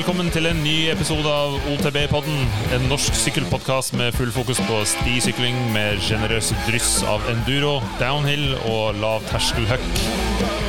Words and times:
velkommen 0.00 0.30
til 0.32 0.46
en 0.48 0.62
ny 0.64 0.86
episode 0.88 1.28
av 1.28 1.58
OTB-podden. 1.74 2.38
En 2.72 2.86
norsk 2.88 3.18
sykkelpodkast 3.20 3.92
med 4.00 4.14
full 4.16 4.30
fokus 4.32 4.62
på 4.64 4.78
stisykling 4.88 5.58
med 5.74 6.00
sjenerøse 6.06 6.56
dryss 6.64 7.02
av 7.04 7.28
enduro, 7.28 7.74
downhill 8.00 8.54
og 8.62 8.96
lav 9.02 9.28
terskelhuck. 9.28 10.59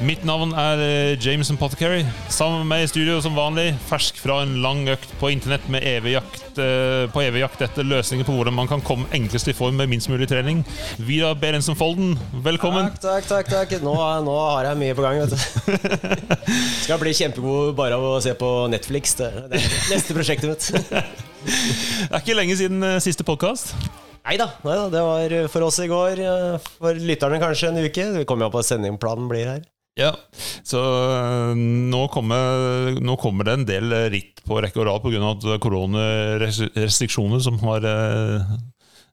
Mitt 0.00 0.22
navn 0.24 0.54
er 0.56 0.80
eh, 0.80 1.18
Jameson 1.20 1.58
Pottercarry. 1.60 2.06
Sammen 2.32 2.62
med 2.62 2.68
meg 2.70 2.82
i 2.86 2.88
studio 2.88 3.18
som 3.20 3.34
vanlig, 3.36 3.74
fersk 3.84 4.16
fra 4.22 4.38
en 4.40 4.54
lang 4.64 4.86
økt 4.88 5.10
på 5.20 5.28
internett 5.28 5.66
med 5.68 5.84
evig 5.84 6.14
jakt, 6.14 6.56
eh, 6.56 7.04
på 7.12 7.20
evig 7.20 7.42
jakt 7.42 7.60
etter 7.66 7.84
løsninger 7.84 8.24
på 8.24 8.32
hvordan 8.32 8.54
man 8.56 8.70
kan 8.70 8.80
komme 8.80 9.10
enklest 9.12 9.50
i 9.52 9.54
form 9.56 9.76
med 9.76 9.90
minst 9.92 10.08
mulig 10.08 10.30
trening. 10.30 10.62
Vidar 11.04 11.34
Berensen 11.36 11.76
Folden, 11.76 12.14
velkommen. 12.46 12.88
Takk, 12.94 13.28
takk, 13.28 13.50
takk. 13.52 13.74
takk. 13.74 13.84
Nå, 13.84 13.92
nå 14.24 14.36
har 14.40 14.70
jeg 14.70 14.78
mye 14.80 14.96
på 14.96 15.04
gang, 15.04 15.20
vet 15.20 15.34
du. 15.34 16.14
Skal 16.86 17.02
bli 17.02 17.12
kjempegod 17.18 17.76
bare 17.76 17.98
av 17.98 18.06
å 18.08 18.14
se 18.24 18.32
på 18.40 18.48
Netflix. 18.72 19.18
Det 19.18 19.28
er 19.28 19.66
neste 19.92 20.16
prosjektet 20.16 20.48
mitt. 20.48 20.70
Det 21.40 22.08
er 22.08 22.22
ikke 22.22 22.38
lenge 22.38 22.56
siden 22.56 22.80
eh, 22.84 23.02
siste 23.04 23.26
podkast. 23.28 23.74
Nei 24.24 24.38
da, 24.40 24.48
det 24.64 25.04
var 25.04 25.36
for 25.52 25.64
oss 25.68 25.80
i 25.84 25.88
går. 25.92 26.24
For 26.78 26.96
lytterne 26.96 27.40
kanskje 27.40 27.68
en 27.68 27.82
uke. 27.84 28.08
Vi 28.16 28.24
kommer 28.28 28.48
jo 28.48 28.56
på 28.56 28.64
sendingplanen 28.64 29.28
blir 29.28 29.48
her. 29.48 29.62
Ja, 30.00 30.14
så 30.64 30.80
øh, 30.80 31.54
nå 31.92 32.06
kommer, 32.12 32.96
nå 33.02 33.16
kommer 33.20 33.46
det 33.46 33.56
en 33.58 33.68
del 33.68 33.94
ritt 34.12 34.40
på 34.46 34.60
rekke 34.62 34.80
og 34.80 34.88
rad 34.88 35.04
pga. 35.04 35.56
koronarestriksjoner 35.60 37.42
som 37.44 37.58
har 37.66 37.84
øh, 37.90 38.52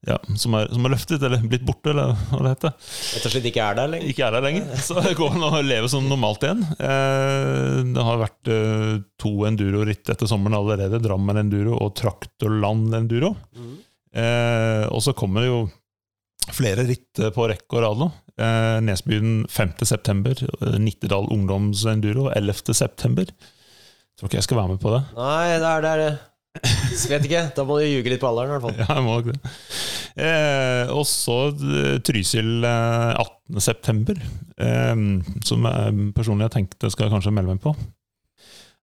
ja, 0.08 0.16
som 0.40 0.54
er, 0.56 0.70
som 0.72 0.86
er, 0.86 0.94
løftet, 0.94 1.24
eller 1.26 1.42
blitt 1.50 1.66
borte, 1.68 1.92
eller 1.92 2.14
hva 2.30 2.40
det 2.46 2.54
heter. 2.54 2.76
Rett 3.18 3.26
og 3.28 3.34
slett 3.34 3.48
ikke 3.50 3.66
er 3.66 3.80
der 3.80 3.90
lenger? 3.92 4.12
Ikke 4.14 4.28
er 4.28 4.38
der 4.38 4.46
lenger. 4.46 4.70
Så 4.86 5.02
det 5.04 5.16
går 5.20 5.36
an 5.36 5.48
å 5.50 5.64
leve 5.66 5.90
som 5.92 6.08
normalt 6.08 6.46
igjen. 6.48 6.62
Eh, 6.78 7.82
det 7.98 8.06
har 8.08 8.22
vært 8.22 8.52
to 9.20 9.34
enduro-ritt 9.50 10.14
etter 10.14 10.30
sommeren 10.30 10.60
allerede. 10.62 11.02
Drammen 11.04 11.42
enduro 11.42 11.76
og 11.82 11.98
Traktorland 12.00 12.96
enduro. 12.96 13.34
Mm. 13.58 13.76
Og 14.88 15.02
så 15.04 15.12
kommer 15.14 15.44
det 15.44 15.50
jo 15.50 15.60
flere 16.56 16.86
ritt 16.88 17.22
på 17.36 17.50
rekke 17.50 17.78
og 17.78 17.84
rad 17.84 18.02
nå. 18.02 18.08
Eh, 18.38 18.78
Nesbyen 18.86 19.44
5.9. 19.50 20.48
Nittedal 20.82 21.30
ungdomsenduro 21.34 22.30
11.9. 22.34 23.28
Tror 24.18 24.30
ikke 24.30 24.40
jeg 24.40 24.48
skal 24.48 24.62
være 24.62 24.76
med 24.76 24.82
på 24.82 24.94
det. 24.94 25.04
Nei, 25.18 25.58
det 25.62 25.72
er 25.74 25.86
det. 25.86 26.12
Jeg 26.58 27.12
Vet 27.12 27.28
ikke. 27.28 27.44
Da 27.58 27.66
må 27.68 27.78
du 27.78 27.86
ljuge 27.86 28.14
litt 28.14 28.22
på 28.24 28.30
alderen, 28.32 28.50
i 28.50 28.56
hvert 28.56 28.66
fall. 28.66 28.80
Ja, 28.82 28.98
jeg 28.98 29.06
må 29.06 29.20
nok 29.20 29.30
det. 29.34 29.54
Eh, 30.18 30.94
og 30.96 31.04
så 31.06 31.38
eh, 31.54 32.00
Trysil 32.06 32.66
18.9., 32.66 34.18
eh, 34.66 34.96
som 35.46 35.70
jeg 35.70 36.10
personlig 36.18 36.48
har 36.48 36.56
tenkt 36.56 36.82
jeg 36.82 36.96
skal 36.96 37.14
kanskje 37.14 37.36
melde 37.36 37.54
meg 37.54 37.64
på. 37.64 37.76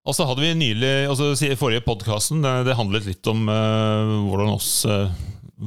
Og 0.04 0.12
så 0.12 0.26
hadde 0.28 0.42
vi 0.44 0.50
nylig, 0.52 0.92
altså 1.08 1.32
Forrige 1.56 1.84
podkasten 1.86 2.42
det, 2.44 2.52
det, 2.68 2.76
handlet 2.76 3.06
litt 3.08 3.30
om 3.30 3.46
eh, 3.48 4.10
hvordan 4.28 4.52
oss 4.52 4.72
uh, 4.84 5.08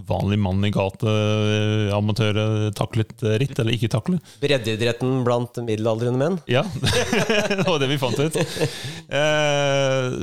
vanlig 0.08 0.38
mann 0.42 0.66
i 0.68 0.72
gate, 0.74 1.08
eh, 1.08 1.94
amatører, 1.96 2.70
taklet 2.78 3.24
ritt, 3.42 3.58
eller 3.60 3.76
ikke 3.76 3.92
takle. 3.94 4.20
Breddeidretten 4.44 5.24
blant 5.28 5.58
middelaldrende 5.64 6.22
menn? 6.22 6.38
Ja, 6.52 6.64
det 7.50 7.66
var 7.68 7.82
det 7.82 7.90
vi 7.92 8.00
fant 8.02 8.20
ut. 8.20 8.38
Eh, 8.38 10.18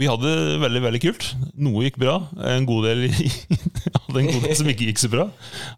vi 0.00 0.08
hadde 0.08 0.28
det 0.28 0.60
veldig 0.62 0.84
veldig 0.86 1.02
kult. 1.04 1.26
Noe 1.62 1.86
gikk 1.86 1.98
bra. 2.02 2.18
En 2.52 2.68
god 2.68 2.88
del 2.88 3.08
hadde 3.10 4.22
en 4.22 4.30
god 4.30 4.46
del 4.46 4.54
som 4.58 4.70
ikke 4.72 4.88
gikk 4.90 5.02
så 5.02 5.10
bra. 5.12 5.26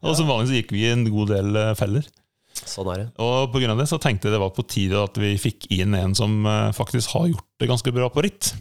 Og 0.02 0.18
som 0.18 0.30
vanlig 0.30 0.52
så 0.52 0.60
gikk 0.60 0.76
vi 0.76 0.84
i 0.84 0.92
en 0.92 1.08
god 1.08 1.34
del 1.34 1.58
eh, 1.60 1.72
feller. 1.78 2.06
Sånn 2.54 2.92
er 2.92 3.00
det. 3.02 3.08
Og 3.20 3.50
på 3.50 3.60
grunn 3.60 3.74
av 3.74 3.82
det 3.82 3.88
så 3.90 3.98
tenkte 4.00 4.28
jeg 4.28 4.36
det 4.36 4.44
var 4.44 4.54
på 4.54 4.62
tide 4.70 5.00
at 5.02 5.18
vi 5.18 5.34
fikk 5.42 5.66
inn 5.74 5.96
en 5.98 6.14
som 6.14 6.46
faktisk 6.76 7.16
har 7.16 7.26
gjort 7.32 7.48
det 7.60 7.68
ganske 7.68 7.92
bra 7.92 8.06
på 8.14 8.22
ritt. 8.24 8.54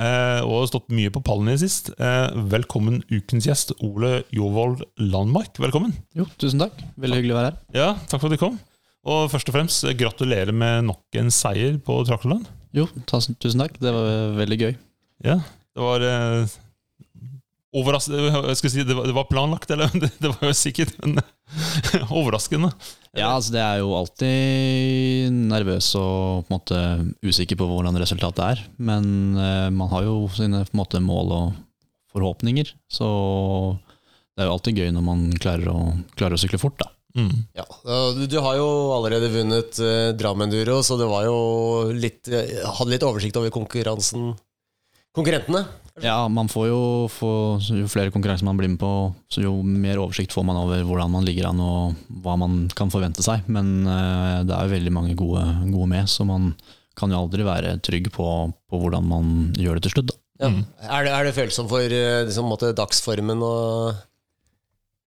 Eh, 0.00 0.40
og 0.46 0.54
har 0.62 0.68
stått 0.70 0.92
mye 0.94 1.12
på 1.12 1.20
pallen 1.24 1.50
i 1.52 1.58
sist. 1.60 1.90
Eh, 1.98 2.34
velkommen 2.52 3.02
ukens 3.12 3.48
gjest, 3.48 3.74
Ole 3.84 4.22
Jovold 4.32 4.84
Landmark. 5.02 5.58
Velkommen. 5.60 5.92
Jo, 6.16 6.26
tusen 6.40 6.62
takk. 6.62 6.78
Veldig 7.00 7.20
hyggelig 7.20 7.34
å 7.34 7.40
være 7.40 7.50
her. 7.50 7.58
Ja, 7.76 7.88
Takk 8.08 8.22
for 8.22 8.30
at 8.30 8.36
du 8.36 8.40
kom. 8.40 8.58
Og 9.02 9.28
først 9.32 9.50
og 9.50 9.56
fremst, 9.56 9.86
gratulerer 9.98 10.54
med 10.54 10.86
nok 10.88 11.18
en 11.20 11.32
seier 11.34 11.76
på 11.82 11.98
Traktorland. 12.08 12.48
Jo, 12.72 12.86
tusen 13.10 13.64
takk. 13.64 13.76
Det 13.82 13.92
var 13.92 14.36
veldig 14.38 14.60
gøy. 14.62 14.76
Ja, 15.26 15.40
det 15.42 15.84
var 15.84 16.06
eh, 16.06 16.54
overraskende 17.76 18.56
si, 18.56 18.84
det, 18.84 18.96
var, 18.96 19.08
det 19.08 19.16
var 19.16 19.28
planlagt, 19.30 19.70
eller? 19.74 19.92
Det, 20.02 20.12
det 20.22 20.32
var 20.32 20.48
jo 20.48 20.56
sikkert 20.56 20.96
men, 21.04 21.20
overraskende. 22.20 22.72
Ja, 23.12 23.34
altså 23.36 23.52
det 23.52 23.60
er 23.60 23.80
jo 23.82 23.90
alltid 23.92 25.34
nervøs 25.50 25.90
og 26.00 26.46
på 26.46 26.48
en 26.48 26.54
måte 26.54 26.78
usikker 27.28 27.58
på 27.60 27.66
hvordan 27.68 27.98
resultatet 28.00 28.44
er. 28.46 28.62
Men 28.80 29.36
uh, 29.36 29.68
man 29.68 29.90
har 29.92 30.06
jo 30.06 30.14
sine 30.32 30.62
på 30.64 30.72
en 30.72 30.80
måte, 30.80 31.02
mål 31.04 31.34
og 31.36 31.58
forhåpninger. 32.14 32.72
Så 32.88 33.08
det 34.32 34.44
er 34.44 34.48
jo 34.48 34.54
alltid 34.56 34.80
gøy 34.80 34.94
når 34.96 35.04
man 35.04 35.26
klarer 35.36 35.68
å, 35.74 35.78
klarer 36.16 36.38
å 36.38 36.40
sykle 36.40 36.60
fort, 36.62 36.80
da. 36.80 36.88
Mm. 37.12 37.42
Ja, 37.52 37.66
du, 38.16 38.22
du, 38.24 38.38
har 38.40 38.56
jo 38.56 38.68
allerede 38.96 39.28
vunnet 39.34 39.76
uh, 39.84 40.14
Drammen-duro, 40.16 40.78
så 40.80 40.96
det 40.96 41.10
var 41.10 41.28
jo 41.28 41.36
litt, 41.92 42.24
uh, 42.32 42.72
hadde 42.78 42.94
litt 42.94 43.04
oversikt 43.04 43.36
over 43.36 43.52
konkurransen 43.52 44.32
konkurrentene. 45.12 45.66
Ja, 46.00 46.28
man 46.32 46.48
får 46.48 46.68
jo 46.70 46.82
får, 47.12 47.66
Jo 47.76 47.88
flere 47.90 48.12
konkurranser 48.14 48.46
man 48.48 48.56
blir 48.56 48.70
med 48.72 48.80
på, 48.80 49.12
så 49.28 49.42
jo 49.44 49.58
mer 49.62 50.00
oversikt 50.00 50.32
får 50.32 50.46
man 50.48 50.56
over 50.56 50.84
hvordan 50.88 51.12
man 51.12 51.26
ligger 51.26 51.50
an 51.50 51.60
og 51.60 51.98
hva 52.24 52.38
man 52.40 52.64
kan 52.76 52.92
forvente 52.92 53.24
seg. 53.24 53.44
Men 53.52 53.84
uh, 53.84 54.40
det 54.46 54.56
er 54.56 54.68
jo 54.68 54.76
veldig 54.76 54.94
mange 54.94 55.16
gode, 55.18 55.44
gode, 55.68 55.90
med, 55.92 56.08
så 56.08 56.24
man 56.28 56.54
kan 56.96 57.12
jo 57.12 57.20
aldri 57.20 57.44
være 57.44 57.76
trygg 57.84 58.08
på, 58.14 58.28
på 58.52 58.80
hvordan 58.80 59.08
man 59.08 59.34
gjør 59.60 59.78
det 59.78 59.88
til 59.88 59.96
slutt. 59.98 60.14
Ja. 60.40 60.48
Mm. 60.48 60.62
Er, 60.80 61.04
det, 61.04 61.12
er 61.12 61.28
det 61.28 61.36
følsom 61.36 61.68
for 61.70 61.84
eh, 61.84 62.22
liksom, 62.26 62.48
måte, 62.50 62.72
dagsformen 62.76 63.44
og 63.46 63.92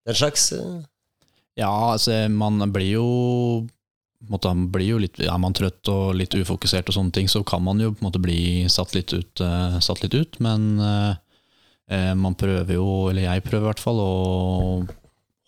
den 0.06 0.18
slags? 0.20 0.50
Ja, 1.58 1.72
altså 1.94 2.26
man 2.30 2.60
blir 2.74 2.92
jo 2.92 3.08
måte, 4.30 4.50
man 4.52 4.70
blir 4.72 4.94
jo 4.94 5.00
litt, 5.02 5.20
Er 5.20 5.38
man 5.40 5.56
trøtt 5.56 5.88
og 5.92 6.14
litt 6.18 6.34
ufokusert, 6.34 6.88
og 6.88 6.96
sånne 6.96 7.14
ting, 7.14 7.28
så 7.28 7.42
kan 7.46 7.62
man 7.64 7.80
jo 7.82 7.92
på 7.92 8.02
en 8.02 8.08
måte 8.08 8.22
bli 8.22 8.66
satt 8.72 8.94
litt 8.96 9.12
ut. 9.12 9.40
Uh, 9.40 9.78
satt 9.84 10.02
litt 10.04 10.14
ut 10.14 10.38
men 10.44 10.78
uh, 10.80 11.14
man 12.16 12.36
prøver 12.40 12.78
jo, 12.78 13.10
eller 13.10 13.26
jeg 13.26 13.44
prøver 13.44 13.66
i 13.66 13.70
hvert 13.72 13.82
fall, 13.82 13.98
å 14.00 14.86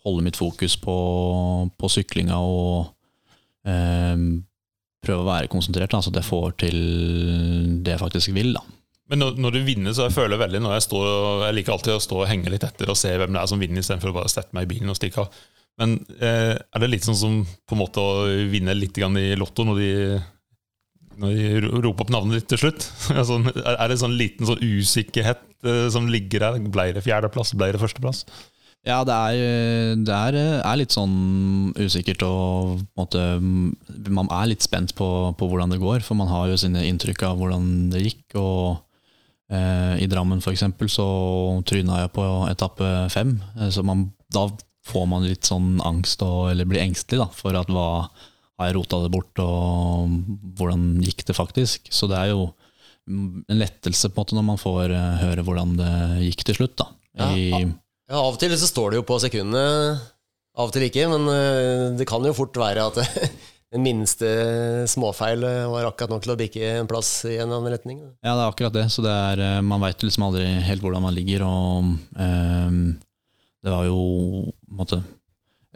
holde 0.05 0.23
mitt 0.23 0.37
fokus 0.37 0.77
på, 0.79 0.97
på 1.73 1.89
syklinga 1.89 2.37
og 2.37 2.93
prøve 5.03 5.23
å 5.23 5.27
være 5.27 5.49
konsentrert, 5.51 5.91
så 5.97 6.13
det 6.13 6.23
får 6.23 6.53
til 6.61 6.77
det 7.83 7.95
jeg 7.95 8.03
faktisk 8.03 8.31
vil. 8.37 8.53
da. 8.55 8.61
Men 9.07 9.23
når, 9.23 9.37
når, 9.39 9.55
du 9.55 9.67
vinner, 9.67 9.95
så 9.95 10.07
jeg 10.07 10.17
føler 10.17 10.39
veldig 10.39 10.59
når 10.63 10.73
jeg 10.75 10.85
står 10.89 11.45
Jeg 11.45 11.55
liker 11.55 11.75
alltid 11.77 11.93
å 11.95 12.03
stå 12.03 12.17
og 12.21 12.27
henge 12.27 12.51
litt 12.51 12.65
etter 12.67 12.89
og 12.91 12.99
se 12.99 13.13
hvem 13.15 13.35
det 13.35 13.39
er 13.41 13.51
som 13.51 13.61
vinner, 13.61 13.83
istedenfor 13.83 14.11
å 14.11 14.17
bare 14.19 14.31
sette 14.31 14.55
meg 14.57 14.67
i 14.67 14.71
bilen 14.73 14.91
og 14.91 14.99
stikke 14.99 15.23
av. 15.23 15.37
Men 15.77 15.99
eh, 16.17 16.55
er 16.57 16.81
det 16.81 16.89
litt 16.89 17.05
sånn 17.05 17.17
som 17.17 17.37
på 17.45 17.77
en 17.77 17.83
måte 17.83 18.01
å 18.01 18.25
vinne 18.49 18.73
litt 18.77 18.97
i 18.97 19.29
Lotto 19.37 19.65
når 19.67 19.81
de, 19.81 19.91
når 21.21 21.37
de 21.37 21.81
roper 21.85 22.07
opp 22.07 22.13
navnet 22.13 22.39
ditt 22.39 22.51
til 22.53 22.63
slutt? 22.65 22.89
altså, 23.19 23.39
er 23.53 23.85
det 23.91 23.99
sånn 24.01 24.17
liten 24.17 24.49
sånn 24.49 24.63
usikkerhet 24.63 25.43
eh, 25.67 25.87
som 25.93 26.09
ligger 26.09 26.47
der? 26.47 26.61
Ble 26.73 26.89
det 26.97 27.05
fjerdeplass? 27.05 27.53
Ble 27.57 27.71
det 27.75 27.83
førsteplass? 27.83 28.25
Ja, 28.87 29.01
det 29.03 29.13
er, 29.13 29.95
det 30.07 30.15
er, 30.15 30.35
er 30.63 30.77
litt 30.79 30.93
sånn 30.95 31.73
usikkert 31.75 32.21
og 32.23 32.83
måte, 32.95 33.19
Man 33.41 34.29
er 34.31 34.47
litt 34.47 34.63
spent 34.63 34.93
på, 34.95 35.07
på, 35.35 35.49
hvordan 35.49 35.73
det 35.73 35.81
går, 35.81 36.05
for 36.05 36.15
man 36.15 36.29
har 36.31 36.47
jo 36.47 36.59
sine 36.61 36.85
inntrykk 36.87 37.25
av 37.27 37.41
hvordan 37.41 37.89
det 37.91 38.05
gikk. 38.05 38.37
og 38.39 38.77
eh, 39.51 39.97
I 40.05 40.07
Drammen 40.07 40.41
for 40.45 40.55
eksempel, 40.55 40.89
så 40.89 41.07
tryna 41.67 42.05
jeg 42.05 42.13
på 42.15 42.25
etappe 42.47 42.93
fem, 43.11 43.35
eh, 43.59 43.69
så 43.75 43.83
man, 43.83 44.07
da 44.33 44.47
får 44.87 45.05
man 45.11 45.27
litt 45.27 45.47
sånn 45.47 45.77
angst, 45.85 46.23
og, 46.25 46.51
eller 46.51 46.67
blir 46.69 46.83
engstelig 46.83 47.21
da, 47.21 47.29
for 47.35 47.57
at 47.59 47.71
hva 47.71 47.89
har 48.57 48.69
jeg 48.71 48.77
rota 48.77 49.01
det 49.03 49.11
bort, 49.13 49.41
og 49.41 50.13
hvordan 50.57 50.87
gikk 51.05 51.25
det 51.27 51.35
faktisk? 51.37 51.91
Så 51.93 52.09
det 52.09 52.17
er 52.17 52.31
jo 52.33 52.47
en 53.07 53.59
lettelse 53.61 54.09
på 54.09 54.17
en 54.17 54.23
måte 54.23 54.37
når 54.37 54.47
man 54.49 54.61
får 54.61 54.93
uh, 54.93 55.19
høre 55.21 55.43
hvordan 55.45 55.75
det 55.79 55.91
gikk 56.27 56.47
til 56.49 56.61
slutt. 56.61 56.77
da. 56.81 56.87
I, 57.31 57.49
ja, 57.53 57.59
ja, 58.09 58.17
Av 58.19 58.33
og 58.33 58.39
til 58.41 58.55
så 58.57 58.69
står 58.69 58.91
det 58.91 58.99
jo 58.99 59.07
på 59.07 59.19
sekundene, 59.23 59.99
av 60.57 60.69
og 60.69 60.73
til 60.75 60.87
ikke. 60.87 61.05
Men 61.13 61.29
uh, 61.29 61.93
det 61.99 62.09
kan 62.09 62.25
jo 62.25 62.35
fort 62.35 62.57
være 62.59 62.89
at 62.89 62.99
den 63.75 63.85
minste 63.85 64.27
småfeil 64.89 65.45
var 65.71 65.87
akkurat 65.87 66.15
nok 66.15 66.25
til 66.25 66.33
å 66.33 66.39
bikke 66.39 66.73
en 66.81 66.89
plass 66.89 67.11
i 67.29 67.37
en 67.37 67.51
annen 67.51 67.71
retning. 67.77 68.01
Ja, 68.25 68.33
det 68.33 68.41
er 68.41 68.47
akkurat 68.49 68.75
det. 68.75 68.87
Så 68.91 69.05
det 69.05 69.13
er, 69.13 69.61
man 69.61 69.83
veit 69.85 70.03
liksom 70.03 70.27
aldri 70.27 70.47
helt 70.67 70.83
hvordan 70.83 71.05
man 71.05 71.15
ligger. 71.15 71.45
og 71.45 71.93
det 73.67 73.73
var 73.73 73.87
jo 73.89 74.01
måte, 74.73 75.01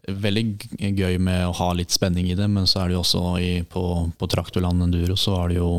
veldig 0.08 0.44
gøy 0.98 1.18
med 1.22 1.46
å 1.48 1.56
ha 1.60 1.72
litt 1.78 1.94
spenning 1.94 2.32
i 2.32 2.38
det, 2.38 2.48
men 2.50 2.68
så 2.70 2.82
er 2.82 2.90
det 2.90 2.98
jo 2.98 3.04
også 3.04 3.24
i, 3.42 3.52
på, 3.70 3.84
på 4.18 4.30
Traktorland 4.32 4.84
Enduro 4.88 5.18
så 5.20 5.38
er 5.44 5.52
det 5.52 5.60
jo 5.60 5.72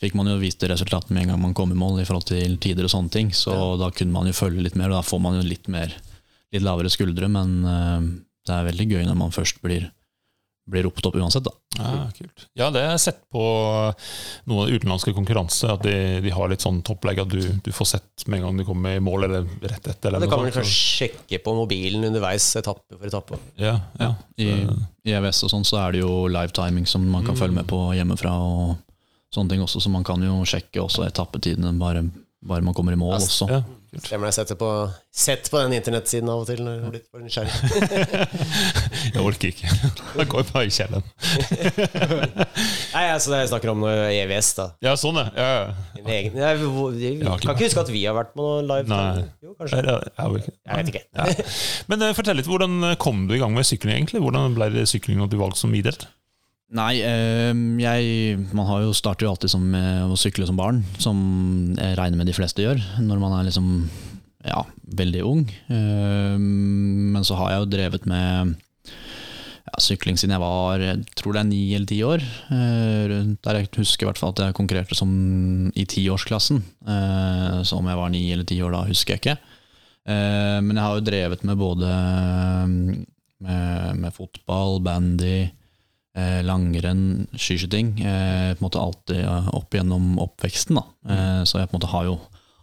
fikk 0.00 0.16
man 0.16 0.30
jo 0.30 0.38
vist 0.40 0.62
resultatene 0.64 1.16
med 1.16 1.26
en 1.26 1.32
gang 1.34 1.40
man 1.42 1.56
kom 1.56 1.72
i 1.74 1.78
mål 1.78 2.00
i 2.00 2.06
forhold 2.08 2.28
til 2.30 2.56
tider 2.62 2.86
og 2.86 2.92
sånne 2.92 3.12
ting. 3.12 3.32
Så 3.36 3.52
ja. 3.52 3.64
da 3.82 3.90
kunne 3.92 4.14
man 4.14 4.30
jo 4.30 4.36
følge 4.36 4.64
litt 4.64 4.78
mer, 4.78 4.88
og 4.88 5.00
da 5.00 5.04
får 5.04 5.20
man 5.20 5.36
jo 5.36 5.44
litt 5.44 5.68
mer 5.72 5.92
litt 6.54 6.64
lavere 6.64 6.92
skuldre. 6.92 7.28
Men 7.28 7.56
uh, 7.66 8.00
det 8.48 8.54
er 8.54 8.68
veldig 8.70 8.86
gøy 8.94 9.02
når 9.08 9.18
man 9.20 9.34
først 9.34 9.60
blir, 9.64 9.90
blir 10.70 10.86
ropt 10.86 11.06
opp 11.06 11.16
uansett, 11.18 11.44
da. 11.46 11.52
Ja, 11.78 12.10
kult. 12.16 12.44
Ja, 12.58 12.68
det 12.74 12.82
har 12.84 12.94
jeg 12.94 13.02
sett 13.04 13.20
på 13.32 13.42
noen 14.50 14.72
utenlandske 14.74 15.14
konkurranser, 15.16 15.74
at 15.76 15.84
de, 15.86 15.94
de 16.24 16.32
har 16.34 16.50
litt 16.50 16.64
sånn 16.64 16.82
topplegg 16.86 17.22
at 17.22 17.32
du, 17.32 17.40
du, 17.64 17.70
får 17.74 17.90
sett 17.94 18.26
med 18.26 18.40
en 18.40 18.48
gang 18.48 18.60
du 18.60 18.66
kommer 18.68 18.98
i 18.98 19.02
mål, 19.04 19.26
eller 19.28 19.48
rett 19.62 19.86
etter. 19.86 20.10
Eller 20.10 20.20
ja, 20.20 20.24
det 20.26 20.30
kan 20.32 20.44
man 20.44 20.54
kanskje 20.54 20.76
sjekke 20.76 21.40
på 21.44 21.56
mobilen 21.56 22.06
underveis, 22.10 22.48
etappe 22.60 22.98
for 22.98 23.08
etappe. 23.08 23.40
Ja, 23.60 23.76
ja. 24.00 24.12
I, 24.40 24.50
I, 25.04 25.14
EVS 25.16 25.44
og 25.46 25.54
sånn 25.54 25.66
så 25.66 25.80
er 25.84 25.96
det 25.96 26.04
jo 26.04 26.26
live 26.30 26.54
timing 26.56 26.88
som 26.88 27.06
man 27.08 27.24
kan 27.26 27.36
mm. 27.36 27.40
følge 27.40 27.60
med 27.60 27.70
på 27.70 27.82
hjemmefra, 27.96 28.34
og 28.36 28.76
sånne 29.34 29.54
ting 29.54 29.64
også, 29.64 29.82
så 29.82 29.92
man 29.92 30.06
kan 30.06 30.22
jo 30.24 30.40
sjekke 30.48 30.82
også 30.82 31.06
etappetidene 31.06 31.72
bare, 31.80 32.04
bare 32.40 32.64
man 32.64 32.74
kommer 32.74 32.92
i 32.92 32.96
mål 32.96 33.18
også. 33.18 33.46
Ja. 33.50 33.60
Stemmer 33.98 34.28
det. 34.28 34.32
Sett 34.32 34.52
på, 34.58 34.68
sett 35.12 35.48
på 35.50 35.58
den 35.58 35.72
internettsiden 35.74 36.28
av 36.30 36.44
og 36.44 36.46
til 36.48 36.60
når 36.62 36.76
du 36.78 36.84
er 36.86 36.92
blitt 36.94 37.08
for 37.10 37.24
nysgjerrig. 37.24 37.50
jeg 39.16 39.24
orker 39.24 39.50
ikke. 39.50 39.72
Da 40.14 40.26
går 40.30 40.46
bare 40.52 40.62
i 40.68 40.74
kjelleren. 40.74 41.08
Nei, 42.94 43.02
altså 43.10 43.34
jeg 43.34 43.50
snakker 43.50 43.72
om 43.72 43.82
EVS, 43.90 44.52
da. 44.60 44.68
Ja, 44.86 44.94
sånn, 45.00 45.18
ja. 45.18 45.26
ja. 45.34 46.04
Egen, 46.04 46.38
jeg, 46.38 46.62
jeg, 46.62 47.18
jeg, 47.18 47.42
kan 47.42 47.56
ikke 47.56 47.66
huske 47.66 47.82
at 47.82 47.92
vi 47.92 48.04
har 48.06 48.14
vært 48.16 48.32
på 48.36 48.46
noe 48.46 48.62
live. 48.62 48.86
Nei. 48.92 49.26
Jo, 49.42 49.56
kanskje. 49.58 49.82
Jeg, 49.82 50.46
jeg 50.54 50.78
vet 50.78 50.94
ikke. 50.94 51.04
ja. 51.18 51.50
Men 51.90 52.06
uh, 52.06 52.14
fortell 52.16 52.38
litt, 52.38 52.50
hvordan 52.50 52.94
kom 53.02 53.26
du 53.26 53.36
i 53.36 53.42
gang 53.42 53.52
med 53.58 53.66
sykling, 53.66 53.98
egentlig? 53.98 54.22
Hvordan 54.22 54.54
ble 54.54 54.86
sykling 54.88 55.20
og 55.20 55.34
du 55.34 55.40
valgte 55.42 55.64
som 55.64 55.74
idrett? 55.74 56.06
Nei, 56.70 57.00
jeg 57.02 58.38
Man 58.54 58.68
har 58.68 58.84
jo 58.84 58.94
starter 58.94 59.26
jo 59.26 59.32
alltid 59.32 59.50
som, 59.50 59.64
med 59.72 60.12
å 60.12 60.18
sykle 60.18 60.46
som 60.46 60.58
barn, 60.58 60.84
som 61.02 61.18
jeg 61.74 61.98
regner 61.98 62.20
med 62.20 62.30
de 62.30 62.36
fleste 62.36 62.62
gjør, 62.62 62.78
når 63.02 63.22
man 63.22 63.34
er 63.38 63.48
liksom 63.48 63.72
ja, 64.46 64.62
veldig 64.96 65.22
ung. 65.26 65.42
Men 65.68 67.26
så 67.26 67.36
har 67.40 67.52
jeg 67.52 67.64
jo 67.64 67.70
drevet 67.74 68.06
med 68.08 68.54
ja, 68.86 69.82
sykling 69.82 70.16
siden 70.16 70.32
jeg 70.36 70.42
var 70.42 70.80
jeg 70.80 71.02
tror 71.18 71.36
det 71.36 71.42
er 71.42 71.50
ni 71.50 71.60
eller 71.74 71.90
ti 71.90 72.00
år. 72.06 72.24
Der 72.48 73.58
jeg 73.58 73.72
husker 73.76 74.06
i 74.06 74.10
hvert 74.12 74.22
fall 74.22 74.34
at 74.36 74.46
jeg 74.46 74.58
konkurrerte 74.62 74.98
som 74.98 75.10
i 75.74 75.84
tiårsklassen. 75.90 76.62
Så 77.66 77.82
om 77.82 77.90
jeg 77.90 78.00
var 78.00 78.14
ni 78.14 78.24
eller 78.30 78.46
ti 78.48 78.62
år 78.62 78.78
da, 78.78 78.86
husker 78.88 79.16
jeg 79.16 79.24
ikke. 79.24 79.38
Men 80.06 80.76
jeg 80.76 80.86
har 80.86 80.96
jo 80.96 81.08
drevet 81.10 81.42
med 81.46 81.58
både 81.60 81.94
med, 83.40 83.98
med 84.00 84.14
fotball, 84.14 84.78
bandy 84.84 85.50
eh, 86.16 86.40
langrenn, 86.46 87.26
skiskyting. 87.34 87.94
Eh, 88.00 88.50
på 88.54 88.60
en 88.60 88.66
måte 88.66 88.82
alltid 88.82 89.24
opp 89.54 89.74
gjennom 89.74 90.18
oppveksten. 90.22 90.80
Da. 90.80 90.84
Eh, 91.10 91.40
så 91.48 91.60
jeg 91.60 91.70
på 91.70 91.76
en 91.76 91.80
måte 91.80 91.94
har 91.94 92.06
jo 92.08 92.18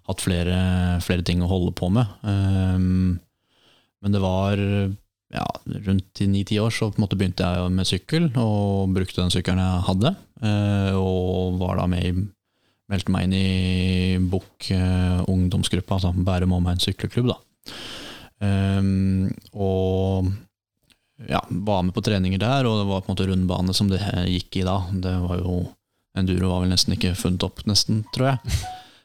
hatt 0.08 0.24
flere, 0.24 0.60
flere 1.04 1.26
ting 1.28 1.44
å 1.44 1.52
holde 1.52 1.74
på 1.76 1.92
med. 1.94 2.16
Eh, 2.24 2.80
men 3.98 4.14
det 4.14 4.24
var 4.24 4.62
ja, 5.34 5.46
rundt 5.88 6.22
i 6.24 6.30
ni-ti 6.32 6.60
år 6.62 6.72
så 6.72 6.90
på 6.90 7.00
en 7.00 7.04
måte 7.04 7.18
begynte 7.20 7.44
jeg 7.44 7.74
med 7.74 7.90
sykkel, 7.90 8.30
og 8.40 8.94
brukte 8.96 9.22
den 9.24 9.34
sykkelen 9.34 9.62
jeg 9.64 9.86
hadde. 9.90 10.14
Eh, 10.46 10.96
og 10.96 11.60
var 11.62 11.80
da 11.82 11.88
med 11.92 12.10
i 12.10 12.18
Meldte 12.88 13.12
meg 13.12 13.26
inn 13.28 13.34
i 13.36 14.28
Bukk 14.32 14.70
eh, 14.72 15.18
ungdomsgruppa, 15.28 15.98
altså 15.98 16.14
Bærum 16.16 16.54
omegn 16.56 16.80
sykleklubb. 16.80 17.34
da. 17.34 17.36
Um, 18.40 19.28
og 19.52 20.30
ja, 21.26 21.42
var 21.50 21.84
med 21.84 21.96
på 21.96 22.04
treninger 22.06 22.40
der, 22.42 22.68
og 22.70 22.82
det 22.82 22.88
var 22.90 23.02
på 23.02 23.10
en 23.10 23.16
måte 23.16 23.28
rundbane 23.30 23.74
som 23.74 23.90
det 23.90 24.02
gikk 24.30 24.62
i 24.62 24.68
da. 24.68 24.82
Det 24.94 25.16
var 25.24 25.42
jo 25.42 25.64
Enduro 26.18 26.50
var 26.50 26.64
vel 26.64 26.72
nesten 26.74 26.96
ikke 26.96 27.16
funnet 27.18 27.44
opp, 27.46 27.64
nesten, 27.70 28.02
tror 28.14 28.32
jeg. 28.32 28.56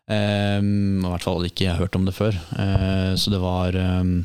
Um, 0.08 1.02
I 1.04 1.10
hvert 1.12 1.26
fall 1.26 1.48
ikke 1.48 1.66
jeg 1.66 1.80
hørt 1.80 1.98
om 1.98 2.06
det 2.08 2.14
før. 2.16 2.36
Uh, 2.56 3.12
så 3.20 3.32
det 3.32 3.40
var 3.42 3.76
um, 3.76 4.22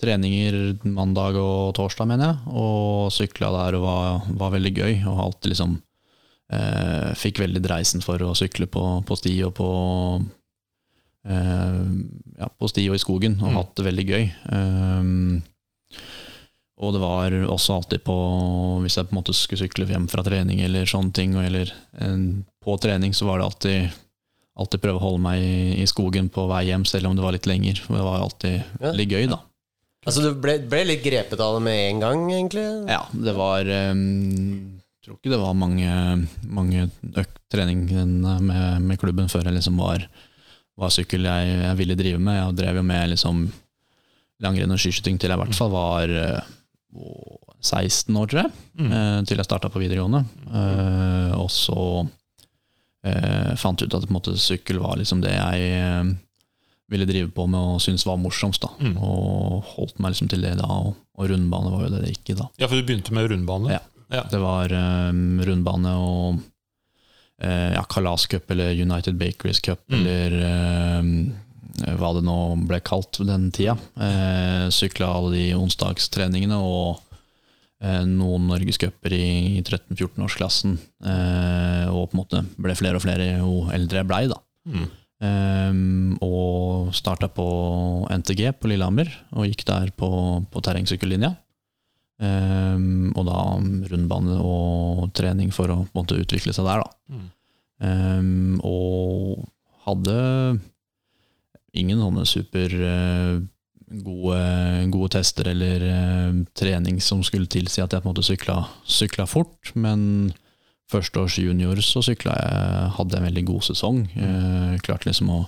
treninger 0.00 0.78
mandag 0.88 1.36
og 1.40 1.74
torsdag, 1.76 2.08
mener 2.08 2.30
jeg, 2.30 2.54
og 2.56 3.12
sykla 3.14 3.52
der 3.58 3.76
og 3.78 3.84
var, 3.84 4.30
var 4.40 4.54
veldig 4.56 4.72
gøy. 4.76 4.94
Og 5.10 5.22
alltid 5.26 5.52
liksom 5.52 5.76
uh, 5.76 7.12
Fikk 7.20 7.42
veldig 7.44 7.62
dreisen 7.64 8.04
for 8.04 8.22
å 8.24 8.32
sykle 8.38 8.68
på, 8.70 8.86
på 9.06 9.20
sti 9.20 9.34
og 9.48 9.52
på 9.60 9.70
uh, 11.28 11.82
Ja, 12.40 12.48
på 12.48 12.72
sti 12.72 12.88
og 12.88 12.96
i 12.96 13.02
skogen, 13.04 13.36
og 13.42 13.52
mm. 13.52 13.60
hatt 13.60 13.76
det 13.76 13.88
veldig 13.90 14.08
gøy. 14.08 14.24
Um, 14.48 15.44
og 16.76 16.92
det 16.92 17.00
var 17.00 17.32
også 17.48 17.78
alltid 17.78 18.02
på 18.04 18.14
Hvis 18.84 18.98
jeg 18.98 19.08
på 19.08 19.14
en 19.14 19.18
måte 19.20 19.34
skulle 19.36 19.64
sykle 19.64 19.86
hjem 19.88 20.08
fra 20.12 20.24
trening 20.26 20.60
eller 20.60 20.88
sånne 20.88 21.14
ting, 21.16 21.32
eller 21.40 21.72
en, 22.04 22.44
på 22.60 22.76
trening, 22.82 23.16
så 23.16 23.28
var 23.30 23.40
det 23.40 23.48
alltid 23.48 24.02
Alltid 24.56 24.80
prøve 24.80 24.96
å 24.96 25.04
holde 25.04 25.20
meg 25.20 25.42
i, 25.44 25.56
i, 25.82 25.86
skogen 25.88 26.30
på 26.32 26.46
vei 26.48 26.62
hjem, 26.70 26.86
selv 26.88 27.10
om 27.10 27.16
det 27.16 27.20
var 27.20 27.34
litt 27.34 27.44
lenger. 27.44 27.76
Det 27.76 28.04
var 28.06 28.22
alltid 28.24 28.54
ja. 28.56 28.92
litt 28.96 29.10
gøy, 29.12 29.26
da. 29.28 29.42
Altså 30.06 30.22
Du 30.24 30.38
ble, 30.40 30.54
ble, 30.64 30.80
litt 30.88 31.02
grepet 31.04 31.42
av 31.44 31.58
det 31.58 31.60
med 31.66 31.80
en 31.90 32.00
gang, 32.00 32.22
egentlig? 32.32 32.64
Ja, 32.88 33.02
det 33.12 33.34
var 33.36 33.68
um, 33.68 34.00
Jeg 34.80 35.04
tror 35.04 35.18
ikke 35.18 35.34
det 35.34 35.42
var 35.42 35.58
mange, 35.60 35.98
mange 36.48 36.86
trening 37.52 37.84
med, 37.84 38.48
med, 38.80 38.96
klubben 39.02 39.28
før 39.28 39.44
jeg 39.44 39.58
liksom 39.58 39.76
var, 39.82 40.08
var 40.80 40.94
sykkel 40.94 41.28
jeg, 41.28 41.52
jeg, 41.66 41.76
ville 41.82 42.00
drive 42.00 42.22
med. 42.22 42.40
Jeg 42.40 42.58
drev 42.62 42.80
jo 42.80 42.88
med 42.94 43.12
liksom 43.12 43.44
langrenn 44.40 44.72
og 44.72 44.80
skiskyting 44.80 45.20
til 45.20 45.34
jeg 45.34 45.36
i 45.36 45.44
hvert 45.44 45.60
fall 45.60 45.76
var 45.76 46.16
16 47.66 48.16
år, 48.16 48.28
tror 48.30 48.42
jeg, 48.44 48.52
mm. 48.78 48.92
Eh, 48.92 49.18
til 49.26 49.40
jeg 49.40 49.48
starta 49.48 49.70
på 49.72 49.82
videregående. 49.82 50.22
Uh, 50.46 51.32
og 51.40 51.48
så 51.52 51.80
uh, 52.04 53.52
fant 53.58 53.82
ut 53.82 53.96
at 53.96 54.06
måte, 54.12 54.36
sykkel 54.40 54.80
var 54.82 54.98
liksom 55.00 55.22
det 55.24 55.34
jeg 55.34 55.80
uh, 55.82 56.12
ville 56.92 57.08
drive 57.08 57.32
på 57.34 57.48
med 57.50 57.76
og 57.76 57.82
syntes 57.82 58.06
var 58.06 58.20
morsomst. 58.22 58.62
da, 58.62 58.72
mm. 58.78 58.98
Og 59.02 59.72
holdt 59.74 59.98
meg 59.98 60.14
liksom 60.14 60.30
til 60.32 60.44
det 60.46 60.56
da, 60.60 60.68
og, 60.68 60.94
og, 61.18 61.30
rundbane 61.32 61.72
var 61.72 61.86
jo 61.86 61.94
det 61.96 62.04
det 62.04 62.12
gikk 62.14 62.34
i 62.34 62.40
da. 62.42 62.50
Ja, 62.60 62.68
For 62.68 62.78
du 62.78 62.86
begynte 62.86 63.16
med 63.16 63.30
rundbane? 63.32 63.72
Ja. 63.78 63.82
ja. 64.12 64.26
Det 64.30 64.42
var 64.42 64.76
um, 65.10 65.40
rundbane 65.46 65.96
og 66.02 66.44
ja, 67.36 67.82
Kalascup 67.84 68.48
eller 68.50 68.70
United 68.72 69.18
Bakeries 69.20 69.58
Cup 69.60 69.82
mm. 69.92 69.96
eller 69.98 70.36
hva 71.84 72.12
det 72.16 72.24
nå 72.24 72.38
ble 72.68 72.80
kalt 72.84 73.20
den 73.28 73.50
tida. 73.54 73.76
Eh, 74.00 74.66
Sykla 74.72 75.10
alle 75.18 75.34
de 75.34 75.44
onsdagstreningene 75.58 76.56
og 76.56 77.00
eh, 77.82 78.04
noen 78.08 78.46
norgescuper 78.50 79.14
i 79.16 79.26
13-14-årsklassen. 79.62 80.76
Eh, 81.04 81.88
og 81.92 82.10
på 82.10 82.16
en 82.16 82.22
måte 82.22 82.44
ble 82.56 82.76
flere 82.78 83.00
og 83.00 83.04
flere 83.04 83.34
jo 83.38 83.66
eldre 83.76 84.02
jeg 84.02 84.10
blei, 84.10 84.22
da. 84.32 84.40
Mm. 84.66 84.86
Um, 85.16 86.16
og 86.20 86.90
starta 86.92 87.30
på 87.32 87.44
NTG 88.12 88.50
på 88.60 88.68
Lillehammer, 88.68 89.08
og 89.32 89.48
gikk 89.48 89.64
der 89.68 89.92
på, 89.96 90.10
på 90.52 90.62
terrengsykkellinja. 90.64 91.32
Um, 92.16 93.12
og 93.16 93.26
da 93.28 93.40
rundbane 93.92 94.36
og 94.40 95.08
trening 95.16 95.52
for 95.52 95.72
å 95.72 95.82
på 95.84 95.88
en 95.88 95.98
måte 96.02 96.20
utvikle 96.20 96.52
seg 96.56 96.68
der, 96.68 96.84
da. 96.84 97.16
Mm. 97.16 97.26
Um, 97.76 98.52
og 98.64 99.46
hadde 99.86 100.16
ingen 101.78 102.00
sånne 102.02 102.24
super 102.28 102.74
uh, 102.80 103.38
gode, 103.86 105.10
tester 105.14 105.52
eller 105.52 105.84
uh, 105.84 106.40
trening 106.58 107.00
som 107.04 107.22
skulle 107.26 107.50
tilsi 107.50 107.84
at 107.84 107.94
jeg 107.94 108.02
på 108.02 108.08
en 108.08 108.14
måte 108.14 108.26
sykla, 108.26 108.58
sykla 108.84 109.28
fort, 109.30 109.72
men 109.74 110.32
førsteårs 110.90 111.40
junior 111.42 111.80
så 111.82 112.02
sykla 112.04 112.34
jeg, 112.38 112.90
hadde 112.98 113.18
en 113.18 113.26
veldig 113.26 113.46
god 113.48 113.64
sesong. 113.66 114.04
Mm. 114.14 114.76
klarte 114.86 115.08
liksom 115.08 115.32
å 115.34 115.40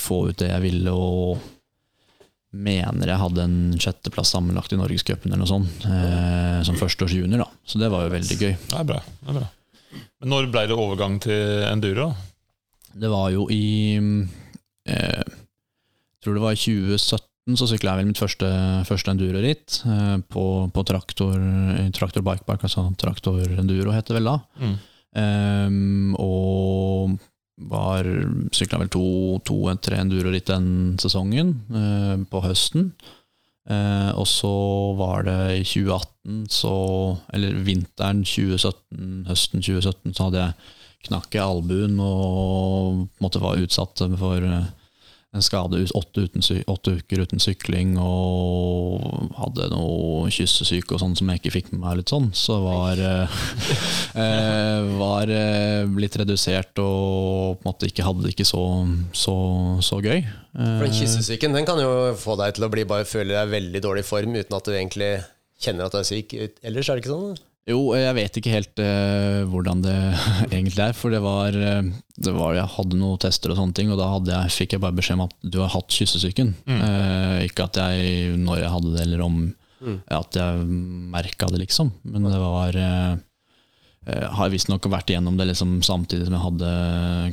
få 0.00 0.16
ut 0.30 0.38
det 0.40 0.48
jeg 0.48 0.64
ville, 0.64 0.92
og 0.92 1.42
mener 2.54 3.10
jeg 3.10 3.20
hadde 3.20 3.44
en 3.44 3.58
sjetteplass 3.80 4.30
sammenlagt 4.34 4.72
i 4.74 4.78
Norgescupen 4.78 5.32
eller 5.32 5.42
noe 5.42 5.50
sånt, 5.50 5.86
eh, 5.88 6.60
som 6.66 6.78
førsteårs 6.78 7.16
junior. 7.16 7.44
da. 7.44 7.48
Så 7.66 7.80
det 7.82 7.90
var 7.90 8.06
jo 8.06 8.14
veldig 8.14 8.38
gøy. 8.38 8.54
Det 8.70 8.78
er 8.78 8.88
bra. 8.88 9.00
det 9.02 9.32
er 9.32 9.38
bra. 9.40 9.48
Men 10.20 10.30
når 10.30 10.48
ble 10.52 10.64
det 10.70 10.78
overgang 10.78 11.18
til 11.22 11.66
enduro? 11.66 12.14
Det 12.94 13.10
var 13.10 13.30
jo 13.34 13.48
i 13.50 13.64
eh, 14.88 15.36
tror 16.24 16.38
det 16.38 16.44
var 16.44 16.56
i 16.56 16.60
2017 16.60 17.58
så 17.60 17.68
sykla 17.68 17.92
jeg 17.92 18.00
vel 18.00 18.08
mitt 18.08 18.20
første, 18.22 18.48
første 18.88 19.12
enduro-ritt 19.12 19.82
eh, 19.84 20.16
på, 20.32 20.44
på, 20.72 20.84
traktor, 20.88 21.36
traktor 21.96 22.24
bikepark, 22.24 22.64
altså 22.64 22.86
traktor 23.00 23.42
enduro 23.60 23.92
heter 23.92 24.14
det 24.14 24.22
vel 24.22 24.30
da. 24.32 24.38
Mm. 24.62 24.76
Um, 25.14 26.14
og 26.18 27.18
var 27.70 28.06
sykla 28.54 28.80
vel 28.82 28.90
to, 28.90 29.04
to 29.46 29.58
tre 29.84 30.00
enduro-ritt 30.02 30.50
den 30.50 30.96
sesongen, 31.00 31.54
eh, 31.70 32.16
på 32.30 32.42
høsten. 32.42 32.90
Eh, 33.64 34.10
og 34.12 34.26
så 34.28 34.54
var 34.98 35.24
det 35.24 35.38
i 35.60 35.64
2018, 35.64 36.46
så 36.52 36.74
Eller 37.32 37.56
vinteren 37.64 38.24
2017, 38.24 39.24
høsten 39.28 39.62
2017, 39.62 40.12
så 40.12 40.26
hadde 40.26 40.42
jeg 40.42 40.52
knakk 41.08 41.36
i 41.36 41.42
albuen 41.42 41.98
og 42.02 43.04
måtte 43.22 43.42
være 43.42 43.66
utsatt 43.66 44.02
for 44.18 44.44
uh, 44.48 44.64
en 45.34 45.42
skade 45.42 45.80
åtte, 45.94 46.20
uten, 46.28 46.42
åtte, 46.70 46.92
uker 47.00 47.24
uten 47.26 47.42
sykling 47.42 47.96
og 47.98 49.32
hadde 49.34 49.66
noe 49.72 50.30
kyssesyke 50.32 50.94
og 50.94 51.02
sånn 51.02 51.16
som 51.18 51.30
jeg 51.30 51.42
ikke 51.42 51.54
fikk 51.56 51.72
med 51.72 51.80
meg. 51.82 51.96
litt 51.98 52.12
sånn, 52.12 52.28
Så 52.38 52.60
var, 52.62 53.00
eh, 53.02 53.40
var 55.02 55.32
eh, 55.34 55.90
litt 55.98 56.18
redusert 56.22 56.78
og 56.78 57.58
på 57.58 57.64
en 57.64 57.66
måte 57.66 57.90
ikke 57.90 58.06
hadde 58.06 58.22
det 58.22 58.36
ikke 58.36 58.46
så, 58.46 58.62
så, 59.10 59.34
så 59.82 59.98
gøy. 59.98 60.22
For 60.54 60.86
den 60.86 60.98
kyssesyken 61.00 61.58
den 61.58 61.66
kan 61.66 61.82
jo 61.82 62.14
få 62.20 62.38
deg 62.38 62.54
til 62.54 62.68
å 62.68 62.70
bli 62.70 62.86
bare 62.86 63.08
føle 63.08 63.34
deg 63.34 63.56
veldig 63.56 63.82
dårlig 63.82 64.06
form 64.06 64.38
uten 64.38 64.54
at 64.54 64.70
du 64.70 64.76
egentlig 64.76 65.16
kjenner 65.58 65.88
at 65.88 65.96
du 65.96 65.98
er 65.98 66.06
syk 66.06 66.36
ellers, 66.38 66.86
er 66.86 66.94
det 66.94 67.02
ikke 67.02 67.14
sånn? 67.14 67.42
Jo, 67.64 67.78
jeg 67.96 68.12
vet 68.18 68.34
ikke 68.36 68.52
helt 68.52 68.80
uh, 68.84 69.40
hvordan 69.48 69.80
det 69.84 69.96
egentlig 70.52 70.82
er. 70.84 70.96
For 70.96 71.12
det 71.14 71.22
var, 71.24 71.56
uh, 71.56 71.80
det 72.20 72.34
var, 72.36 72.56
Jeg 72.58 72.72
hadde 72.76 73.00
noen 73.00 73.20
tester 73.22 73.54
og 73.54 73.60
sånne 73.60 73.76
ting, 73.76 73.92
og 73.92 74.00
da 74.00 74.10
jeg, 74.44 74.52
fikk 74.52 74.76
jeg 74.76 74.84
bare 74.84 74.96
beskjed 74.96 75.16
om 75.16 75.26
at 75.26 75.36
du 75.40 75.60
har 75.62 75.72
hatt 75.72 75.96
kyssesyken. 75.96 76.52
Mm. 76.68 76.80
Uh, 76.82 77.38
ikke 77.46 77.68
at 77.68 77.80
jeg, 77.80 78.34
når 78.40 78.60
jeg 78.60 78.72
hadde 78.76 78.92
det, 78.92 79.04
eller 79.06 79.22
om 79.24 79.38
mm. 79.48 80.00
at 80.12 80.40
jeg 80.40 80.66
merka 81.14 81.48
det, 81.52 81.62
liksom. 81.64 81.94
Men 82.04 82.28
det 82.28 82.40
var 82.42 82.82
Har 84.36 84.50
visstnok 84.52 84.84
vært 84.92 85.08
igjennom 85.08 85.38
det 85.40 85.46
liksom, 85.48 85.78
samtidig 85.80 86.26
som 86.26 86.34
jeg 86.36 86.44
hadde 86.44 86.72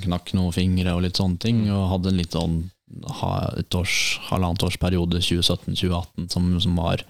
knakk 0.05 0.31
noen 0.37 0.55
fingre 0.55 0.93
og 0.95 1.03
litt 1.03 1.19
sånne 1.19 1.43
ting. 1.43 1.65
Mm. 1.65 1.73
Og 1.75 1.89
hadde 1.97 2.13
en 2.13 2.21
litt 2.21 2.37
sånn 2.37 2.61
et 3.59 3.75
års, 3.75 3.97
halvannet 4.29 4.63
års 4.67 4.77
periode, 4.79 5.19
2017-2018, 5.23 6.31
som, 6.31 6.47
som 6.63 6.79
var 6.79 7.03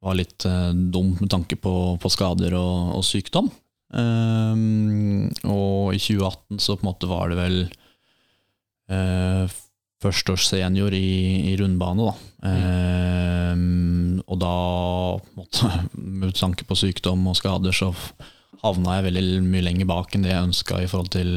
var 0.00 0.16
litt 0.16 0.46
eh, 0.48 0.70
dum 0.72 1.14
med 1.20 1.30
tanke 1.32 1.58
på, 1.60 1.74
på 2.00 2.12
skader 2.12 2.56
og, 2.58 2.96
og 2.98 3.04
sykdom. 3.06 3.50
Um, 3.90 5.26
og 5.50 5.96
i 5.96 5.98
2018 5.98 6.60
så 6.62 6.76
på 6.76 6.84
en 6.84 6.88
måte 6.92 7.08
var 7.10 7.32
det 7.32 7.38
vel 7.40 7.56
uh, 8.92 9.50
førsteårssenior 10.00 10.94
i, 10.94 11.50
i 11.50 11.56
rundbane, 11.58 12.06
da. 12.06 12.14
Mm. 12.46 12.60
Um, 13.50 14.20
og 14.30 14.40
da, 14.40 14.56
måte, 15.36 15.72
med 16.22 16.36
tanke 16.38 16.68
på 16.68 16.78
sykdom 16.78 17.26
og 17.28 17.38
skader, 17.40 17.74
så 17.74 17.90
havna 18.62 18.98
jeg 18.98 19.08
veldig 19.08 19.40
mye 19.44 19.64
lenger 19.64 19.88
bak 19.88 20.14
enn 20.14 20.24
det 20.24 20.34
jeg 20.34 20.48
ønska 20.50 20.82
i 20.84 20.88
forhold 20.88 21.12
til 21.14 21.30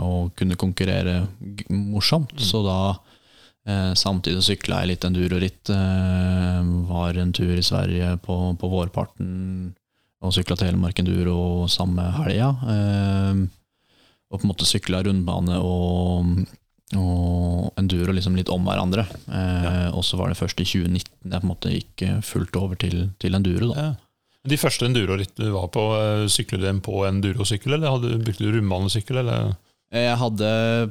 å 0.00 0.12
kunne 0.38 0.58
konkurrere 0.58 1.24
morsomt. 1.68 2.36
Mm. 2.38 2.46
Så 2.46 2.62
da 2.66 2.78
Eh, 2.94 3.13
samtidig 3.96 4.42
sykla 4.44 4.82
jeg 4.82 4.90
litt 4.90 5.06
enduroritt. 5.08 5.70
Eh, 5.72 6.58
var 6.90 7.16
en 7.16 7.32
tur 7.32 7.54
i 7.56 7.64
Sverige 7.64 8.10
på, 8.24 8.36
på 8.60 8.68
vårparten 8.68 9.72
og 10.24 10.32
sykla 10.32 10.56
Telemark 10.56 11.00
enduro 11.00 11.66
samme 11.72 12.04
helga. 12.18 12.50
Eh, 12.74 13.40
og 14.32 14.40
på 14.40 14.46
en 14.46 14.50
måte 14.50 14.68
sykla 14.68 15.02
rundbane 15.06 15.58
og, 15.62 16.46
og 16.98 17.80
enduro 17.80 18.14
liksom 18.16 18.36
litt 18.38 18.52
om 18.52 18.64
hverandre. 18.66 19.06
Eh, 19.28 19.66
ja. 19.68 19.74
Og 19.92 20.04
så 20.06 20.20
var 20.20 20.32
det 20.32 20.40
først 20.40 20.60
i 20.60 20.68
2019 20.68 21.04
jeg 21.24 21.40
på 21.40 21.44
en 21.44 21.52
måte 21.52 21.74
gikk 21.74 22.06
fullt 22.26 22.56
over 22.60 22.80
til, 22.80 23.08
til 23.22 23.36
enduro. 23.38 23.72
da. 23.72 23.88
Ja. 23.88 23.92
De 24.44 24.58
første 24.60 24.84
endurorittene 24.84 25.48
du 25.48 25.54
var 25.54 25.70
på, 25.72 25.82
eh, 25.96 26.26
syklet 26.28 26.60
du 26.60 26.66
dem 26.66 26.82
på 26.84 27.04
endurosykkel, 27.08 27.78
eller 27.78 27.94
hadde, 27.96 28.18
brukte 28.24 28.44
du 28.44 28.52
rundbanesykkel? 28.52 29.22
eller? 29.22 29.54
Jeg 29.94 30.16
hadde 30.18 30.48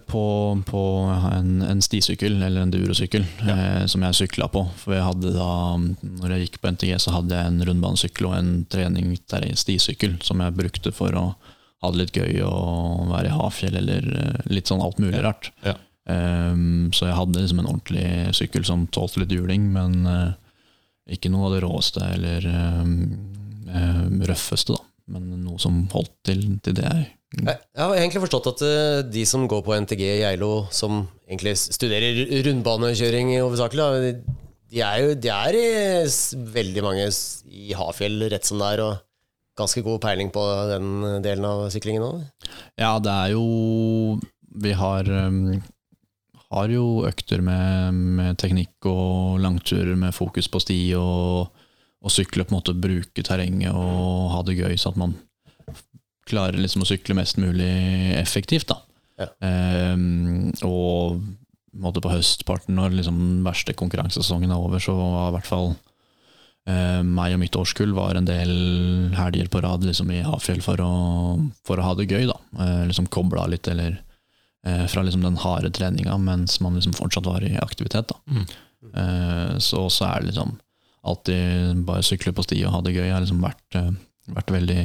på, 0.08 0.24
på 0.64 0.82
en, 1.28 1.58
en, 1.66 1.82
stisykkel, 1.84 2.38
eller 2.38 2.64
en 2.64 2.72
durosykkel, 2.72 3.26
ja. 3.44 3.56
eh, 3.56 3.86
som 3.92 4.04
jeg 4.08 4.16
sykla 4.22 4.48
på. 4.52 4.62
For 4.80 4.96
jeg 4.96 5.04
hadde 5.04 5.34
da, 5.36 5.48
når 6.22 6.36
jeg 6.36 6.46
gikk 6.46 6.62
på 6.64 6.72
NTG, 6.72 6.94
så 7.04 7.18
hadde 7.18 7.36
jeg 7.36 7.52
en 7.52 7.66
rundbanesykkel 7.68 8.30
og 8.30 8.38
en 8.38 8.54
trening 8.72 9.12
der 9.34 9.50
i 9.50 9.58
stisykkel 9.60 10.16
som 10.24 10.40
jeg 10.44 10.56
brukte 10.56 10.94
for 10.96 11.18
å 11.20 11.26
ha 11.84 11.92
det 11.92 12.00
litt 12.00 12.16
gøy 12.16 12.46
og 12.48 13.10
være 13.12 13.28
i 13.28 13.36
havfjell 13.36 13.76
eller 13.82 14.08
eh, 14.22 14.46
litt 14.56 14.72
sånn 14.72 14.84
alt 14.86 15.02
mulig 15.04 15.20
rart. 15.26 15.52
Ja. 15.68 15.76
Um, 16.04 16.92
så 16.96 17.08
jeg 17.08 17.16
hadde 17.16 17.44
liksom 17.44 17.60
en 17.60 17.70
ordentlig 17.74 18.08
sykkel 18.36 18.64
som 18.68 18.88
tålte 18.92 19.22
litt 19.22 19.36
juling, 19.36 19.70
men 19.72 20.08
uh, 20.08 20.32
ikke 21.12 21.32
noe 21.32 21.50
av 21.50 21.58
det 21.58 21.62
råeste 21.64 22.04
eller 22.08 22.48
um, 22.48 22.96
um, 23.68 24.24
røffeste, 24.28 24.76
da. 24.76 24.84
Men 25.12 25.44
noe 25.44 25.60
som 25.60 25.82
holdt 25.92 26.16
til, 26.24 26.46
til 26.64 26.80
det 26.80 26.88
jeg 26.88 27.08
jeg 27.42 27.82
har 27.82 27.96
egentlig 27.98 28.22
forstått 28.28 28.52
at 28.52 28.64
eh, 28.68 29.00
de 29.10 29.24
som 29.26 29.48
går 29.50 29.64
på 29.66 29.76
NTG 29.84 30.04
i 30.06 30.22
Geilo, 30.22 30.68
som 30.74 31.06
egentlig 31.26 31.56
studerer 31.58 32.20
rundbanekjøring 32.46 33.34
hovedsakelig, 33.40 34.14
de 34.74 34.82
er 34.86 35.02
jo 35.02 35.16
de 35.18 35.32
er 35.34 35.58
i 35.58 35.66
veldig 36.54 36.84
mange 36.86 37.10
i 37.50 37.74
Hafjell 37.78 38.30
rett 38.34 38.46
som 38.46 38.62
det 38.62 38.70
er, 38.76 38.84
og 38.86 39.02
ganske 39.58 39.84
god 39.86 40.02
peiling 40.02 40.32
på 40.34 40.44
den 40.72 41.20
delen 41.26 41.46
av 41.46 41.68
syklingen 41.74 42.06
òg? 42.08 42.22
Ja, 42.80 42.98
det 43.02 43.14
er 43.14 43.34
jo 43.36 44.20
Vi 44.64 44.74
har, 44.78 45.08
um, 45.10 45.58
har 46.54 46.70
jo 46.70 47.06
økter 47.10 47.42
med, 47.42 47.94
med, 48.20 48.38
teknikk 48.38 48.86
og 48.86 49.40
langturer 49.42 49.96
med 49.98 50.14
fokus 50.14 50.46
på 50.46 50.62
sti 50.62 50.80
og, 51.00 51.50
og 52.04 52.14
sykle, 52.14 52.46
på 52.46 52.54
en 52.54 52.60
måte 52.60 52.78
bruke 52.78 53.26
terrenget 53.26 53.74
og 53.74 54.30
ha 54.36 54.44
det 54.46 54.60
gøy, 54.60 54.78
så 54.78 54.94
at 54.94 55.00
man 55.02 55.16
klarer 56.30 56.60
liksom 56.60 56.84
å 56.84 56.90
sykle 56.90 57.18
mest 57.18 57.40
mulig 57.42 57.72
effektivt. 58.20 58.72
da. 58.72 58.80
Ja. 59.22 59.30
Um, 59.94 60.52
og 60.66 61.24
på 61.74 62.12
høstparten, 62.12 62.76
når 62.78 62.98
liksom 63.00 63.18
den 63.18 63.42
verste 63.46 63.74
konkurransesesongen 63.78 64.52
er 64.54 64.62
over, 64.62 64.82
så 64.82 64.96
var 64.98 65.32
i 65.32 65.36
hvert 65.38 65.50
fall 65.50 65.70
uh, 65.74 67.02
meg 67.02 67.36
og 67.36 67.42
mitt 67.42 67.58
årskull 67.58 67.96
var 67.98 68.18
en 68.18 68.30
del 68.30 68.54
helger 69.18 69.50
på 69.52 69.62
rad 69.66 69.86
liksom 69.88 70.12
i 70.14 70.24
Hafjell 70.26 70.62
for 70.66 70.82
å, 70.84 70.94
for 71.66 71.80
å 71.80 71.88
ha 71.88 71.96
det 71.98 72.10
gøy. 72.10 72.28
da. 72.30 72.38
Uh, 72.60 72.84
liksom 72.90 73.10
Kobla 73.14 73.48
litt, 73.52 73.70
eller 73.72 73.98
uh, 74.68 74.86
fra 74.92 75.06
liksom 75.06 75.26
den 75.26 75.40
harde 75.42 75.74
treninga 75.74 76.18
mens 76.22 76.60
man 76.64 76.78
liksom 76.78 76.96
fortsatt 76.98 77.30
var 77.30 77.46
i 77.46 77.56
aktivitet. 77.62 78.14
da. 78.14 78.22
Mm. 78.28 78.46
så 79.64 79.86
også 79.86 80.04
er 80.04 80.20
det 80.20 80.34
liksom 80.34 80.50
alltid 81.08 81.86
bare 81.88 82.04
sykle 82.04 82.34
på 82.36 82.44
sti 82.44 82.58
og 82.68 82.74
ha 82.74 82.82
det 82.84 82.92
gøy 82.98 83.08
har 83.14 83.24
liksom 83.24 83.40
vært, 83.40 83.78
vært 84.28 84.52
veldig 84.52 84.84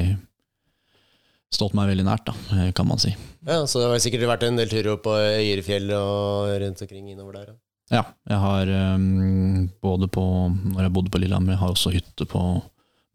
stått 1.53 1.75
meg 1.77 1.89
veldig 1.91 2.05
nært, 2.05 2.27
da, 2.29 2.35
eh, 2.55 2.71
kan 2.75 2.87
man 2.87 3.01
si. 3.01 3.15
Ja, 3.45 3.65
Så 3.65 3.81
det 3.81 3.89
har 3.89 4.03
sikkert 4.03 4.27
vært 4.29 4.43
en 4.45 4.59
del 4.59 4.69
turer 4.69 4.97
på 5.01 5.15
Øyrefjell 5.15 5.89
og 5.95 6.61
rundt 6.61 6.81
omkring 6.81 7.09
innover 7.09 7.33
der? 7.33 7.55
Ja, 7.89 8.03
jeg 8.29 8.37
har 8.37 8.69
um, 8.93 9.69
både 9.81 10.07
på 10.13 10.21
Når 10.21 10.83
jeg 10.83 10.93
bodde 10.93 11.09
på 11.09 11.17
Lillehammer, 11.17 11.55
jeg 11.55 11.61
har 11.63 11.71
også 11.73 11.93
hytte 11.93 12.27
på, 12.29 12.61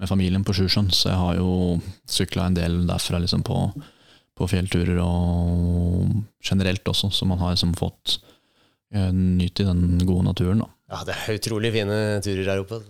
med 0.00 0.10
familien 0.10 0.42
på 0.42 0.54
Sjusjøen, 0.56 0.90
så 0.90 1.12
jeg 1.12 1.20
har 1.20 1.36
jo 1.38 1.80
sykla 2.10 2.48
en 2.48 2.56
del 2.58 2.80
derfra 2.88 3.20
liksom 3.22 3.44
på, 3.46 3.68
på, 4.34 4.48
fjellturer 4.50 4.98
og 4.98 6.10
generelt 6.42 6.90
også, 6.90 7.12
så 7.14 7.28
man 7.30 7.38
har 7.38 7.54
liksom 7.54 7.76
fått 7.78 8.18
uh, 8.96 9.12
nyte 9.14 9.62
i 9.62 9.68
den 9.70 10.02
gode 10.02 10.26
naturen. 10.32 10.64
da. 10.64 10.70
Ja, 10.90 11.04
det 11.06 11.14
er 11.14 11.38
utrolig 11.38 11.70
fine 11.74 12.00
turer 12.26 12.50
her 12.50 12.64
oppe. 12.64 12.82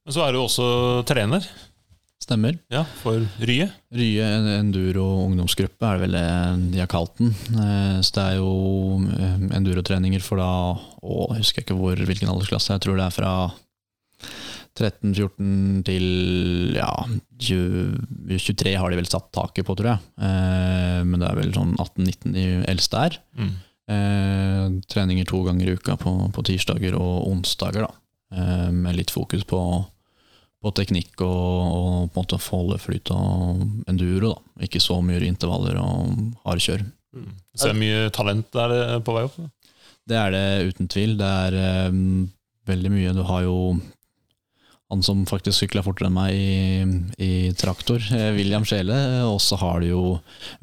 Men 0.00 0.16
så 0.16 0.24
er 0.24 0.32
du 0.32 0.40
også 0.40 0.70
trener. 1.08 1.44
Stemmer. 2.20 2.58
Ja, 2.68 2.82
For 3.00 3.22
Rye? 3.48 3.70
Rye 3.96 4.26
enduro 4.58 5.06
ungdomsgruppe 5.24 5.88
er 5.88 5.96
det 5.96 6.02
vel 6.04 6.16
det 6.18 6.72
de 6.74 6.82
har 6.82 6.90
kalt 6.92 7.14
den. 7.16 7.30
Eh, 7.56 7.96
så 8.04 8.12
det 8.18 8.24
er 8.26 8.34
jo 8.36 8.50
eh, 9.16 9.38
endurotreninger 9.56 10.20
for 10.24 10.42
da 10.42 10.50
å, 10.76 11.30
Jeg 11.32 11.46
husker 11.46 11.64
ikke 11.64 11.78
hvor, 11.78 11.96
hvilken 11.96 12.28
aldersklasse. 12.28 12.74
Jeg 12.76 12.84
tror 12.84 13.00
det 13.00 13.06
er 13.06 13.14
fra 13.16 13.32
13-14 14.76 15.80
til 15.88 16.04
ja, 16.76 16.90
20, 17.40 18.36
23 18.36 18.74
har 18.76 18.92
de 18.92 19.00
vel 19.00 19.08
satt 19.08 19.30
taket 19.34 19.64
på, 19.66 19.78
tror 19.80 19.94
jeg. 19.94 20.12
Eh, 20.20 21.00
men 21.08 21.24
det 21.24 21.30
er 21.30 21.40
vel 21.40 21.54
sånn 21.56 21.72
18-19 21.80 22.36
de 22.36 22.44
eldste 22.70 23.06
er. 23.08 23.18
Mm. 23.40 23.56
treninger 24.92 25.26
to 25.26 25.40
ganger 25.42 25.66
i 25.66 25.72
uka 25.74 25.96
på, 25.98 26.12
på 26.36 26.44
tirsdager 26.46 26.94
og 26.94 27.24
onsdager, 27.32 27.88
da. 27.88 28.68
med 28.70 28.94
litt 28.94 29.10
fokus 29.10 29.42
på 29.48 29.58
på 30.60 30.72
teknikk 30.76 31.22
og, 31.24 31.30
og 31.30 32.10
på 32.12 32.20
en 32.20 32.24
måte 32.24 32.40
foldeflyt 32.42 33.12
og 33.14 33.62
enduro. 33.88 34.34
da. 34.34 34.66
Ikke 34.66 34.82
så 34.82 34.98
mye 35.04 35.22
intervaller 35.24 35.78
og 35.80 36.18
hardkjør. 36.44 36.84
Mm. 37.16 37.30
Så 37.54 37.70
det 37.70 37.72
er 37.72 37.80
mye 37.80 38.10
talent 38.14 38.50
der 38.54 38.76
eh, 38.76 38.98
på 39.04 39.16
vei 39.16 39.24
opp? 39.28 39.38
Da. 39.40 39.48
Det 40.10 40.18
er 40.18 40.34
det 40.34 40.74
uten 40.74 40.90
tvil. 40.90 41.16
Det 41.20 41.30
er 41.46 41.88
um, 41.90 42.28
veldig 42.68 42.92
mye. 42.92 43.16
Du 43.16 43.24
har 43.28 43.46
jo 43.46 43.56
han 44.90 45.04
som 45.06 45.22
faktisk 45.28 45.62
sykla 45.62 45.84
fortere 45.86 46.08
enn 46.10 46.16
meg 46.16 46.34
i, 46.34 46.84
i 47.22 47.32
traktor, 47.54 48.02
eh, 48.10 48.32
William 48.34 48.64
Skjele. 48.66 48.96
Og 49.30 49.38
så 49.42 49.58
har 49.60 49.80
du 49.80 49.86
jo 49.92 50.02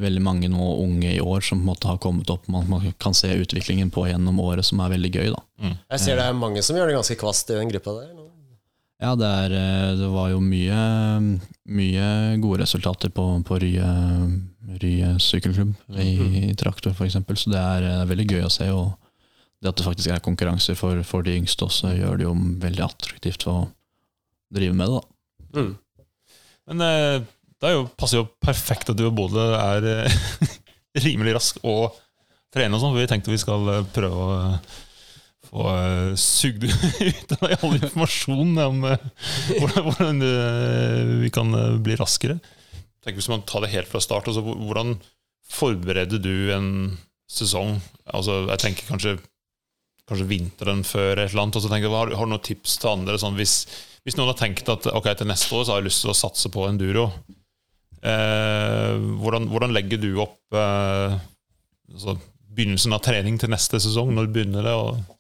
veldig 0.04 0.24
mange 0.24 0.50
nå 0.52 0.68
unge 0.84 1.14
i 1.14 1.24
år 1.24 1.46
som 1.48 1.62
på 1.62 1.64
en 1.64 1.70
måte 1.70 1.88
har 1.88 2.02
kommet 2.04 2.30
opp. 2.34 2.50
Man, 2.52 2.68
man 2.68 2.84
kan 3.00 3.16
se 3.16 3.32
utviklingen 3.40 3.92
på 3.94 4.04
gjennom 4.10 4.42
året, 4.44 4.68
som 4.68 4.84
er 4.84 4.92
veldig 4.98 5.14
gøy. 5.16 5.30
da. 5.32 5.44
Mm. 5.64 5.78
Jeg 5.96 6.04
ser 6.04 6.20
det 6.20 6.28
er 6.28 6.42
mange 6.44 6.66
som 6.66 6.76
gjør 6.76 6.92
det 6.92 7.00
ganske 7.00 7.20
kvast 7.24 7.56
i 7.56 7.60
den 7.62 7.72
gruppa 7.72 7.96
der. 8.02 8.12
nå. 8.18 8.27
Ja, 8.98 9.12
det, 9.14 9.28
er, 9.30 9.54
eh, 9.54 9.92
det, 10.00 10.08
var 10.10 10.32
jo 10.32 10.40
mye, 10.42 10.78
mye 11.70 12.06
gode 12.42 12.64
resultater 12.64 13.12
på, 13.14 13.26
på 13.46 13.60
Rye, 13.62 13.90
Rye 14.82 15.12
sykkelklubb 15.22 15.76
i, 15.94 16.08
mm. 16.18 16.56
traktor 16.58 16.96
f.eks., 16.96 17.20
så 17.20 17.52
det 17.54 17.62
er, 17.62 17.84
det 17.86 17.92
er, 17.94 18.10
veldig 18.10 18.26
gøy 18.32 18.48
å 18.48 18.54
se. 18.54 18.72
og 18.74 18.96
Det 19.62 19.70
at 19.70 19.78
det 19.78 19.86
faktisk 19.86 20.14
er 20.16 20.24
konkurranser 20.26 20.80
for, 20.80 21.04
for 21.06 21.28
de 21.28 21.38
yngste 21.38 21.68
også, 21.68 21.94
gjør 21.94 22.18
det 22.18 22.26
jo 22.26 22.34
veldig 22.66 22.86
attraktivt 22.88 23.46
å 23.52 23.60
drive 24.58 24.80
med 24.80 24.90
det. 24.90 24.98
da. 24.98 25.62
Mm. 25.62 25.72
Men 26.68 26.84
eh, 26.88 27.30
det 27.62 27.76
jo, 27.76 27.86
passer 28.02 28.24
jo 28.24 28.28
perfekt 28.42 28.90
at 28.90 28.98
du 28.98 29.06
og 29.12 29.16
Bodø 29.20 29.46
er 29.60 29.88
eh, 29.94 30.20
rimelig 31.06 31.38
rask 31.38 31.62
og 31.62 32.02
trener 32.54 32.74
og 32.74 32.82
sånn, 32.82 32.98
for 32.98 33.04
vi 33.04 33.10
tenkte 33.14 33.36
vi 33.36 33.46
skal 33.46 33.86
prøve 33.94 34.26
å 34.26 34.52
få 35.48 35.66
uh, 35.66 36.14
sugd 36.20 36.68
ut 37.10 37.34
av 37.38 37.44
deg 37.46 37.64
all 37.64 37.78
informasjon 37.80 38.54
om 38.66 38.86
uh, 38.86 38.96
hvordan, 39.58 39.82
hvordan 39.88 40.22
uh, 40.24 41.16
vi 41.24 41.32
kan 41.34 41.52
bli 41.84 41.98
raskere. 42.00 42.38
Tenk 43.04 43.20
Hvis 43.20 43.30
man 43.32 43.46
tar 43.48 43.64
det 43.64 43.72
helt 43.72 43.88
fra 43.88 44.02
start, 44.04 44.28
altså, 44.28 44.44
hvordan 44.44 44.98
forbereder 45.48 46.20
du 46.20 46.52
en 46.52 46.70
sesong? 47.32 47.78
Altså, 48.12 48.42
jeg 48.52 48.64
tenker 48.64 48.90
kanskje, 48.90 49.14
kanskje 50.10 50.30
vinteren 50.30 50.84
før 50.88 51.16
et 51.16 51.32
eller 51.32 51.46
annet. 51.46 51.60
Og 51.60 51.64
så 51.64 51.72
tenker 51.72 51.88
jeg, 51.88 51.96
har, 51.96 52.14
har, 52.20 52.28
du 52.28 52.36
noen 52.36 52.44
tips 52.44 52.78
til 52.82 52.94
andre? 52.94 53.18
Sånn, 53.22 53.38
hvis, 53.40 53.62
Hvis 54.08 54.18
noen 54.20 54.32
har 54.32 54.40
tenkt 54.40 54.70
at 54.72 54.88
ok, 54.92 55.12
til 55.20 55.30
neste 55.32 55.56
år 55.56 55.66
så 55.66 55.76
har 55.76 55.82
jeg 55.82 55.90
lyst 55.90 56.04
til 56.06 56.14
å 56.14 56.18
satse 56.18 56.52
på 56.52 56.64
enduro, 56.68 57.10
eh, 58.00 58.94
hvordan, 59.24 59.50
hvordan 59.52 59.74
legger 59.76 60.00
du 60.00 60.14
opp 60.24 60.56
eh, 60.56 61.18
altså, 61.92 62.16
begynnelsen 62.56 62.96
av 62.96 63.04
trening 63.04 63.40
til 63.40 63.52
neste 63.52 63.82
sesong? 63.84 64.14
Når 64.16 64.28
du 64.28 64.36
begynner 64.38 64.68
det? 64.68 64.76
Og 64.80 65.17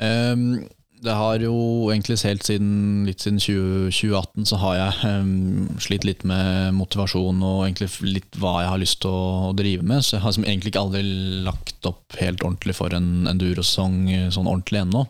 Ehm, 0.00 0.62
det 1.00 1.14
har 1.16 1.40
jo 1.40 1.54
egentlig 1.88 2.18
helt 2.26 2.44
siden, 2.44 3.06
litt 3.08 3.22
siden 3.24 3.40
20, 3.40 3.88
2018 3.88 4.48
så 4.50 4.58
har 4.60 4.74
jeg 4.76 5.14
um, 5.22 5.70
slitt 5.80 6.04
litt 6.04 6.26
med 6.28 6.74
motivasjon 6.76 7.40
og 7.40 7.62
egentlig 7.64 7.88
litt 8.18 8.36
hva 8.40 8.58
jeg 8.60 8.72
har 8.74 8.82
lyst 8.82 9.00
til 9.04 9.14
å, 9.14 9.22
å 9.48 9.54
drive 9.56 9.86
med. 9.86 10.04
Så 10.04 10.18
jeg 10.18 10.24
har 10.26 10.36
egentlig 10.42 10.74
ikke 10.74 10.84
aldri 10.84 11.02
lagt 11.46 11.88
opp 11.88 12.18
helt 12.20 12.44
ordentlig 12.44 12.76
for 12.76 12.92
en 12.96 13.30
endurosesong 13.32 13.96
eh, 14.12 14.28
sånn 14.34 14.50
ordentlig 14.50 14.82
ennå. 14.84 15.06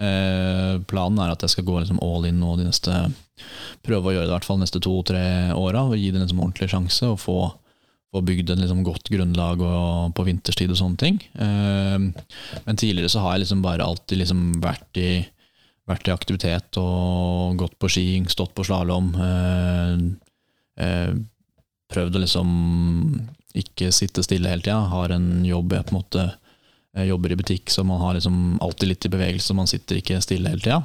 Uh, 0.00 0.80
planen 0.88 1.20
er 1.24 1.32
at 1.32 1.44
jeg 1.44 1.54
skal 1.54 1.68
gå 1.68 1.78
liksom 1.80 2.00
all 2.04 2.26
in 2.28 2.40
nå 2.40 2.58
de 2.58 2.66
neste 2.68 3.06
Prøve 3.84 4.10
å 4.10 4.12
gjøre 4.12 4.26
det 4.26 4.30
i 4.30 4.34
hvert 4.34 4.46
fall 4.48 4.58
neste 4.60 4.80
to-tre 4.84 5.52
åra 5.56 5.82
og 5.84 5.96
gi 5.96 6.08
det 6.08 6.16
en 6.18 6.22
liksom 6.24 6.40
ordentlig 6.40 6.70
sjanse. 6.72 7.08
Og 7.12 7.20
få, 7.20 7.36
få 8.16 8.24
bygd 8.24 8.52
et 8.52 8.62
liksom 8.62 8.82
godt 8.86 9.10
grunnlag 9.12 9.62
og, 9.64 10.12
på 10.16 10.26
vinterstid 10.26 10.72
og 10.72 10.80
sånne 10.80 11.00
ting. 11.02 11.22
Eh, 11.36 11.96
men 12.66 12.80
tidligere 12.80 13.12
så 13.12 13.24
har 13.24 13.36
jeg 13.36 13.46
liksom 13.46 13.64
bare 13.64 13.86
alltid 13.86 14.22
liksom 14.22 14.46
vært 14.64 15.02
i 15.02 15.10
vært 15.86 16.08
i 16.08 16.14
aktivitet 16.14 16.78
og 16.82 17.60
gått 17.60 17.76
på 17.78 17.88
ski, 17.92 18.06
stått 18.26 18.56
på 18.56 18.64
slalåm. 18.66 19.12
Eh, 19.22 19.92
eh, 20.82 21.12
prøvd 21.92 22.18
å 22.18 22.22
liksom 22.24 22.48
ikke 23.56 23.92
sitte 23.94 24.24
stille 24.26 24.50
hele 24.50 24.64
tida. 24.64 24.80
Har 24.90 25.14
en 25.14 25.44
jobb 25.46 25.76
jeg 25.76 25.86
på 25.86 25.94
en 25.94 26.00
måte 26.00 26.26
jobber 27.06 27.34
i 27.34 27.36
butikk, 27.36 27.68
så 27.68 27.84
man 27.84 28.00
har 28.00 28.16
liksom 28.16 28.56
alltid 28.64 28.88
litt 28.88 29.06
i 29.06 29.12
bevegelse. 29.12 29.54
Man 29.54 29.68
sitter 29.68 30.00
ikke 30.00 30.18
stille 30.24 30.48
hele 30.48 30.64
tida. 30.64 30.80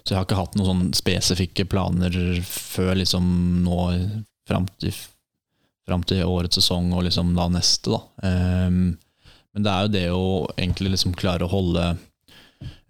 Så 0.00 0.14
jeg 0.14 0.16
har 0.16 0.24
ikke 0.24 0.38
hatt 0.40 0.56
noen 0.56 0.68
sånne 0.70 0.96
spesifikke 0.96 1.66
planer 1.68 2.14
før 2.48 2.94
liksom 2.98 3.26
nå 3.66 3.80
fram 4.48 4.66
til, 4.80 4.96
fram 5.90 6.06
til 6.06 6.24
årets 6.24 6.62
sesong 6.62 6.94
og 6.94 7.04
liksom 7.08 7.34
da 7.36 7.50
neste, 7.52 7.98
da. 7.98 8.00
Um, 8.24 8.94
men 9.50 9.66
det 9.66 9.72
er 9.72 9.82
jo 9.82 9.92
det 9.96 10.06
å 10.14 10.24
egentlig 10.54 10.94
liksom 10.94 11.16
klare 11.18 11.44
å 11.44 11.50
holde 11.50 11.84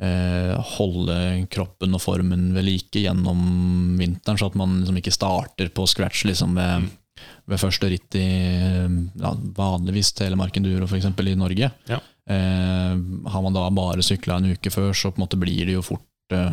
eh, 0.01 0.57
holde 0.77 1.17
kroppen 1.53 1.97
og 1.97 2.03
formen 2.03 2.51
ved 2.57 2.67
like 2.67 3.05
gjennom 3.05 3.41
vinteren, 4.01 4.39
så 4.39 4.51
at 4.51 4.59
man 4.59 4.81
liksom 4.81 5.01
ikke 5.01 5.15
starter 5.15 5.71
på 5.75 5.87
scratch 5.89 6.27
liksom 6.29 6.57
ved, 6.59 6.89
ved 7.49 7.63
første 7.63 7.91
ritt 7.93 8.19
i 8.19 8.29
ja, 8.29 9.35
vanligvis 9.57 10.13
Telemark 10.19 10.61
Enduro 10.61 10.89
f.eks. 10.89 11.09
i 11.09 11.39
Norge. 11.39 11.71
Ja. 11.91 12.01
Eh, 12.31 12.97
har 13.33 13.47
man 13.47 13.57
da 13.57 13.69
bare 13.75 14.05
sykla 14.07 14.41
en 14.41 14.53
uke 14.55 14.73
før, 14.73 14.93
så 14.95 15.11
på 15.11 15.21
en 15.21 15.27
måte 15.27 15.41
blir 15.41 15.65
det 15.67 15.79
jo 15.79 15.87
fort 15.87 16.37
eh, 16.37 16.53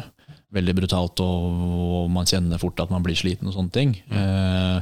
veldig 0.56 0.77
brutalt, 0.77 1.20
og, 1.24 1.66
og 2.08 2.13
man 2.13 2.30
kjenner 2.30 2.62
fort 2.62 2.80
at 2.80 2.94
man 2.94 3.04
blir 3.06 3.18
sliten 3.20 3.50
og 3.50 3.58
sånne 3.58 3.75
ting. 3.75 3.98
Eh, 4.08 4.80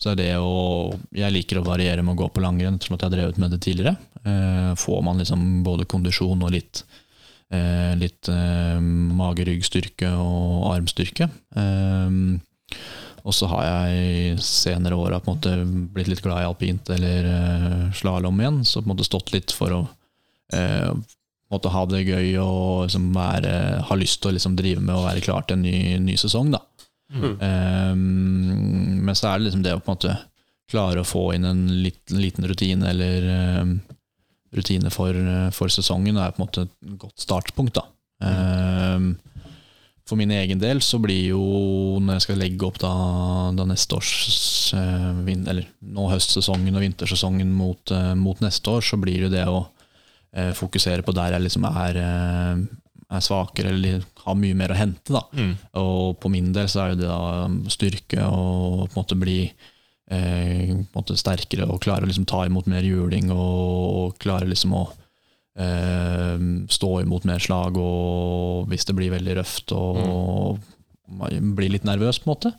så 0.00 0.12
er 0.12 0.16
det 0.16 0.30
å 0.40 0.94
Jeg 1.12 1.32
liker 1.34 1.60
å 1.60 1.66
variere 1.66 2.02
med 2.02 2.16
å 2.16 2.22
gå 2.22 2.30
på 2.32 2.42
langrenn, 2.42 2.78
ettersom 2.78 2.96
at 2.96 3.04
jeg 3.04 3.10
har 3.10 3.16
drevet 3.18 3.38
med 3.42 3.52
det 3.52 3.60
tidligere. 3.64 3.96
Eh, 4.24 4.72
får 4.80 5.04
man 5.04 5.20
liksom 5.20 5.62
både 5.66 5.88
kondisjon 5.88 6.42
og 6.46 6.54
litt 6.56 6.84
Eh, 7.50 7.96
litt 7.98 8.28
eh, 8.30 8.78
mage-rygg-styrke 9.18 10.12
og 10.22 10.68
armstyrke. 10.70 11.26
Eh, 11.58 12.18
og 13.20 13.34
så 13.36 13.48
har 13.50 13.64
jeg 13.66 14.36
senere 14.44 14.96
åra 14.96 15.18
blitt 15.20 16.08
litt 16.08 16.22
glad 16.22 16.44
i 16.44 16.46
alpint 16.46 16.92
eller 16.94 17.26
eh, 17.26 17.88
slalåm 17.98 18.38
igjen, 18.40 18.60
så 18.64 18.80
på 18.80 18.86
en 18.86 18.94
måte 18.94 19.08
stått 19.08 19.34
litt 19.34 19.52
for 19.52 19.74
å 19.74 19.80
eh, 20.54 20.94
på 21.50 21.72
ha 21.74 21.82
det 21.90 22.04
gøy 22.06 22.38
og 22.38 22.86
liksom 22.86 23.10
være, 23.16 23.82
ha 23.88 23.94
lyst 23.98 24.20
til 24.22 24.30
å 24.30 24.36
liksom 24.36 24.54
drive 24.54 24.84
med 24.86 24.94
å 24.94 25.02
være 25.02 25.24
klar 25.24 25.42
til 25.42 25.58
en 25.58 25.66
ny, 25.66 25.98
ny 25.98 26.14
sesong. 26.14 26.52
da. 26.54 26.62
Eh, 27.10 27.94
men 27.94 29.16
så 29.18 29.30
er 29.30 29.38
det 29.38 29.48
liksom 29.48 29.64
det 29.66 29.76
å 29.76 29.80
på 29.82 29.90
en 29.90 29.96
måte 29.98 30.18
klare 30.70 31.02
å 31.02 31.08
få 31.08 31.32
inn 31.34 31.48
en 31.48 31.64
liten, 31.82 32.20
liten 32.22 32.46
rutine 32.46 32.92
eller 32.92 33.24
um, 33.58 33.72
rutine 34.54 34.92
for, 34.94 35.16
for 35.50 35.72
sesongen 35.72 36.20
er 36.20 36.30
på 36.30 36.38
en 36.38 36.44
måte 36.44 36.66
et 36.68 36.92
godt 37.00 37.24
startpunkt. 37.24 37.80
da. 37.80 37.88
um, 38.94 39.16
for 40.10 40.18
min 40.18 40.32
egen 40.34 40.58
del 40.58 40.80
så 40.82 40.98
blir 40.98 41.30
jo, 41.30 41.42
når 42.02 42.16
jeg 42.16 42.24
skal 42.24 42.40
legge 42.42 42.66
opp 42.66 42.80
da, 42.82 42.90
da 43.54 43.66
neste 43.68 43.94
års 43.94 44.14
uh, 44.74 45.12
vin, 45.26 45.44
Eller 45.46 45.68
nå 45.80 46.08
høstsesongen 46.10 46.74
og 46.74 46.82
vintersesongen 46.82 47.52
mot, 47.54 47.92
uh, 47.94 48.14
mot 48.18 48.42
neste 48.42 48.74
år, 48.74 48.82
så 48.82 48.98
blir 49.00 49.28
det 49.28 49.36
det 49.36 49.46
å 49.46 49.60
uh, 49.62 50.50
fokusere 50.58 51.06
på 51.06 51.14
der 51.14 51.36
jeg 51.36 51.46
liksom 51.46 51.66
er, 51.70 52.00
eh, 52.02 52.64
er 53.10 53.24
svakere 53.24 53.72
eller 53.74 54.04
har 54.24 54.38
mye 54.38 54.56
mer 54.56 54.74
å 54.74 54.78
hente. 54.78 55.12
da. 55.14 55.24
Mm. 55.34 55.52
Og 55.82 56.16
på 56.22 56.30
min 56.32 56.52
del 56.54 56.70
så 56.70 56.84
er 56.84 56.96
det 56.98 57.08
da 57.08 57.48
styrke 57.72 58.24
og 58.28 58.86
på 58.86 58.94
en 58.94 59.00
måte 59.00 59.18
bli 59.18 59.40
eh, 60.10 60.72
måte 60.94 61.18
sterkere 61.18 61.68
og 61.70 61.82
klare 61.84 62.06
å 62.06 62.10
liksom 62.10 62.28
ta 62.30 62.44
imot 62.46 62.70
mer 62.70 62.86
juling 62.86 63.32
og, 63.34 63.62
og 64.00 64.18
klare 64.22 64.48
liksom 64.50 64.76
å 64.78 64.84
eh, 65.58 66.36
stå 66.70 66.92
imot 67.02 67.26
mer 67.28 67.42
slag 67.42 67.78
og 67.80 68.70
hvis 68.70 68.86
det 68.88 68.98
blir 68.98 69.14
veldig 69.16 69.40
røft 69.40 69.74
og 69.76 70.60
man 71.10 71.54
blir 71.58 71.72
litt 71.74 71.86
nervøs, 71.86 72.20
på 72.22 72.28
en 72.28 72.34
måte. 72.36 72.52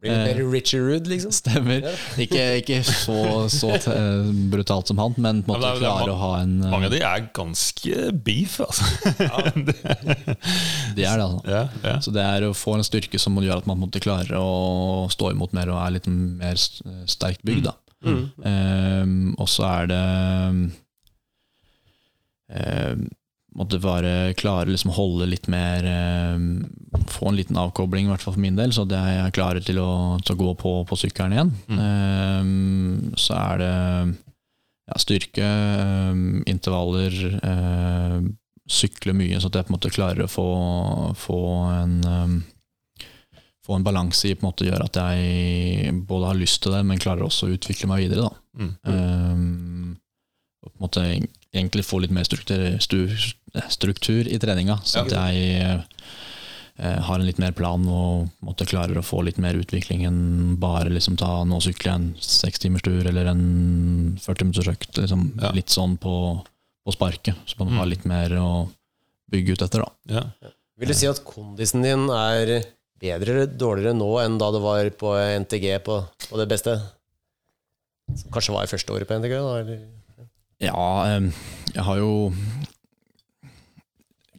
Blir 0.00 0.14
litt 0.14 0.30
mer 0.30 0.38
Richie 0.48 0.80
Rude, 0.80 1.10
liksom. 1.10 1.32
Stemmer. 1.36 1.84
Ikke, 2.20 2.44
ikke 2.62 2.78
så, 2.88 3.18
så 3.52 3.74
eh, 3.76 4.30
brutalt 4.52 4.88
som 4.88 5.00
han, 5.02 5.12
men 5.20 5.42
på 5.44 5.52
en 5.52 5.60
måte 5.60 5.82
klare 5.82 6.14
å 6.14 6.16
ha 6.22 6.30
en 6.40 6.54
eh, 6.62 6.72
mange 6.72 6.88
av 6.88 6.94
de 6.94 7.02
er 7.04 7.26
ganske 7.36 8.06
beef, 8.24 8.56
altså. 8.64 8.88
De 10.96 11.04
er 11.04 11.20
det, 11.20 11.26
altså. 11.26 11.42
ja, 11.44 11.62
ja. 11.84 11.94
Så 12.00 12.14
det 12.16 12.24
er 12.24 12.48
å 12.48 12.54
få 12.56 12.78
en 12.78 12.86
styrke 12.86 13.20
som 13.20 13.36
gjør 13.44 13.60
at 13.60 13.68
man 13.68 13.80
måtte 13.82 14.00
klare 14.00 14.40
å 14.40 15.04
stå 15.12 15.34
imot 15.34 15.52
mer 15.56 15.68
og 15.74 15.82
er 15.82 15.96
litt 15.98 16.08
mer 16.08 16.56
sterkt 16.56 17.44
bygd. 17.44 17.68
Da. 17.68 17.76
Ehm, 18.48 19.34
og 19.36 19.48
så 19.52 19.66
er 19.68 19.90
det 19.92 20.00
ehm, 22.56 23.04
Måtte 23.58 23.80
bare 23.82 24.32
klare 24.38 24.70
liksom 24.70 24.92
holde 24.94 25.26
litt 25.26 25.48
mer 25.50 25.86
ehm, 25.86 26.62
Få 27.10 27.30
en 27.30 27.38
liten 27.38 27.58
avkobling, 27.58 28.06
i 28.06 28.12
hvert 28.12 28.22
fall 28.22 28.36
for 28.36 28.42
min 28.42 28.58
del, 28.58 28.70
så 28.74 28.84
er 28.86 29.16
jeg 29.16 29.34
klar 29.34 29.58
til 29.66 29.80
å, 29.82 29.92
til 30.22 30.36
å 30.36 30.40
gå 30.40 30.52
på, 30.60 30.74
på 30.86 30.98
sykkelen 30.98 31.34
igjen. 31.34 31.50
Ehm, 31.74 33.16
så 33.18 33.34
er 33.38 33.62
det 33.62 33.72
ja, 34.90 35.00
styrke, 35.02 35.48
ehm, 35.48 36.22
intervaller, 36.50 37.18
sykle 38.70 39.16
mye, 39.18 39.40
så 39.42 39.50
at 39.50 39.58
jeg 39.58 39.66
på 39.66 39.72
en 39.72 39.78
måte 39.78 39.94
klarer 39.94 40.24
å 40.26 40.30
få, 40.30 40.48
få 41.18 41.42
en 41.74 42.42
få 43.70 43.76
en 43.76 43.86
balanse 43.86 44.28
i 44.28 44.34
på 44.34 44.44
en 44.44 44.50
måte 44.50 44.66
gjør 44.66 44.86
at 44.86 44.98
jeg 44.98 45.92
både 46.08 46.32
har 46.32 46.38
lyst 46.38 46.62
til 46.64 46.74
det, 46.74 46.82
men 46.86 47.02
klarer 47.02 47.26
også 47.26 47.46
å 47.46 47.54
utvikle 47.54 47.90
meg 47.90 48.06
videre. 48.06 48.26
Da. 48.26 48.32
Mm. 48.58 48.72
Um, 48.90 49.90
og 50.64 50.72
på 50.72 50.76
en 50.76 50.84
måte 50.86 51.04
egentlig 51.54 51.84
få 51.84 51.98
litt 52.02 52.12
mer 52.14 52.24
struktur, 52.24 52.76
stu- 52.78 53.16
struktur 53.68 54.28
i 54.30 54.38
treninga, 54.38 54.76
så 54.86 55.02
at 55.02 55.10
jeg 55.10 55.84
eh, 56.78 57.00
har 57.04 57.18
en 57.18 57.26
litt 57.26 57.40
mer 57.42 57.52
plan 57.52 57.82
og 57.90 58.28
måtte 58.46 58.64
klarer 58.70 58.96
å 59.00 59.04
få 59.04 59.22
litt 59.26 59.38
mer 59.42 59.58
utvikling 59.58 60.04
enn 60.08 60.56
bare 60.62 60.88
liksom 60.94 61.18
ta 61.20 61.42
nå 61.44 61.58
sykler 61.60 61.90
jeg 61.90 61.98
en 62.00 62.06
seks 62.24 62.62
timers 62.62 62.82
tur 62.86 63.02
eller 63.10 63.26
en 63.32 63.42
40 64.22 64.44
minutters 64.48 64.70
økt. 64.76 64.92
Liksom, 65.02 65.26
Ja. 65.42 65.50
Litt 65.56 65.68
sånn 65.74 65.98
på, 66.00 66.14
på 66.86 66.92
sparket, 66.94 67.34
så 67.46 67.58
man 67.58 67.68
Mm. 67.74 67.78
har 67.78 67.86
litt 67.86 68.04
mer 68.06 68.30
å 68.38 68.50
bygge 69.30 69.52
ut 69.58 69.62
etter. 69.62 69.84
da. 69.84 69.90
Ja. 70.14 70.50
Vil 70.78 70.88
du 70.88 70.94
si 70.94 71.06
at 71.06 71.20
kondisen 71.24 71.82
din 71.82 72.08
er 72.08 72.62
bedre 73.00 73.30
eller 73.34 73.46
dårligere 73.46 73.94
nå 73.96 74.08
enn 74.24 74.38
da 74.38 74.50
det 74.50 74.60
var 74.62 74.88
på 74.90 75.12
NTG 75.44 75.78
på, 75.84 75.98
på 76.30 76.36
det 76.38 76.48
beste? 76.48 76.78
Som 78.16 78.30
kanskje 78.32 78.52
var 78.54 78.64
i 78.64 78.70
første 78.70 78.90
året 78.94 79.06
på 79.08 79.14
NTG? 79.20 79.34
da, 79.36 79.58
eller? 79.60 79.80
Ja, 80.60 81.18
jeg 81.74 81.84
har 81.86 82.00
jo 82.00 82.10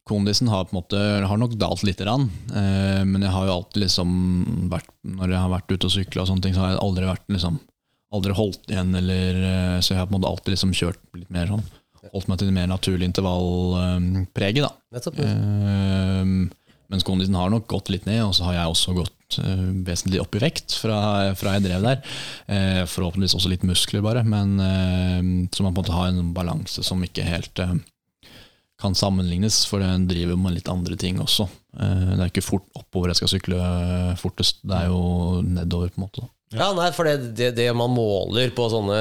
Kondisen 0.06 0.50
har 0.52 0.66
på 0.68 0.74
en 0.76 0.80
måte 0.82 1.00
har 1.26 1.40
nok 1.40 1.54
dalt 1.62 1.84
lite 1.88 2.04
grann. 2.04 2.30
eh, 2.54 3.04
Men 3.06 3.22
jeg 3.22 3.32
har 3.32 3.48
jo 3.48 3.58
alltid 3.58 3.84
liksom 3.86 4.10
vært 4.72 4.90
Når 5.08 5.30
jeg 5.34 5.42
har 5.44 5.52
vært 5.54 5.72
ute 5.72 5.88
og 5.88 5.94
sykla 5.94 6.26
så 6.28 6.36
har 6.36 6.74
jeg 6.74 6.82
aldri 6.82 7.06
vært 7.10 7.28
liksom 7.32 7.60
Aldri 8.12 8.34
holdt 8.36 8.74
igjen, 8.74 8.94
eller 8.96 9.38
eh, 9.40 9.78
Så 9.80 9.94
jeg 9.94 10.02
har 10.02 10.10
på 10.10 10.16
en 10.16 10.20
måte 10.20 10.32
alltid 10.32 10.56
liksom 10.56 10.74
kjørt 10.76 11.00
litt 11.16 11.30
mer 11.32 11.48
sånn 11.48 11.64
Holdt 12.12 12.28
meg 12.28 12.40
til 12.42 12.50
det 12.50 12.56
mer 12.56 12.66
naturlige 12.68 13.06
intervallpreget, 13.12 14.64
da. 14.66 14.72
Nettopp. 14.98 15.20
Mens 16.90 17.06
kondisen 17.06 17.38
har 17.38 17.52
nok 17.54 17.68
gått 17.70 17.92
litt 17.94 18.08
ned, 18.10 18.24
og 18.26 18.34
så 18.34 18.48
har 18.48 18.56
jeg 18.58 18.72
også 18.74 18.96
gått 18.98 19.14
eh, 19.40 19.64
vesentlig 19.88 20.22
opp 20.24 20.36
i 20.36 20.42
vekt 20.44 20.76
fra, 20.82 21.00
fra 21.40 21.56
jeg 21.56 21.68
drev 21.68 21.86
der. 21.86 22.02
Eh, 22.52 22.82
forhåpentligvis 22.90 23.38
også 23.38 23.52
litt 23.52 23.66
muskler, 23.68 24.04
bare. 24.06 24.26
Men 24.28 24.58
eh, 24.60 25.48
så 25.54 25.64
man 25.64 25.76
på 25.76 25.82
en 25.82 25.86
måte 25.86 25.96
har 25.96 26.12
en 26.12 26.34
balanse 26.36 26.84
som 26.86 27.04
ikke 27.06 27.28
helt 27.28 27.64
kan 28.82 28.96
sammenlignes, 28.98 29.62
for 29.70 29.84
den 29.84 30.08
driver 30.10 30.40
med 30.42 30.58
litt 30.58 30.70
andre 30.72 30.98
ting 31.00 31.20
også. 31.22 31.46
Eh, 31.78 32.14
det 32.16 32.20
er 32.20 32.32
ikke 32.32 32.46
fort 32.46 32.66
oppover 32.78 33.12
jeg 33.12 33.22
skal 33.22 33.34
sykle 33.36 33.62
fortest, 34.20 34.64
det 34.66 34.80
er 34.80 34.90
jo 34.90 35.42
nedover, 35.46 35.94
på 35.94 36.02
en 36.02 36.08
måte. 36.08 36.26
Ja, 36.52 36.72
nei, 36.76 36.90
for 36.96 37.08
det, 37.08 37.36
det, 37.38 37.54
det 37.60 37.70
man 37.78 37.94
måler 37.94 38.52
på 38.56 38.66
sånne 38.74 39.00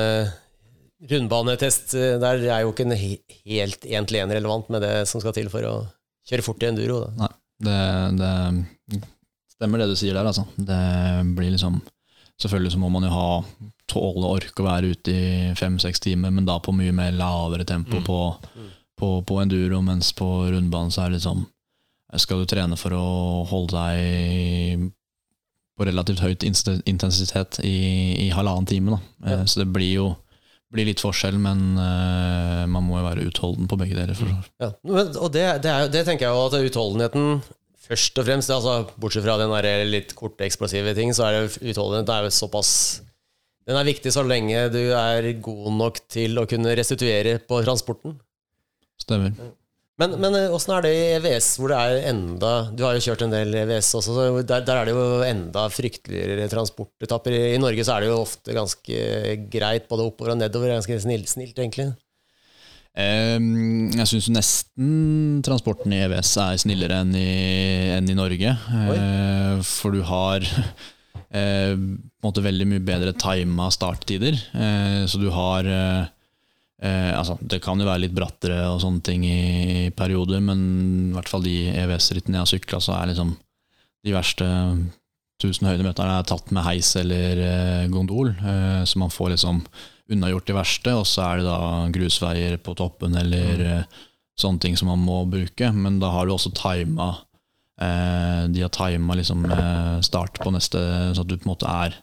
rundbanetest, 1.11 1.97
der 2.21 2.45
er 2.45 2.67
jo 2.67 2.75
ikke 2.75 2.85
en 2.85 2.95
he 2.95 3.15
helt 3.49 3.87
én 3.89 4.07
til 4.07 4.21
én 4.21 4.31
relevant 4.31 4.69
med 4.71 4.85
det 4.85 5.09
som 5.09 5.23
skal 5.23 5.33
til 5.35 5.49
for 5.51 5.65
å 5.65 5.75
kjøre 6.29 6.45
fort 6.45 6.63
i 6.63 6.69
enduro. 6.69 7.01
Da. 7.07 7.25
Nei. 7.25 7.33
Det, 7.61 7.81
det 8.21 9.01
stemmer 9.61 9.83
det 9.85 9.91
du 9.93 9.97
sier 10.01 10.17
der, 10.17 10.25
altså. 10.27 10.47
Det 10.57 10.81
blir 11.37 11.53
liksom 11.55 11.83
Selvfølgelig 12.41 12.73
så 12.73 12.79
må 12.81 12.89
man 12.89 13.05
jo 13.05 13.11
ha 13.13 13.25
tåle 13.91 14.25
orke 14.33 14.63
å 14.63 14.65
være 14.65 14.95
ute 14.95 15.13
i 15.13 15.33
fem-seks 15.61 16.01
timer, 16.01 16.31
men 16.33 16.47
da 16.49 16.55
på 16.65 16.73
mye 16.73 16.95
mer 16.97 17.11
lavere 17.13 17.67
tempo 17.69 17.99
Mm. 18.01 18.05
på, 18.07 18.21
på, 18.97 19.09
på 19.29 19.37
enduro, 19.43 19.83
mens 19.85 20.09
på 20.17 20.25
rundbanen 20.49 20.89
så 20.95 21.03
er 21.05 21.11
det 21.13 21.19
liksom 21.19 21.43
Skal 22.17 22.41
du 22.41 22.47
trene 22.49 22.79
for 22.81 22.97
å 22.97 23.45
holde 23.51 23.77
deg 23.77 24.89
på 25.77 25.85
relativt 25.87 26.21
høyt 26.25 26.43
intensitet 26.89 27.61
i, 27.65 27.77
i 28.25 28.31
halvannen 28.33 28.67
time, 28.67 28.97
da. 28.97 29.01
Eh, 29.27 29.37
Ja. 29.37 29.45
Så 29.47 29.61
det 29.61 29.69
blir 29.77 29.93
jo 29.93 30.09
blir 30.73 30.87
litt 30.87 31.01
forskjell, 31.03 31.37
men 31.43 31.77
uh, 31.77 32.65
man 32.71 32.85
må 32.87 33.01
jo 33.01 33.07
være 33.09 33.25
utholden 33.27 33.67
på 33.69 33.77
begge 33.81 33.97
deler. 33.99 34.15
For, 34.15 34.33
Ja, 34.63 34.69
men, 34.87 35.09
og 35.19 35.33
det, 35.35 35.45
det, 35.65 35.71
er, 35.71 35.89
det 35.91 36.05
tenker 36.07 36.29
jeg 36.29 36.37
jo 36.37 36.45
at 36.47 36.71
utholdenheten 36.71 37.43
Først 37.91 38.19
og 38.23 38.27
fremst, 38.27 38.51
altså, 38.55 38.75
bortsett 39.03 39.25
fra 39.27 39.37
den 39.41 39.51
der 39.51 39.85
litt 39.89 40.15
korte, 40.19 40.47
eksplosive 40.47 40.95
ting, 40.95 41.11
så 41.17 41.27
er 41.27 41.39
det 41.39 41.73
utholdenhet 41.73 42.13
er 42.15 42.29
jo 42.29 42.35
såpass 42.35 42.73
Den 43.67 43.79
er 43.79 43.87
viktig 43.87 44.13
så 44.15 44.23
lenge 44.27 44.69
du 44.73 44.83
er 44.95 45.27
god 45.43 45.73
nok 45.75 45.99
til 46.11 46.39
å 46.39 46.47
kunne 46.51 46.75
restituere 46.79 47.39
på 47.43 47.63
transporten. 47.67 48.21
stemmer. 49.03 49.35
Men, 50.01 50.15
men 50.23 50.37
eh, 50.39 50.53
åssen 50.55 50.73
er 50.73 50.87
det 50.87 50.93
i 50.97 51.01
EVS, 51.19 51.49
hvor 51.61 51.73
det 51.73 51.79
er 51.79 52.07
enda 52.09 52.53
Du 52.73 52.87
har 52.87 52.97
jo 52.97 53.03
kjørt 53.05 53.25
en 53.27 53.35
del 53.35 53.53
EVS 53.65 53.91
også, 53.99 54.15
så 54.17 54.29
der, 54.39 54.63
der 54.65 54.79
er 54.81 54.89
det 54.89 54.95
jo 54.97 55.09
enda 55.27 55.67
frykteligere 55.73 56.47
transportetapper. 56.53 57.37
I, 57.37 57.43
I 57.57 57.61
Norge 57.61 57.85
så 57.85 57.97
er 57.97 58.07
det 58.07 58.13
jo 58.13 58.23
ofte 58.23 58.57
ganske 58.57 59.35
greit 59.53 59.91
både 59.91 60.07
oppover 60.09 60.33
og 60.37 60.41
nedover. 60.41 60.73
Ganske 60.73 60.97
snilt, 61.05 61.29
snilt, 61.33 61.59
egentlig. 61.59 61.91
Ehm, 62.99 63.91
Jeg 63.95 64.07
syns 64.11 64.29
nesten 64.35 65.43
transporten 65.47 65.93
i 65.95 66.01
EVS 66.05 66.33
er 66.43 66.59
snillere 66.63 67.01
enn 67.05 67.15
i, 67.15 67.27
enn 67.97 68.09
i 68.11 68.17
Norge. 68.19 68.55
Oi. 68.91 68.97
For 69.67 69.95
du 69.95 70.03
har 70.09 70.43
eh, 71.31 71.75
på 71.75 71.79
en 71.79 72.27
måte 72.27 72.43
veldig 72.45 72.67
mye 72.73 72.83
bedre 72.85 73.13
tima 73.17 73.71
starttider. 73.73 74.35
Eh, 74.55 75.05
Så 75.07 75.21
du 75.23 75.29
har 75.35 75.65
eh, 75.65 76.05
eh, 76.83 77.13
altså, 77.17 77.39
Det 77.41 77.63
kan 77.65 77.79
jo 77.81 77.87
være 77.89 78.07
litt 78.07 78.17
brattere 78.17 78.63
og 78.73 78.81
sånne 78.83 79.03
ting 79.07 79.25
i 79.29 79.91
perioder, 79.97 80.41
men 80.45 80.65
i 81.11 81.15
hvert 81.17 81.29
fall 81.31 81.43
de 81.47 81.57
EVS-rittene 81.73 82.41
jeg 82.41 82.45
har 82.47 82.53
sykla, 82.55 82.81
så 82.83 82.97
er 82.99 83.13
liksom 83.13 83.37
de 84.05 84.13
verste 84.17 84.47
1000 85.41 85.67
høydemeterne 85.69 86.19
er 86.21 86.27
tatt 86.29 86.51
med 86.53 86.65
heis 86.67 86.91
eller 87.01 87.41
eh, 87.47 87.87
gondol. 87.93 88.31
eh, 88.35 88.83
Så 88.89 88.99
man 89.01 89.13
får 89.13 89.35
liksom 89.37 89.63
unnagjort 90.11 90.51
det 90.51 90.57
verste, 90.57 90.95
og 90.99 91.09
så 91.09 91.25
er 91.27 91.41
det 91.41 91.49
da 91.49 91.89
grusveier 91.95 92.61
på 92.63 92.75
toppen 92.79 93.17
eller 93.19 93.65
mm. 93.65 93.99
sånne 94.41 94.63
ting 94.63 94.79
som 94.79 94.91
man 94.93 95.03
må 95.05 95.23
bruke. 95.31 95.73
Men 95.75 95.99
da 96.03 96.13
har 96.15 96.27
du 96.27 96.35
også 96.35 96.53
tima 96.57 97.11
eh, 97.81 98.47
De 98.51 98.65
har 98.65 98.73
tima 98.75 99.17
liksom 99.19 99.47
eh, 99.47 99.99
start 100.07 100.41
på 100.43 100.55
neste, 100.55 100.81
så 101.15 101.25
at 101.25 101.31
du 101.31 101.37
på 101.39 101.47
en 101.47 101.55
måte 101.55 101.75
er 101.87 101.99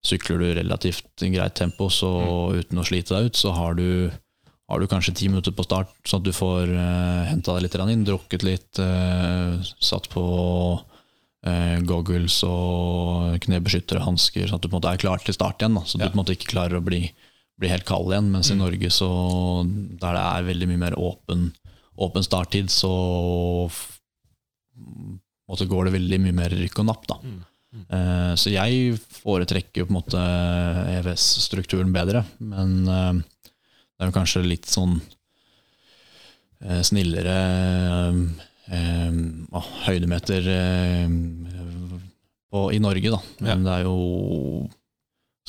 Sykler 0.00 0.38
du 0.40 0.46
relativt 0.56 1.20
greit 1.28 1.58
tempo, 1.58 1.90
så 1.92 2.08
uten 2.56 2.78
å 2.80 2.84
slite 2.88 3.12
deg 3.12 3.26
ut, 3.28 3.36
så 3.36 3.50
har 3.52 3.74
du 3.76 4.08
har 4.70 4.78
du 4.78 4.86
kanskje 4.86 5.16
ti 5.18 5.28
minutter 5.28 5.52
på 5.52 5.64
start, 5.66 5.90
sånn 6.06 6.22
at 6.22 6.28
du 6.28 6.34
får 6.34 6.70
eh, 6.70 7.24
henta 7.26 7.56
deg 7.56 7.66
litt 7.66 7.76
inn, 7.82 8.04
drukket 8.06 8.44
litt, 8.46 8.78
eh, 8.78 9.58
satt 9.82 10.06
på 10.12 10.22
eh, 11.42 11.80
goggles 11.88 12.36
og 12.46 13.34
knebeskyttere, 13.42 14.04
hansker, 14.06 14.46
sånn 14.46 14.60
at 14.60 14.62
du 14.62 14.68
på 14.70 14.76
en 14.76 14.78
måte 14.78 14.92
er 14.94 15.02
klar 15.02 15.24
til 15.24 15.34
start 15.34 15.58
igjen. 15.58 15.74
Da. 15.74 15.82
Så 15.82 15.98
du 15.98 16.06
på 16.06 16.12
en 16.12 16.20
måte 16.22 16.36
ikke 16.36 16.52
klarer 16.52 16.78
å 16.78 16.84
bli, 16.86 17.02
bli 17.60 17.70
helt 17.70 17.86
kald 17.88 18.12
igjen. 18.12 18.32
Mens 18.32 18.50
i 18.52 18.58
Norge, 18.58 18.90
så, 18.94 19.10
der 20.00 20.16
det 20.16 20.24
er 20.24 20.48
veldig 20.48 20.70
mye 20.72 20.82
mer 20.86 20.98
åpen, 20.98 21.50
åpen 22.00 22.24
starttid, 22.26 22.72
så 22.72 22.90
måte 25.50 25.68
går 25.68 25.88
det 25.88 25.96
veldig 25.98 26.20
mye 26.24 26.36
mer 26.40 26.54
rykk 26.54 26.82
og 26.82 26.88
napp. 26.88 27.08
Da. 27.10 27.20
Eh, 27.70 28.32
så 28.38 28.50
jeg 28.50 28.96
foretrekker 29.20 29.82
jo 29.82 29.88
på 29.88 29.94
en 29.94 29.98
måte 30.00 30.22
EVS-strukturen 30.96 31.92
bedre, 31.94 32.24
men 32.42 32.80
eh, 32.88 33.20
det 33.20 34.06
er 34.06 34.10
jo 34.10 34.16
kanskje 34.16 34.46
litt 34.46 34.70
sånn 34.70 34.98
eh, 36.64 36.80
snillere 36.86 37.38
høydemeter 39.86 40.44
på, 42.50 42.60
i 42.70 42.78
Norge, 42.82 43.10
da. 43.10 43.18
Men 43.42 43.64
det 43.66 43.72
er 43.74 43.88
jo 43.88 43.96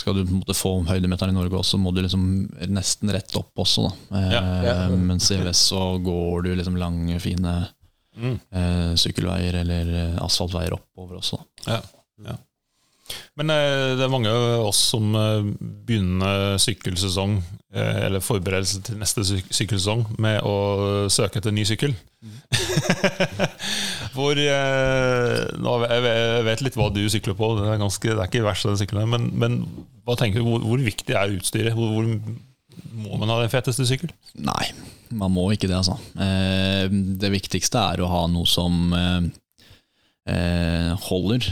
Skal 0.02 0.18
du 0.18 0.24
på 0.26 0.34
en 0.34 0.40
måte 0.42 0.56
få 0.58 0.72
høydemeteren 0.88 1.34
i 1.36 1.38
Norge 1.38 1.60
også, 1.62 1.78
må 1.82 1.94
du 1.94 2.02
liksom 2.02 2.24
nesten 2.74 3.12
rett 3.14 3.36
opp 3.40 3.54
også, 3.62 3.86
da. 3.88 4.18
Eh, 4.18 4.32
Ja. 4.34 4.42
Ja. 4.66 4.76
Mens 4.98 5.30
i 5.32 5.38
EØS 5.38 5.62
så 5.72 5.84
går 6.04 6.48
du 6.48 6.56
liksom 6.58 6.78
lange, 6.82 7.20
fine 7.24 7.60
Mm. 8.12 8.34
eh, 8.52 8.90
sykkelveier 9.00 9.56
eller 9.62 9.88
eh, 9.96 10.16
asfaltveier 10.20 10.74
oppover 10.76 11.22
også. 11.22 11.38
Ja. 11.66 11.78
Ja. 12.26 12.34
Men 13.40 13.50
eh, 13.54 13.94
det 13.96 14.04
er 14.04 14.12
mange 14.12 14.28
av 14.32 14.66
oss 14.68 14.82
som 14.92 15.16
eh, 15.16 15.48
begynner 15.88 16.58
sykkelsesong, 16.60 17.38
eh, 17.74 18.02
eller 18.10 18.20
forberedelse 18.24 18.82
til 18.84 19.00
neste 19.00 19.24
syk 19.28 19.48
sykkelsesong, 19.56 20.04
med 20.20 20.42
å 20.44 21.08
søke 21.12 21.40
etter 21.40 21.56
ny 21.56 21.64
sykkel. 21.68 21.96
Hvor 24.12 24.36
eh, 24.36 25.42
nå, 25.62 25.74
Jeg 25.88 26.02
vet- 26.48 26.64
litt 26.66 26.76
hva 26.80 26.90
du 26.94 27.02
sykler 27.10 27.36
på, 27.38 27.52
det 27.60 27.68
er, 27.70 27.80
ganske, 27.82 28.10
det 28.12 28.20
er 28.20 28.28
ikke 28.30 28.44
verst, 28.46 28.68
den 28.68 28.80
sykkelen. 28.82 29.10
Men, 29.12 29.30
men 29.40 29.60
hva 30.08 30.18
tenker 30.20 30.42
du, 30.42 30.48
hvor, 30.50 30.64
hvor 30.66 30.82
viktig 30.84 31.16
er 31.16 31.36
utstyret? 31.38 31.76
Hvor, 31.78 31.94
hvor 31.96 32.10
må 33.06 33.20
man 33.22 33.32
ha 33.32 33.38
den 33.44 33.52
feteste 33.54 33.86
sykkel? 33.88 34.12
Nei, 34.42 34.66
man 35.16 35.32
må 35.32 35.46
ikke 35.54 35.70
det, 35.72 35.78
altså. 35.80 35.96
Eh, 36.20 36.88
det 36.92 37.32
viktigste 37.34 37.80
er 37.94 38.04
å 38.04 38.10
ha 38.12 38.26
noe 38.32 38.48
som 38.50 38.92
eh, 38.98 39.22
holder. 41.08 41.48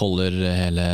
Holder 0.00 0.38
hele, 0.56 0.86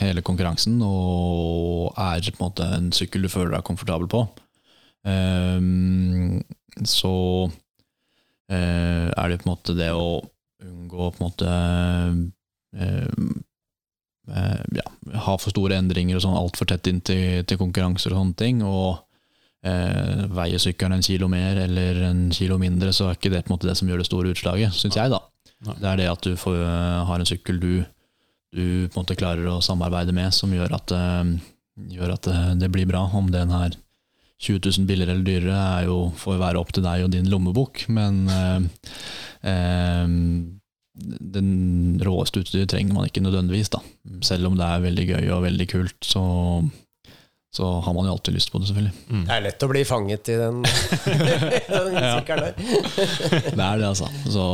hele 0.00 0.24
konkurransen 0.26 0.80
og 0.84 1.92
er 2.00 2.24
på 2.32 2.38
en 2.40 2.46
måte 2.48 2.70
en 2.80 2.90
sykkel 2.96 3.24
du 3.26 3.30
føler 3.32 3.56
deg 3.58 3.66
komfortabel 3.68 4.08
på. 4.10 4.24
Så 6.86 7.12
er 8.50 9.30
det 9.30 9.40
på 9.42 9.46
en 9.46 9.52
måte 9.52 9.74
det 9.78 9.92
å 9.94 10.20
unngå 10.64 11.10
på 11.10 11.20
en 11.20 11.26
måte 11.26 11.52
eh, 12.76 13.04
eh, 14.36 14.64
ja, 14.76 14.86
ha 15.26 15.36
for 15.38 15.52
store 15.52 15.78
endringer 15.80 16.18
og 16.18 16.24
sånn 16.24 16.38
altfor 16.38 16.70
tett 16.70 16.90
inn 16.90 17.00
til, 17.04 17.44
til 17.48 17.60
konkurranser 17.60 18.14
og 18.14 18.20
sånne 18.20 18.38
ting. 18.40 18.62
Og 18.66 18.98
eh, 19.66 20.26
veier 20.32 20.62
sykkelen 20.62 20.98
en 20.98 21.06
kilo 21.06 21.30
mer 21.32 21.62
eller 21.64 22.02
en 22.10 22.26
kilo 22.34 22.58
mindre, 22.60 22.92
så 22.96 23.10
er 23.10 23.18
ikke 23.18 23.32
det 23.32 23.44
på 23.44 23.52
en 23.52 23.56
måte 23.58 23.70
det 23.70 23.76
som 23.80 23.90
gjør 23.90 24.02
det 24.02 24.10
store 24.10 24.34
utslaget, 24.34 24.76
syns 24.76 24.98
jeg. 25.00 25.12
da. 25.12 25.22
Nei. 25.68 25.76
Det 25.76 25.88
er 25.90 26.00
det 26.00 26.10
at 26.10 26.26
du 26.26 26.36
får, 26.40 26.60
eh, 26.64 27.00
har 27.10 27.20
en 27.20 27.28
sykkel 27.28 27.60
du, 27.60 27.72
du 28.56 28.64
på 28.88 28.96
en 28.96 29.02
måte 29.02 29.18
klarer 29.18 29.48
å 29.50 29.60
samarbeide 29.64 30.16
med, 30.16 30.32
som 30.36 30.52
gjør 30.54 30.76
at, 30.78 30.96
eh, 30.96 31.36
gjør 31.96 32.16
at 32.16 32.30
eh, 32.32 32.50
det 32.60 32.72
blir 32.72 32.88
bra. 32.88 33.06
Om 33.12 33.32
den 33.34 33.52
er 33.56 33.76
20 34.40 34.60
000 34.64 34.88
billigere 34.88 35.14
eller 35.14 35.26
dyrere, 35.26 35.58
er 35.80 35.88
jo, 35.90 35.98
får 36.16 36.36
jo 36.36 36.42
være 36.42 36.60
opp 36.62 36.72
til 36.72 36.84
deg 36.86 37.04
og 37.04 37.12
din 37.12 37.28
lommebok, 37.28 37.84
men 37.92 38.22
eh, 38.32 38.92
eh, 39.50 40.04
den 41.00 41.50
råeste 42.04 42.42
utstyret 42.42 42.70
trenger 42.72 42.96
man 42.96 43.08
ikke 43.08 43.22
nødvendigvis, 43.24 43.72
da. 43.72 43.82
Selv 44.26 44.50
om 44.50 44.56
det 44.58 44.66
er 44.66 44.84
veldig 44.84 45.08
gøy 45.14 45.32
og 45.36 45.44
veldig 45.46 45.66
kult, 45.70 45.98
så, 46.04 46.22
så 47.54 47.72
har 47.84 47.96
man 47.96 48.08
jo 48.08 48.14
alltid 48.16 48.36
lyst 48.36 48.52
på 48.52 48.60
det, 48.60 48.70
selvfølgelig. 48.70 49.24
Det 49.28 49.36
er 49.36 49.44
lett 49.44 49.66
å 49.66 49.70
bli 49.70 49.84
fanget 49.88 50.32
i 50.32 50.38
den, 50.40 50.62
den 51.74 52.00
sykkelen 52.16 52.48
der. 52.48 52.56
Det 52.56 53.68
er 53.68 53.84
det, 53.84 53.92
altså. 53.92 54.08
Så 54.28 54.46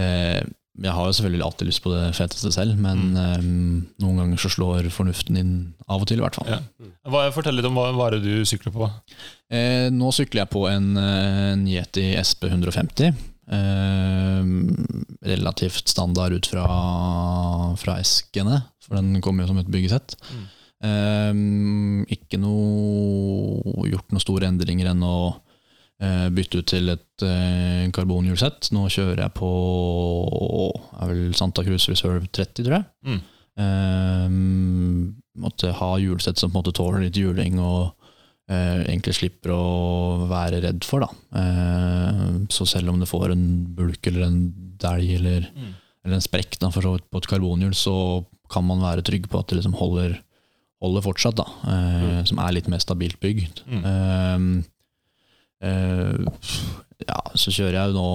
eh, 0.00 0.40
jeg 0.82 0.90
har 0.90 1.06
jo 1.06 1.14
selvfølgelig 1.14 1.44
alltid 1.46 1.68
lyst 1.68 1.82
på 1.84 1.92
det 1.92 2.02
feteste 2.18 2.50
selv, 2.54 2.78
men 2.82 3.14
eh, 3.18 3.44
noen 4.02 4.16
ganger 4.18 4.40
så 4.42 4.50
slår 4.50 4.88
fornuften 4.90 5.38
inn 5.38 5.52
av 5.86 6.02
og 6.02 6.08
til, 6.10 6.18
i 6.18 6.24
hvert 6.24 6.38
fall. 6.40 6.50
Ja. 6.50 6.58
Hva, 7.06 7.28
fortell 7.36 7.54
litt 7.54 7.68
om 7.68 7.78
hva, 7.78 7.92
hva 7.94 8.08
er 8.08 8.16
det 8.16 8.24
du 8.26 8.48
sykler 8.48 8.74
på. 8.74 8.88
Eh, 9.54 9.86
nå 9.94 10.10
sykler 10.16 10.42
jeg 10.42 10.52
på 10.54 10.64
en, 10.70 10.90
eh, 10.98 11.52
en 11.52 11.62
Yeti 11.70 12.08
SP 12.18 12.48
150. 12.50 13.14
Eh, 13.54 14.50
relativt 15.30 15.94
standard 15.94 16.34
ut 16.34 16.50
fra, 16.50 16.66
fra 17.78 17.98
eskene, 18.02 18.64
for 18.82 18.98
den 18.98 19.22
kommer 19.22 19.44
jo 19.44 19.52
som 19.52 19.62
et 19.62 19.70
byggesett. 19.70 20.18
Mm. 20.34 20.44
Eh, 20.90 21.32
ikke 22.18 22.42
noe 22.42 23.86
gjort 23.92 24.10
noen 24.10 24.26
store 24.26 24.50
endringer 24.50 24.90
enn 24.90 25.06
å 25.06 25.16
eh, 25.30 25.53
bytte 26.34 26.58
ut 26.60 26.66
til 26.68 26.88
et 26.92 27.22
eh, 27.24 27.84
karbonhjulsett. 27.94 28.70
Nå 28.74 28.86
kjører 28.92 29.22
jeg 29.24 29.34
på 29.38 29.50
er 31.00 31.10
vel 31.12 31.34
Santa 31.38 31.62
Cruz 31.64 31.86
Reserve 31.88 32.26
30, 32.34 32.64
tror 32.66 32.76
jeg. 32.80 32.86
Mm. 33.06 33.20
Eh, 33.64 34.28
måtte 35.44 35.72
ha 35.78 35.90
hjulsett 36.02 36.38
som 36.40 36.50
på 36.50 36.58
en 36.58 36.62
måte 36.62 36.74
tåler 36.76 37.04
litt 37.06 37.18
hjuling 37.18 37.56
og 37.62 37.94
eh, 38.50 38.82
egentlig 38.88 39.14
slipper 39.20 39.54
å 39.54 40.26
være 40.30 40.60
redd 40.66 40.84
for. 40.86 41.06
Da. 41.06 41.40
Eh, 41.40 42.28
så 42.54 42.66
selv 42.68 42.92
om 42.92 43.00
det 43.02 43.08
får 43.10 43.32
en 43.34 43.46
bulk 43.78 44.10
eller 44.10 44.26
en 44.28 44.38
dælj 44.84 45.14
eller, 45.20 45.48
Mm. 45.54 45.72
eller 46.04 46.18
en 46.18 46.26
sprekk 46.26 46.58
da, 46.60 46.68
for 46.74 46.82
så 46.84 46.92
vidt 46.98 47.08
på 47.10 47.22
et 47.22 47.30
karbonhjul, 47.30 47.74
så 47.78 47.96
kan 48.52 48.66
man 48.66 48.82
være 48.84 49.02
trygg 49.06 49.28
på 49.30 49.38
at 49.40 49.48
det 49.48 49.56
liksom 49.62 49.74
holder, 49.78 50.18
holder 50.84 51.02
fortsatt, 51.06 51.38
da, 51.40 51.46
eh, 51.72 52.20
som 52.28 52.38
er 52.44 52.52
litt 52.58 52.68
mer 52.68 52.82
stabilt 52.82 53.18
bygd. 53.22 53.62
Mm. 53.66 54.64
Eh, 55.64 56.50
ja, 57.04 57.20
så 57.34 57.52
kjører 57.54 57.78
jeg 57.78 57.92
jo 57.92 57.96
nå 57.96 58.08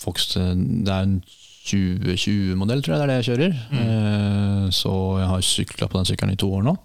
Fox 0.00 0.30
Det 0.36 0.92
er 0.92 1.06
en 1.06 1.18
2020-modell, 1.66 2.82
tror 2.84 2.94
jeg 2.94 3.00
det 3.00 3.06
er 3.06 3.10
det 3.10 3.16
jeg 3.18 3.28
kjører. 3.30 3.56
Eh, 3.80 4.66
så 4.74 4.92
jeg 5.20 5.30
har 5.32 5.48
sykla 5.48 5.88
på 5.90 5.98
den 5.98 6.08
sykkelen 6.12 6.36
i 6.36 6.40
to 6.40 6.50
år 6.54 6.66
nå. 6.68 6.76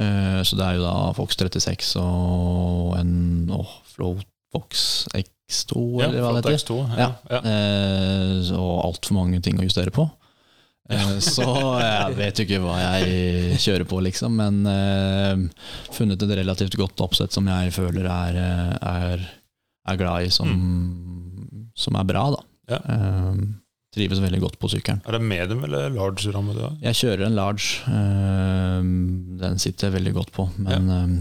Eh, 0.00 0.40
så 0.44 0.56
det 0.58 0.66
er 0.66 0.78
jo 0.78 0.84
da 0.84 0.96
Fox 1.16 1.36
36 1.40 1.94
og 2.00 2.92
en 3.00 3.14
oh, 3.56 3.78
Float 3.94 4.28
Fox 4.52 5.06
X2, 5.16 5.80
Ja, 6.00 6.10
eller 6.10 6.20
hva 6.20 6.34
det 6.36 6.42
heter. 6.42 6.58
X2. 6.60 6.76
Ja. 6.98 7.08
Ja. 7.30 7.40
Ja. 7.40 8.58
Og 8.60 8.74
altfor 8.84 9.16
mange 9.16 9.40
ting 9.44 9.56
å 9.60 9.64
justere 9.64 9.92
på. 9.94 10.04
Eh, 10.90 11.16
så 11.22 11.46
jeg 11.78 12.16
vet 12.18 12.38
jo 12.40 12.46
ikke 12.46 12.60
hva 12.64 12.76
jeg 12.80 13.58
kjører 13.62 13.86
på, 13.88 14.00
liksom. 14.08 14.38
Men 14.40 14.62
uh, 14.66 15.66
funnet 15.94 16.22
et 16.24 16.36
relativt 16.42 16.76
godt 16.80 17.04
oppsett 17.04 17.34
som 17.34 17.48
jeg 17.50 17.74
føler 17.76 18.08
er, 18.10 18.38
eh, 18.42 18.76
er, 18.92 19.26
er 19.88 20.00
glad 20.00 20.28
i, 20.28 20.32
som, 20.34 20.52
som 21.78 21.98
er 22.00 22.08
bra, 22.08 22.28
da. 22.34 22.46
Ja. 22.72 22.80
Uh, 22.86 23.58
trives 23.92 24.22
veldig 24.24 24.40
godt 24.40 24.56
på 24.60 24.70
sykkelen. 24.72 25.02
Er 25.04 25.18
det 25.18 25.26
medium 25.26 25.64
eller 25.66 25.92
large 25.92 26.32
ramme 26.32 26.54
du 26.56 26.62
har? 26.64 26.76
Jeg 26.80 26.98
kjører 27.02 27.26
en 27.26 27.36
large. 27.36 27.82
Uh, 27.84 28.80
den 29.42 29.60
sitter 29.60 29.90
jeg 29.90 29.98
veldig 29.98 30.14
godt 30.16 30.32
på. 30.34 30.48
Men 30.62 30.88
eh, 30.88 31.14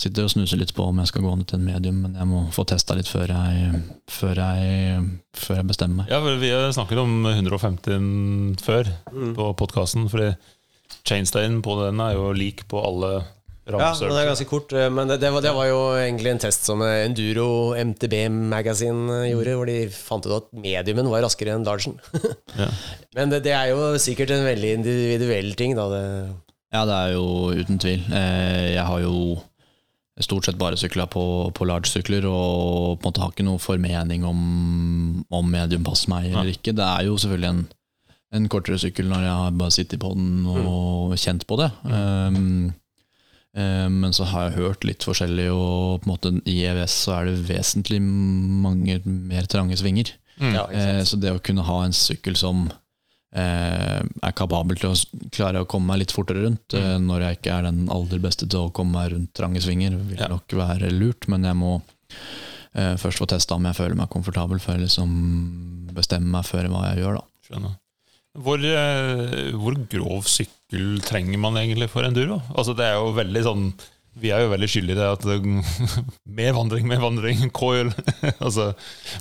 sitter 0.00 0.26
og 0.26 0.32
snuser 0.32 0.58
litt 0.58 0.72
på 0.74 0.88
om 0.90 0.98
jeg 0.98 1.10
skal 1.12 1.22
gå 1.22 1.34
ned 1.38 1.46
til 1.50 1.60
en 1.60 1.68
medium. 1.68 2.00
Men 2.06 2.16
jeg 2.18 2.26
må 2.30 2.40
få 2.54 2.64
testa 2.66 2.96
litt 2.98 3.10
før 3.10 3.30
jeg, 3.30 3.82
før 4.10 4.40
jeg, 4.42 5.04
før 5.38 5.60
jeg 5.60 5.68
bestemmer 5.70 6.02
meg. 6.02 6.10
Ja, 6.10 6.18
vel, 6.24 6.40
Vi 6.42 6.50
har 6.50 6.72
snakket 6.74 6.98
om 7.04 7.14
150 7.30 8.58
før 8.64 8.90
på 9.38 9.52
podkasten. 9.60 10.08
Fordi 10.10 10.32
chainstayen 11.06 11.60
på 11.64 11.78
den 11.84 12.02
er 12.02 12.16
jo 12.18 12.32
lik 12.36 12.66
på 12.70 12.82
alle 12.84 13.14
Ja, 13.64 13.94
den 13.96 14.12
er 14.12 14.26
ganske 14.28 14.44
kort, 14.44 14.72
eh, 14.76 14.90
men 14.92 15.08
det, 15.08 15.16
det, 15.22 15.30
var, 15.32 15.40
det 15.40 15.54
var 15.56 15.64
jo 15.70 15.78
egentlig 15.96 16.34
en 16.34 16.40
test 16.42 16.66
som 16.68 16.82
eh, 16.84 17.06
Enduro 17.06 17.72
MTB 17.80 18.18
Magazine 18.50 19.22
eh, 19.22 19.30
gjorde, 19.30 19.54
hvor 19.56 19.70
de 19.70 19.76
fant 19.88 20.26
ut 20.28 20.34
at 20.36 20.50
mediumen 20.52 21.08
var 21.08 21.24
raskere 21.24 21.54
enn 21.56 21.64
largen. 21.64 21.96
Ja. 22.60 22.68
Men 23.16 23.32
det, 23.32 23.40
det 23.46 23.54
er 23.56 23.70
jo 23.72 23.94
sikkert 24.02 24.34
en 24.36 24.44
veldig 24.44 24.74
individuell 24.82 25.54
ting, 25.56 25.72
da. 25.78 25.86
Det, 25.94 26.02
Ja, 26.76 26.84
det 26.90 26.94
er 26.98 27.14
jo 27.16 27.24
uten 27.56 27.80
tvil. 27.80 28.04
Eh, 28.12 28.74
Jeg 28.74 28.84
har 28.84 29.00
jo 29.00 29.14
stort 30.22 30.46
sett 30.46 30.58
bare 30.58 30.78
sykla 30.78 31.08
på, 31.10 31.24
på 31.54 31.66
large-sykler 31.66 32.26
og 32.28 33.00
på 33.00 33.02
en 33.02 33.08
måte 33.08 33.22
har 33.22 33.32
ikke 33.32 33.46
noen 33.48 33.62
formening 33.62 34.26
om, 34.28 34.44
om 35.34 35.50
medium 35.50 35.86
passer 35.86 36.12
meg 36.12 36.28
eller 36.30 36.52
ikke. 36.52 36.74
Det 36.76 36.86
er 36.86 37.08
jo 37.08 37.16
selvfølgelig 37.18 37.50
en, 37.50 37.64
en 38.38 38.48
kortere 38.52 38.78
sykkel 38.78 39.10
når 39.10 39.26
jeg 39.26 39.36
har 39.40 39.58
bare 39.58 39.74
sittet 39.74 40.02
på 40.04 40.12
den 40.14 40.46
og 40.46 41.16
kjent 41.18 41.46
på 41.50 41.58
det. 41.58 41.70
Um, 41.82 42.70
um, 43.58 43.98
men 44.04 44.14
så 44.14 44.28
har 44.30 44.48
jeg 44.48 44.58
hørt 44.60 44.86
litt 44.86 45.06
forskjellig, 45.06 45.48
og 45.50 46.04
på 46.04 46.06
en 46.06 46.12
måte 46.12 46.34
i 46.50 46.60
EVS 46.70 47.00
så 47.08 47.18
er 47.18 47.32
det 47.32 47.48
vesentlig 47.50 47.98
mange 48.04 49.00
mer 49.04 49.50
trange 49.50 49.78
svinger. 49.82 50.14
Mm. 50.38 50.54
ja, 50.54 50.64
Eh, 50.74 51.02
så 51.06 51.18
det 51.18 51.30
å 51.30 51.42
kunne 51.42 51.62
ha 51.66 51.84
en 51.84 51.94
sykkel 51.94 52.34
som 52.38 52.66
eh, 52.66 52.78
er 53.34 54.32
kapabel 54.38 54.76
til 54.78 54.92
å 54.92 55.28
klare 55.34 55.62
å 55.64 55.66
komme 55.66 55.86
meg 55.92 56.04
litt 56.04 56.12
fortere 56.14 56.44
rundt, 56.44 56.74
Mm. 56.74 57.06
når 57.08 57.20
jeg 57.24 57.38
ikke 57.38 57.52
er 57.58 57.62
den 57.66 57.88
aller 57.90 58.18
beste 58.22 58.46
til 58.48 58.68
å 58.68 58.72
komme 58.72 58.92
meg 58.92 59.12
rundt 59.12 59.32
trange 59.34 59.60
svinger, 59.62 59.96
vil 60.08 60.18
Ja. 60.20 60.28
nok 60.28 60.46
være 60.48 60.90
lurt. 60.92 61.26
Men 61.28 61.42
jeg 61.44 61.54
må 61.58 61.82
uh, 62.76 62.94
først 62.96 63.18
få 63.18 63.26
testa 63.26 63.54
om 63.54 63.64
jeg 63.64 63.74
føler 63.76 63.94
meg 63.96 64.08
komfortabel, 64.10 64.58
før 64.58 64.78
jeg 64.78 64.88
liksom 64.88 65.88
bestemmer 65.94 66.30
meg 66.38 66.44
for 66.44 66.62
hva 66.62 66.94
jeg 66.94 67.04
gjør. 67.04 67.14
da. 67.20 67.24
Skjønner. 67.48 67.76
Hvor, 68.34 68.58
uh, 68.58 69.52
hvor 69.58 69.74
grov 69.88 70.24
sykkel 70.26 71.00
trenger 71.06 71.38
man 71.38 71.54
egentlig 71.54 71.88
for 71.90 72.02
enduro? 72.02 72.40
Altså 72.56 72.74
det 72.76 72.84
er 72.86 72.94
jo 72.98 73.12
veldig 73.14 73.42
sånn 73.46 73.72
Vi 74.20 74.30
er 74.30 74.44
jo 74.44 74.50
veldig 74.52 74.68
skyldige 74.70 74.94
i 74.94 75.00
det 75.00 75.06
at 75.10 75.24
det, 75.28 75.38
Mer 76.24 76.52
vandring, 76.56 76.86
mer 76.90 77.02
vandring, 77.02 77.48
coil 77.62 77.92
altså, 78.44 78.72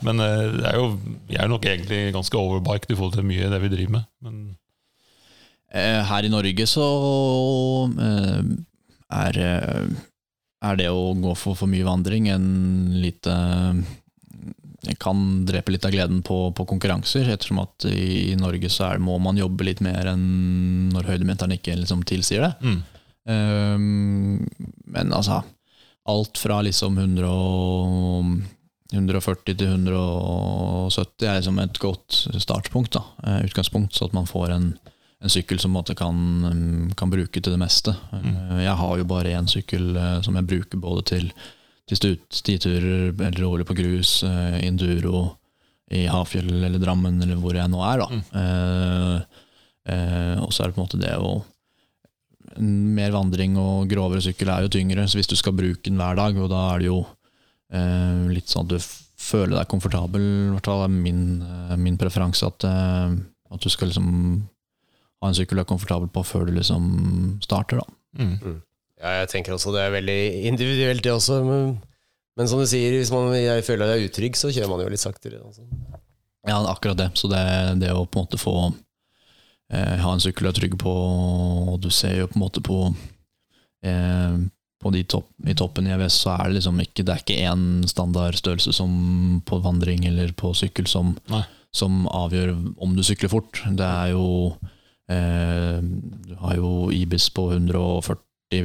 Men 0.05 0.21
eh, 0.23 0.49
det 0.59 0.67
er 0.69 0.81
jo, 0.81 0.91
vi 1.29 1.37
er 1.37 1.47
jo 1.47 1.53
nok 1.55 1.69
egentlig 1.69 2.03
ganske 2.15 2.39
overbiked 2.39 2.93
i 2.93 2.99
forhold 2.99 3.17
til 3.17 3.27
mye 3.27 3.47
av 3.47 3.55
det 3.55 3.63
vi 3.65 3.73
driver 3.77 3.97
med. 3.99 4.11
Men 4.25 4.43
Eh, 5.73 6.03
her 6.05 6.21
i 6.21 6.29
Norge 6.29 6.67
så 6.69 6.83
eh, 7.97 8.41
er, 9.17 9.37
er 10.61 10.77
det 10.77 10.89
å 10.93 11.15
gå 11.17 11.33
for 11.33 11.57
for 11.57 11.71
mye 11.71 11.87
vandring 11.87 12.29
en 12.29 12.45
lite 13.01 13.33
kan 14.99 15.19
drepe 15.47 15.71
litt 15.71 15.85
av 15.87 15.93
gleden 15.95 16.21
på, 16.27 16.51
på 16.53 16.65
konkurranser, 16.67 17.29
ettersom 17.31 17.61
at 17.63 17.87
i, 17.87 18.35
Norge 18.37 18.69
så 18.69 18.89
er, 18.91 19.01
må 19.01 19.15
man 19.23 19.39
jobbe 19.39 19.65
litt 19.65 19.81
mer 19.81 20.11
enn 20.11 20.91
når 20.93 21.07
høydemeteren 21.13 21.55
ikke 21.55 21.77
liksom 21.79 22.03
tilsier 22.07 22.43
det. 22.43 22.51
mm, 22.61 22.81
men 23.25 25.13
altså 25.13 25.43
Alt 26.03 26.35
fra 26.35 26.57
liksom 26.67 26.97
100 26.99 27.29
og, 27.31 28.25
140 28.91 29.55
til 29.55 29.69
170 29.69 31.27
er 31.29 31.37
liksom 31.37 31.61
et 31.63 31.79
godt 31.79 32.17
startpunkt. 32.43 32.97
da 32.97 33.03
eh, 33.23 33.45
Utgangspunkt, 33.47 33.95
så 33.95 34.09
at 34.09 34.13
man 34.13 34.27
får 34.27 34.51
en, 34.51 34.65
en 35.23 35.31
sykkel 35.31 35.61
som 35.63 35.71
man 35.71 35.87
kan, 35.95 36.91
kan 36.99 37.13
bruke 37.13 37.39
til 37.39 37.55
det 37.55 37.61
meste. 37.61 37.95
Mm. 38.11 38.59
Jeg 38.65 38.75
har 38.81 38.97
jo 38.99 39.07
bare 39.07 39.31
én 39.39 39.47
sykkel 39.47 39.95
eh, 39.95 40.19
som 40.27 40.35
jeg 40.35 40.49
bruker 40.51 40.83
både 40.83 41.05
til, 41.13 41.31
til 41.87 42.19
stiturer 42.29 43.15
eller 43.15 43.39
rolig 43.39 43.65
på 43.65 43.79
grus, 43.79 44.21
induro 44.27 44.59
enduro 44.59 45.23
i 45.93 46.05
Hafjell 46.09 46.51
eller 46.63 46.81
Drammen 46.81 47.21
eller 47.21 47.39
hvor 47.39 47.57
jeg 47.57 47.71
nå 47.71 47.81
er. 47.85 48.03
da 48.03 48.07
Eh, 48.39 49.17
eh, 49.93 50.37
Og 50.43 50.53
så 50.53 50.63
er 50.63 50.69
det 50.69 50.75
på 50.75 50.81
en 50.81 50.87
måte 50.87 51.01
det 51.01 51.15
å 51.17 51.43
mer 52.61 53.13
vandring 53.15 53.57
og 53.59 53.89
grovere 53.91 54.23
sykkel 54.23 54.51
er 54.53 54.65
jo 54.65 54.73
tyngre, 54.75 55.05
så 55.07 55.19
hvis 55.19 55.29
du 55.31 55.35
skal 55.39 55.55
bruke 55.57 55.85
den 55.87 55.99
hver 56.01 56.17
dag, 56.19 56.37
og 56.37 56.51
da 56.51 56.63
er 56.73 56.83
det 56.83 56.89
jo 56.89 56.99
eh, 57.73 58.25
litt 58.33 58.51
sånn 58.51 58.67
at 58.67 58.75
du 58.75 58.89
føler 59.23 59.57
deg 59.57 59.69
komfortabel, 59.71 60.23
i 60.23 60.51
hvert 60.55 60.69
fall 60.69 60.83
er 60.85 60.93
min, 60.93 61.23
eh, 61.45 61.77
min 61.79 61.97
preferanse, 61.99 62.49
at, 62.49 62.67
eh, 62.67 63.15
at 63.53 63.63
du 63.63 63.71
skal 63.71 63.89
liksom 63.91 64.11
ha 65.23 65.31
en 65.31 65.37
sykkel 65.37 65.59
du 65.59 65.63
er 65.63 65.71
komfortabel 65.71 66.11
på 66.11 66.25
før 66.27 66.47
du 66.49 66.53
liksom 66.57 66.85
starter, 67.45 67.81
da. 67.81 67.97
mm. 68.19 68.61
Ja, 69.03 69.17
jeg 69.19 69.33
tenker 69.33 69.55
også 69.55 69.73
det 69.75 69.81
er 69.83 69.97
veldig 69.97 70.19
individuelt, 70.47 71.03
det 71.03 71.11
også. 71.11 71.41
Men, 71.43 71.73
men 72.39 72.47
som 72.47 72.61
du 72.61 72.67
sier, 72.69 72.93
hvis 72.95 73.11
man 73.11 73.33
jeg 73.35 73.65
føler 73.67 73.89
jeg 73.91 73.99
er 73.99 74.07
utrygg, 74.07 74.37
så 74.39 74.51
kjører 74.53 74.71
man 74.71 74.79
jo 74.79 74.91
litt 74.93 75.01
saktere. 75.03 75.41
Altså. 75.43 75.65
Ja, 76.47 76.61
akkurat 76.71 77.01
det. 77.01 77.09
Så 77.19 77.27
det, 77.31 77.41
det 77.81 77.91
å 77.91 78.05
på 78.05 78.21
en 78.21 78.27
måte 78.27 78.39
få 78.39 78.53
eh, 79.73 79.95
ha 80.03 80.13
en 80.13 80.23
sykkel 80.23 80.47
du 80.47 80.53
er 80.53 80.59
trygg 80.61 80.77
på, 80.81 80.93
og 81.73 81.79
du 81.83 81.89
ser 81.93 82.19
jo 82.21 82.29
på 82.29 82.37
en 82.37 82.45
måte 82.45 82.63
på 82.63 82.79
eh, 83.85 84.43
på 84.83 84.91
de 84.91 85.03
topp, 85.07 85.29
I 85.47 85.55
toppen 85.55 85.87
i 85.87 85.93
EVS 85.95 86.19
så 86.25 86.35
er 86.35 86.49
det 86.49 86.57
liksom 86.59 86.81
ikke 86.83 87.05
Det 87.07 87.13
er 87.13 87.23
ikke 87.23 87.39
én 87.47 87.65
standardstørrelse 87.87 88.75
som 88.75 88.91
på 89.47 89.61
vandring 89.63 90.05
eller 90.09 90.33
på 90.35 90.51
sykkel 90.57 90.89
som, 90.91 91.15
som 91.75 92.03
avgjør 92.11 92.53
om 92.83 92.97
du 92.97 93.03
sykler 93.05 93.31
fort. 93.31 93.61
Det 93.63 93.87
er 93.87 94.11
jo 94.13 94.27
eh, 95.11 95.79
Du 95.79 96.35
har 96.41 96.59
jo 96.59 96.91
Ibis 96.91 97.29
på 97.33 97.49
140 97.53 98.19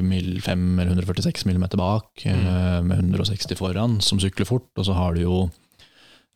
mil, 0.05 0.35
5 0.45 0.67
eller 0.83 0.91
146 0.99 1.47
mm 1.49 1.63
bak, 1.79 2.27
eh, 2.27 2.81
med 2.85 2.99
160 2.99 3.57
foran, 3.57 4.01
som 4.05 4.21
sykler 4.21 4.49
fort. 4.49 4.69
Og 4.77 4.85
så 4.85 4.97
har 4.99 5.15
du 5.15 5.23
jo 5.23 5.39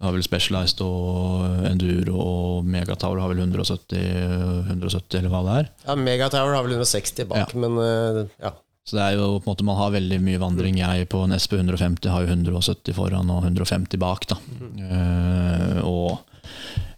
har 0.03 0.12
vel 0.17 0.23
Specialized 0.27 0.81
og 0.85 1.65
Enduro 1.69 2.17
og 2.19 2.65
Megatower 2.67 3.21
har 3.23 3.31
vel 3.33 3.38
170, 3.45 4.67
170 4.69 5.19
eller 5.21 5.31
hva 5.33 5.43
det 5.47 5.55
er. 5.61 5.71
Ja, 5.87 5.95
Megatower 5.99 6.55
har 6.57 6.67
vel 6.67 6.75
160 6.77 7.25
bak, 7.31 7.53
Ja. 7.55 7.59
men 7.59 7.79
eh, 7.79 8.27
ja. 8.43 8.53
Så 8.85 8.97
det 8.99 9.03
er 9.05 9.12
jo 9.15 9.38
på 9.38 9.47
en 9.47 9.53
måte 9.53 9.62
Man 9.65 9.77
har 9.79 9.93
veldig 9.95 10.17
mye 10.27 10.41
vandring. 10.43 10.75
Jeg 10.81 11.09
på 11.09 11.21
en 11.23 11.31
SP 11.38 11.53
150 11.55 12.09
har 12.11 12.25
jo 12.25 12.33
170 12.35 12.97
foran 12.97 13.31
og 13.31 13.45
150 13.47 13.97
bak. 14.03 14.27
da 14.27 14.37
Eh, 14.83 15.79
Og 15.87 16.19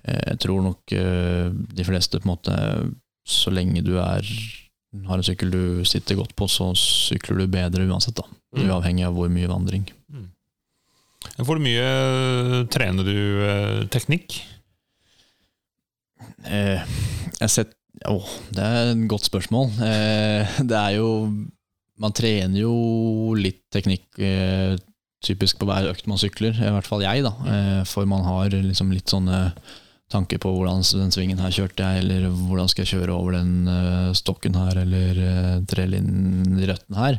eh, 0.08 0.22
jeg 0.30 0.38
tror 0.40 0.62
nok 0.64 0.92
eh, 0.96 1.50
de 1.52 1.84
fleste 1.84 2.20
på 2.20 2.24
en 2.24 2.32
måte 2.32 2.56
Så 3.26 3.52
lenge 3.52 3.82
du 3.84 3.98
er 4.00 4.24
har 5.08 5.16
en 5.18 5.26
sykkel 5.26 5.50
du 5.50 5.84
sitter 5.84 6.14
godt 6.14 6.32
på, 6.38 6.46
så 6.48 6.70
sykler 6.78 7.40
du 7.42 7.46
bedre 7.52 7.84
uansett. 7.90 8.14
da 8.16 8.24
Mm. 8.54 8.68
Uavhengig 8.70 9.02
av 9.04 9.14
hvor 9.16 9.28
mye 9.28 9.48
vandring. 9.50 9.88
Hvor 11.42 11.58
mye 11.58 11.86
trener 12.70 13.06
du 13.06 13.16
eh, 13.42 13.80
teknikk? 13.90 14.36
Eh, 16.46 16.84
jeg 17.40 17.50
sett 17.50 17.74
Åh, 18.10 18.30
det 18.52 18.60
er 18.60 18.88
et 18.90 19.04
godt 19.08 19.28
spørsmål. 19.30 19.70
Eh, 19.86 20.56
det 20.70 20.76
er 20.76 20.96
jo 20.98 21.08
Man 22.02 22.14
trener 22.14 22.58
jo 22.58 23.34
litt 23.38 23.62
teknikk 23.72 24.18
eh, 24.18 24.74
typisk 25.24 25.60
på 25.60 25.68
hver 25.68 25.86
økt 25.92 26.08
man 26.10 26.18
sykler, 26.20 26.52
i 26.58 26.72
hvert 26.74 26.88
fall 26.88 27.04
jeg, 27.04 27.22
da. 27.24 27.30
Eh, 27.48 27.82
for 27.88 28.04
man 28.10 28.26
har 28.26 28.52
liksom 28.52 28.90
litt 28.92 29.08
sånne 29.08 29.46
tanker 30.12 30.38
på 30.38 30.50
hvordan 30.52 30.84
den 30.84 31.14
svingen 31.14 31.40
her 31.40 31.54
kjørte 31.54 31.86
jeg, 31.86 32.02
eller 32.04 32.26
hvordan 32.28 32.68
skal 32.70 32.84
jeg 32.84 32.92
kjøre 32.98 33.14
over 33.16 33.38
den 33.38 33.70
eh, 33.70 34.10
stokken 34.14 34.58
her, 34.58 34.82
eller 34.84 35.22
uh, 35.22 35.54
trelinjen 35.70 36.60
i 36.60 36.68
røtten 36.68 36.98
her. 36.98 37.18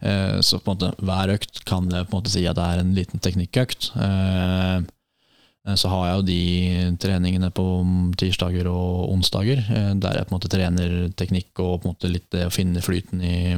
Eh, 0.00 0.40
så 0.44 0.58
på 0.58 0.72
en 0.72 0.74
måte 0.74 0.90
hver 0.98 1.36
økt 1.36 1.62
kan 1.68 1.86
jeg 1.88 2.08
på 2.08 2.12
en 2.12 2.18
måte 2.18 2.34
si 2.34 2.44
at 2.50 2.58
det 2.58 2.66
er 2.66 2.82
en 2.82 2.92
liten 2.98 3.22
teknikkøkt. 3.22 3.92
Eh, 3.94 4.84
Eh, 5.68 5.74
Så 5.74 5.88
har 5.88 6.06
jeg 6.06 6.16
jo 6.16 6.26
de 6.28 6.96
treningene 7.00 7.50
på 7.54 7.64
tirsdager 8.20 8.68
og 8.68 9.12
onsdager, 9.12 9.58
eh, 9.58 9.94
der 9.94 10.18
jeg 10.18 10.26
på 10.26 10.34
en 10.34 10.38
måte 10.38 10.52
trener 10.52 11.08
teknikk 11.16 11.58
og 11.60 11.80
på 11.80 11.88
en 11.88 11.94
måte 11.94 12.12
litt 12.12 12.30
det 12.30 12.46
å 12.46 12.52
finne 12.52 12.84
flyten 12.84 13.22
i, 13.22 13.56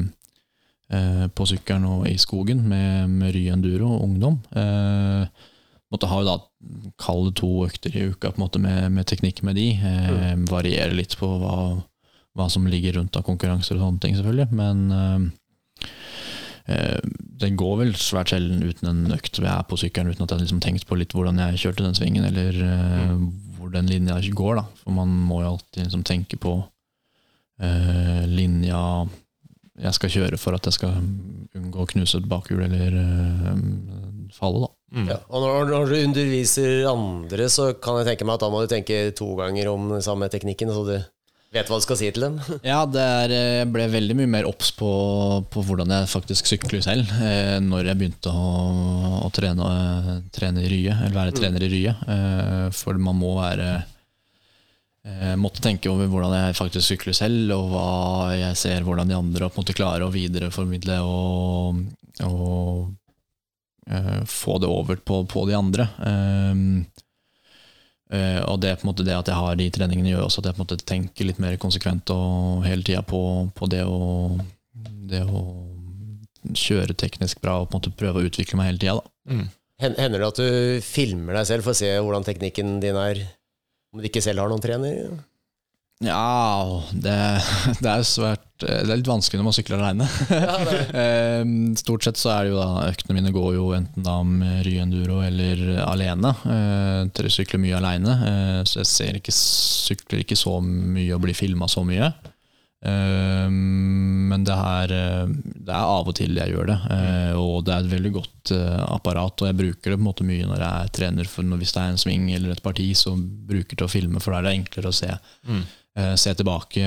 eh, 0.90 1.26
på 1.28 1.46
sykkelen 1.46 1.84
og 1.84 2.08
i 2.08 2.16
skogen 2.16 2.62
med, 2.68 3.10
med 3.10 3.34
Ry 3.34 3.48
Enduro 3.50 3.96
og 3.96 4.02
ungdom. 4.02 4.40
Eh, 4.54 5.26
har 5.96 6.20
jo 6.20 6.28
da 6.28 6.38
kall 7.00 7.28
det 7.28 7.36
to 7.40 7.50
økter 7.66 7.94
i 7.94 8.06
uka 8.12 8.30
på 8.32 8.40
en 8.40 8.44
måte 8.44 8.60
med, 8.62 8.90
med 8.94 9.08
teknikk 9.08 9.42
med 9.46 9.58
de. 9.58 9.68
Eh, 9.76 10.32
Varierer 10.50 10.94
litt 10.96 11.16
på 11.20 11.28
hva, 11.40 11.56
hva 12.36 12.46
som 12.52 12.66
ligger 12.70 12.98
rundt 12.98 13.16
av 13.18 13.26
konkurranser 13.26 13.76
og 13.76 13.84
sånne 13.84 14.02
ting, 14.02 14.16
selvfølgelig. 14.18 14.48
Men 14.56 14.84
eh, 14.96 15.88
eh, 16.74 17.00
det 17.42 17.52
går 17.60 17.74
vel 17.82 17.92
svært 18.00 18.32
sjelden 18.32 18.64
uten 18.64 18.90
en 18.92 19.16
økt 19.16 19.38
hvor 19.38 19.48
jeg 19.48 19.54
er 19.54 19.68
på 19.70 19.80
sykkelen 19.82 20.12
uten 20.12 20.24
at 20.24 20.30
jeg 20.30 20.38
har 20.38 20.46
liksom 20.46 20.62
tenkt 20.64 20.88
på 20.88 20.98
litt 21.00 21.16
hvordan 21.16 21.42
jeg 21.44 21.62
kjørte 21.66 21.86
den 21.86 21.98
svingen, 21.98 22.26
eller 22.30 22.62
eh, 22.70 23.12
hvor 23.58 23.72
den 23.74 23.90
linja 23.90 24.18
går. 24.22 24.62
da. 24.62 24.66
For 24.82 24.96
man 24.96 25.12
må 25.28 25.42
jo 25.44 25.54
alltid 25.54 25.84
liksom 25.84 26.06
tenke 26.06 26.40
på 26.40 26.58
eh, 27.60 28.24
linja 28.30 28.80
jeg 29.82 29.96
skal 29.96 30.12
kjøre 30.12 30.38
for 30.40 30.56
at 30.56 30.66
jeg 30.68 30.78
skal 30.78 30.96
unngå 31.56 31.82
å 31.84 31.88
knuse 31.90 32.20
et 32.20 32.28
bakhjul 32.30 32.62
eller 32.66 32.96
eh, 33.00 33.58
falle. 34.36 34.66
da. 34.66 34.72
Mm. 34.96 35.10
Ja, 35.10 35.18
og 35.28 35.42
når, 35.42 35.68
når 35.72 35.90
du 35.90 35.96
underviser 35.98 36.86
andre, 36.90 37.50
så 37.52 37.72
kan 37.82 38.00
jeg 38.00 38.12
tenke 38.12 38.28
meg 38.28 38.38
at 38.38 38.46
da 38.46 38.50
må 38.52 38.62
du 38.62 38.70
tenke 38.70 39.10
to 39.16 39.34
ganger 39.38 39.72
om 39.72 39.90
den 39.96 40.04
samme 40.04 40.30
teknikken, 40.32 40.72
så 40.72 40.84
du 40.86 40.94
vet 41.54 41.70
hva 41.70 41.78
du 41.78 41.84
skal 41.84 41.98
si 42.00 42.10
til 42.12 42.26
dem. 42.26 42.38
Ja, 42.70 42.82
det 42.88 43.02
er, 43.02 43.34
eh, 43.34 43.56
jeg 43.62 43.72
ble 43.74 43.88
veldig 43.92 44.16
mye 44.20 44.32
mer 44.38 44.48
obs 44.48 44.72
på, 44.76 44.90
på 45.52 45.66
hvordan 45.66 45.92
jeg 45.94 46.12
faktisk 46.12 46.48
sykler 46.50 46.84
selv 46.84 47.12
eh, 47.20 47.58
når 47.64 47.90
jeg 47.90 48.00
begynte 48.00 48.32
å, 48.32 48.54
å 49.26 49.32
trene, 49.34 50.20
trene 50.34 50.64
i 50.64 50.72
Rye, 50.72 50.96
eller 51.02 51.20
være 51.20 51.36
trener 51.36 51.66
i 51.66 51.72
Rye. 51.72 51.96
Eh, 52.16 52.64
for 52.76 52.98
man 53.00 53.20
må 53.20 53.36
være 53.40 53.76
eh, 55.06 55.34
Måtte 55.40 55.62
tenke 55.64 55.90
over 55.92 56.10
hvordan 56.10 56.34
jeg 56.34 56.58
faktisk 56.58 56.90
sykler 56.90 57.16
selv, 57.16 57.54
og 57.56 57.72
hva 57.72 57.88
jeg 58.36 58.60
ser 58.60 58.86
hvordan 58.86 59.10
de 59.10 59.18
andre 59.18 59.48
på 59.48 59.60
en 59.60 59.64
måte 59.64 59.76
klarer 59.76 60.06
å 60.06 60.12
videreformidle 60.14 61.00
og, 61.06 61.82
og 62.26 62.92
uh, 63.90 64.22
få 64.28 64.58
det 64.62 64.70
over 64.70 65.00
på, 65.00 65.22
på 65.30 65.46
de 65.48 65.56
andre. 65.58 65.88
Um, 66.00 66.84
uh, 68.12 68.42
og 68.50 68.60
det, 68.64 68.76
på 68.76 68.86
en 68.86 68.92
måte 68.92 69.06
det 69.06 69.16
at 69.16 69.30
jeg 69.30 69.38
har 69.38 69.58
de 69.58 69.70
treningene, 69.78 70.12
gjør 70.14 70.26
også 70.26 70.42
at 70.42 70.50
jeg 70.50 70.58
på 70.58 70.62
en 70.62 70.66
måte 70.66 70.82
tenker 70.94 71.30
litt 71.30 71.42
mer 71.42 71.58
konsekvent 71.62 72.12
og 72.14 72.66
hele 72.66 72.86
tida 72.86 73.04
på, 73.06 73.22
på 73.56 73.70
det, 73.72 73.84
å, 73.86 74.34
det 75.10 75.22
å 75.26 75.44
kjøre 76.54 76.94
teknisk 76.98 77.40
bra 77.42 77.60
og 77.60 77.70
på 77.70 77.76
en 77.76 77.80
måte 77.80 77.96
prøve 77.98 78.22
å 78.22 78.28
utvikle 78.28 78.58
meg 78.58 78.70
hele 78.70 78.82
tida. 78.82 79.00
Mm. 79.30 79.46
Hender 79.82 80.22
det 80.22 80.28
at 80.30 80.38
du 80.40 80.84
filmer 80.84 81.36
deg 81.36 81.48
selv 81.50 81.66
for 81.66 81.74
å 81.74 81.78
se 81.78 81.90
hvordan 82.00 82.24
teknikken 82.24 82.78
din 82.80 82.96
er, 82.96 83.20
om 83.96 84.02
du 84.04 84.10
ikke 84.10 84.22
selv 84.24 84.44
har 84.44 84.52
noen 84.52 84.62
trener? 84.62 85.16
Ja, 86.04 86.82
det, 86.92 87.14
det 87.80 87.88
er 87.88 88.02
svært 88.04 88.42
Det 88.60 88.68
er 88.68 88.98
litt 88.98 89.08
vanskelig 89.08 89.38
når 89.40 89.46
man 89.46 89.54
sykler 89.56 89.80
aleine. 89.80 90.08
Ja, 90.28 91.40
Stort 91.80 92.04
sett 92.04 92.20
så 92.20 92.34
er 92.34 92.44
det 92.44 92.52
jo 92.52 92.58
da 92.60 92.84
øktene 92.90 93.16
mine 93.16 93.32
går 93.32 93.54
jo 93.56 93.70
enten 93.76 94.04
da 94.04 94.18
med 94.24 94.60
ryenduro 94.68 95.22
eller 95.24 95.62
alene. 95.86 96.34
Eh, 96.44 97.00
Dere 97.16 97.32
sykler 97.32 97.62
mye 97.64 97.78
aleine, 97.80 98.16
eh, 98.28 98.60
så 98.68 98.82
jeg 98.82 98.90
ser 98.92 99.20
ikke, 99.22 99.32
sykler 99.36 100.24
ikke 100.24 100.36
så 100.36 100.58
mye 100.60 101.16
og 101.16 101.24
blir 101.24 101.36
filma 101.36 101.68
så 101.72 101.84
mye. 101.88 102.12
Eh, 102.84 103.48
Men 103.50 104.44
det 104.44 104.52
er, 104.52 104.92
eh, 104.92 105.26
det 105.64 105.72
er 105.72 105.86
av 105.86 106.08
og 106.10 106.14
til 106.18 106.36
jeg 106.36 106.52
gjør 106.52 106.66
det, 106.66 106.78
eh, 106.92 107.32
og 107.38 107.64
det 107.64 107.72
er 107.72 107.84
et 107.84 107.92
veldig 107.94 108.12
godt 108.12 108.52
apparat. 108.86 109.40
Og 109.40 109.48
jeg 109.48 109.56
bruker 109.56 109.90
det 109.90 109.96
på 109.96 110.02
en 110.02 110.08
måte 110.10 110.26
mye 110.26 110.46
når 110.46 110.60
jeg 110.66 110.92
trener, 110.98 111.30
for 111.30 111.42
hvis 111.56 111.72
det 111.72 111.82
er 111.82 111.94
en 111.94 112.02
sving 112.02 112.28
eller 112.34 112.52
et 112.52 112.62
parti, 112.62 112.90
så 112.94 113.14
bruker 113.16 113.72
jeg 113.72 113.78
til 113.80 113.86
å 113.88 113.90
filme, 113.90 114.20
for 114.20 114.32
da 114.34 114.42
er 114.42 114.48
det 114.50 114.56
enklere 114.60 114.92
å 114.92 114.94
se 114.94 115.12
Mm. 115.46 115.64
Eh, 115.96 116.14
se 116.14 116.34
tilbake, 116.34 116.84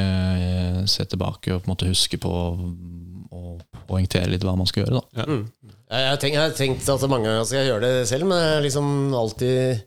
se 0.86 1.04
tilbake 1.06 1.50
og 1.56 1.64
på 1.64 1.66
en 1.66 1.74
måte 1.74 1.88
huske 1.90 2.20
på 2.22 2.30
og 3.32 3.62
poengtere 3.88 4.30
litt 4.30 4.44
hva 4.46 4.56
man 4.58 4.68
skal 4.70 4.84
gjøre. 4.84 5.00
Da. 5.00 5.26
Mm. 5.26 5.48
Jeg, 5.66 5.74
jeg, 5.90 6.10
har 6.10 6.18
tenkt, 6.22 6.36
jeg 6.36 6.44
har 6.44 6.58
tenkt 6.58 6.90
at 6.94 7.10
mange 7.10 7.26
ganger 7.26 7.48
skal 7.50 7.60
jeg 7.60 7.72
gjøre 7.72 7.88
det 7.88 8.08
selv, 8.10 8.28
men 8.30 8.38
jeg 8.38 8.54
har 8.54 8.66
liksom 8.66 9.16
alltid 9.18 9.82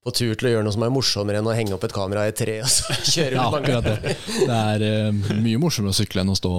på 0.00 0.12
tur 0.16 0.32
til 0.32 0.48
å 0.48 0.52
gjøre 0.54 0.64
noe 0.64 0.72
som 0.72 0.84
er 0.86 0.92
morsommere 0.94 1.40
enn 1.42 1.48
å 1.50 1.54
henge 1.56 1.74
opp 1.76 1.84
et 1.84 1.92
kamera 1.92 2.24
i 2.24 2.32
et 2.32 2.38
tre 2.40 2.56
og 2.64 2.70
så 2.72 2.94
kjøre 3.14 3.36
Ja, 3.36 3.46
akkurat 3.52 3.84
det. 3.84 4.14
Det 4.48 4.58
er 4.58 4.84
uh, 5.12 5.32
mye 5.44 5.60
morsommere 5.60 5.92
å 5.92 5.98
sykle 5.98 6.24
enn 6.24 6.32
å 6.32 6.38
stå, 6.38 6.52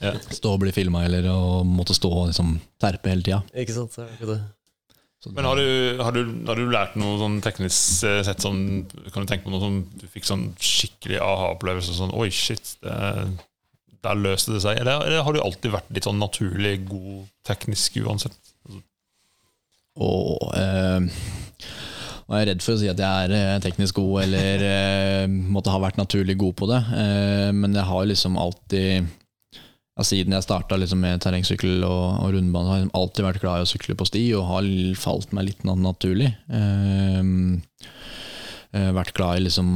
Ja. 0.00 0.14
stå 0.32 0.54
og 0.54 0.62
bli 0.64 0.72
filma 0.76 1.04
eller 1.06 1.28
å 1.32 1.40
måtte 1.68 1.96
stå 1.96 2.12
og 2.12 2.30
liksom, 2.32 2.56
terpe 2.80 3.12
hele 3.12 3.26
tida. 3.26 3.42
Ikke 3.56 3.76
sant? 3.76 3.98
Det. 4.20 4.38
Men 5.34 5.48
har 5.48 5.60
du, 5.60 5.68
har, 6.00 6.16
du, 6.16 6.32
har 6.46 6.60
du 6.60 6.70
lært 6.70 6.96
noe 7.00 7.18
sånn 7.20 7.40
teknisk 7.44 8.04
eh, 8.06 8.20
sett 8.26 8.44
sånn 8.44 8.60
Kan 9.10 9.24
du 9.24 9.30
tenke 9.30 9.46
på 9.48 9.50
noe 9.50 9.62
som 9.62 9.78
du 9.98 10.04
fikk 10.12 10.28
sånn 10.28 10.44
skikkelig 10.62 11.18
aha-opplevelse? 11.24 11.96
Sånn 11.96 12.14
Oi, 12.14 12.28
shit, 12.34 12.76
det, 12.84 12.96
der 14.06 14.20
løste 14.20 14.54
det 14.54 14.62
seg. 14.62 14.78
Eller, 14.80 15.02
eller 15.08 15.24
har 15.26 15.34
du 15.34 15.40
alltid 15.42 15.74
vært 15.74 15.90
litt 15.96 16.06
sånn 16.06 16.20
naturlig 16.22 16.78
god 16.86 17.26
teknisk 17.48 17.98
uansett? 18.04 18.36
Og 19.96 20.52
eh, 20.54 21.08
nå 22.26 22.38
er 22.38 22.48
redd 22.50 22.64
for 22.64 22.74
å 22.74 22.80
si 22.80 22.88
at 22.90 23.00
jeg 23.00 23.26
er 23.26 23.34
eh, 23.36 23.60
teknisk 23.62 24.00
god 24.00 24.24
eller 24.24 24.64
eh, 24.66 25.26
måtte 25.30 25.70
ha 25.74 25.78
vært 25.82 26.00
naturlig 26.00 26.34
god 26.40 26.56
på 26.58 26.68
det, 26.70 26.82
eh, 26.98 27.50
men 27.54 27.76
jeg 27.76 27.86
har 27.90 28.10
liksom 28.10 28.40
alltid 28.40 29.06
ja, 29.96 30.04
Siden 30.04 30.34
jeg 30.36 30.44
starta 30.44 30.76
liksom 30.76 31.00
med 31.00 31.22
terrengsykkel 31.24 31.80
og, 31.86 32.18
og 32.20 32.34
rundbane, 32.34 32.68
har 32.68 32.82
jeg 32.82 32.90
alltid 32.98 33.24
vært 33.24 33.40
glad 33.40 33.62
i 33.62 33.64
å 33.64 33.70
sykle 33.70 33.96
på 33.96 34.04
sti 34.10 34.24
og 34.36 34.50
har 34.50 34.66
falt 35.00 35.32
meg 35.32 35.46
litt 35.48 35.62
naturlig. 35.64 36.34
Eh, 38.76 38.90
vært 38.92 39.14
glad 39.16 39.38
i 39.38 39.44
liksom 39.46 39.68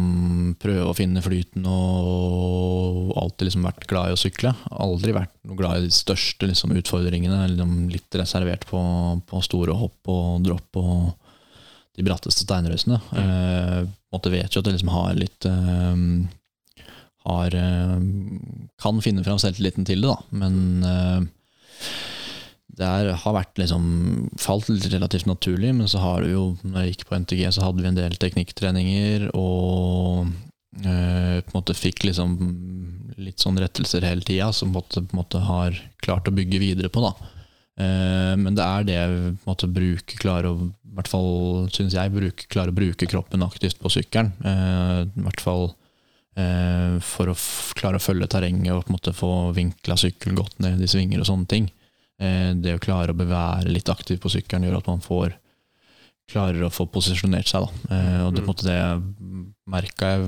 prøve 0.61 0.91
å 0.91 0.97
finne 0.97 1.23
flyten 1.25 1.65
og 1.71 3.15
alltid 3.17 3.49
liksom 3.49 3.65
vært 3.65 3.87
glad 3.89 4.11
i 4.11 4.17
å 4.17 4.21
sykle. 4.21 4.53
Aldri 4.83 5.15
vært 5.17 5.33
glad 5.57 5.79
i 5.79 5.87
de 5.87 5.95
største 5.95 6.49
liksom, 6.51 6.75
utfordringene. 6.77 7.39
Liksom 7.53 7.77
litt 7.93 8.19
reservert 8.21 8.67
på, 8.69 8.81
på 9.31 9.43
store 9.47 9.77
hopp 9.79 10.11
og 10.11 10.43
dropp 10.45 10.81
og 10.83 11.20
de 11.99 12.07
bratteste 12.07 12.45
steinrøysene. 12.47 13.01
Eh, 13.19 13.81
måtte 14.15 14.33
vet 14.33 14.55
jo 14.55 14.63
at 14.63 14.69
jeg 14.69 14.79
liksom 14.79 14.93
har 14.95 15.19
litt 15.19 15.49
eh, 15.49 16.05
har, 17.27 17.57
eh, 17.57 17.97
kan 18.81 19.03
finne 19.05 19.25
fram 19.27 19.41
selvtilliten 19.43 19.87
til 19.89 20.05
det, 20.05 20.13
da. 20.13 20.19
Men 20.31 21.29
det 22.81 22.87
er, 22.87 23.11
har 23.25 23.35
vært 23.37 23.59
liksom 23.61 24.31
falt 24.41 24.71
relativt 24.71 25.29
naturlig, 25.29 25.75
men 25.77 25.91
så 25.91 26.01
har 26.01 26.23
du 26.23 26.31
jo 26.31 26.45
Når 26.63 26.79
jeg 26.81 26.95
gikk 26.95 27.09
på 27.09 27.19
NTG, 27.19 27.43
så 27.53 27.67
hadde 27.67 27.83
vi 27.83 27.91
en 27.91 27.99
del 27.99 28.17
teknikktreninger, 28.21 29.29
og 29.37 30.31
på 30.81 30.87
en 30.87 31.57
måte 31.57 31.75
fikk 31.75 32.05
liksom 32.07 32.39
litt 33.21 33.43
sånn 33.43 33.59
rettelser 33.61 34.07
hele 34.07 34.25
tida, 34.25 34.49
som 34.55 34.73
på 34.73 34.85
en 34.97 35.09
måte 35.19 35.43
har 35.45 35.77
klart 36.01 36.31
å 36.31 36.33
bygge 36.33 36.63
videre 36.63 36.89
på. 36.89 37.03
da. 37.05 37.40
Eh, 37.81 38.37
men 38.41 38.57
det 38.57 38.67
er 38.67 38.87
det 38.87 38.97
jeg 38.97 39.19
på 39.41 39.49
en 39.49 39.53
måte 39.53 39.69
å 40.51 40.71
i 40.91 40.97
hvert 40.99 41.09
fall 41.09 41.69
synes 41.71 41.95
jeg 41.95 42.13
bruke, 42.13 42.49
klarer 42.51 42.73
å 42.73 42.77
bruke 42.77 43.07
kroppen 43.09 43.45
aktivt 43.47 43.79
på 43.81 43.93
sykkelen. 43.95 44.33
Eh, 44.43 45.03
I 45.07 45.25
hvert 45.27 45.45
fall 45.45 45.69
eh, 46.37 46.97
for 47.05 47.31
å 47.31 47.37
klare 47.79 48.01
å 48.01 48.03
følge 48.03 48.29
terrenget 48.35 48.75
og 48.75 48.83
på 48.85 48.91
en 48.91 48.97
måte 48.99 49.15
få 49.17 49.31
vinkla 49.57 49.97
sykkel 50.01 50.35
godt 50.39 50.59
ned 50.65 50.83
i 50.83 50.91
svinger 50.91 51.23
og 51.23 51.31
sånne 51.31 51.51
ting. 51.51 51.71
Det 52.21 52.75
å 52.77 52.81
klare 52.85 53.15
å 53.15 53.17
bevære 53.17 53.71
litt 53.73 53.89
aktivt 53.89 54.21
på 54.21 54.29
sykkelen 54.29 54.67
gjør 54.67 54.75
at 54.83 54.89
man 54.91 54.99
får 55.01 55.31
klarer 56.29 56.67
å 56.67 56.69
få 56.69 56.85
posisjonert 56.93 57.49
seg. 57.49 57.65
Da. 57.65 58.01
Og 58.27 58.35
det, 58.37 58.43
på 58.43 58.45
en 58.45 58.51
måte, 58.51 58.67
det 58.69 59.71
merka 59.73 60.11
jeg 60.13 60.27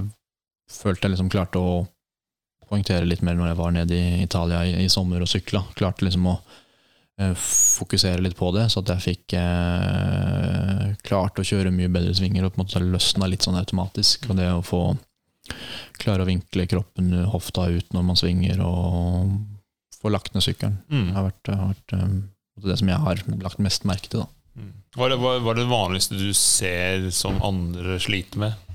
Følte 0.72 1.04
jeg 1.04 1.12
liksom 1.12 1.28
klarte 1.28 1.60
å 1.60 1.82
poengtere 2.70 3.04
litt 3.04 3.20
mer 3.20 3.36
når 3.36 3.50
jeg 3.50 3.58
var 3.58 3.72
nede 3.76 3.98
i 3.98 4.22
Italia 4.24 4.62
i, 4.64 4.86
i 4.86 4.88
sommer 4.88 5.20
og 5.20 5.28
sykla. 5.28 5.60
Klarte 5.76 6.06
liksom 6.06 6.30
å 6.30 6.38
fokusere 7.38 8.22
litt 8.24 8.36
på 8.38 8.50
det, 8.56 8.66
så 8.72 8.80
at 8.80 8.90
jeg 8.94 9.04
fikk 9.04 9.34
eh, 9.38 10.84
klart 11.06 11.38
å 11.38 11.46
kjøre 11.46 11.72
mye 11.74 11.90
bedre 11.92 12.14
svinger 12.16 12.46
og 12.46 12.54
på 12.54 12.60
en 12.60 12.64
måte 12.64 12.82
løsna 12.82 13.28
litt 13.30 13.44
sånn 13.44 13.58
automatisk. 13.60 14.28
Og 14.30 14.38
det 14.38 14.48
å 14.50 14.64
få 14.64 14.82
klare 16.00 16.24
å 16.24 16.28
vinkle 16.28 16.66
kroppen 16.70 17.12
hofta 17.30 17.68
ut 17.70 17.92
når 17.94 18.06
man 18.06 18.18
svinger, 18.18 18.62
og 18.64 19.34
få 20.02 20.12
lagt 20.12 20.34
ned 20.34 20.44
sykkelen. 20.46 20.80
Mm. 20.90 21.08
Det 21.08 21.16
har 21.18 21.28
vært, 21.28 21.52
har 21.52 21.72
vært 21.74 21.96
eh, 21.98 22.14
det 22.68 22.78
som 22.80 22.92
jeg 22.92 23.04
har 23.06 23.24
lagt 23.44 23.62
mest 23.62 23.86
merke 23.88 24.10
til. 24.10 24.24
da. 24.24 24.62
Mm. 24.62 24.72
Hva 24.96 25.06
er, 25.06 25.14
det, 25.14 25.20
hva 25.22 25.52
er 25.52 25.58
det 25.60 25.70
vanligste 25.70 26.18
du 26.20 26.28
ser 26.36 27.08
som 27.14 27.38
andre 27.44 27.98
sliter 28.02 28.42
med? 28.42 28.71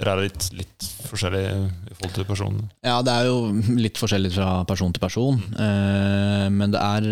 Eller 0.00 0.10
er 0.12 0.26
litt, 0.26 0.44
litt 0.56 0.86
forskjellig 1.06 1.42
i 1.46 1.96
forhold 1.96 2.14
til 2.16 2.28
personene? 2.28 2.68
Ja, 2.84 2.98
det 3.04 3.12
er 3.12 3.28
jo 3.28 3.50
litt 3.76 4.00
forskjellig 4.00 4.32
fra 4.34 4.50
person 4.68 4.94
til 4.94 5.02
person. 5.02 5.40
Eh, 5.52 6.46
men 6.52 6.72
det 6.72 6.80
er 6.80 7.08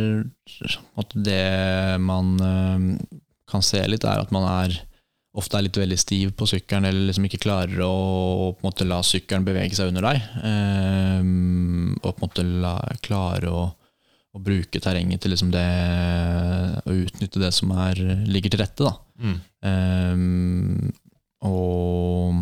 at 1.03 1.19
det 1.29 1.43
man 2.03 2.33
eh, 2.41 2.87
kan 3.51 3.65
se 3.67 3.83
litt, 3.87 4.07
er 4.09 4.23
at 4.25 4.33
man 4.35 4.49
er 4.49 4.79
ofte 5.39 5.59
er 5.59 5.69
litt 5.69 5.79
veldig 5.79 5.99
stiv 6.01 6.33
på 6.39 6.49
sykkelen, 6.51 6.89
eller 6.89 7.07
liksom 7.07 7.29
ikke 7.29 7.43
klarer 7.45 7.85
å 7.87 8.55
måte 8.65 8.87
la 8.89 8.99
sykkelen 9.07 9.47
bevege 9.47 9.77
seg 9.79 9.93
under 9.93 10.09
deg. 10.09 10.25
Eh, 10.49 11.21
og 12.01 12.09
på 12.09 12.17
en 12.17 12.25
måte 12.25 12.47
la, 12.65 12.75
klare 13.05 13.53
å, 13.53 13.69
å 13.71 14.43
bruke 14.43 14.83
terrenget 14.83 15.23
til 15.23 15.35
liksom 15.35 15.53
det 15.55 15.69
Å 16.81 16.97
utnytte 16.97 17.43
det 17.43 17.53
som 17.55 17.71
er, 17.77 18.01
ligger 18.27 18.57
til 18.57 18.65
rette. 18.65 18.89
da. 18.89 18.97
Mm. 19.21 19.39
Ehm, 19.69 20.91
og 21.47 22.41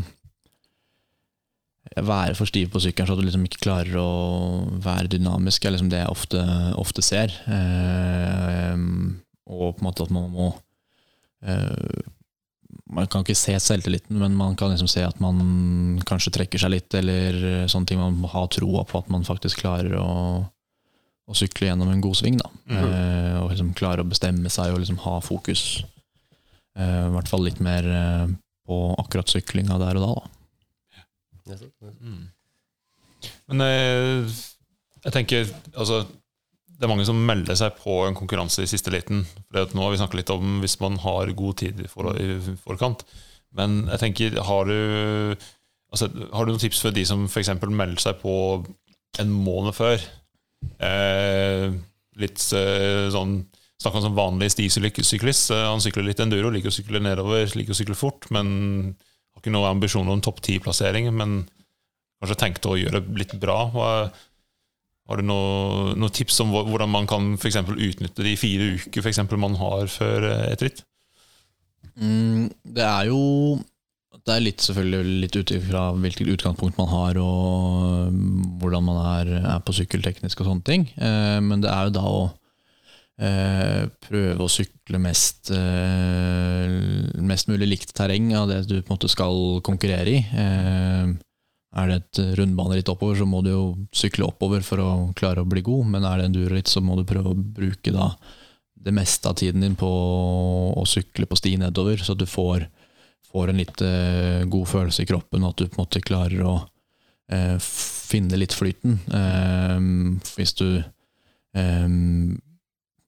være 2.06 2.36
for 2.38 2.50
stiv 2.50 2.70
på 2.72 2.82
sykkelen 2.82 3.08
så 3.08 3.14
at 3.16 3.20
du 3.20 3.26
liksom 3.26 3.46
ikke 3.48 3.62
klarer 3.64 3.96
å 4.00 4.08
være 4.84 5.10
dynamisk, 5.14 5.64
er 5.64 5.74
liksom 5.74 5.90
det 5.92 6.02
jeg 6.02 6.12
ofte, 6.12 6.42
ofte 6.78 7.04
ser. 7.04 7.34
Eh, 7.48 8.76
og 9.48 9.74
på 9.74 9.82
en 9.82 9.88
måte 9.88 10.04
at 10.04 10.12
man 10.14 10.30
må 10.32 10.52
eh, 11.42 12.06
Man 12.88 13.08
kan 13.08 13.24
ikke 13.24 13.36
se 13.36 13.52
selvtilliten, 13.60 14.16
men 14.20 14.36
man 14.36 14.54
kan 14.56 14.70
liksom 14.72 14.88
se 14.88 15.02
at 15.04 15.18
man 15.20 16.00
kanskje 16.08 16.32
trekker 16.32 16.60
seg 16.60 16.72
litt, 16.72 16.94
eller 16.96 17.66
sånne 17.68 17.88
ting. 17.88 18.00
Man 18.00 18.16
må 18.22 18.30
ha 18.32 18.46
troa 18.48 18.84
på 18.88 19.02
at 19.02 19.10
man 19.12 19.26
faktisk 19.28 19.60
klarer 19.60 19.92
å, 20.00 20.08
å 21.28 21.36
sykle 21.36 21.68
gjennom 21.68 21.90
en 21.92 22.00
god 22.04 22.16
sving. 22.16 22.38
Da. 22.40 22.48
Mhm. 22.68 22.88
Eh, 22.88 23.36
og 23.42 23.52
liksom 23.52 23.74
klare 23.76 24.04
å 24.04 24.08
bestemme 24.08 24.52
seg 24.52 24.72
og 24.72 24.80
liksom 24.80 25.00
ha 25.04 25.18
fokus. 25.24 25.82
Eh, 26.78 27.04
I 27.08 27.12
hvert 27.12 27.28
fall 27.28 27.44
litt 27.44 27.60
mer 27.64 27.88
eh, 27.92 28.26
på 28.68 28.80
akkurat 29.00 29.32
syklinga 29.32 29.78
der 29.80 30.00
og 30.00 30.04
da. 30.04 30.12
da. 30.16 30.37
Mm. 32.02 32.28
Men 33.50 33.64
jeg, 33.64 34.32
jeg 35.04 35.14
tenker 35.14 35.48
altså, 35.74 36.04
Det 36.68 36.86
er 36.86 36.92
mange 36.92 37.06
som 37.08 37.18
melder 37.26 37.58
seg 37.58 37.74
på 37.80 37.96
en 38.06 38.14
konkurranse 38.18 38.62
i 38.62 38.70
siste 38.70 38.92
liten. 38.94 39.24
For 39.48 39.74
nå 39.74 39.82
har 39.86 39.94
vi 39.94 40.00
snakket 40.02 40.20
litt 40.20 40.34
om 40.34 40.60
hvis 40.62 40.78
man 40.82 41.00
har 41.02 41.32
god 41.38 41.58
tid 41.64 41.80
i, 41.82 41.88
for, 41.90 42.12
i 42.14 42.38
forkant. 42.62 43.02
Men 43.58 43.80
jeg 43.88 44.02
tenker, 44.04 44.38
har 44.44 44.68
du, 44.68 45.34
altså, 45.90 46.10
har 46.12 46.46
du 46.46 46.52
noen 46.52 46.62
tips 46.62 46.82
for 46.84 46.94
de 46.94 47.04
som 47.08 47.26
f.eks. 47.26 47.50
melder 47.66 48.02
seg 48.02 48.20
på 48.22 48.34
en 49.18 49.32
måned 49.32 49.74
før? 49.74 50.02
Eh, 50.82 51.70
litt 52.18 52.42
eh, 52.58 53.06
sånn 53.14 53.40
Snakka 53.78 54.00
om 54.00 54.02
som 54.08 54.14
vanlig 54.16 54.48
stisyklist. 54.50 55.52
Eh, 55.54 55.66
Han 55.70 55.78
sykler 55.78 56.02
litt 56.08 56.18
enduro, 56.18 56.50
liker 56.50 56.72
å 56.72 56.74
sykle 56.74 56.98
nedover, 56.98 57.46
liker 57.54 57.70
å 57.70 57.78
sykle 57.78 57.94
fort, 57.94 58.26
men 58.34 58.48
har 59.38 59.44
ikke 59.44 59.54
noen 59.54 59.70
ambisjoner 59.76 60.12
om 60.12 60.24
topp 60.24 60.42
ti-plassering. 60.44 61.08
Men 61.14 61.44
kanskje 62.18 62.40
tenkte 62.42 62.72
å 62.72 62.78
gjøre 62.80 63.04
litt 63.18 63.36
bra. 63.38 63.60
Har 65.08 65.20
du 65.20 65.24
noen 65.24 65.96
noe 66.02 66.12
tips 66.12 66.42
om 66.44 66.52
hvordan 66.52 66.90
man 66.92 67.08
kan 67.08 67.32
for 67.40 67.72
utnytte 67.72 68.26
de 68.26 68.36
fire 68.36 68.74
uker 68.76 69.00
for 69.00 69.08
eksempel, 69.12 69.40
man 69.40 69.56
har 69.56 69.88
før 69.88 70.26
eh, 70.28 70.46
et 70.52 70.64
ritt? 70.66 70.84
Mm, 71.98 72.50
det 72.62 72.84
er 72.84 73.08
jo 73.08 73.58
Det 74.28 74.34
er 74.34 74.42
litt 74.44 74.62
selvfølgelig 74.62 75.20
litt 75.22 75.36
ut 75.38 75.50
ifra 75.56 75.82
hvilket 75.96 76.28
utgangspunkt 76.34 76.76
man 76.76 76.90
har 76.90 77.18
og 77.22 78.12
mm, 78.12 78.58
hvordan 78.60 78.84
man 78.84 78.98
er, 79.14 79.30
er 79.54 79.62
på 79.64 79.72
sykkelteknisk 79.78 80.42
og 80.42 80.50
sånne 80.50 80.66
ting. 80.66 80.84
Eh, 80.98 81.38
men 81.40 81.64
det 81.64 81.72
er 81.72 81.88
jo 81.88 81.94
da 81.96 82.04
å 82.04 82.20
prøve 83.18 84.44
å 84.44 84.50
sykle 84.50 85.00
mest, 85.02 85.50
eh, 85.50 86.74
mest 87.18 87.48
mulig 87.50 87.66
likt 87.66 87.94
terreng 87.96 88.30
av 88.38 88.48
det 88.48 88.60
du 88.68 88.76
på 88.78 88.92
en 88.92 88.94
måte 88.94 89.10
skal 89.10 89.58
konkurrere 89.66 90.12
i. 90.12 90.20
Eh, 90.22 91.16
er 91.78 91.90
det 91.90 91.96
et 91.98 92.20
rundbaneritt 92.38 92.88
oppover, 92.88 93.18
så 93.18 93.26
må 93.28 93.42
du 93.44 93.50
jo 93.50 93.64
sykle 93.92 94.28
oppover 94.30 94.62
for 94.64 94.80
å 94.80 94.90
klare 95.18 95.42
å 95.42 95.48
bli 95.48 95.62
god. 95.66 95.90
Men 95.92 96.06
er 96.06 96.18
det 96.18 96.28
en 96.28 96.36
durritt, 96.38 96.70
så 96.70 96.80
må 96.80 96.96
du 96.96 97.04
prøve 97.04 97.34
å 97.34 97.36
bruke 97.36 97.92
da 97.92 98.12
det 98.78 98.94
meste 98.94 99.28
av 99.28 99.36
tiden 99.36 99.60
din 99.60 99.76
på 99.76 99.90
å 100.78 100.84
sykle 100.86 101.26
på 101.26 101.36
sti 101.36 101.56
nedover, 101.60 101.98
så 101.98 102.14
du 102.14 102.24
får, 102.26 102.68
får 103.32 103.50
en 103.50 103.60
litt 103.60 103.82
eh, 103.82 104.46
god 104.46 104.68
følelse 104.70 105.02
i 105.02 105.10
kroppen, 105.10 105.42
og 105.42 105.52
at 105.52 105.60
du 105.60 105.66
på 105.66 105.76
en 105.76 105.82
måte 105.82 106.04
klarer 106.06 106.44
å 106.46 106.54
eh, 107.34 107.56
finne 107.58 108.38
litt 108.38 108.54
flyten. 108.56 109.00
Eh, 109.10 110.30
hvis 110.38 110.54
du 110.62 110.68
eh, 110.78 111.88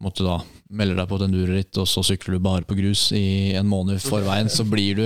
måtte 0.00 0.24
da 0.24 0.38
melder 0.72 0.96
deg 0.96 1.08
på 1.10 1.18
et 1.18 1.24
enduroritt, 1.26 1.78
og 1.82 1.88
så 1.88 2.02
sykler 2.06 2.36
du 2.36 2.44
bare 2.44 2.66
på 2.66 2.76
grus 2.78 3.08
i 3.16 3.52
en 3.58 3.68
måned 3.68 4.00
forveien, 4.02 4.48
så 4.52 4.64
blir 4.68 4.96
du, 4.96 5.04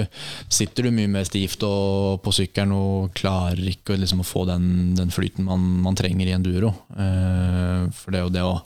sitter 0.53 0.87
du 0.87 0.95
mye 0.95 1.11
mer 1.11 1.27
stivt 1.27 1.65
på 1.65 2.35
sykkelen 2.35 2.75
og 2.77 3.11
klarer 3.17 3.61
ikke 3.73 3.99
liksom 3.99 4.23
å 4.23 4.29
få 4.29 4.45
den, 4.51 4.95
den 4.99 5.11
flyten 5.15 5.49
man, 5.49 5.67
man 5.85 5.99
trenger 5.99 6.31
i 6.31 6.37
enduro. 6.37 6.71
Eh, 6.95 7.91
for 7.97 8.15
det 8.15 8.21
er 8.21 8.27
jo 8.27 8.35
det 8.37 8.47
å 8.47 8.57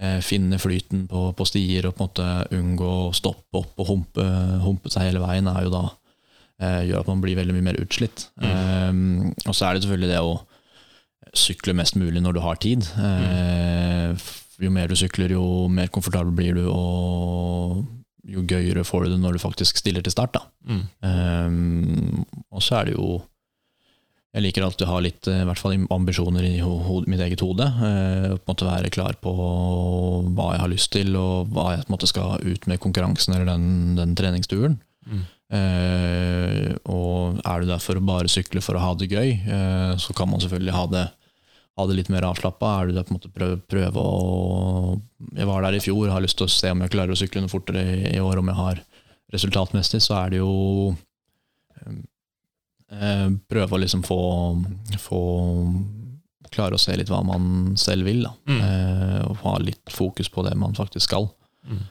eh, 0.00 0.18
finne 0.24 0.60
flyten 0.62 1.04
på, 1.10 1.28
på 1.36 1.48
stier 1.48 1.90
og 1.90 1.96
på 1.96 2.06
en 2.06 2.08
måte 2.08 2.60
unngå 2.60 2.92
å 3.10 3.16
stoppe 3.16 3.60
opp 3.60 3.84
og 3.84 3.90
humpe, 3.92 4.28
humpe 4.64 4.92
seg 4.92 5.10
hele 5.10 5.24
veien, 5.24 5.50
er 5.50 5.66
jo 5.66 5.74
da 5.76 5.86
eh, 6.62 6.86
gjør 6.88 7.04
at 7.04 7.12
man 7.12 7.24
blir 7.24 7.36
veldig 7.40 7.58
mye 7.58 7.68
mer 7.72 7.82
utslitt. 7.82 8.30
Eh, 8.40 8.92
og 9.44 9.52
så 9.52 9.66
er 9.66 9.76
det 9.76 9.84
selvfølgelig 9.84 10.14
det 10.14 10.22
å 10.24 10.38
sykle 11.36 11.76
mest 11.76 11.98
mulig 12.00 12.22
når 12.24 12.36
du 12.36 12.40
har 12.42 12.58
tid. 12.62 12.86
Eh, 12.96 14.14
jo 14.66 14.74
mer 14.74 14.90
du 14.90 14.96
sykler, 14.98 15.34
jo 15.36 15.68
mer 15.72 15.90
komfortabel 15.92 16.34
blir 16.36 16.58
du, 16.58 16.66
og 16.70 17.80
jo 18.30 18.44
gøyere 18.46 18.84
får 18.86 19.06
du 19.06 19.14
det 19.14 19.20
når 19.22 19.36
du 19.36 19.42
faktisk 19.42 19.80
stiller 19.80 20.04
til 20.04 20.14
start. 20.14 20.38
Mm. 20.68 20.84
Um, 21.02 22.24
og 22.50 22.64
så 22.64 22.80
er 22.80 22.90
det 22.90 22.96
jo 22.98 23.20
Jeg 24.30 24.44
liker 24.44 24.62
alltid 24.62 24.86
å 24.86 24.92
ha 24.92 24.98
litt 25.02 25.26
eh, 25.26 25.40
i 25.42 25.46
hvert 25.48 25.58
fall 25.58 25.72
ambisjoner 25.90 26.44
i 26.46 26.60
ho 26.62 27.00
mitt 27.10 27.18
eget 27.24 27.40
hode. 27.42 27.66
Uh, 27.66 28.36
på 28.36 28.44
en 28.44 28.52
måte 28.52 28.68
Være 28.68 28.92
klar 28.94 29.16
på 29.18 29.32
hva 29.34 30.52
jeg 30.54 30.62
har 30.62 30.70
lyst 30.70 30.92
til, 30.94 31.16
og 31.18 31.50
hva 31.50 31.72
jeg 31.72 31.82
på 31.82 31.90
en 31.90 31.96
måte 31.96 32.10
skal 32.10 32.44
ut 32.44 32.68
med 32.70 32.78
konkurransen 32.78 33.34
eller 33.34 33.50
den, 33.50 33.96
den 33.98 34.14
treningsturen. 34.14 34.78
Mm. 35.02 35.24
Uh, 35.50 36.68
og 36.86 37.40
er 37.42 37.58
du 37.58 37.72
der 37.72 37.82
for 37.82 37.98
å 37.98 38.04
bare 38.06 38.30
sykle 38.30 38.62
for 38.62 38.78
å 38.78 38.84
ha 38.84 38.92
det 38.94 39.10
gøy, 39.10 39.34
uh, 39.50 39.98
så 39.98 40.14
kan 40.14 40.30
man 40.30 40.42
selvfølgelig 40.44 40.76
ha 40.76 40.84
det, 40.94 41.04
ha 41.80 41.86
det 41.88 41.96
litt 41.98 42.10
mer 42.12 42.26
avslappa. 42.28 42.74
Er 42.76 42.90
du 42.90 42.96
der 42.96 43.06
på 43.06 43.14
en 43.14 43.18
måte 43.18 43.32
prøve, 43.34 43.58
prøve 43.70 44.04
å 44.04 45.00
Jeg 45.36 45.48
var 45.48 45.64
der 45.64 45.76
i 45.78 45.82
fjor, 45.82 46.10
har 46.12 46.22
lyst 46.22 46.38
til 46.40 46.48
å 46.48 46.52
se 46.52 46.72
om 46.72 46.82
jeg 46.84 46.92
klarer 46.94 47.14
å 47.14 47.18
sykle 47.18 47.42
noe 47.44 47.52
fortere 47.52 47.82
i, 47.82 48.00
i 48.14 48.22
år, 48.22 48.40
om 48.40 48.50
jeg 48.50 48.60
har 48.60 48.82
resultatmessig, 49.34 50.00
så 50.02 50.16
er 50.24 50.32
det 50.32 50.40
jo 50.40 50.52
eh, 52.90 53.28
Prøve 53.50 53.76
å 53.76 53.80
liksom 53.80 54.02
få, 54.06 54.20
få 54.98 55.22
Klare 56.50 56.74
å 56.74 56.82
se 56.82 56.96
litt 56.98 57.10
hva 57.12 57.20
man 57.22 57.76
selv 57.78 58.08
vil, 58.08 58.24
da. 58.26 58.32
Mm. 58.50 58.60
Eh, 58.66 59.20
og 59.28 59.42
ha 59.44 59.52
litt 59.62 59.92
fokus 59.94 60.26
på 60.34 60.42
det 60.42 60.56
man 60.58 60.74
faktisk 60.74 61.06
skal. 61.06 61.28
Mm. 61.62 61.84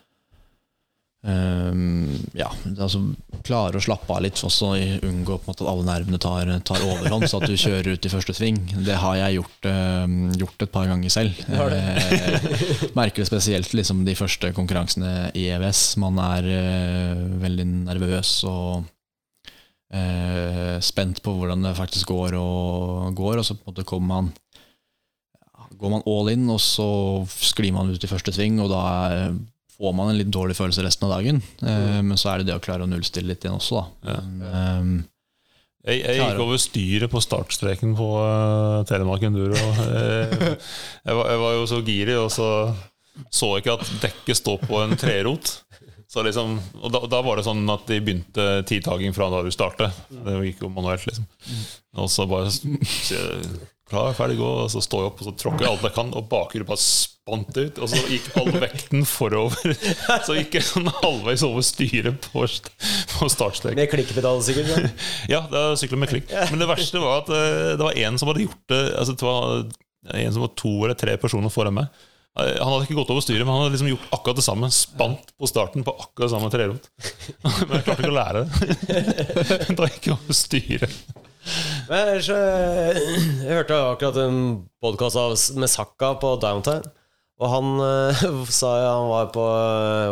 Um, 1.20 2.14
ja, 2.32 2.48
altså 2.80 3.02
Klare 3.44 3.76
å 3.76 3.84
slappe 3.84 4.14
av 4.16 4.22
litt, 4.24 4.40
også 4.40 4.70
i- 4.80 5.00
unngå 5.04 5.36
måte 5.44 5.66
at 5.66 5.68
alle 5.68 5.84
nervene 5.84 6.20
tar, 6.22 6.48
tar 6.64 6.80
overhånd, 6.86 7.28
så 7.28 7.42
at 7.42 7.50
du 7.52 7.58
kjører 7.60 7.92
ut 7.98 8.06
i 8.08 8.12
første 8.12 8.36
sving. 8.38 8.60
Det 8.86 8.96
har 9.02 9.18
jeg 9.20 9.40
gjort, 9.40 9.68
uh, 9.68 10.08
gjort 10.40 10.64
et 10.64 10.72
par 10.72 10.88
ganger 10.88 11.12
selv. 11.12 11.42
Eh, 11.50 12.48
merker 12.96 13.24
det 13.24 13.28
spesielt 13.28 13.74
liksom, 13.76 14.06
de 14.08 14.16
første 14.16 14.54
konkurransene 14.56 15.32
i 15.36 15.50
EVS. 15.52 15.98
Man 16.00 16.20
er 16.24 16.48
uh, 16.48 17.26
veldig 17.44 17.68
nervøs 17.90 18.32
og 18.48 18.88
eh, 19.94 20.80
spent 20.86 21.24
på 21.26 21.36
hvordan 21.36 21.68
det 21.68 21.76
faktisk 21.78 22.14
går, 22.14 22.38
og, 22.40 23.14
går, 23.18 23.42
og 23.42 23.46
så 23.48 23.58
på 23.58 23.66
en 23.66 23.74
måte 23.74 23.88
kommer 23.88 24.08
man 24.16 24.32
går 25.80 25.94
man 25.94 26.04
all 26.12 26.28
in, 26.32 26.50
og 26.52 26.60
så 26.60 26.86
sklir 27.30 27.72
man 27.76 27.92
ut 27.92 28.04
i 28.04 28.10
første 28.10 28.34
sving, 28.36 28.58
og 28.60 28.72
da 28.72 28.80
er, 29.08 29.30
får 29.80 29.96
man 29.96 30.12
en 30.12 30.20
litt 30.20 30.32
dårlig 30.34 30.58
følelse 30.58 30.84
resten 30.84 31.08
av 31.08 31.16
dagen. 31.18 31.40
Mm. 31.64 32.12
men 32.12 32.20
så 32.20 32.34
er 32.34 32.42
det 32.42 32.50
det 32.50 32.58
å 32.60 32.64
klare 32.64 32.84
å 32.84 32.90
nullstille 32.92 33.32
litt 33.32 33.46
igjen 33.46 33.56
også, 33.58 33.80
da. 33.80 34.12
Ja. 34.12 34.20
Ehm, 34.52 35.00
Jeg, 35.88 36.02
jeg 36.04 36.20
gikk 36.20 36.42
over 36.44 36.60
styret 36.60 37.12
på 37.12 37.22
startstreken 37.24 37.94
på 37.96 38.08
uh, 38.20 38.84
Telemark 38.90 39.24
Enduro. 39.24 39.56
Jeg, 39.56 40.58
jeg, 41.08 41.16
var, 41.16 41.30
jeg 41.32 41.40
var 41.46 41.54
jo 41.56 41.64
så 41.72 41.80
giri, 41.88 42.18
og 42.20 42.28
så 42.36 42.50
så 43.32 43.54
jeg 43.56 43.66
ikke 43.66 43.78
at 43.80 43.90
dekket 44.04 44.40
står 44.40 44.62
på 44.68 44.80
en 44.84 44.96
trerot. 45.00 45.52
Så 46.10 46.24
liksom, 46.26 46.56
og 46.80 46.94
da, 46.94 47.04
da 47.12 47.20
var 47.26 47.38
det 47.38 47.46
sånn 47.46 47.68
at 47.70 47.84
de 47.90 48.00
begynte 48.02 48.46
tidtaking 48.70 49.14
fra 49.14 49.28
da 49.30 49.44
du 49.46 49.52
startet. 49.54 49.94
Det 50.10 50.38
gikk 50.48 50.64
jo 50.66 50.72
manuelt, 50.74 51.06
liksom. 51.06 51.28
Og 52.02 52.10
så 52.10 52.26
bare 52.30 52.50
klar, 53.90 54.12
ferdig, 54.18 54.38
gå. 54.40 54.50
Og 54.64 54.70
så 54.74 54.82
står 54.86 55.04
jeg 55.04 55.12
opp 55.12 55.22
og 55.24 55.28
så 55.30 55.34
tråkker 55.42 55.66
jeg 55.66 55.72
alt 55.74 55.86
jeg 55.88 55.96
kan, 55.98 56.12
og 56.18 56.28
bakhjulet 56.32 56.70
bare 56.70 56.82
spant 56.84 57.58
ut. 57.60 57.82
Og 57.84 57.90
så 57.92 58.02
gikk 58.10 58.30
all 58.42 58.52
vekten 58.64 59.04
forover. 59.10 59.74
Så 60.28 60.36
gikk 60.38 60.56
jeg 60.60 60.66
sånn 60.68 60.90
halvveis 61.02 61.44
over 61.46 61.66
styret 61.66 62.30
på, 62.30 62.46
på 63.16 63.30
startstrek. 63.34 63.78
Med 63.78 63.90
klikkpedal, 63.92 64.42
sikkert. 64.46 64.72
Ja. 64.76 64.94
Ja, 65.36 65.42
det 65.52 65.60
er 65.62 65.76
sykler 65.80 66.02
med 66.02 66.10
klikk. 66.14 66.30
Men 66.52 66.62
det 66.62 66.68
verste 66.70 67.02
var 67.04 67.22
at 67.24 67.30
eh, 67.34 67.74
det 67.78 67.86
var 67.86 67.98
en 68.02 68.18
som 68.22 68.32
hadde 68.32 68.46
gjort 68.48 68.64
det 68.72 68.80
altså 68.98 69.14
Det 69.18 69.28
var 69.28 70.24
en 70.24 70.34
som 70.34 70.44
var 70.46 70.56
to 70.58 70.72
eller 70.86 70.98
tre 70.98 71.18
personer 71.22 71.54
foran 71.54 71.76
meg. 71.78 72.02
Eh, 72.40 72.56
Han 72.60 72.72
hadde 72.74 72.88
ikke 72.88 72.98
gått 72.98 73.14
over 73.14 73.24
styret, 73.26 73.46
men 73.46 73.54
han 73.54 73.64
hadde 73.66 73.76
liksom 73.76 73.92
gjort 73.92 74.10
akkurat 74.18 74.40
det 74.42 74.46
samme. 74.48 74.70
Spant 74.74 75.34
på 75.38 75.50
starten 75.50 75.86
på 75.86 75.94
akkurat 76.02 76.34
samme 76.34 76.50
trerot. 76.54 76.90
Men 77.68 77.78
jeg 77.78 77.86
klarte 77.88 78.04
ikke 78.04 78.14
å 78.14 78.20
lære 78.20 78.44
det. 78.46 79.76
Da 79.80 79.90
gikk 79.90 80.10
jeg 80.10 80.16
over 80.18 80.38
styret. 80.38 81.00
Men 81.90 81.98
ellers, 82.14 82.30
eh, 82.30 83.00
jeg 83.46 83.56
hørte 83.58 83.80
akkurat 83.94 84.20
en 84.24 84.42
podkast 84.84 85.56
med 85.58 85.70
Sakka 85.72 86.14
på 86.22 86.36
Downtown. 86.42 86.84
Og 87.40 87.54
han 87.54 87.72
eh, 87.86 88.24
sa 88.60 88.74
ja, 88.84 88.92
han 89.00 89.10
var, 89.10 89.32
på, 89.34 89.46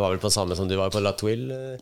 var 0.01 0.09
vel 0.13 0.21
på 0.23 0.31
samme 0.33 0.55
som 0.57 0.69
du 0.69 0.77
var 0.79 0.93
på 0.93 1.01
La 1.03 1.11
Twil. 1.17 1.49
eh. 1.51 1.77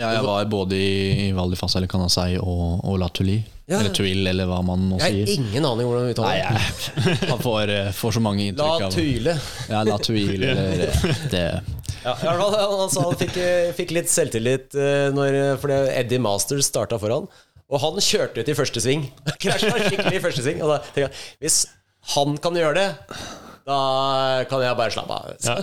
ja, 0.00 0.14
jeg 0.16 0.24
var 0.26 0.46
både 0.50 0.76
i 0.78 1.28
Val 1.36 1.52
di 1.52 1.56
Fassa 1.60 1.78
eller 1.78 1.90
Canasei 1.92 2.36
og, 2.40 2.80
og 2.82 2.96
La 3.00 3.08
Tuille. 3.14 3.42
Ja. 3.70 3.78
Eller 3.78 3.92
Tuil, 3.94 4.26
eller 4.26 4.48
hva 4.50 4.58
man 4.66 4.88
nå 4.90 4.96
Jeg 4.98 5.22
har 5.22 5.30
ingen 5.36 5.64
aning 5.64 5.86
hvordan 5.86 6.08
vi 6.08 6.14
uttaler 6.16 6.58
det. 6.58 7.12
man 7.30 7.38
får, 7.46 7.70
eh, 7.72 7.92
får 7.94 8.16
så 8.18 8.22
mange 8.24 8.42
La 8.42 8.50
inntrykk 8.50 8.88
av 8.88 8.96
Tyle. 8.96 9.36
Ja, 9.70 9.84
La 9.86 10.00
Tuil, 10.02 10.42
eller 10.50 10.82
eh, 10.88 11.22
det 11.32 11.44
Ja, 12.02 12.16
i 12.18 12.26
hvert 12.26 12.40
fall, 12.42 12.56
han, 12.58 12.74
han 12.82 12.90
sa 12.90 13.04
han 13.06 13.16
fikk, 13.20 13.36
eh, 13.38 13.70
fikk 13.78 13.94
litt 13.94 14.10
selvtillit 14.10 14.74
eh, 14.74 15.06
når, 15.14 15.38
fordi 15.62 15.78
Eddie 15.94 16.18
Masters 16.20 16.66
starta 16.72 16.98
foran. 16.98 17.30
Og 17.72 17.80
han 17.80 18.02
kjørte 18.04 18.42
ut 18.42 18.50
i 18.52 18.56
første 18.56 18.82
sving. 18.84 19.06
Krasja 19.42 19.72
skikkelig 19.78 20.18
i 20.18 20.24
første 20.24 20.44
sving. 20.44 20.60
Og 20.64 20.74
da 20.74 20.82
tenkte 20.84 21.06
jeg 21.06 21.14
hvis 21.40 21.62
han 22.16 22.36
kan 22.42 22.58
gjøre 22.58 22.76
det, 22.80 22.88
Da 23.62 23.76
kan 24.50 24.58
jeg 24.64 24.74
bare 24.74 24.90
slappe 24.90 25.14
av. 25.14 25.28
Ja. 25.46 25.54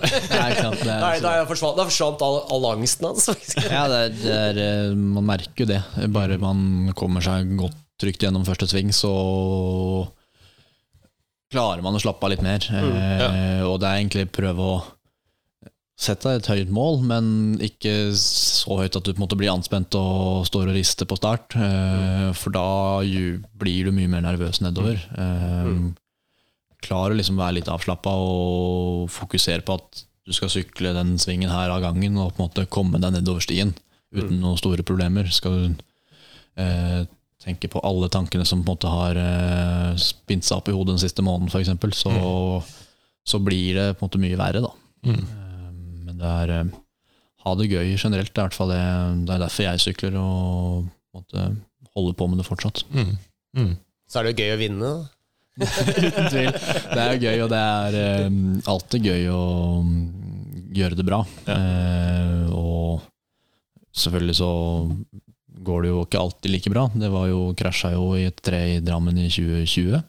Da, 0.80 1.10
da, 1.20 1.32
forsvant, 1.44 1.76
da 1.76 1.84
forsvant 1.84 2.22
all, 2.24 2.38
all 2.48 2.70
angsten 2.72 3.10
hans. 3.10 3.28
Altså. 3.28 3.66
Ja, 3.68 3.84
det 3.92 3.98
er, 4.00 4.14
det 4.22 4.38
er, 4.38 4.60
eh, 4.64 4.94
man 4.96 5.28
merker 5.28 5.66
jo 5.66 5.68
det. 5.68 5.82
Bare 6.14 6.38
man 6.40 6.94
kommer 6.96 7.20
seg 7.24 7.52
godt 7.60 7.76
trygt 8.00 8.24
gjennom 8.24 8.46
første 8.48 8.64
sving, 8.70 8.88
så 8.96 9.10
klarer 11.52 11.84
man 11.84 11.98
å 11.98 12.00
slappe 12.00 12.24
av 12.24 12.32
litt 12.32 12.44
mer. 12.44 12.64
Eh, 12.64 13.60
og 13.66 13.76
det 13.82 13.90
er 13.90 14.00
egentlig 14.00 14.30
prøve 14.32 14.64
å 14.64 14.80
sette 16.00 16.30
deg 16.30 16.40
et 16.40 16.48
høyt 16.48 16.70
mål, 16.72 17.02
men 17.04 17.26
ikke 17.60 17.92
så 18.16 18.78
høyt 18.80 18.96
at 18.96 19.04
du 19.04 19.12
på 19.12 19.18
en 19.18 19.24
måte 19.26 19.36
blir 19.36 19.52
anspent 19.52 19.94
og 19.98 20.46
står 20.48 20.70
og 20.70 20.76
rister 20.78 21.08
på 21.08 21.18
start. 21.20 21.56
Eh, 21.60 22.30
for 22.40 22.54
da 22.56 22.64
blir 23.60 23.88
du 23.90 23.92
mye 23.96 24.08
mer 24.08 24.24
nervøs 24.24 24.62
nedover. 24.64 24.96
Eh, 24.96 25.74
Klar 26.80 27.12
å 27.12 27.16
liksom 27.18 27.36
være 27.36 27.58
litt 27.58 27.68
avslappa 27.68 28.12
og 28.16 29.10
fokusere 29.12 29.60
på 29.68 29.74
at 29.76 30.04
du 30.24 30.32
skal 30.32 30.48
sykle 30.48 30.94
den 30.96 31.18
svingen 31.20 31.50
her 31.52 31.68
av 31.74 31.82
gangen 31.84 32.16
og 32.16 32.30
på 32.32 32.40
en 32.40 32.46
måte 32.46 32.64
komme 32.72 33.00
deg 33.02 33.12
nedover 33.18 33.44
stien 33.44 33.74
uten 34.16 34.38
noen 34.40 34.56
store 34.56 34.80
problemer. 34.86 35.28
Skal 35.28 35.58
du 35.58 35.82
eh, 36.56 37.02
tenke 37.44 37.68
på 37.68 37.82
alle 37.84 38.08
tankene 38.12 38.46
som 38.48 38.62
på 38.64 38.70
en 38.70 38.72
måte 38.72 38.94
har 38.94 39.20
eh, 39.20 40.00
spint 40.00 40.46
seg 40.48 40.62
opp 40.62 40.72
i 40.72 40.76
hodet 40.78 40.94
den 40.96 41.04
siste 41.04 41.24
måneden, 41.26 41.52
f.eks., 41.52 42.00
så, 42.00 42.14
så 43.28 43.42
blir 43.44 43.76
det 43.76 43.86
på 43.98 44.04
en 44.04 44.08
måte 44.08 44.24
mye 44.24 44.40
verre, 44.40 44.64
da. 44.64 44.72
Mm. 45.04 45.49
Det 46.20 46.32
er 46.44 46.54
eh, 46.58 46.72
ha 47.44 47.54
det 47.56 47.70
gøy 47.70 47.94
generelt. 47.96 48.32
Det 48.34 48.36
er, 48.36 48.44
i 48.44 48.48
hvert 48.48 48.58
fall 48.58 48.72
det, 48.74 48.82
det 49.26 49.34
er 49.34 49.44
derfor 49.44 49.66
jeg 49.66 49.84
sykler 49.86 50.18
og 50.20 50.90
måtte 51.16 51.40
holde 51.40 51.66
holder 51.96 52.18
på 52.18 52.28
med 52.30 52.40
det 52.40 52.46
fortsatt. 52.46 52.84
Mm. 52.94 53.16
Mm. 53.56 53.72
Så 54.10 54.20
er 54.20 54.26
det 54.26 54.34
jo 54.34 54.44
gøy 54.44 54.54
å 54.54 54.60
vinne. 54.60 54.90
da. 54.90 55.08
Uten 56.06 56.28
tvil. 56.30 56.52
Det 56.54 57.02
er 57.02 57.18
gøy, 57.20 57.42
og 57.44 57.50
det 57.52 57.60
er 57.60 58.26
um, 58.28 58.60
alltid 58.70 59.08
gøy 59.10 59.26
å 59.34 59.42
mm, 59.84 59.98
gjøre 60.76 60.98
det 60.98 61.06
bra. 61.06 61.20
Eh, 61.52 62.46
og 62.54 63.02
selvfølgelig 63.96 64.38
så 64.38 64.52
går 65.60 65.84
det 65.84 65.92
jo 65.92 66.04
ikke 66.06 66.22
alltid 66.22 66.54
like 66.54 66.72
bra. 66.72 66.86
Det 66.94 67.10
var 67.12 67.28
jo 67.28 67.42
krasja 67.58 67.92
jo 67.96 68.14
i 68.16 68.26
et 68.30 68.40
tre 68.44 68.62
i 68.76 68.80
Drammen 68.84 69.18
i 69.20 69.28
2020. 69.28 70.00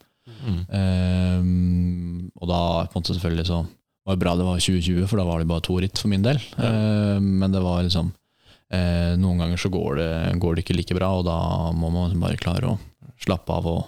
Mm. 0.42 0.62
Eh, 0.80 2.32
og 2.40 2.50
da 2.50 2.62
på 2.88 2.98
en 2.98 3.02
måte 3.02 3.18
selvfølgelig 3.18 3.50
så 3.50 3.64
var 4.08 4.18
bra 4.18 4.36
det 4.36 4.48
var 4.48 4.62
2020, 4.62 5.06
for 5.10 5.22
da 5.22 5.28
var 5.28 5.42
det 5.42 5.50
bare 5.52 5.64
to 5.66 5.78
ritt 5.82 6.00
for 6.02 6.12
min 6.12 6.26
del. 6.26 6.40
Eh, 6.58 7.18
men 7.22 7.54
det 7.54 7.62
var 7.64 7.84
liksom 7.86 8.12
eh, 8.74 9.14
Noen 9.22 9.44
ganger 9.44 9.62
så 9.62 9.72
går 9.74 10.00
det, 10.02 10.12
går 10.42 10.56
det 10.58 10.66
ikke 10.66 10.78
like 10.78 10.98
bra, 10.98 11.12
og 11.20 11.28
da 11.28 11.38
må 11.78 11.92
man 11.94 12.18
bare 12.22 12.40
klare 12.42 12.74
å 12.74 12.80
slappe 13.22 13.54
av 13.54 13.70
og 13.70 13.84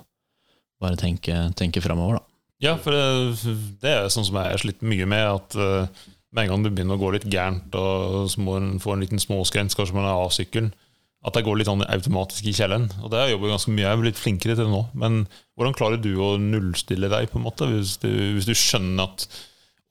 bare 0.84 1.00
tenke, 1.00 1.36
tenke 1.58 1.82
framover, 1.84 2.20
da. 2.20 2.30
Ja, 2.64 2.78
for 2.80 2.96
det, 2.96 3.54
det 3.82 3.92
er 3.92 4.12
sånn 4.14 4.28
som 4.28 4.38
jeg 4.40 4.54
har 4.54 4.62
slitt 4.62 4.84
mye 4.86 5.08
med, 5.10 5.26
at 5.42 5.58
eh, 5.60 6.04
med 6.34 6.46
en 6.46 6.54
gang 6.54 6.66
det 6.66 6.74
begynner 6.76 6.98
å 6.98 7.02
gå 7.02 7.12
litt 7.16 7.28
gærent, 7.30 7.76
og 7.78 8.30
så 8.32 8.42
må 8.44 8.58
en 8.60 8.78
få 8.84 8.96
en 8.96 9.04
liten 9.04 9.22
småskrens, 9.22 9.76
kanskje 9.78 9.98
man 9.98 10.08
er 10.08 10.16
av 10.16 10.32
sykkelen, 10.34 10.72
at 11.24 11.38
det 11.38 11.44
går 11.46 11.60
litt 11.60 11.70
sånn 11.70 11.86
automatisk 11.88 12.48
i 12.50 12.56
kjelleren. 12.56 12.90
Og 13.00 13.12
det 13.12 13.20
har 13.20 13.30
jeg 13.30 13.38
jobbet 13.38 13.54
ganske 13.54 13.72
mye, 13.72 13.86
jeg 13.86 13.96
er 13.96 14.02
blitt 14.02 14.20
flinkere 14.20 14.56
til 14.58 14.66
det 14.66 14.74
nå. 14.74 14.82
Men 15.00 15.22
hvordan 15.56 15.76
klarer 15.78 16.02
du 16.04 16.12
å 16.20 16.34
nullstille 16.42 17.08
deg, 17.12 17.30
på 17.32 17.40
en 17.40 17.46
måte, 17.46 17.68
hvis 17.72 17.96
du, 18.02 18.10
hvis 18.36 18.50
du 18.50 18.52
skjønner 18.58 19.08
at 19.08 19.28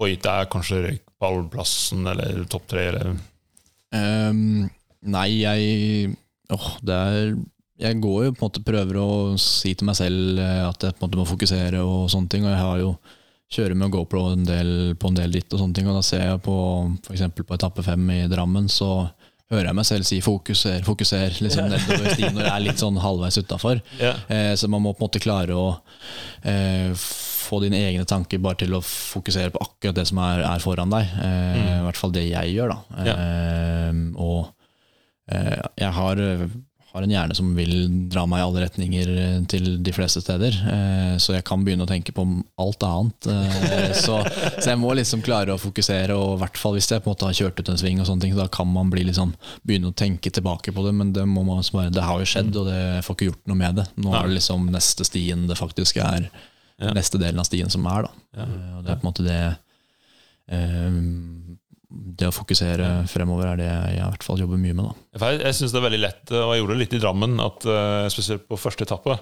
oi, 0.03 0.17
det 0.21 0.33
er 0.33 0.51
kanskje 0.51 0.83
røykballplassen 0.87 2.11
eller 2.13 2.45
topp 2.51 2.69
tre, 2.73 2.89
eller 2.91 3.13
um, 3.15 4.69
nei, 5.15 5.29
jeg 5.43 6.13
åh, 6.53 6.69
det 6.85 6.99
er 6.99 7.35
Jeg 7.83 7.99
går 8.03 8.19
jo 8.27 8.35
på 8.37 8.45
en 8.45 8.47
måte 8.47 8.63
prøver 8.63 8.99
å 9.01 9.09
si 9.41 9.73
til 9.75 9.89
meg 9.89 9.97
selv 9.99 10.39
eh, 10.39 10.61
at 10.63 10.85
jeg 10.85 10.95
på 10.95 11.03
en 11.03 11.09
måte 11.09 11.19
må 11.19 11.25
fokusere 11.27 11.81
og 11.83 12.11
sånne 12.13 12.31
ting. 12.31 12.45
Og 12.47 12.53
jeg 12.53 12.61
har 12.61 12.77
jo 12.79 12.91
kjører 13.53 13.75
med 13.75 13.91
GoPro 13.91 14.23
en 14.33 14.45
del, 14.47 14.71
på 14.95 15.11
en 15.11 15.19
del 15.19 15.35
ditt 15.35 15.51
og 15.51 15.59
sånne 15.59 15.75
ting. 15.75 15.89
Og 15.91 15.97
da 15.99 16.05
ser 16.07 16.23
jeg 16.29 16.43
på 16.45 16.55
f.eks. 17.09 17.25
på 17.41 17.57
etappe 17.57 17.83
fem 17.83 18.05
i 18.15 18.21
Drammen, 18.31 18.69
så 18.71 19.09
hører 19.53 19.69
jeg 19.71 19.77
meg 19.79 19.89
selv 19.89 20.09
si 20.09 20.21
'fokuser, 20.25 20.81
fokuser' 20.87 21.41
liksom 21.45 21.69
nedover 21.69 22.15
stien 22.15 22.33
når 22.35 22.47
jeg 22.47 22.55
er 22.55 22.65
litt 22.65 22.81
sånn 22.81 23.01
halvveis 23.03 23.39
utafor. 23.39 23.83
Yeah. 24.01 24.23
Eh, 24.33 24.55
så 24.57 24.71
man 24.73 24.83
må 24.85 24.95
på 24.95 25.03
en 25.03 25.09
måte 25.11 25.23
klare 25.23 25.57
å 25.57 25.67
eh, 26.49 26.93
få 27.43 27.61
dine 27.61 27.83
egne 27.85 28.07
tanker 28.09 28.41
bare 28.43 28.63
til 28.63 28.73
å 28.77 28.83
fokusere 28.83 29.53
på 29.53 29.61
akkurat 29.61 29.99
det 29.99 30.07
som 30.09 30.21
er, 30.25 30.43
er 30.49 30.65
foran 30.65 30.93
deg. 30.93 31.15
Eh, 31.21 31.61
I 31.61 31.85
hvert 31.87 32.01
fall 32.01 32.15
det 32.15 32.27
jeg 32.31 32.55
gjør, 32.57 32.73
da. 32.73 33.05
Eh, 33.13 34.03
og 34.17 34.53
eh, 35.29 35.61
jeg 35.83 35.93
har, 35.99 36.23
har 36.93 37.05
en 37.07 37.12
hjerne 37.14 37.34
som 37.36 37.55
vil 37.57 37.72
dra 38.12 38.26
meg 38.28 38.43
i 38.43 38.45
alle 38.45 38.62
retninger 38.66 39.11
eh, 39.16 39.36
til 39.49 39.78
de 39.84 39.93
fleste 39.97 40.20
steder. 40.20 40.57
Eh, 40.72 41.14
så 41.22 41.32
jeg 41.32 41.45
kan 41.49 41.62
begynne 41.64 41.86
å 41.86 41.88
tenke 41.88 42.12
på 42.12 42.24
alt 42.61 42.84
annet. 42.84 43.28
Eh, 43.32 43.95
så, 43.97 44.18
så 44.59 44.66
jeg 44.74 44.80
må 44.80 44.93
liksom 44.99 45.24
klare 45.24 45.55
å 45.55 45.61
fokusere, 45.61 46.12
og 46.18 46.34
i 46.36 46.43
hvert 46.43 46.61
fall 46.61 46.76
hvis 46.76 46.90
jeg 46.93 47.01
på 47.01 47.09
en 47.09 47.14
måte 47.14 47.30
har 47.30 47.38
kjørt 47.38 47.62
ut 47.62 47.72
en 47.72 47.80
sving, 47.80 48.03
og 48.03 48.11
sånne 48.11 48.26
ting, 48.26 48.34
så 48.36 48.43
da 48.45 48.49
kan 48.53 48.68
man 48.68 48.93
bli 48.93 49.07
liksom, 49.09 49.32
begynne 49.64 49.88
å 49.93 49.97
tenke 49.97 50.32
tilbake 50.36 50.74
på 50.76 50.84
det. 50.84 50.93
Men 51.01 51.14
det, 51.16 51.24
må 51.30 51.47
man 51.49 51.64
bare, 51.72 51.95
det 51.97 52.05
har 52.05 52.20
jo 52.20 52.28
skjedd, 52.28 52.53
og 52.61 52.68
det, 52.68 52.80
får 53.09 53.16
ikke 53.18 53.30
gjort 53.30 53.45
noe 53.49 53.61
med 53.64 53.80
det. 53.80 53.88
Nå 54.05 54.12
er 54.18 54.28
det 54.28 54.36
liksom 54.43 54.68
neste 54.74 55.09
stien 55.09 55.49
det 55.49 55.61
faktisk 55.61 56.03
er 56.05 56.28
Ja. 56.82 56.90
neste 56.97 57.18
delen 57.20 57.38
av 57.38 57.47
stien 57.47 57.70
som 57.70 57.84
er. 57.86 58.09
da. 58.09 58.12
Ja. 58.36 58.47
Og 58.76 58.84
det 58.84 58.90
er 58.93 59.01
på 59.01 59.07
en 59.07 59.11
måte 59.12 59.24
det 59.24 59.43
Det 61.93 62.28
å 62.30 62.34
fokusere 62.34 62.88
fremover 63.11 63.51
er 63.51 63.61
det 63.61 63.68
jeg 63.68 63.97
i 63.99 64.03
hvert 64.03 64.24
fall 64.24 64.40
jobber 64.40 64.61
mye 64.61 64.76
med. 64.78 64.86
da. 64.88 65.24
Jeg, 65.26 65.40
jeg 65.43 65.57
syns 65.59 65.74
det 65.74 65.80
er 65.80 65.86
veldig 65.86 66.03
lett, 66.03 66.22
og 66.32 66.53
jeg 66.53 66.62
gjorde 66.62 66.74
det 66.74 66.82
litt 66.82 66.97
i 66.97 67.01
Drammen, 67.03 67.34
at, 67.45 67.66
eh, 67.68 68.07
spesielt 68.14 68.47
på 68.49 68.61
første 68.61 68.86
etappe. 68.86 69.16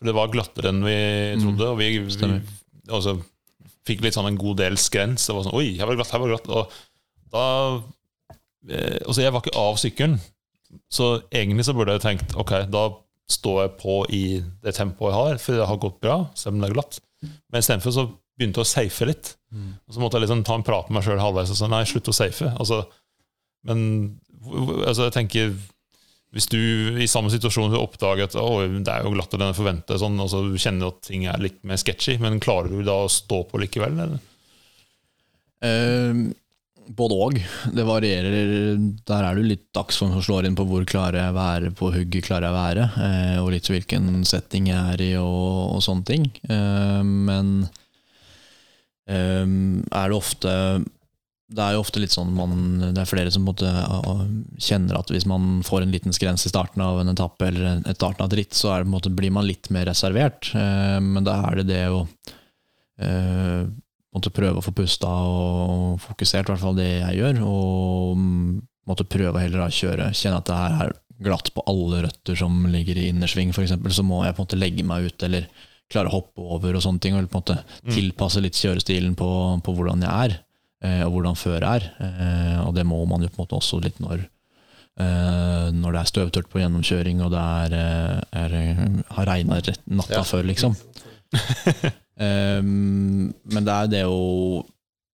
For 0.00 0.08
det 0.08 0.16
var 0.16 0.32
glattere 0.32 0.72
enn 0.72 0.82
vi 0.84 0.98
trodde, 1.40 1.70
og 1.72 1.80
vi, 1.80 1.88
vi 2.00 2.40
altså, 2.88 3.16
fikk 3.88 4.04
litt 4.04 4.16
sånn 4.16 4.30
en 4.30 4.40
god 4.40 4.60
del 4.60 4.78
skrens. 4.80 5.26
Det 5.28 5.36
var 5.36 5.46
sånn 5.46 5.56
Oi, 5.56 5.74
her 5.78 5.88
var 5.88 5.96
det 5.96 6.02
glatt, 6.02 6.12
her 6.14 6.22
var 6.22 6.30
det 6.30 6.36
glatt. 6.36 6.52
Og 6.56 7.32
da 7.34 7.44
eh, 8.68 8.98
Altså, 9.06 9.20
jeg 9.24 9.34
var 9.34 9.44
ikke 9.44 9.60
av 9.60 9.80
sykkelen, 9.80 10.18
så 10.92 11.12
egentlig 11.34 11.66
så 11.66 11.74
burde 11.74 11.96
jeg 11.96 12.04
tenkt 12.04 12.36
ok, 12.38 12.52
da 12.70 12.88
står 13.30 13.62
jeg 13.62 13.76
på 13.80 13.94
i 14.14 14.24
det 14.64 14.74
tempoet 14.76 15.12
jeg 15.12 15.18
har, 15.18 15.40
for 15.42 15.56
det 15.56 15.68
har 15.70 15.80
gått 15.82 16.00
bra, 16.02 16.16
selv 16.38 16.56
om 16.56 16.62
det 16.62 16.70
er 16.70 16.76
glatt. 16.76 16.98
Men 17.22 17.62
istedenfor 17.62 17.94
så 17.94 18.06
begynte 18.40 18.64
å 18.64 18.68
safe 18.68 19.08
litt. 19.08 19.34
Og 19.52 19.94
så 19.94 20.02
måtte 20.02 20.18
jeg 20.18 20.26
liksom 20.26 20.44
ta 20.46 20.56
en 20.56 20.66
prat 20.66 20.88
med 20.88 20.98
meg 21.00 21.06
sjøl 21.06 21.20
halvveis 21.20 21.52
og 21.52 21.58
si 21.58 21.68
nei, 21.70 21.82
slutt 21.88 22.10
å 22.10 22.16
safe. 22.16 22.50
Altså, 22.62 22.84
men 23.68 23.84
altså, 24.86 25.08
jeg 25.08 25.16
tenker 25.16 25.54
hvis 26.30 26.46
du 26.46 26.60
i 27.02 27.08
samme 27.10 27.30
situasjon 27.32 27.72
vil 27.72 27.82
oppdage 27.82 28.28
at 28.28 28.36
å, 28.38 28.60
det 28.62 28.92
er 28.92 29.02
jo 29.02 29.14
glattere 29.16 29.42
enn 29.42 29.50
jeg 29.50 29.58
forventer, 29.58 29.98
sånn, 29.98 30.20
og 30.22 30.28
så 30.30 30.44
kjenner 30.54 30.84
du 30.84 30.90
at 30.92 31.00
ting 31.08 31.24
er 31.26 31.42
litt 31.42 31.58
mer 31.66 31.80
sketchy, 31.80 32.20
men 32.22 32.38
klarer 32.42 32.70
du 32.70 32.84
da 32.86 33.00
å 33.02 33.10
stå 33.10 33.42
på 33.50 33.58
likevel? 33.58 33.98
Eller? 34.04 34.20
Eh, 35.66 36.20
både 36.94 37.18
òg. 37.26 37.40
Det 37.74 37.86
varierer. 37.86 38.78
Der 39.10 39.26
er 39.26 39.34
det 39.34 39.42
jo 39.42 39.50
litt 39.50 39.66
dagsform 39.74 40.14
som 40.14 40.24
slår 40.28 40.46
inn 40.46 40.58
på 40.58 40.68
hvor 40.70 40.86
klarer 40.86 41.24
jeg 41.24 41.36
være 41.36 41.74
på 41.74 41.90
hugget 41.96 42.28
klarer 42.28 42.46
jeg 42.46 42.58
være, 42.60 42.86
eh, 43.08 43.36
og 43.42 43.50
litt 43.56 43.70
hvilken 43.70 44.22
setting 44.28 44.70
jeg 44.70 44.94
er 44.94 45.04
i 45.10 45.12
og, 45.18 45.76
og 45.76 45.82
sånne 45.82 46.06
ting. 46.06 46.30
Eh, 46.46 47.02
men 47.02 47.54
eh, 49.10 49.44
er 49.44 50.10
det 50.10 50.16
ofte 50.16 50.54
det 51.50 51.62
er 51.64 51.74
jo 51.74 51.82
ofte 51.82 51.98
litt 51.98 52.14
sånn 52.14 52.30
man, 52.34 52.52
Det 52.94 53.02
er 53.02 53.08
flere 53.10 53.30
som 53.34 53.42
måtte, 53.48 53.66
en 53.66 54.34
kjenner 54.62 55.00
at 55.00 55.10
hvis 55.10 55.26
man 55.26 55.64
får 55.66 55.82
en 55.82 55.94
liten 55.94 56.14
skrens 56.14 56.46
i 56.46 56.52
starten 56.52 56.82
av 56.84 57.00
en 57.02 57.10
etappe 57.10 57.48
eller 57.48 57.80
et 57.80 57.98
starten 57.98 58.22
av 58.22 58.30
et 58.30 58.38
ritt, 58.38 58.54
så 58.54 58.76
det, 58.78 58.90
måte, 58.90 59.10
blir 59.10 59.34
man 59.34 59.48
litt 59.48 59.70
mer 59.74 59.88
reservert. 59.90 60.52
Eh, 60.54 60.98
men 61.02 61.26
da 61.26 61.40
er 61.48 61.60
det 61.60 61.66
det 61.72 61.84
å 61.90 62.04
eh, 63.02 63.66
måtte 64.14 64.34
prøve 64.34 64.60
å 64.60 64.64
få 64.64 64.74
pusta 64.78 65.10
og 65.10 65.98
fokusert, 66.04 66.46
i 66.46 66.52
hvert 66.52 66.62
fall 66.62 66.78
det 66.78 66.90
jeg 66.90 67.18
gjør. 67.18 67.42
Og 67.50 68.20
mm, 68.20 68.60
måtte 68.90 69.08
prøve 69.10 69.42
heller 69.42 69.66
å 69.66 69.72
kjøre, 69.74 70.12
kjenne 70.14 70.42
at 70.42 70.50
det 70.50 70.60
her 70.60 70.78
er 70.86 70.96
glatt 71.20 71.50
på 71.52 71.66
alle 71.68 72.04
røtter 72.06 72.38
som 72.38 72.62
ligger 72.70 72.98
i 72.98 73.10
innersving, 73.10 73.50
f.eks., 73.50 73.74
så 73.74 74.06
må 74.06 74.22
jeg 74.24 74.36
på 74.36 74.40
en 74.40 74.46
måte 74.46 74.60
legge 74.60 74.86
meg 74.86 75.10
ut 75.10 75.26
eller 75.26 75.50
klare 75.90 76.10
å 76.10 76.16
hoppe 76.18 76.44
over 76.56 76.76
og 76.78 76.84
sånne 76.84 77.02
ting. 77.02 77.16
Og 77.18 77.26
på 77.30 77.38
en 77.38 77.42
måte 77.42 77.58
tilpasse 77.90 78.42
litt 78.42 78.58
kjørestilen 78.58 79.16
på, 79.18 79.30
på 79.66 79.74
hvordan 79.76 80.04
jeg 80.06 80.10
er, 80.30 80.36
eh, 80.86 81.02
og 81.06 81.16
hvordan 81.16 81.38
føret 81.38 81.68
er. 81.70 81.88
Eh, 82.06 82.58
og 82.66 82.74
det 82.78 82.86
må 82.88 83.00
man 83.10 83.24
jo 83.26 83.30
på 83.32 83.40
en 83.40 83.44
måte 83.46 83.58
også 83.58 83.80
litt 83.84 83.98
når 84.02 84.22
eh, 84.24 85.66
når 85.74 85.94
det 85.94 86.00
er 86.02 86.10
støvtørt 86.10 86.50
på 86.52 86.60
gjennomkjøring 86.62 87.22
og 87.24 87.30
det 87.34 87.44
er, 87.64 87.76
er, 88.42 88.56
har 89.16 89.30
regna 89.30 89.60
natta 89.86 90.20
Ja. 90.20 90.26
før, 90.26 90.44
liksom. 90.50 90.74
Um, 92.20 93.30
men 93.54 93.64
det 93.64 93.74
er 93.74 93.90
det 93.92 94.00
å 94.10 94.64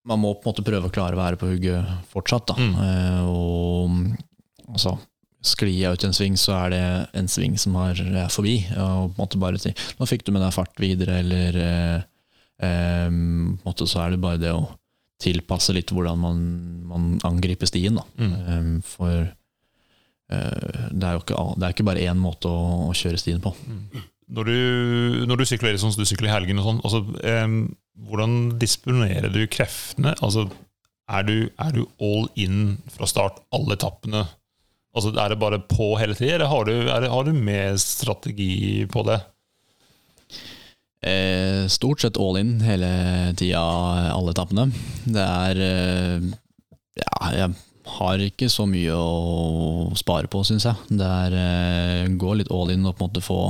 Man 0.09 0.20
må 0.22 0.31
på 0.39 0.47
en 0.47 0.53
måte 0.53 0.64
prøve 0.64 0.87
å 0.89 0.93
klare 0.95 1.16
å 1.16 1.20
være 1.20 1.39
på 1.41 1.49
hugget 1.51 1.83
fortsatt. 2.12 2.47
Da. 2.47 2.55
Mm. 2.62 2.74
Eh, 2.79 3.22
og 3.27 4.70
altså, 4.72 4.93
sklir 5.49 5.74
jeg 5.74 5.97
ut 5.97 6.05
i 6.05 6.09
en 6.09 6.16
sving, 6.16 6.36
så 6.40 6.55
er 6.57 6.74
det 6.74 6.82
en 7.20 7.30
sving 7.30 7.57
som 7.61 7.76
har, 7.78 7.99
er 8.01 8.32
forbi. 8.32 8.59
Og 8.74 9.12
på 9.12 9.16
en 9.16 9.22
måte 9.22 9.40
bare 9.42 9.61
si 9.62 9.72
'nå 9.72 10.09
fikk 10.09 10.26
du 10.26 10.32
med 10.32 10.42
deg 10.44 10.55
fart 10.55 10.74
videre', 10.82 11.20
eller 11.22 11.61
eh, 11.62 12.01
eh, 12.66 13.11
måte 13.64 13.86
så 13.86 14.05
er 14.05 14.14
det 14.14 14.22
bare 14.22 14.42
det 14.42 14.53
å 14.53 14.66
tilpasse 15.22 15.72
litt 15.72 15.92
hvordan 15.94 16.18
man, 16.20 16.42
man 16.88 17.09
angriper 17.24 17.68
stien. 17.68 17.99
Mm. 18.20 18.34
Eh, 18.34 18.68
for 18.84 19.14
eh, 19.22 20.84
det 20.92 21.09
er 21.09 21.16
jo 21.16 21.24
ikke, 21.24 21.47
det 21.57 21.64
er 21.64 21.74
ikke 21.74 21.88
bare 21.88 22.05
én 22.05 22.20
måte 22.20 22.51
å, 22.51 22.90
å 22.90 22.92
kjøre 22.97 23.20
stien 23.20 23.40
på. 23.44 23.55
Når 24.26 24.49
du, 24.51 24.61
når 25.30 25.38
du 25.38 25.47
sykler 25.47 25.76
sånn 25.78 25.94
som 25.94 26.03
du 26.03 26.09
sykler 26.09 26.32
i 26.32 26.34
helgen, 26.34 26.59
og 26.59 26.66
sånn, 26.66 26.80
altså, 26.82 27.03
em, 27.30 27.59
hvordan 28.09 28.57
disponerer 28.59 29.30
du 29.30 29.44
kreftene? 29.47 30.16
Altså, 30.18 30.49
er 31.07 31.22
du, 31.22 31.36
er 31.62 31.76
du 31.76 31.84
all 32.03 32.26
in 32.34 32.80
fra 32.90 33.07
start, 33.07 33.38
alle 33.55 33.76
etappene? 33.78 34.24
Altså, 34.97 35.12
er 35.12 35.32
det 35.32 35.40
bare 35.40 35.61
på 35.61 35.90
hele 36.01 36.16
tida, 36.16 36.38
eller 36.38 36.49
har 36.49 36.64
du, 36.64 36.72
det, 36.88 37.11
har 37.12 37.26
du 37.26 37.32
med 37.36 37.76
strategi 37.82 38.86
på 38.88 39.05
det? 39.05 39.18
Eh, 41.07 41.66
stort 41.68 42.01
sett 42.01 42.16
all 42.16 42.38
in 42.40 42.57
hele 42.64 42.88
tida, 43.36 43.61
alle 44.14 44.32
etappene. 44.32 44.70
Det 45.05 45.22
er 45.22 45.62
eh, 45.66 46.28
Ja, 46.97 47.28
jeg 47.36 47.53
har 47.97 48.22
ikke 48.24 48.49
så 48.51 48.64
mye 48.66 48.97
å 48.97 49.92
spare 49.99 50.30
på, 50.32 50.40
syns 50.49 50.64
jeg. 50.66 50.97
Det 50.97 51.07
er 51.07 51.36
eh, 51.42 52.09
gå 52.16 52.32
litt 52.40 52.51
all 52.51 52.72
in 52.72 52.88
og 52.88 52.97
på 52.97 53.05
en 53.05 53.11
måte 53.11 53.22
få, 53.22 53.40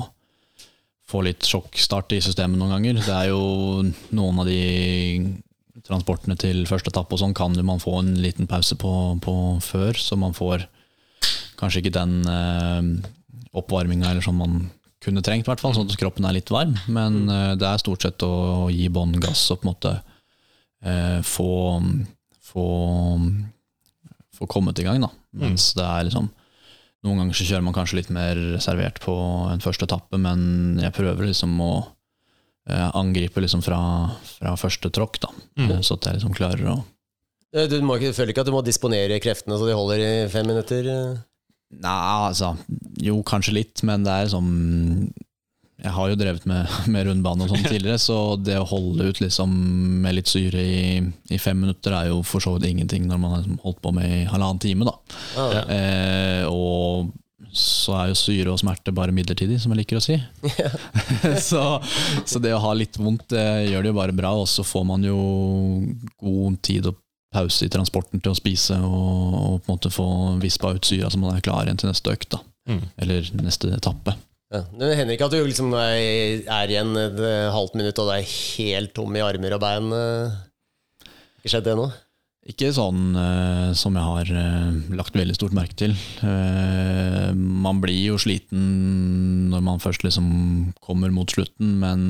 få 1.06 1.22
litt 1.24 1.46
sjokkstart 1.46 2.12
i 2.18 2.22
systemet 2.26 2.58
noen 2.58 2.74
ganger. 2.74 2.98
Det 3.06 3.14
er 3.14 3.30
jo 3.30 3.86
noen 4.18 4.42
av 4.42 4.50
de 4.50 4.60
transportene 5.86 6.34
til 6.40 6.64
første 6.66 6.90
etappe 6.90 7.14
og 7.14 7.22
sånn 7.22 7.36
kan 7.36 7.54
man 7.62 7.78
få 7.78 8.00
en 8.00 8.16
liten 8.18 8.48
pause 8.50 8.74
på, 8.80 8.90
på 9.22 9.34
før, 9.62 9.94
så 9.94 10.18
man 10.18 10.34
får 10.34 10.66
kanskje 11.60 11.82
ikke 11.82 11.94
den 11.96 12.18
eh, 12.30 12.88
oppvarminga 13.56 14.10
eller 14.10 14.24
sånn 14.24 14.38
man 14.38 14.58
kunne 15.02 15.22
trengt, 15.22 15.46
i 15.46 15.50
hvert 15.50 15.62
fall, 15.62 15.74
sånn 15.76 15.90
at 15.90 15.98
kroppen 16.00 16.26
er 16.26 16.34
litt 16.38 16.50
varm. 16.52 16.74
Men 16.90 17.26
eh, 17.30 17.52
det 17.60 17.68
er 17.68 17.82
stort 17.82 18.06
sett 18.06 18.24
å 18.26 18.68
gi 18.72 18.88
bånn 18.92 19.16
gass 19.22 19.44
og 19.54 19.60
på 19.60 19.66
en 19.66 19.72
måte 19.72 19.92
eh, 20.84 21.20
få, 21.26 21.50
få, 22.48 22.66
få 24.38 24.48
kommet 24.50 24.80
i 24.82 24.86
gang, 24.88 25.04
da. 25.04 25.12
Mens 25.36 25.72
det 25.76 25.86
er 25.86 26.10
liksom 26.10 26.32
Noen 27.04 27.20
ganger 27.20 27.36
så 27.38 27.44
kjører 27.46 27.62
man 27.62 27.74
kanskje 27.76 27.98
litt 28.00 28.08
mer 28.10 28.38
reservert 28.56 28.96
på 29.04 29.12
en 29.52 29.60
første 29.62 29.86
etappe, 29.86 30.18
men 30.18 30.80
jeg 30.80 30.94
prøver 30.96 31.28
liksom 31.28 31.52
å 31.62 31.70
eh, 32.66 32.88
angripe 32.98 33.44
liksom 33.44 33.62
fra, 33.62 33.78
fra 34.26 34.56
første 34.58 34.90
tråkk, 34.90 35.20
da. 35.22 35.30
Mm. 35.60 35.84
Så 35.86 35.94
at 36.00 36.08
jeg 36.08 36.18
liksom 36.18 36.34
klarer 36.34 36.72
å 36.72 36.78
Eh, 37.56 37.68
Du 37.70 37.78
må 37.84 37.96
ikke, 37.98 38.14
føler 38.16 38.34
ikke 38.34 38.44
at 38.44 38.50
du 38.50 38.54
må 38.54 38.62
disponere 38.64 39.20
kreftene 39.22 39.58
så 39.58 39.68
de 39.68 39.76
holder 39.76 40.02
i 40.02 40.12
fem 40.32 40.48
minutter? 40.48 40.88
Eh? 41.72 41.78
Nei, 41.82 41.96
altså 42.30 42.54
Jo, 43.02 43.18
kanskje 43.26 43.56
litt, 43.58 43.82
men 43.86 44.04
det 44.06 44.12
er 44.12 44.30
sånn 44.32 44.50
Jeg 45.82 45.92
har 45.92 46.08
jo 46.08 46.16
drevet 46.16 46.46
med, 46.48 46.70
med 46.94 47.06
rundbane 47.08 47.44
og 47.44 47.50
sånn 47.52 47.66
tidligere, 47.66 47.98
så 48.00 48.36
det 48.40 48.56
å 48.60 48.68
holde 48.70 49.10
ut 49.10 49.20
liksom 49.20 49.52
med 50.06 50.16
litt 50.16 50.30
syre 50.30 50.62
i, 50.62 51.02
i 51.34 51.38
fem 51.42 51.58
minutter 51.60 51.92
er 51.98 52.08
jo 52.12 52.22
for 52.24 52.40
så 52.40 52.54
vidt 52.56 52.70
ingenting 52.70 53.04
når 53.10 53.20
man 53.20 53.34
har 53.34 53.42
liksom 53.44 53.60
holdt 53.66 53.82
på 53.84 53.92
med 53.98 54.08
i 54.22 54.24
halvannen 54.30 54.62
time, 54.62 54.88
da. 54.88 54.96
Ah, 55.36 55.52
Ja. 55.58 55.62
Eh, 55.76 56.44
og 56.48 57.12
så 57.56 57.94
er 57.96 58.08
jo 58.10 58.16
syre 58.18 58.52
og 58.52 58.58
smerte 58.60 58.92
bare 58.92 59.12
midlertidig, 59.16 59.56
som 59.62 59.72
jeg 59.72 59.78
liker 59.82 59.96
å 60.00 60.02
si. 60.04 60.16
så, 61.50 61.62
så 62.28 62.40
det 62.42 62.52
å 62.52 62.60
ha 62.60 62.72
litt 62.76 62.98
vondt 63.00 63.30
det 63.32 63.46
gjør 63.70 63.84
det 63.86 63.92
jo 63.92 63.96
bare 63.96 64.16
bra, 64.16 64.32
og 64.42 64.48
så 64.50 64.64
får 64.66 64.84
man 64.88 65.04
jo 65.06 65.16
god 66.20 66.58
tid 66.66 66.88
og 66.90 66.98
pause 67.36 67.66
i 67.68 67.72
transporten 67.72 68.22
til 68.22 68.32
å 68.32 68.38
spise 68.38 68.78
og, 68.80 69.36
og 69.36 69.58
på 69.60 69.68
en 69.68 69.76
måte 69.76 69.92
få 69.92 70.08
vispa 70.42 70.72
ut 70.76 70.88
syra 70.88 71.12
så 71.12 71.20
man 71.20 71.36
er 71.36 71.44
klar 71.44 71.66
igjen 71.66 71.82
til 71.82 71.92
neste 71.92 72.16
økt, 72.16 72.30
da. 72.32 72.42
Mm. 72.66 72.82
Eller 73.04 73.28
neste 73.44 73.70
etappe. 73.76 74.16
Ja. 74.54 74.62
Det 74.78 74.94
hender 74.94 75.16
ikke 75.16 75.26
at 75.26 75.34
du 75.34 75.42
liksom 75.42 75.72
er, 75.74 76.42
er 76.42 76.70
igjen 76.72 76.94
et 76.98 77.18
eh, 77.18 77.52
halvt 77.54 77.78
minutt 77.78 77.98
og 78.02 78.10
du 78.10 78.14
er 78.14 78.26
helt 78.26 78.92
tom 78.94 79.14
i 79.18 79.22
armer 79.24 79.56
og 79.56 79.62
bein? 79.62 79.92
eh? 79.94 80.36
Ikke 81.40 81.54
skjedd 81.54 81.66
det 81.66 81.78
nå? 81.78 81.86
Ikke 82.46 82.70
sånn 82.70 83.10
uh, 83.18 83.72
som 83.74 83.96
jeg 83.98 84.06
har 84.06 84.28
uh, 84.30 84.74
lagt 84.94 85.16
veldig 85.18 85.34
stort 85.34 85.54
merke 85.56 85.74
til. 85.78 85.96
Uh, 86.22 87.34
man 87.34 87.80
blir 87.82 88.12
jo 88.12 88.20
sliten 88.22 89.50
når 89.50 89.64
man 89.66 89.82
først 89.82 90.06
liksom 90.06 90.28
kommer 90.84 91.10
mot 91.14 91.30
slutten, 91.30 91.74
men 91.82 92.04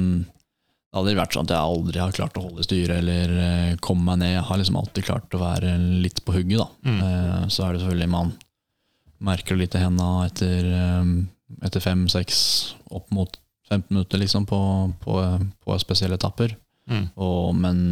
det 0.97 1.01
har 1.03 1.11
aldri 1.11 1.21
vært 1.21 1.35
sånn 1.37 1.45
at 1.45 1.53
jeg 1.53 1.69
aldri 1.77 2.01
har 2.01 2.13
klart 2.17 2.37
å 2.41 2.43
holde 2.47 2.65
styret 2.65 3.03
eller 3.03 3.33
eh, 3.37 3.73
komme 3.85 4.07
meg 4.07 4.21
ned. 4.23 4.31
Jeg 4.33 4.45
har 4.49 4.61
liksom 4.61 4.77
alltid 4.81 5.05
klart 5.05 5.35
å 5.37 5.41
være 5.43 5.75
litt 6.01 6.23
på 6.25 6.33
hugget, 6.33 6.63
da. 6.63 6.69
Mm. 6.89 7.01
Eh, 7.05 7.43
så 7.53 7.67
er 7.67 7.75
det 7.75 7.83
selvfølgelig 7.83 8.13
man 8.15 8.31
merker 9.29 9.53
det 9.53 9.61
litt 9.61 9.77
i 9.77 9.83
henda 9.83 10.07
etter, 10.25 10.71
eh, 10.73 11.11
etter 11.69 11.85
fem-seks, 11.85 12.39
opp 12.97 13.13
mot 13.13 13.37
15 13.69 13.93
minutter, 13.93 14.23
liksom, 14.23 14.47
på, 14.49 14.61
på, 15.03 15.19
på 15.67 15.77
spesielle 15.83 16.17
etapper. 16.17 16.57
Mm. 16.89 17.05
Og, 17.27 17.53
men 17.61 17.85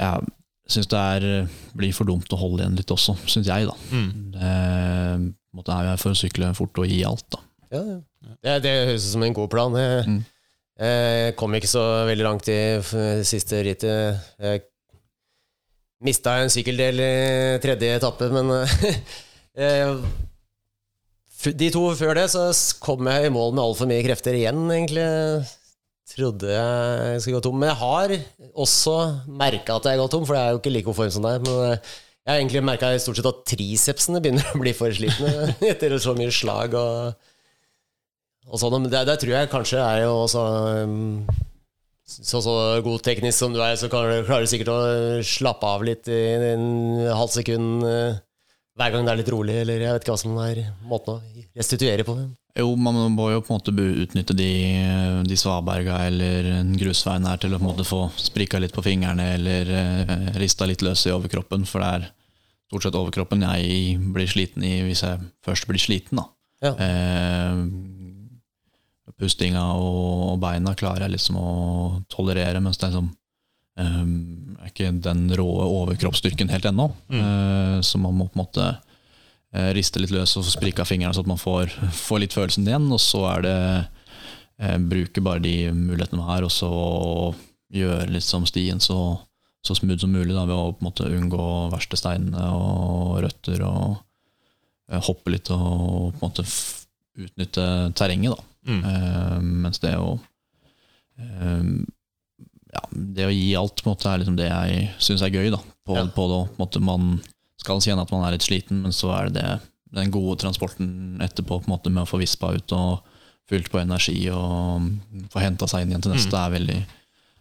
jeg 0.00 0.32
syns 0.72 0.88
det 0.88 1.04
er, 1.18 1.28
blir 1.76 1.92
for 1.92 2.08
dumt 2.08 2.32
å 2.32 2.40
holde 2.40 2.64
igjen 2.64 2.80
litt 2.80 2.96
også, 2.96 3.18
syns 3.28 3.52
jeg, 3.52 3.68
da. 3.68 3.76
Mm. 3.92 4.08
Det, 4.32 4.56
måtte 5.60 5.76
jeg 5.90 6.00
for 6.00 6.16
å 6.16 6.22
sykle 6.24 6.50
fort 6.56 6.80
og 6.80 6.88
gi 6.88 7.02
alt, 7.04 7.28
da. 7.36 7.44
Ja, 7.68 7.84
ja. 7.84 8.00
Det, 8.40 8.58
det 8.64 8.76
høres 8.88 9.04
ut 9.04 9.12
som 9.18 9.28
en 9.28 9.36
god 9.36 9.52
plan. 9.52 9.76
Det. 9.76 9.86
Mm. 10.08 10.20
Jeg 10.78 11.34
kom 11.38 11.54
ikke 11.58 11.70
så 11.70 11.84
veldig 12.06 12.24
langt 12.26 12.48
i 12.52 12.58
siste 13.26 13.62
rittet. 13.66 14.28
Jeg 14.38 14.62
mista 16.06 16.36
en 16.38 16.52
sykkeldel 16.52 17.02
i 17.02 17.12
tredje 17.62 17.96
etappe, 17.98 18.30
men 18.30 18.52
eh, 19.58 19.94
De 21.58 21.68
to 21.70 21.84
før 21.94 22.18
det 22.18 22.26
så 22.32 22.48
kom 22.82 23.06
jeg 23.06 23.28
i 23.28 23.30
mål 23.30 23.52
med 23.54 23.62
altfor 23.62 23.86
mye 23.90 24.02
krefter 24.02 24.34
igjen, 24.34 24.64
egentlig. 24.74 25.06
Trodde 26.08 26.50
jeg 26.50 27.20
skulle 27.22 27.38
gå 27.38 27.44
tom. 27.44 27.58
Men 27.60 27.70
jeg 27.70 27.78
har 27.82 28.14
også 28.58 28.94
merka 29.28 29.76
at 29.78 29.86
jeg 29.90 30.00
går 30.00 30.10
tom, 30.10 30.26
for 30.26 30.34
jeg 30.34 30.46
er 30.46 30.54
jo 30.56 30.60
ikke 30.62 30.72
like 30.74 30.88
god 30.88 30.98
form 30.98 31.12
som 31.14 31.26
deg. 31.28 31.46
Men 31.46 31.60
eh, 31.68 31.92
jeg 32.24 32.32
har 32.32 32.40
egentlig 32.42 32.64
merka 32.66 32.90
stort 33.00 33.20
sett 33.20 33.30
at 33.30 33.44
tricepsene 33.52 34.22
begynner 34.24 34.50
å 34.50 34.62
bli 34.62 34.74
for 34.76 34.94
slitne 34.94 35.52
etter 35.70 35.94
så 36.02 36.16
mye 36.18 36.32
slag 36.34 36.74
og 36.78 37.28
sånn, 38.56 38.78
men 38.80 38.88
der, 38.92 39.04
det, 39.04 39.18
tror 39.20 39.34
jeg 39.34 39.52
kanskje 39.52 39.82
er 39.82 40.06
jo 40.06 40.14
også 40.22 40.44
um, 40.88 41.26
så, 42.08 42.40
så 42.40 42.54
god 42.84 43.04
teknisk 43.04 43.36
som 43.36 43.52
du 43.52 43.60
er, 43.60 43.76
så 43.76 43.90
kan 43.92 44.08
du, 44.08 44.22
klarer 44.24 44.46
du 44.46 44.50
sikkert 44.50 44.72
å 44.72 44.80
slappe 45.26 45.68
av 45.68 45.84
litt 45.84 46.08
i 46.08 46.22
en 46.54 46.64
halvt 47.12 47.36
sekund 47.42 47.84
eh, 47.84 48.16
hver 48.78 48.94
gang 48.94 49.04
det 49.04 49.12
er 49.12 49.20
litt 49.20 49.32
rolig, 49.34 49.56
eller 49.60 49.82
jeg 49.82 49.94
vet 49.96 50.04
ikke 50.06 50.14
hva 50.14 50.22
som 50.22 50.38
er 50.40 50.62
måten 50.88 51.18
å 51.18 51.42
restituere 51.58 52.06
på. 52.06 52.14
Jo, 52.58 52.70
man 52.80 52.96
må 53.14 53.28
jo 53.30 53.42
på 53.44 53.52
en 53.52 53.60
måte 53.60 53.74
utnytte 53.74 54.34
de, 54.34 54.50
de 55.28 55.38
svaberga 55.38 56.00
eller 56.08 56.48
en 56.56 56.72
grusveien 56.78 57.26
her 57.28 57.42
til 57.42 57.52
å 57.52 57.60
på 57.60 57.66
en 57.66 57.68
måte 57.68 57.86
få 57.86 58.00
sprika 58.18 58.58
litt 58.62 58.74
på 58.74 58.86
fingrene 58.86 59.28
eller 59.36 59.74
eh, 59.82 60.14
rista 60.40 60.66
litt 60.66 60.82
løs 60.86 61.04
i 61.06 61.14
overkroppen, 61.14 61.68
for 61.68 61.84
det 61.84 61.92
er 61.98 62.08
stort 62.68 62.88
sett 62.88 62.98
overkroppen 62.98 63.44
jeg 63.44 64.00
blir 64.16 64.30
sliten 64.30 64.64
i 64.66 64.78
hvis 64.88 65.04
jeg 65.04 65.20
først 65.44 65.68
blir 65.68 65.82
sliten, 65.82 66.22
da. 66.22 66.26
Ja. 66.64 66.72
Eh, 66.74 67.62
pustinga 69.18 69.64
og, 69.74 70.38
beina 70.42 70.74
klarer 70.78 71.06
jeg 71.06 71.16
liksom 71.16 71.38
å 71.40 71.50
tolerere, 72.12 72.60
mens 72.62 72.78
det 72.78 72.88
er 72.88 72.98
sånn 72.98 73.10
um, 73.78 74.56
er 74.58 74.70
ikke 74.70 74.90
den 75.04 75.26
rå 75.38 75.46
overkroppsstyrken 75.66 76.52
helt 76.52 76.68
ennå. 76.68 76.90
Eh, 77.10 77.78
så 77.84 78.00
man 78.02 78.16
må 78.18 78.28
på 78.28 78.38
en 78.38 78.44
måte 78.44 78.66
uh, 78.78 79.70
riste 79.76 80.02
litt 80.02 80.14
løs 80.14 80.36
og 80.38 80.46
få 80.46 80.54
sprika 80.54 80.86
fingrene 80.88 81.14
så 81.16 81.24
at 81.24 81.30
man 81.30 81.40
får, 81.40 81.74
får 82.06 82.24
litt 82.24 82.36
følelsen 82.36 82.68
igjen. 82.68 82.90
Og 82.94 83.02
så 83.02 83.24
er 83.34 83.46
det 83.46 83.58
uh, 83.82 84.76
bruke 84.90 85.24
bare 85.24 85.42
de 85.44 85.56
mulighetene 85.74 86.22
man 86.22 86.32
har, 86.32 86.46
og 86.46 86.54
så 86.54 86.72
gjøre 87.74 88.12
liksom 88.14 88.46
stien 88.48 88.78
så, 88.80 88.98
så 89.66 89.76
smooth 89.76 90.00
som 90.04 90.14
mulig 90.14 90.34
da, 90.34 90.46
ved 90.48 90.56
å 90.56 90.72
på 90.72 90.82
en 90.82 90.88
måte 90.88 91.10
unngå 91.10 91.48
verste 91.74 91.98
steinene 92.00 92.46
og 92.54 93.18
røtter 93.26 93.64
og 93.66 93.98
hoppe 95.04 95.34
litt 95.34 95.50
og 95.52 96.14
på 96.14 96.16
en 96.16 96.22
måte 96.22 96.46
utnytte 97.18 97.64
terrenget. 97.98 98.38
da. 98.38 98.47
Mm. 98.68 98.82
Uh, 98.84 99.38
mens 99.64 99.80
det 99.80 99.94
å 99.96 100.18
uh, 100.18 101.70
ja, 102.68 102.82
det 102.92 103.26
å 103.26 103.32
gi 103.32 103.48
alt 103.56 103.80
på 103.80 103.88
en 103.88 103.94
måte, 103.94 104.10
er 104.10 104.20
liksom 104.20 104.36
det 104.38 104.48
jeg 104.50 104.88
syns 105.02 105.24
er 105.24 105.32
gøy. 105.32 105.50
da, 105.54 105.60
på, 105.88 105.96
Ja. 105.96 106.04
på 106.12 106.26
det. 106.28 106.40
På 106.56 106.62
måte, 106.62 106.82
man 106.84 107.20
skal 107.58 107.80
kjenne 107.80 108.04
at 108.04 108.12
man 108.12 108.26
er 108.26 108.36
litt 108.36 108.46
sliten, 108.46 108.82
men 108.84 108.92
så 108.94 109.12
er 109.16 109.30
det, 109.32 109.46
det 109.88 110.02
den 110.02 110.12
gode 110.14 110.38
transporten 110.42 111.18
etterpå 111.24 111.62
på 111.62 111.66
en 111.66 111.74
måte 111.74 111.90
med 111.90 112.04
å 112.04 112.10
få 112.10 112.20
vispa 112.20 112.52
ut 112.54 112.72
og 112.76 113.00
fylt 113.48 113.70
på 113.72 113.80
energi 113.80 114.28
og 114.28 114.90
få 115.32 115.40
henta 115.40 115.66
seg 115.70 115.82
inn 115.82 115.94
igjen 115.94 116.04
til 116.04 116.12
neste, 116.12 116.36
er, 116.36 116.52
veldig, 116.52 116.78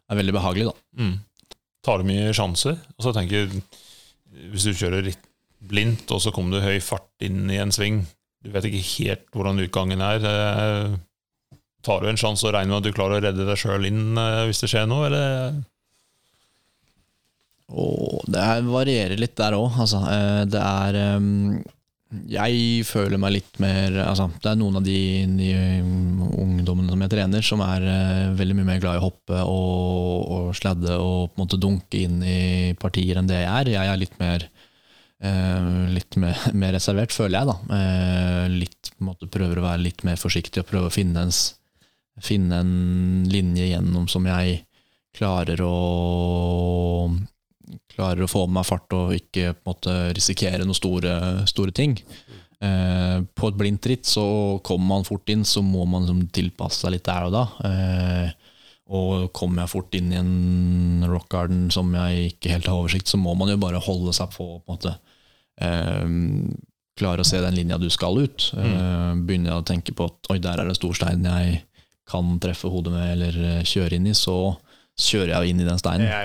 er 0.07 0.19
veldig 0.21 0.35
behagelig. 0.37 0.69
da. 0.71 1.03
Mm. 1.03 1.17
Tar 1.83 1.99
du 1.99 2.07
mye 2.07 2.31
sjanser? 2.35 2.79
Og 2.97 3.03
så 3.03 3.13
tenker 3.15 3.51
Hvis 4.51 4.63
du 4.67 4.73
kjører 4.73 5.03
litt 5.03 5.23
blindt, 5.59 6.09
og 6.11 6.21
så 6.21 6.31
kommer 6.31 6.57
du 6.57 6.63
høy 6.65 6.79
fart 6.83 7.09
inn 7.25 7.49
i 7.49 7.57
en 7.57 7.71
sving 7.73 8.05
Du 8.43 8.51
vet 8.53 8.67
ikke 8.69 8.83
helt 8.85 9.25
hvordan 9.33 9.59
utgangen 9.63 10.01
er. 10.01 10.23
Eh, 11.87 11.93
Tar 11.93 12.03
du 12.03 12.09
en 12.11 12.19
sjanse 12.19 12.43
og 12.47 12.53
regner 12.53 12.73
med 12.75 12.81
at 12.83 12.89
du 12.91 12.95
klarer 12.97 13.17
å 13.21 13.25
redde 13.29 13.47
deg 13.47 13.57
sjøl 13.63 13.87
inn 13.87 14.17
eh, 14.19 14.43
hvis 14.49 14.61
det 14.65 14.69
skjer 14.73 14.87
noe, 14.91 15.07
eller? 15.07 15.57
Og 17.67 18.21
det 18.31 18.39
er, 18.39 18.61
varierer 18.63 19.19
litt 19.19 19.35
der 19.39 19.55
òg. 19.57 19.73
Altså, 19.83 19.99
eh, 20.07 20.43
det 20.47 20.61
er 20.63 20.97
ehm, 21.01 21.57
Jeg 22.31 22.85
føler 22.87 23.19
meg 23.19 23.33
litt 23.35 23.57
mer 23.59 23.97
altså, 24.05 24.29
Det 24.39 24.53
er 24.53 24.59
noen 24.61 24.77
av 24.79 24.85
de, 24.85 24.99
de 25.35 25.49
ungdommene 26.39 26.93
som 26.93 27.03
jeg 27.03 27.11
trener, 27.11 27.43
som 27.43 27.63
er 27.65 27.83
eh, 27.91 28.29
veldig 28.39 28.55
mye 28.61 28.69
mer 28.69 28.79
glad 28.83 28.95
i 28.95 29.01
å 29.01 29.07
hoppe 29.09 29.41
og, 29.43 30.31
og 30.37 30.55
sladde 30.55 30.95
og 30.95 31.33
på 31.33 31.35
en 31.35 31.43
måte 31.43 31.59
dunke 31.59 31.99
inn 32.05 32.21
i 32.23 32.39
partier 32.79 33.19
enn 33.19 33.27
det 33.27 33.41
jeg 33.41 33.51
er. 33.51 33.73
Jeg 33.75 33.91
er 33.91 33.99
litt 34.05 34.15
mer 34.23 34.47
eh, 34.47 35.69
litt 35.97 36.15
mer, 36.23 36.39
mer 36.55 36.75
reservert, 36.79 37.11
føler 37.15 37.41
jeg. 37.41 37.51
da 37.51 37.57
Eh, 37.81 38.43
Litt 38.63 38.93
på 38.95 39.03
en 39.03 39.09
måte 39.11 39.27
Prøver 39.27 39.59
å 39.59 39.67
være 39.67 39.83
litt 39.89 40.07
mer 40.07 40.15
forsiktig 40.21 40.63
og 40.63 40.69
prøve 40.71 40.87
å 40.87 40.95
finne 40.95 41.27
en, 41.27 41.35
s- 41.35 41.56
finne 42.23 42.61
en 42.61 43.25
linje 43.29 43.69
gjennom 43.69 44.07
som 44.11 44.27
jeg 44.29 44.61
klarer 45.17 45.63
å 45.65 45.73
Klarer 47.97 48.23
å 48.23 48.29
få 48.29 48.43
med 48.45 48.59
meg 48.59 48.67
fart 48.67 48.93
og 48.95 49.09
ikke 49.15 49.55
på 49.57 49.57
en 49.57 49.73
måte 49.73 49.93
risikere 50.15 50.61
noen 50.61 50.77
store, 50.77 51.15
store 51.49 51.73
ting. 51.75 51.95
Eh, 52.63 53.15
på 53.35 53.49
et 53.49 53.57
blindt 53.57 53.87
ritt 53.89 54.05
så 54.07 54.23
kommer 54.63 54.91
man 54.93 55.07
fort 55.07 55.27
inn, 55.33 55.41
så 55.43 55.63
må 55.65 55.81
man 55.89 56.05
liksom 56.05 56.21
tilpasse 56.31 56.83
seg 56.83 56.93
litt 56.93 57.07
der 57.09 57.25
og 57.25 57.33
da. 57.33 57.43
Eh, 57.67 58.53
og 58.93 59.33
kommer 59.35 59.65
jeg 59.65 59.73
fort 59.73 59.97
inn 59.97 60.13
i 60.13 60.19
en 60.21 61.07
rock 61.09 61.27
garden 61.33 61.67
som 61.73 61.89
jeg 61.97 62.35
ikke 62.35 62.53
helt 62.53 62.69
har 62.69 62.77
oversikt, 62.77 63.09
så 63.11 63.19
må 63.19 63.33
man 63.35 63.51
jo 63.51 63.59
bare 63.65 63.83
holde 63.83 64.13
seg 64.15 64.29
på, 64.37 64.47
på 64.61 64.61
en 64.61 64.77
måte. 64.77 64.93
Eh, 65.59 66.05
klare 66.97 67.25
å 67.25 67.27
se 67.27 67.41
den 67.43 67.57
linja 67.57 67.81
du 67.81 67.89
skal 67.93 68.21
ut. 68.21 68.51
Eh, 68.57 69.11
begynner 69.27 69.51
jeg 69.55 69.63
å 69.63 69.67
tenke 69.73 69.97
på 69.97 70.07
at 70.07 70.31
oi, 70.31 70.39
der 70.43 70.61
er 70.61 70.69
det 70.69 70.77
stor 70.79 70.95
stein 70.97 71.25
jeg 71.27 71.63
kan 72.09 72.37
treffe 72.43 72.71
hodet 72.71 72.93
med 72.95 73.11
eller 73.15 73.41
eh, 73.43 73.65
kjøre 73.67 73.99
inn 73.99 74.07
i, 74.07 74.15
så 74.15 74.55
kjører 74.97 75.29
jeg 75.29 75.37
jo 75.37 75.53
inn 75.53 75.59
i 75.61 75.65
den 75.67 75.77
steinen. 75.77 76.07
Eh, 76.09 76.23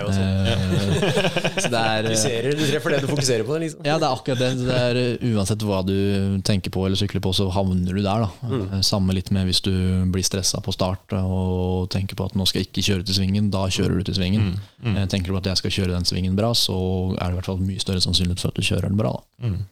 det 1.69 1.81
er, 1.81 2.07
Du, 2.43 2.55
du 2.57 2.63
treffer 2.71 2.95
det 2.95 3.01
du 3.05 3.09
fokuserer 3.11 3.45
på. 3.45 3.59
Liksom. 3.61 3.83
ja, 3.85 3.99
det 4.01 4.07
er 4.09 4.15
akkurat 4.17 4.41
det. 4.41 4.49
det 4.65 4.79
er, 4.79 5.01
uansett 5.35 5.65
hva 5.69 5.83
du 5.85 6.41
tenker 6.47 6.73
på 6.73 6.87
eller 6.87 6.97
sykler 6.97 7.21
på, 7.25 7.35
så 7.37 7.51
havner 7.53 7.93
du 7.93 8.01
der. 8.01 8.25
Da. 8.25 8.31
Uh, 8.49 8.79
Samme 8.87 9.13
litt 9.17 9.29
med 9.35 9.51
hvis 9.51 9.61
du 9.67 9.75
blir 10.15 10.25
stressa 10.25 10.63
på 10.65 10.73
start 10.73 11.13
og 11.21 11.91
tenker 11.93 12.17
på 12.17 12.31
at 12.31 12.39
nå 12.39 12.49
skal 12.49 12.63
jeg 12.63 12.71
ikke 12.71 12.87
kjøre 12.89 13.07
til 13.11 13.21
svingen. 13.21 13.53
Da 13.53 13.67
kjører 13.69 14.01
du 14.01 14.09
til 14.09 14.17
svingen. 14.17 14.55
Uh, 14.81 15.05
Tenker 15.05 15.29
du 15.29 15.37
på 15.37 15.43
at 15.45 15.53
jeg 15.53 15.61
skal 15.61 15.77
kjøre 15.77 15.97
den 15.99 16.09
svingen 16.09 16.39
bra, 16.39 16.55
så 16.57 16.79
er 17.19 17.27
det 17.29 17.37
i 17.37 17.41
hvert 17.43 17.53
fall 17.53 17.61
mye 17.61 17.85
større 17.85 18.05
sannsynlighet 18.05 18.41
for 18.41 18.55
at 18.55 18.59
du 18.63 18.65
kjører 18.71 18.89
den 18.89 19.01
bra. 19.01 19.13
Da. 19.21 19.53
Mm. 19.53 19.63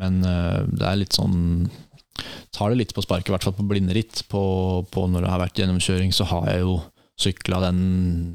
Men 0.00 0.22
det 0.24 0.86
er 0.88 0.94
litt 0.96 1.12
sånn 1.12 1.66
Tar 2.52 2.72
det 2.72 2.80
litt 2.80 2.94
på 2.96 3.04
sparket, 3.04 3.30
i 3.30 3.34
hvert 3.36 3.46
fall 3.46 3.56
på 3.56 3.68
blinderitt. 3.68 4.24
På, 4.30 4.42
på 4.92 5.06
når 5.10 5.24
det 5.24 5.32
har 5.32 5.42
vært 5.42 5.62
gjennomkjøring, 5.62 6.12
så 6.14 6.28
har 6.30 6.50
jeg 6.52 6.64
jo 6.66 6.80
sykla 7.22 7.60
den, 7.66 7.80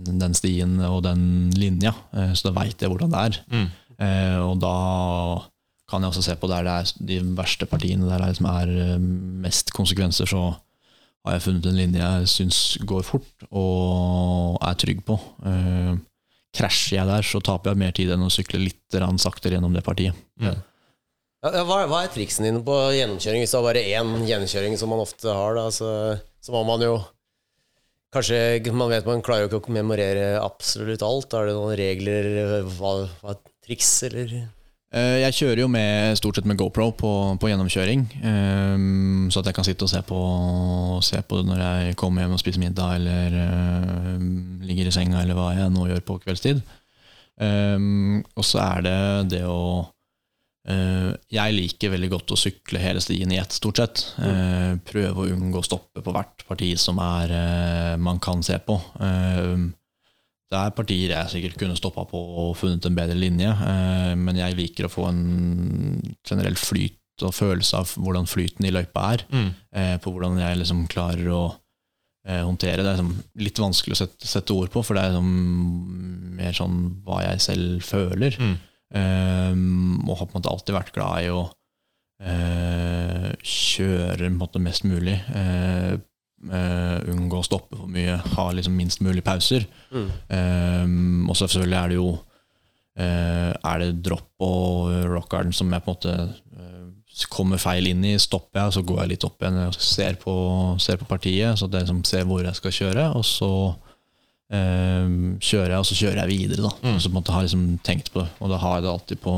den 0.05 0.36
stien 0.38 0.78
og 0.86 1.01
den 1.05 1.51
linja, 1.57 1.93
eh, 2.15 2.34
så 2.38 2.49
da 2.49 2.55
veit 2.61 2.82
jeg 2.82 2.91
hvordan 2.91 3.13
det 3.13 3.23
er. 3.25 3.39
Mm. 3.51 3.67
Eh, 3.97 4.38
og 4.45 4.59
da 4.61 4.75
kan 5.88 6.03
jeg 6.03 6.11
også 6.11 6.25
se 6.25 6.36
på 6.39 6.49
der 6.51 6.65
det 6.67 6.75
er 6.75 6.93
de 7.09 7.19
verste 7.38 7.67
partiene, 7.69 8.07
der 8.07 8.21
det 8.21 8.34
liksom 8.34 8.49
er 8.51 8.73
eh, 8.86 8.97
mest 9.43 9.73
konsekvenser, 9.75 10.30
så 10.30 10.49
har 11.25 11.38
jeg 11.38 11.45
funnet 11.47 11.67
en 11.67 11.80
linje 11.80 12.03
jeg 12.03 12.32
syns 12.32 12.59
går 12.88 13.03
fort 13.07 13.47
og 13.49 14.59
er 14.63 14.78
trygg 14.80 15.03
på. 15.07 15.17
Eh, 15.47 15.95
krasjer 16.57 17.01
jeg 17.01 17.09
der, 17.09 17.25
så 17.28 17.41
taper 17.43 17.73
jeg 17.73 17.82
mer 17.84 17.95
tid 17.95 18.13
enn 18.13 18.25
å 18.25 18.32
sykle 18.34 18.61
litt 18.61 18.97
saktere 19.21 19.57
gjennom 19.57 19.75
det 19.75 19.84
partiet. 19.86 20.15
Mm. 20.39 20.61
Hva, 21.54 21.84
hva 21.89 22.02
er 22.04 22.12
triksen 22.14 22.48
dine 22.48 22.64
på 22.66 22.76
gjennomkjøring? 22.95 23.43
Hvis 23.43 23.54
det 23.54 23.60
er 23.60 23.68
bare 23.68 23.86
én 23.86 24.26
gjennomkjøring, 24.28 24.76
som 24.80 24.91
man 24.91 25.04
ofte 25.04 25.32
har, 25.34 25.58
da, 25.58 25.68
så, 25.74 25.91
så 26.43 26.56
må 26.56 26.66
man 26.68 26.84
jo 26.86 26.98
Kanskje 28.16 28.72
man 28.72 28.88
vet 28.88 29.06
man 29.06 29.20
klarer 29.22 29.43
jo 29.45 29.50
ikke 29.50 29.68
å 29.68 29.74
memorere 29.76 30.38
absolutt 30.39 31.04
alt. 31.04 31.34
Er 31.36 31.50
det 31.50 31.58
noen 31.58 31.76
regler, 31.76 32.30
hva, 32.78 32.93
hva 33.20 33.34
triks, 33.68 33.89
eller? 34.08 34.32
Eh, 34.95 35.18
Jeg 35.26 35.36
kjører 35.36 35.62
jo 35.66 35.68
med, 35.68 36.16
stort 36.16 36.39
sett 36.39 36.48
med 36.48 36.56
GoPro 36.58 36.88
på, 36.95 37.12
på 37.36 37.50
gjennomkjøring, 37.52 38.06
um, 38.24 39.28
så 39.28 39.41
at 39.41 39.50
jeg 39.52 39.58
kan 39.58 39.68
sitte 39.68 39.84
og 39.84 39.91
se 39.91 40.00
på, 40.08 40.22
se 41.04 41.20
på 41.20 41.41
det 41.41 41.50
når 41.50 41.64
jeg 41.66 41.98
kommer 42.00 42.24
hjem 42.24 42.38
og 42.38 42.41
spiser 42.41 42.64
middag, 42.64 42.95
eller 42.95 43.36
eh, 43.43 44.26
ligger 44.70 44.88
i 44.88 44.95
senga, 44.95 45.20
eller 45.22 45.36
hva 45.38 45.52
jeg 45.58 45.76
nå 45.76 45.89
gjør 45.91 46.08
på 46.08 46.20
kveldstid. 46.24 46.64
Um, 47.38 48.24
og 48.39 48.48
så 48.48 48.64
er 48.64 48.88
det 48.88 49.00
det 49.36 49.43
å 49.45 49.60
Jeg 50.68 51.53
liker 51.55 51.93
veldig 51.93 52.09
godt 52.11 52.34
å 52.36 52.39
sykle 52.39 52.82
hele 52.84 52.99
stien 52.99 53.32
i 53.32 53.38
ett, 53.39 53.53
stort 53.55 53.80
sett. 53.80 54.01
Eh, 54.20 54.74
prøve 54.84 55.24
å 55.24 55.28
unngå 55.32 55.61
å 55.61 55.63
stoppe 55.63 56.03
på 56.03 56.11
hvert 56.11 56.43
parti 56.49 56.74
som 56.82 56.99
er, 56.99 57.32
eh, 57.32 57.93
man 58.03 58.20
kan 58.20 58.43
se 58.43 58.57
på. 58.59 58.76
Det 60.47 60.55
er 60.55 60.76
partier 60.76 61.11
jeg 61.11 61.32
sikkert 61.32 61.59
kunne 61.59 61.76
stoppa 61.76 62.05
på 62.07 62.20
og 62.45 62.53
funnet 62.55 62.86
en 62.88 62.95
bedre 62.95 63.18
linje, 63.20 63.49
eh, 63.51 64.13
men 64.15 64.39
jeg 64.39 64.55
liker 64.55 64.88
å 64.88 64.91
få 64.91 65.09
en 65.09 65.99
generell 66.28 66.55
flyt 66.55 67.26
og 67.26 67.34
følelse 67.36 67.82
av 67.82 67.91
hvordan 67.97 68.30
flyten 68.30 68.68
i 68.70 68.72
løypa 68.72 69.07
er. 69.15 69.26
Mm. 69.34 69.49
Eh, 69.76 69.95
på 69.99 70.13
hvordan 70.13 70.39
jeg 70.39 70.61
liksom 70.61 70.86
klarer 70.91 71.28
å 71.34 71.41
eh, 72.28 72.45
håndtere 72.45 72.86
det. 72.86 72.93
er 72.93 73.01
liksom 73.01 73.43
litt 73.43 73.59
vanskelig 73.59 73.97
å 73.97 74.01
sette, 74.05 74.30
sette 74.30 74.55
ord 74.55 74.72
på, 74.72 74.86
for 74.86 74.95
det 74.95 75.03
er 75.03 75.18
liksom 75.18 76.38
mer 76.39 76.55
sånn 76.55 76.80
hva 77.03 77.24
jeg 77.26 77.43
selv 77.43 77.84
føler. 77.84 78.39
Mm. 78.39 78.55
Eh, 78.96 79.54
og 80.08 80.14
har 80.18 80.28
på 80.28 80.34
en 80.34 80.40
måte 80.40 80.52
alltid 80.52 80.78
vært 80.78 80.94
glad 80.96 81.26
i 81.26 81.32
å 81.34 81.42
uh, 82.24 83.32
kjøre 83.44 84.32
måte 84.34 84.62
mest 84.64 84.86
mulig. 84.88 85.18
Uh, 85.32 85.98
uh, 86.50 86.98
unngå 87.12 87.42
å 87.42 87.46
stoppe 87.46 87.78
for 87.78 87.92
mye, 87.92 88.18
ha 88.38 88.48
liksom 88.56 88.78
minst 88.78 89.04
mulig 89.06 89.26
pauser. 89.26 89.68
Mm. 89.92 90.10
Um, 90.32 91.28
og 91.28 91.38
så 91.38 91.46
selvfølgelig 91.46 91.80
er 91.82 91.94
det 91.94 92.02
jo 92.02 92.10
Er 92.98 93.78
det 93.78 94.00
drop 94.02 94.42
og 94.42 94.88
rock 95.06 95.28
garden 95.30 95.54
som 95.54 95.70
jeg 95.70 95.84
på 95.86 95.94
en 95.94 95.98
måte 96.00 96.14
kommer 97.30 97.60
feil 97.62 97.86
inn 97.92 98.02
i, 98.10 98.16
stopper 98.18 98.64
jeg, 98.64 98.74
så 98.74 98.82
går 98.90 99.04
jeg 99.04 99.12
litt 99.12 99.26
opp 99.28 99.44
igjen 99.44 99.60
og 99.68 99.78
ser 99.78 100.18
på, 100.18 100.34
ser 100.82 100.98
på 100.98 101.06
partiet, 101.06 101.60
så 101.60 101.68
det 101.70 101.78
er 101.78 101.86
liksom 101.86 102.00
ser 102.10 102.26
hvor 102.26 102.42
jeg 102.42 102.58
skal 102.58 102.74
kjøre, 102.74 103.06
og 103.20 103.26
så 103.26 103.50
kjører 104.48 105.74
jeg, 105.74 105.80
og 105.82 105.88
så 105.89 105.95
kjører 105.98 106.22
jeg 106.24 106.32
videre. 106.32 106.70
Da. 106.70 106.72
Mm. 106.84 107.00
Så 107.00 107.10
på 107.10 107.12
en 107.12 107.20
måte 107.20 107.34
har 107.36 107.43
jeg 107.43 107.50
liksom 107.50 107.66
tenkt 107.84 108.12
på 108.14 108.22
det, 108.24 108.30
og 108.39 108.52
da 108.54 108.60
har 108.62 108.78
jeg 108.78 108.86
det 108.86 108.91
alltid 108.93 109.20
på, 109.24 109.34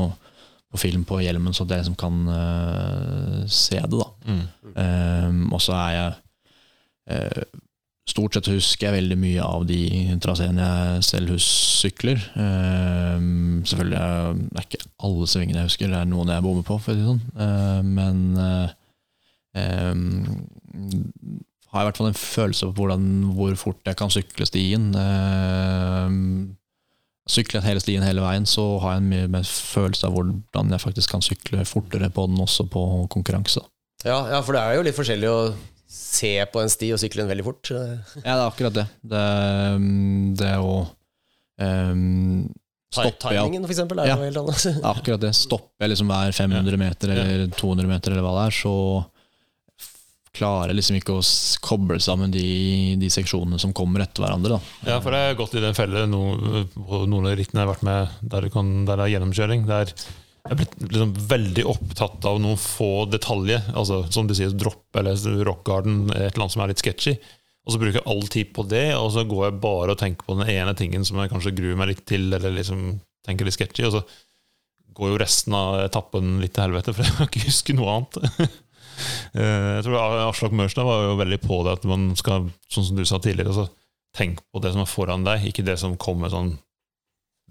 på 0.70 0.78
film 0.78 1.02
på 1.08 1.18
hjelmen, 1.18 1.54
så 1.56 1.64
at 1.64 1.74
jeg 1.74 1.82
liksom 1.82 1.98
kan 1.98 2.20
eh, 2.36 3.40
se 3.50 3.80
det. 3.80 3.90
da 3.98 4.08
Mm. 4.20 4.44
Um, 4.76 5.52
og 5.56 5.62
så 5.64 5.72
er 5.74 5.90
jeg 5.96 6.12
eh, 7.10 7.42
Stort 8.10 8.34
sett 8.34 8.48
husker 8.50 8.88
jeg 8.88 8.96
veldig 8.96 9.16
mye 9.20 9.42
av 9.44 9.64
de 9.68 9.82
traseene 10.24 10.64
jeg 10.64 11.02
selv 11.06 11.36
sykler. 11.44 12.18
Um, 12.34 13.60
selvfølgelig 13.62 13.98
er 14.00 14.40
det 14.40 14.64
ikke 14.64 14.80
alle 15.06 15.28
svingene 15.30 15.60
jeg 15.60 15.68
husker, 15.68 15.92
det 15.92 16.00
er 16.00 16.08
noen 16.10 16.32
jeg 16.32 16.42
bommer 16.42 16.66
på, 16.66 16.78
for 16.82 16.90
å 16.90 16.96
si 16.96 16.98
det 16.98 17.06
sånn. 17.06 17.20
Uh, 17.38 17.80
men 17.86 18.16
uh, 18.40 18.72
um, 19.54 20.08
har 21.70 21.82
i 21.84 21.86
hvert 21.88 21.98
fall 22.00 22.10
en 22.10 22.18
følelse 22.18 22.66
på 22.70 22.74
hvordan, 22.80 23.04
hvor 23.36 23.54
fort 23.60 23.86
jeg 23.86 23.98
kan 24.00 24.10
sykle 24.10 24.46
stien. 24.48 24.90
Uh, 24.96 26.56
Sykler 27.30 27.60
jeg 27.60 27.68
hele 27.68 27.82
stien 27.82 28.02
hele 28.02 28.22
veien, 28.24 28.46
så 28.48 28.62
har 28.82 28.96
jeg 28.96 29.02
en 29.04 29.10
mye 29.12 29.26
mer 29.30 29.44
følelse 29.46 30.08
av 30.08 30.14
hvordan 30.16 30.72
jeg 30.74 30.82
faktisk 30.82 31.12
kan 31.14 31.22
sykle 31.22 31.62
fortere 31.68 32.08
på 32.10 32.24
den, 32.26 32.40
også 32.42 32.64
på 32.72 32.80
konkurranse. 33.12 33.62
Ja, 34.02 34.16
ja, 34.32 34.40
for 34.42 34.56
det 34.56 34.62
er 34.64 34.78
jo 34.78 34.86
litt 34.88 34.96
forskjellig 34.96 35.28
å 35.30 35.42
se 35.90 36.32
på 36.50 36.62
en 36.62 36.72
sti 36.72 36.88
og 36.96 36.98
sykle 37.02 37.22
den 37.22 37.30
veldig 37.30 37.44
fort. 37.46 37.70
Ja, 37.70 37.84
det 38.24 38.32
er 38.34 38.42
akkurat 38.48 38.74
det. 38.80 38.86
Det, 39.12 39.22
um, 39.76 40.34
det 40.40 40.50
å 40.58 40.74
um, 41.60 42.48
Stopper 42.90 43.36
Timingen, 43.36 43.62
for 43.68 43.76
eksempel, 43.76 44.00
er 44.02 44.10
Ja. 44.10 44.16
jo 44.18 44.26
helt 44.26 44.40
annet. 44.40 44.82
Akkurat 44.96 45.22
det. 45.22 45.30
Stopper 45.38 45.84
jeg 45.86 45.92
liksom 45.92 46.10
hver 46.10 46.34
500 46.34 46.80
meter 46.80 47.12
eller 47.14 47.46
200 47.54 47.86
meter, 47.92 48.16
eller 48.16 48.26
hva 48.26 48.32
det 48.40 48.46
er, 48.48 48.56
så 48.58 48.74
klarer 50.36 50.76
liksom 50.76 50.96
ikke 51.00 51.16
å 51.18 51.24
koble 51.64 51.98
sammen 52.02 52.30
de, 52.30 52.96
de 53.00 53.10
seksjonene 53.10 53.58
som 53.60 53.74
kommer 53.76 54.04
etter 54.04 54.22
hverandre. 54.22 54.56
Da. 54.56 54.90
Ja, 54.92 54.98
for 55.02 55.16
jeg 55.16 55.32
har 55.32 55.38
gått 55.38 55.56
i 55.58 55.62
den 55.64 55.76
felle 55.76 56.06
no, 56.06 56.22
noen 56.78 57.30
av 57.30 57.34
rittene 57.38 57.62
jeg 57.62 57.66
har 57.66 57.72
vært 57.72 57.86
med 57.88 58.18
der 58.34 58.50
kan, 58.54 58.74
der 58.86 59.00
det 59.00 59.06
er 59.08 59.14
gjennomkjøring. 59.16 59.66
Der 59.70 59.94
jeg 60.40 60.54
er 60.54 60.60
blitt 60.62 60.78
liksom 60.80 61.10
veldig 61.30 61.64
opptatt 61.68 62.24
av 62.30 62.38
noen 62.40 62.60
få 62.60 63.04
detaljer. 63.12 63.66
Altså, 63.76 64.04
som 64.14 64.28
du 64.28 64.32
sier, 64.36 64.54
dropp 64.56 64.96
eller 64.96 65.44
rock 65.46 65.66
garden, 65.68 66.06
et 66.14 66.30
eller 66.30 66.46
annet 66.46 66.54
som 66.56 66.64
er 66.64 66.72
litt 66.72 66.80
sketchy. 66.80 67.18
Og 67.66 67.74
så 67.74 67.82
bruker 67.82 68.00
jeg 68.00 68.08
all 68.08 68.24
tid 68.32 68.54
på 68.56 68.64
det, 68.70 68.86
og 68.96 69.10
så 69.12 69.26
går 69.28 69.44
jeg 69.46 69.60
bare 69.62 69.94
og 69.94 70.00
tenker 70.00 70.26
på 70.26 70.38
den 70.38 70.48
ene 70.48 70.72
tingen 70.78 71.04
som 71.06 71.20
jeg 71.20 71.30
kanskje 71.32 71.52
gruer 71.58 71.76
meg 71.78 71.92
litt 71.92 72.06
til, 72.08 72.30
eller 72.32 72.56
liksom 72.56 72.94
tenker 73.26 73.46
litt 73.46 73.58
sketchy, 73.58 73.84
og 73.84 73.98
så 73.98 74.02
går 74.96 75.12
jo 75.12 75.20
resten 75.20 75.54
av 75.54 75.82
etappen 75.84 76.38
litt 76.40 76.54
til 76.56 76.64
helvete, 76.64 76.94
for 76.96 77.04
jeg 77.04 77.18
kan 77.18 77.28
ikke 77.28 77.46
huske 77.46 77.76
noe 77.76 77.98
annet. 77.98 78.18
Eh, 79.34 79.68
jeg 79.78 79.84
tror 79.86 80.26
Aslak 80.28 80.56
Mørstad 80.56 80.88
var 80.88 81.04
jo 81.08 81.18
veldig 81.20 81.40
på 81.44 81.60
det 81.66 81.76
at 81.78 81.86
man 81.90 82.10
skal, 82.18 82.50
sånn 82.72 82.88
som 82.88 82.98
du 82.98 83.04
sa 83.08 83.20
tidligere, 83.22 83.52
altså, 83.52 83.68
tenk 84.16 84.42
på 84.50 84.62
det 84.62 84.74
som 84.74 84.82
er 84.82 84.90
foran 84.90 85.26
deg, 85.26 85.46
ikke 85.50 85.66
det 85.66 85.78
som 85.80 85.98
kommer 86.00 86.32
sånn 86.32 86.56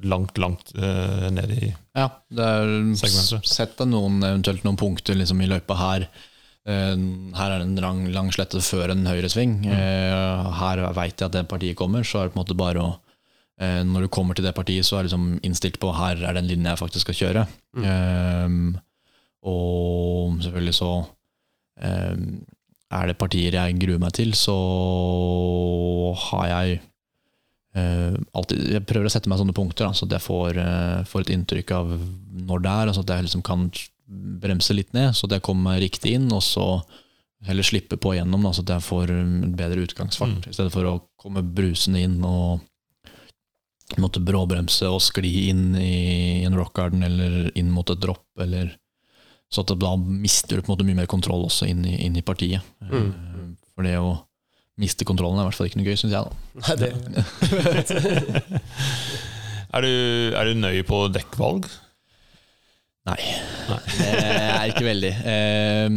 langt, 0.03 0.37
langt 0.39 0.73
uh, 0.77 1.27
ned 1.31 1.51
i 1.55 1.69
Ja, 1.97 2.09
det 2.31 2.45
er, 2.45 2.73
Segmentet. 2.99 3.47
Sett 3.47 3.77
deg 3.79 3.91
noen, 3.91 4.21
eventuelt 4.23 4.65
noen 4.67 4.79
punkter 4.79 5.17
liksom, 5.19 5.41
i 5.43 5.49
løypa 5.49 5.77
her. 5.79 6.07
Eh, 6.69 6.95
her 7.35 7.53
er 7.53 7.61
det 7.61 7.67
en 7.67 7.83
lang, 7.83 8.01
lang 8.13 8.31
slette 8.35 8.61
før 8.63 8.93
en 8.93 9.07
høyresving. 9.09 9.61
Eh, 9.67 10.49
her 10.59 10.83
veit 10.95 11.15
jeg 11.19 11.29
at 11.29 11.35
det 11.35 11.47
partiet 11.51 11.79
kommer, 11.79 12.05
så 12.07 12.21
er 12.21 12.27
det 12.27 12.35
på 12.35 12.39
en 12.39 12.43
måte 12.45 12.59
bare 12.59 12.87
å 12.87 12.97
Når 13.59 14.05
du 14.05 14.07
kommer 14.07 14.37
til 14.37 14.45
det 14.47 14.53
partiet, 14.55 14.87
så 14.87 14.95
er 14.95 15.01
det 15.03 15.09
liksom 15.09 15.41
innstilt 15.43 15.81
på 15.83 15.89
her 15.91 16.21
er 16.23 16.37
den 16.37 16.45
linja 16.47 16.71
jeg 16.71 16.79
faktisk 16.79 17.09
skal 17.09 17.17
kjøre. 17.19 17.41
Eh, 17.83 18.53
og 19.51 20.37
selvfølgelig 20.39 20.75
så 20.77 20.91
er 21.79 23.07
det 23.07 23.17
partier 23.21 23.55
jeg 23.55 23.79
gruer 23.79 23.99
meg 24.01 24.13
til, 24.17 24.33
så 24.37 24.55
har 26.29 26.47
jeg 26.49 26.79
eh, 27.77 28.15
alltid, 28.33 28.63
Jeg 28.73 28.85
prøver 28.89 29.09
å 29.09 29.13
sette 29.13 29.29
meg 29.29 29.39
sånne 29.41 29.55
punkter, 29.57 29.87
da, 29.87 29.93
så 29.93 30.07
at 30.07 30.15
jeg 30.17 30.25
får, 30.25 30.57
eh, 30.63 31.03
får 31.09 31.25
et 31.25 31.33
inntrykk 31.35 31.75
av 31.77 31.93
når 32.49 32.63
det 32.65 32.71
er, 32.73 32.87
Altså 32.87 33.03
så 33.03 33.05
at 33.07 33.13
jeg 33.15 33.27
liksom 33.27 33.45
kan 33.45 33.69
bremse 34.09 34.73
litt 34.73 34.91
ned, 34.97 35.13
så 35.13 35.27
at 35.29 35.37
jeg 35.37 35.45
kommer 35.45 35.71
meg 35.71 35.83
riktig 35.85 36.15
inn, 36.17 36.31
og 36.33 36.41
så 36.41 36.65
heller 37.45 37.63
slippe 37.63 37.95
på 38.01 38.15
igjennom, 38.15 38.41
da, 38.43 38.51
så 38.51 38.65
at 38.65 38.73
jeg 38.73 38.87
får 38.87 39.13
en 39.13 39.53
bedre 39.55 39.85
utgangsfart, 39.85 40.41
Mm. 40.41 40.49
i 40.49 40.55
stedet 40.57 40.73
for 40.73 40.83
å 40.89 40.95
komme 41.15 41.43
brusende 41.45 42.01
inn 42.01 42.17
og 42.25 42.59
måtte 43.97 44.21
bråbremse 44.21 44.85
og 44.89 44.99
skli 45.01 45.49
inn 45.49 45.75
i 45.77 46.43
en 46.45 46.57
rock 46.57 46.73
garden 46.77 47.03
eller 47.03 47.51
inn 47.55 47.71
mot 47.71 47.89
et 47.89 48.01
dropp, 48.01 48.25
eller 48.37 48.75
så 49.49 49.63
at 49.65 49.71
da 49.81 49.91
mister 49.97 50.57
du 50.59 50.61
på 50.61 50.69
en 50.69 50.75
måte 50.77 50.85
mye 50.87 50.99
mer 51.01 51.09
kontroll 51.09 51.43
også 51.47 51.65
inn 51.71 51.81
i, 51.89 51.95
inn 52.05 52.15
i 52.19 52.21
partiet. 52.25 52.61
Mm. 52.85 53.09
Eh, 53.09 53.69
For 53.75 53.87
det 53.87 53.95
å 53.97 54.11
miste 54.79 55.03
kontrollen 55.09 55.39
er 55.41 55.43
i 55.43 55.49
hvert 55.49 55.57
fall 55.59 55.67
ikke 55.71 55.79
noe 55.81 55.89
gøy, 55.89 55.97
syns 55.99 56.13
jeg. 56.15 56.23
da. 56.23 56.31
Nei, 56.63 56.75
det, 56.79 56.89
Er 59.69 59.85
du, 59.85 59.91
er 60.33 60.47
du 60.49 60.53
nøye 60.57 60.85
på 60.87 61.03
dekkvalg? 61.13 61.67
Nei. 63.09 63.19
Nei. 63.69 63.81
Det 63.99 64.07
er 64.13 64.71
ikke 64.71 64.85
veldig. 64.87 65.11
Eh, 65.33 65.87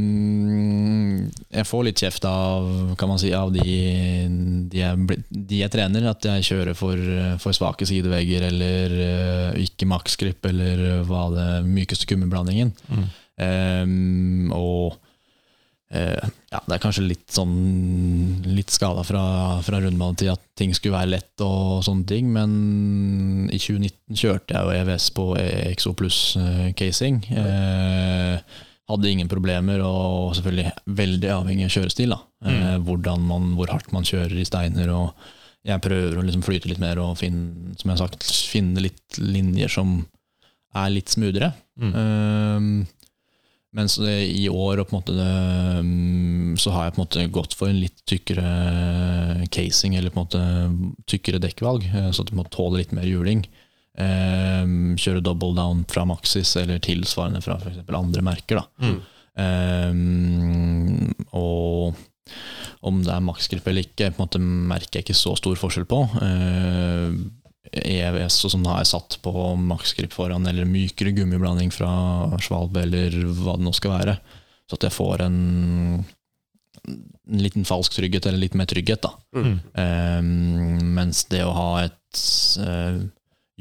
Jeg 1.53 1.67
får 1.69 1.85
litt 1.87 2.01
kjeft 2.03 2.25
av, 2.29 2.67
kan 3.01 3.11
man 3.11 3.21
si, 3.21 3.31
av 3.37 3.51
de, 3.55 3.63
de, 4.73 4.79
jeg, 4.81 5.19
de 5.29 5.59
jeg 5.63 5.73
trener, 5.73 6.07
at 6.11 6.25
jeg 6.29 6.47
kjører 6.51 6.77
for, 6.79 6.97
for 7.43 7.57
svake 7.57 7.85
sidevegger 7.89 8.47
eller 8.49 8.95
eh, 9.07 9.59
ikke 9.67 9.89
maksgrip 9.91 10.49
eller 10.53 11.03
hva 11.09 11.27
det 11.35 11.49
mykeste 11.69 12.09
kummeblandingen. 12.13 12.73
Mm. 12.89 13.07
Eh, 13.41 13.85
og 14.53 14.99
uh, 15.95 16.27
ja, 16.53 16.59
det 16.67 16.75
er 16.77 16.83
kanskje 16.83 17.07
litt 17.07 17.33
sånn 17.33 17.55
Litt 18.45 18.75
skada 18.75 19.01
fra, 19.07 19.23
fra 19.65 19.81
rundbanetid 19.81 20.29
at 20.35 20.43
ting 20.59 20.75
skulle 20.77 20.99
være 20.99 21.15
lett 21.15 21.45
og 21.45 21.81
sånne 21.87 22.05
ting, 22.11 22.29
men 22.35 22.53
i 23.49 23.59
2019 23.59 24.19
kjørte 24.21 24.55
jeg 24.55 24.67
jo 24.67 24.83
EVS 24.83 25.09
på 25.17 25.25
EXO 25.41 25.95
pluss 25.97 26.21
eh, 26.41 26.69
casing. 26.77 27.23
Uh, 27.33 28.37
hadde 28.93 29.13
ingen 29.13 29.31
problemer, 29.31 29.83
og 29.87 30.35
selvfølgelig 30.37 30.73
veldig 30.99 31.31
avhengig 31.33 31.69
av 31.69 31.77
kjørestil. 31.77 32.15
da 32.15 32.51
eh, 32.51 32.79
hvordan 32.83 33.29
man, 33.29 33.53
Hvor 33.59 33.73
hardt 33.73 33.93
man 33.95 34.07
kjører 34.07 34.35
i 34.39 34.49
steiner. 34.49 34.91
og 34.91 35.15
Jeg 35.65 35.83
prøver 35.85 36.19
å 36.19 36.25
liksom 36.27 36.43
flyte 36.43 36.69
litt 36.71 36.83
mer 36.83 36.99
og 36.99 37.19
finne, 37.21 37.77
som 37.79 37.91
jeg 37.91 37.99
har 37.99 38.03
sagt, 38.07 38.27
finne 38.51 38.83
litt 38.83 39.19
linjer 39.19 39.71
som 39.71 40.03
er 40.75 40.91
litt 40.91 41.13
smoothere. 41.13 41.53
Mm. 41.79 41.93
Eh, 42.03 42.99
mens 43.73 43.97
i 44.03 44.49
år 44.53 44.83
måte 44.93 45.15
mm, 45.17 46.59
så 46.61 46.73
har 46.75 46.87
jeg 46.87 46.95
på 46.95 47.01
en 47.01 47.05
måte 47.07 47.27
gått 47.33 47.57
for 47.57 47.71
en 47.73 47.81
litt 47.81 48.03
tykkere 48.09 49.47
casing, 49.53 49.97
eller 49.97 50.13
på 50.13 50.21
en 50.21 50.27
måte 50.27 51.03
tykkere 51.09 51.41
dekkvalg, 51.43 51.87
eh, 51.89 52.11
så 52.13 52.25
at 52.25 52.33
du 52.33 52.37
må 52.37 52.45
tåle 52.53 52.83
litt 52.83 52.93
mer 52.97 53.09
juling. 53.09 53.47
Eh, 53.97 54.69
kjøre 55.01 55.25
double 55.25 55.57
down 55.57 55.87
fra 55.89 56.05
Maxis, 56.09 56.53
eller 56.61 56.83
tilsvarende 56.85 57.41
fra 57.45 57.57
f.eks. 57.61 57.81
andre 57.89 58.27
merker. 58.29 58.63
Mm. 58.83 59.01
Um, 59.33 61.13
og 61.33 61.97
om 62.85 62.99
det 63.01 63.13
er 63.15 63.25
maksgrip 63.25 63.67
eller 63.71 63.87
ikke, 63.87 64.11
på 64.13 64.21
en 64.21 64.27
måte 64.27 64.41
merker 64.43 64.99
jeg 64.99 65.07
ikke 65.07 65.17
så 65.17 65.33
stor 65.39 65.57
forskjell 65.59 65.87
på. 65.89 66.03
Eh, 66.21 67.15
EVS 67.73 68.37
og 68.47 68.53
sånn 68.53 68.67
har 68.69 68.83
jeg 68.83 68.91
satt 68.93 69.17
på 69.25 69.33
maksgrip 69.57 70.13
foran, 70.13 70.47
eller 70.49 70.69
mykere 70.69 71.15
gummiblanding 71.17 71.73
fra 71.73 71.91
Svalbe, 72.45 72.85
eller 72.85 73.17
hva 73.39 73.57
det 73.57 73.67
nå 73.67 73.73
skal 73.77 73.97
være. 73.97 74.17
Så 74.69 74.77
at 74.77 74.87
jeg 74.89 74.97
får 74.97 75.25
en, 75.25 75.39
en 76.89 77.43
liten 77.43 77.65
falsk 77.69 77.97
trygghet, 77.97 78.29
eller 78.29 78.45
litt 78.45 78.59
mer 78.59 78.69
trygghet. 78.69 79.09
da. 79.09 79.15
Mm. 79.37 79.55
Um, 79.73 80.93
mens 80.99 81.25
det 81.33 81.43
å 81.47 81.55
ha 81.57 81.71
et 81.87 82.25
eh, 82.61 83.01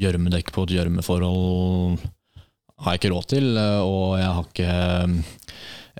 gjørmedekk 0.02 0.52
på 0.52 0.66
et 0.66 0.76
gjørmeforhold 0.76 2.02
har 2.82 2.94
jeg 2.94 3.02
ikke 3.02 3.12
råd 3.14 3.28
til, 3.30 3.48
eh, 3.56 3.80
og 3.80 4.18
jeg 4.18 4.30
har 4.36 4.48
ikke 4.48 4.72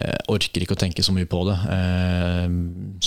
eh, 0.03 0.19
orker 0.33 0.65
ikke 0.65 0.77
å 0.77 0.81
tenke 0.83 1.05
så 1.07 1.15
mye 1.15 1.29
på 1.31 1.43
det. 1.49 1.59
Jeg 1.73 2.51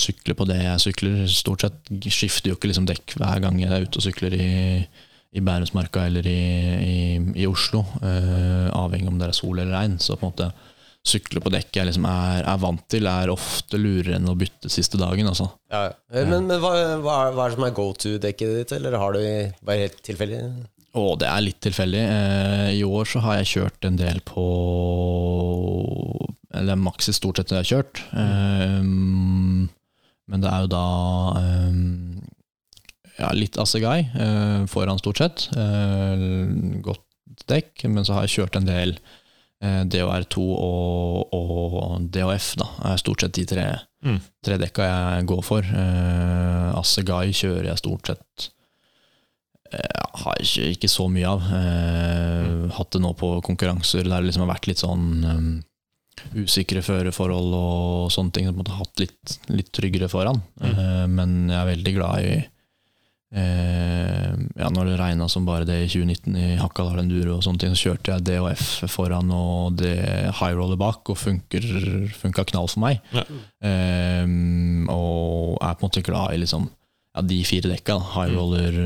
sykler 0.05 0.37
på 0.39 0.47
det 0.49 0.59
jeg 0.61 0.83
sykler, 0.87 1.25
stort 1.31 1.65
sett. 1.65 1.81
Skifter 2.07 2.51
jo 2.53 2.59
ikke 2.59 2.71
liksom 2.71 2.87
dekk 2.89 3.17
hver 3.19 3.43
gang 3.43 3.59
jeg 3.61 3.71
er 3.71 3.85
ute 3.87 4.01
og 4.01 4.05
sykler 4.07 4.35
i, 4.39 4.51
i 5.35 5.43
Bærumsmarka 5.43 6.05
eller 6.09 6.27
i, 6.31 6.39
i, 6.85 6.99
i 7.43 7.49
Oslo. 7.49 7.83
Uh, 8.01 8.71
avhengig 8.75 9.11
om 9.11 9.19
det 9.19 9.29
er 9.31 9.37
sol 9.37 9.59
eller 9.59 9.75
regn. 9.75 9.99
Så 9.99 10.15
på 10.15 10.25
en 10.25 10.33
måte 10.33 10.51
sykle 11.05 11.41
på 11.43 11.51
dekk 11.53 11.77
jeg 11.77 11.85
liksom 11.85 12.05
er, 12.09 12.43
er 12.49 12.61
vant 12.63 12.81
til, 12.89 13.05
er 13.05 13.29
ofte 13.29 13.77
lurere 13.77 14.17
enn 14.17 14.31
å 14.31 14.37
bytte 14.39 14.71
siste 14.73 14.97
dagen. 14.97 15.27
Altså. 15.29 15.51
ja, 15.69 15.83
ja. 15.89 15.97
Eh, 16.09 16.25
Men, 16.25 16.47
men 16.49 16.63
hva, 16.63 16.71
hva, 17.03 17.17
er, 17.27 17.35
hva 17.35 17.45
er 17.45 17.51
det 17.51 17.57
som 17.59 17.67
er 17.67 17.75
go 17.77 17.91
to-dekket 17.93 18.55
ditt, 18.59 18.73
eller 18.79 18.97
har 18.97 19.13
du 19.13 19.21
bare 19.61 19.85
helt 19.85 19.99
tilfeldig? 20.07 20.39
Å, 20.95 21.03
det 21.19 21.27
er 21.27 21.43
litt 21.43 21.59
tilfeldig. 21.61 22.01
Eh, 22.01 22.69
I 22.79 22.83
år 22.87 23.05
så 23.11 23.21
har 23.25 23.37
jeg 23.41 23.51
kjørt 23.51 23.85
en 23.89 23.99
del 23.99 24.21
på 24.25 24.45
Eller 26.55 26.79
maksis 26.79 27.19
stort 27.19 27.37
sett 27.41 27.49
det 27.51 27.57
jeg 27.59 27.65
har 27.65 27.71
kjørt. 27.73 28.01
Eh, 28.15 28.79
men 30.25 30.41
det 30.41 30.49
er 30.49 30.63
jo 30.65 30.71
da 30.71 30.85
eh, 31.41 31.81
ja, 33.19 33.29
litt 33.37 33.59
Assegai 33.61 33.99
eh, 34.15 34.63
foran 34.71 34.99
stort 35.01 35.21
sett. 35.21 35.47
Godt 36.85 37.45
dekk. 37.51 37.85
Men 37.91 38.05
så 38.07 38.17
har 38.17 38.25
jeg 38.25 38.37
kjørt 38.39 38.57
en 38.59 38.67
del 38.69 38.95
eh, 39.61 39.83
DHR2 39.91 40.45
og, 40.55 41.35
og 41.35 42.09
DHF. 42.15 42.53
da, 42.61 42.69
er 42.91 43.01
stort 43.03 43.25
sett 43.25 43.37
de 43.39 43.45
tre, 43.55 43.67
Mm. 44.05 44.19
tre 44.45 44.57
dekka 44.61 44.85
jeg 44.85 45.25
går 45.31 45.39
for. 45.41 45.65
Uh, 45.65 46.75
Assegai 46.77 47.31
kjører 47.33 47.71
jeg 47.71 47.79
stort 47.81 48.05
sett 48.11 48.43
eh, 49.73 50.03
har 50.21 50.37
ikke, 50.43 50.67
ikke 50.75 50.89
så 50.93 51.07
mye 51.09 51.25
av. 51.31 51.47
Eh, 51.57 52.75
hatt 52.77 52.91
det 52.93 53.01
nå 53.01 53.15
på 53.17 53.31
konkurranser 53.47 54.05
der 54.05 54.19
det 54.21 54.27
liksom 54.27 54.43
har 54.45 54.51
vært 54.53 54.69
litt 54.69 54.83
sånn 54.83 55.07
um, 55.25 55.47
usikre 56.35 56.81
føreforhold 56.85 57.53
og 57.57 58.11
sånne 58.13 58.31
ting. 58.35 58.47
En 58.49 58.57
måte 58.59 58.75
hatt 58.75 58.99
litt, 59.03 59.37
litt 59.51 59.71
tryggere 59.75 60.09
foran. 60.11 60.41
Mm. 60.61 60.67
Eh, 60.73 61.07
men 61.11 61.35
jeg 61.51 61.59
er 61.61 61.71
veldig 61.73 61.93
glad 61.97 62.25
i 62.29 62.35
eh, 63.35 64.31
ja, 64.55 64.69
Når 64.71 64.85
det 64.91 64.99
regna 64.99 65.27
som 65.31 65.45
bare 65.47 65.65
det 65.67 65.77
i 65.83 65.89
2019 65.91 66.37
i 66.39 66.55
Hakadal 66.61 67.01
Enduro, 67.01 67.37
og 67.37 67.43
sånne 67.45 67.59
ting, 67.65 67.75
så 67.75 67.89
kjørte 67.91 68.13
jeg 68.15 68.25
DHF 68.29 68.65
foran 68.91 69.31
og 69.35 69.75
det 69.81 69.95
high 70.39 70.55
roller 70.55 70.79
bak, 70.79 71.03
og 71.11 71.19
funker, 71.19 71.65
funka 72.15 72.45
knall 72.51 72.69
for 72.71 72.83
meg. 72.85 73.01
Ja. 73.15 73.25
Eh, 73.65 74.25
og 74.91 75.57
er 75.59 75.75
på 75.77 75.83
en 75.83 75.89
måte 75.89 76.05
glad 76.05 76.35
i 76.35 76.41
liksom 76.43 76.69
ja, 77.15 77.21
de 77.23 77.41
fire 77.47 77.71
dekka. 77.71 77.95
da. 77.99 78.11
High 78.15 78.31
Mm. 78.31 78.37
roller, 78.39 78.79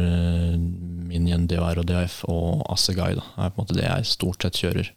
Minion, 1.10 1.48
DHR 1.50 1.80
og 1.82 1.86
DHF 1.90 2.24
og 2.30 2.66
Assegai. 2.70 3.16
da, 3.18 3.24
er 3.38 3.50
på 3.50 3.58
en 3.62 3.66
måte 3.66 3.78
det 3.78 3.86
jeg 3.88 4.06
stort 4.06 4.42
sett 4.46 4.60
kjører. 4.62 4.92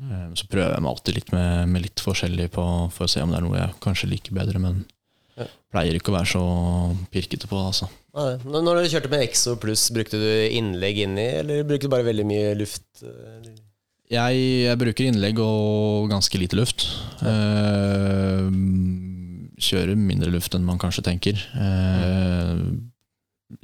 Mm. 0.00 0.10
Eh, 0.12 0.34
Så 0.34 0.46
prøver 0.48 0.72
jeg 0.72 0.82
meg 0.82 0.90
alltid 0.92 1.14
litt 1.18 1.32
med, 1.32 1.68
med 1.68 1.82
litt 1.82 2.00
forskjellig 2.00 2.50
på, 2.54 2.64
for 2.92 3.04
å 3.04 3.10
se 3.10 3.20
om 3.22 3.30
det 3.30 3.38
er 3.38 3.44
noe 3.46 3.58
jeg 3.60 3.74
kanskje 3.84 4.08
liker 4.10 4.32
bedre, 4.38 4.58
men 4.62 4.84
Ja. 5.36 5.46
pleier 5.72 5.94
ikke 5.96 6.12
å 6.12 6.16
være 6.18 6.28
så 6.28 6.42
pirkete 7.10 7.48
på 7.48 7.56
det. 7.56 7.66
altså. 7.72 7.88
Nei, 8.14 8.36
Når 8.44 8.82
du 8.82 8.88
kjørte 8.92 9.10
med 9.10 9.22
Exo 9.24 9.56
pluss, 9.56 9.90
brukte 9.90 10.18
du 10.20 10.48
innlegg 10.52 10.98
inni, 11.04 11.26
eller 11.40 11.62
brukte 11.64 11.88
du 11.88 11.92
bare 11.94 12.04
veldig 12.04 12.26
mye 12.28 12.54
luft? 12.58 12.84
eller? 13.02 13.54
Jeg, 14.12 14.40
jeg 14.68 14.76
bruker 14.78 15.06
innlegg 15.08 15.38
og 15.40 16.10
ganske 16.10 16.36
lite 16.38 16.56
luft. 16.58 16.84
Eh, 17.24 18.50
kjører 19.62 19.96
mindre 19.96 20.30
luft 20.34 20.54
enn 20.56 20.64
man 20.66 20.80
kanskje 20.82 21.04
tenker. 21.06 21.38
Eh, 21.56 22.62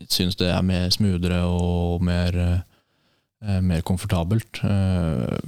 Syns 0.09 0.37
det 0.37 0.51
er 0.53 0.63
mer 0.63 0.91
smoothere 0.93 1.39
og 1.49 2.03
mer, 2.05 2.37
eh, 3.43 3.61
mer 3.65 3.81
komfortabelt. 3.83 4.61
Eh, 4.65 5.39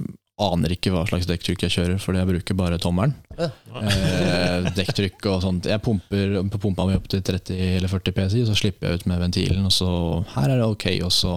aner 0.41 0.73
ikke 0.73 0.91
hva 0.93 1.03
slags 1.09 1.27
dekktrykk 1.29 1.65
jeg 1.67 1.73
kjører, 1.75 1.97
fordi 2.01 2.21
jeg 2.21 2.29
bruker 2.31 2.57
bare 2.57 2.79
tommelen. 2.81 3.13
Ja. 3.37 3.49
Eh, 3.81 4.69
dekktrykk 4.77 5.27
og 5.29 5.41
sånt. 5.43 5.69
Jeg 5.69 5.83
pumper 5.83 6.37
på 6.53 6.61
pumpa 6.65 6.87
mi 6.87 6.97
opp 6.97 7.09
til 7.11 7.23
30 7.25 7.59
eller 7.77 7.91
40 7.91 8.15
PSI, 8.17 8.45
så 8.49 8.57
slipper 8.57 8.89
jeg 8.89 9.01
ut 9.01 9.09
med 9.11 9.21
ventilen, 9.21 9.67
og 9.67 9.75
så 9.75 9.91
her 10.35 10.49
er 10.49 10.61
det 10.61 10.69
ok, 10.69 10.87
og 11.05 11.13
så 11.13 11.35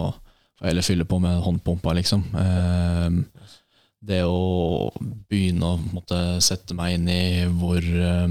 får 0.55 0.65
jeg 0.65 0.71
heller 0.73 0.87
fylle 0.87 1.07
på 1.09 1.19
med 1.21 1.43
håndpumpa, 1.45 1.95
liksom. 1.99 2.25
Eh, 2.41 3.49
det 4.05 4.21
å 4.25 4.91
begynne 5.29 5.73
å 5.73 5.79
måtte 5.93 6.19
sette 6.45 6.77
meg 6.77 6.97
inn 6.97 7.09
i 7.09 7.23
hvor 7.57 7.81
eh, 7.81 8.27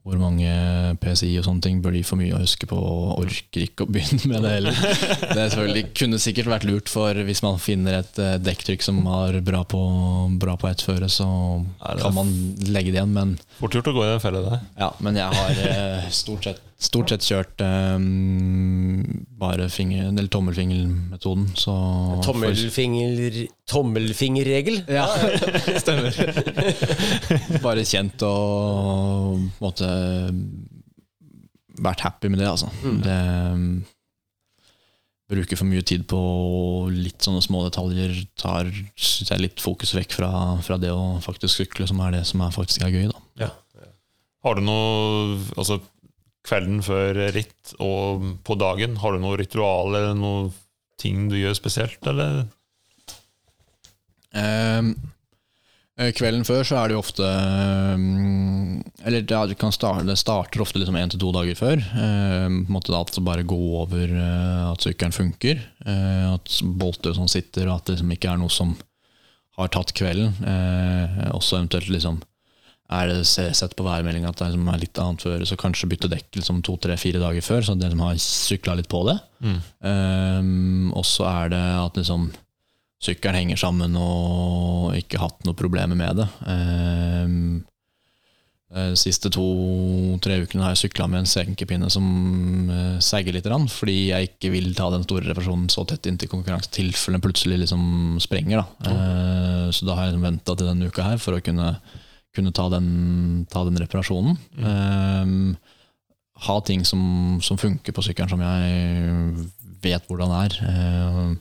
hvor 0.00 0.16
mange 0.16 0.48
PCI 1.02 1.34
og 1.42 1.44
sånne 1.44 1.64
ting 1.64 1.80
blir 1.84 2.04
for 2.08 2.16
mye 2.20 2.32
å 2.32 2.40
huske 2.40 2.64
på, 2.68 2.76
og 2.76 3.20
orker 3.20 3.66
ikke 3.66 3.84
å 3.84 3.90
begynne 3.92 4.30
med 4.30 4.46
det 4.46 4.52
heller. 4.54 4.78
Det 5.34 5.44
selvfølgelig, 5.52 5.82
kunne 6.00 6.20
sikkert 6.22 6.48
vært 6.54 6.64
lurt, 6.68 6.88
for 6.92 7.20
hvis 7.28 7.42
man 7.44 7.60
finner 7.60 7.98
et 7.98 8.20
eh, 8.22 8.38
dekktrykk 8.40 8.86
som 8.86 9.02
har 9.10 9.36
bra 9.44 9.60
på, 9.68 9.80
bra 10.40 10.56
på 10.60 10.70
ett 10.70 10.84
føre, 10.84 11.10
så 11.12 11.28
kan 12.00 12.16
man 12.16 12.32
legge 12.64 12.94
det 12.94 12.98
igjen. 13.00 13.12
Men, 13.12 13.36
Fort 13.60 13.76
gjort 13.76 13.92
å 13.92 13.96
gå 13.98 14.06
i 14.06 14.10
den 14.14 14.24
fella 14.24 14.42
der. 14.46 14.64
ja, 14.80 14.90
men 15.04 15.20
jeg 15.20 15.36
har 15.36 15.62
eh, 15.68 16.08
stort 16.16 16.48
sett, 16.48 16.64
stort 16.80 17.12
sett 17.12 17.26
kjørt 17.28 17.60
um, 17.60 19.24
bare 19.40 19.68
finger, 19.72 20.08
eller 20.08 20.30
tommelfingermetoden. 20.32 21.50
Så 21.58 21.74
Tommelfinger, 22.24 23.42
tommelfingerregel? 23.68 24.82
Ja, 24.88 25.06
stemmer. 25.82 26.16
Bare 27.60 27.84
kjent 27.88 28.24
og 28.26 29.44
måtte 29.60 29.90
vært 31.80 32.04
happy 32.04 32.32
med 32.32 32.40
det, 32.42 32.50
altså. 32.50 32.72
Det 33.04 33.18
Bruker 35.30 35.54
for 35.54 35.68
mye 35.70 35.84
tid 35.86 36.08
på 36.10 36.18
litt 36.90 37.22
sånne 37.22 37.38
små 37.44 37.60
detaljer. 37.62 38.16
Tar 38.40 38.66
synes 38.98 39.28
jeg, 39.30 39.38
litt 39.44 39.60
fokus 39.62 39.92
vekk 39.94 40.16
fra, 40.16 40.30
fra 40.66 40.74
det 40.82 40.90
å 40.90 41.20
faktisk 41.22 41.60
sykle, 41.60 41.86
som 41.86 42.00
er 42.02 42.16
det 42.16 42.24
som 42.26 42.42
er 42.42 42.56
faktisk 42.56 42.82
er 42.82 42.90
gøy. 42.90 43.12
da 43.12 43.46
Har 44.42 44.58
du 44.58 44.64
noe 44.66 45.38
Altså, 45.54 45.78
kvelden 46.46 46.80
før 46.84 47.18
ritt 47.34 47.74
og 47.82 48.24
på 48.46 48.56
dagen, 48.60 48.96
har 49.02 49.12
du 49.12 49.22
noe 49.22 49.38
ritual 49.40 49.94
eller 49.94 50.16
noe 50.18 50.50
ting 51.00 51.28
du 51.30 51.38
gjør 51.40 51.56
spesielt, 51.56 52.00
eller? 52.08 52.44
Eh, 56.00 56.12
kvelden 56.16 56.46
før 56.48 56.62
så 56.64 56.78
er 56.80 56.88
det 56.88 56.94
jo 56.96 57.02
ofte 57.02 57.26
um, 57.26 58.78
Eller 59.04 59.24
det, 59.26 59.56
starte, 59.74 60.04
det 60.06 60.16
starter 60.16 60.62
ofte 60.62 60.80
liksom 60.80 60.96
til 61.12 61.20
to 61.20 61.32
dager 61.34 61.58
før. 61.58 61.82
Um, 61.92 62.62
på 62.64 62.70
en 62.70 62.76
måte 62.78 62.94
At 62.96 63.12
det 63.16 63.24
bare 63.26 63.44
gå 63.44 63.58
over 63.82 64.14
uh, 64.14 64.70
at 64.70 64.86
sykkelen 64.86 65.12
funker. 65.12 65.60
Uh, 65.84 66.38
at 66.38 66.60
bolter 66.62 67.16
som 67.16 67.28
sitter, 67.28 67.68
og 67.68 67.80
at 67.80 67.90
det 67.90 67.98
liksom 67.98 68.14
ikke 68.16 68.32
er 68.32 68.40
noe 68.40 68.54
som 68.54 68.72
har 69.58 69.72
tatt 69.74 69.92
kvelden. 69.98 70.32
Uh, 70.40 71.34
også 71.34 71.58
eventuelt 71.58 71.92
liksom 71.92 72.22
er 72.90 73.10
det 73.10 73.20
sett 73.28 73.74
på 73.78 73.86
værmeldinga 73.86 74.32
at 74.32 74.40
det 74.40 74.50
liksom 74.50 74.68
er 74.72 74.82
litt 74.82 74.98
annet 74.98 75.24
føre, 75.24 75.46
så 75.46 75.58
kanskje 75.60 75.88
bytte 75.92 76.10
dekk 76.10 76.40
liksom 76.40 76.60
to, 76.66 76.74
tre, 76.82 76.96
fire 76.98 77.22
dager 77.22 77.44
før, 77.46 77.62
så 77.62 77.76
dere 77.78 77.94
som 77.94 78.02
har 78.02 78.20
sykla 78.24 78.76
litt 78.80 78.90
på 78.90 79.04
det. 79.06 79.16
Um, 79.86 80.90
og 80.98 81.06
så 81.06 81.28
er 81.30 81.52
det 81.54 81.64
at 81.78 82.00
liksom 82.00 82.30
sykkelen 83.00 83.38
henger 83.38 83.60
sammen 83.62 83.94
og 83.96 84.92
ikke 84.98 85.22
hatt 85.22 85.46
noe 85.46 85.56
problemer 85.56 85.96
med 85.96 86.20
det. 86.20 86.26
Um, 86.44 87.60
de 88.70 88.94
siste 88.94 89.26
to-tre 89.34 90.36
ukene 90.44 90.62
har 90.62 90.76
jeg 90.76 90.84
sykla 90.84 91.08
med 91.10 91.24
en 91.24 91.30
senkepinne 91.30 91.88
som 91.90 92.04
uh, 92.70 93.00
sagger 93.02 93.34
litt, 93.34 93.48
rann, 93.50 93.66
fordi 93.70 94.12
jeg 94.12 94.28
ikke 94.28 94.52
vil 94.52 94.68
ta 94.78 94.86
den 94.94 95.06
store 95.06 95.26
reparasjonen 95.26 95.66
så 95.72 95.82
tett 95.90 96.06
inntil 96.06 96.30
konkurransen 96.30 96.76
tilfelle 96.76 97.18
den 97.18 97.24
plutselig 97.24 97.64
liksom 97.64 98.20
sprenger. 98.22 98.62
Da. 98.62 98.92
Uh, 98.94 99.66
så 99.74 99.88
da 99.88 99.98
har 99.98 100.06
jeg 100.06 100.14
liksom 100.14 100.28
venta 100.28 100.54
til 100.54 100.70
denne 100.70 100.90
uka 100.90 101.08
her 101.08 101.18
for 101.22 101.38
å 101.38 101.42
kunne, 101.42 101.72
kunne 102.36 102.52
ta, 102.54 102.68
den, 102.72 103.46
ta 103.50 103.64
den 103.66 103.78
reparasjonen. 103.80 104.38
Um, 104.56 105.54
ha 106.46 106.56
ting 106.64 106.84
som, 106.88 107.38
som 107.44 107.58
funker 107.60 107.94
på 107.94 108.04
sykkelen, 108.06 108.30
som 108.30 108.42
jeg 108.44 109.46
vet 109.84 110.06
hvordan 110.08 110.34
er. 110.38 110.58
Um, 110.64 111.38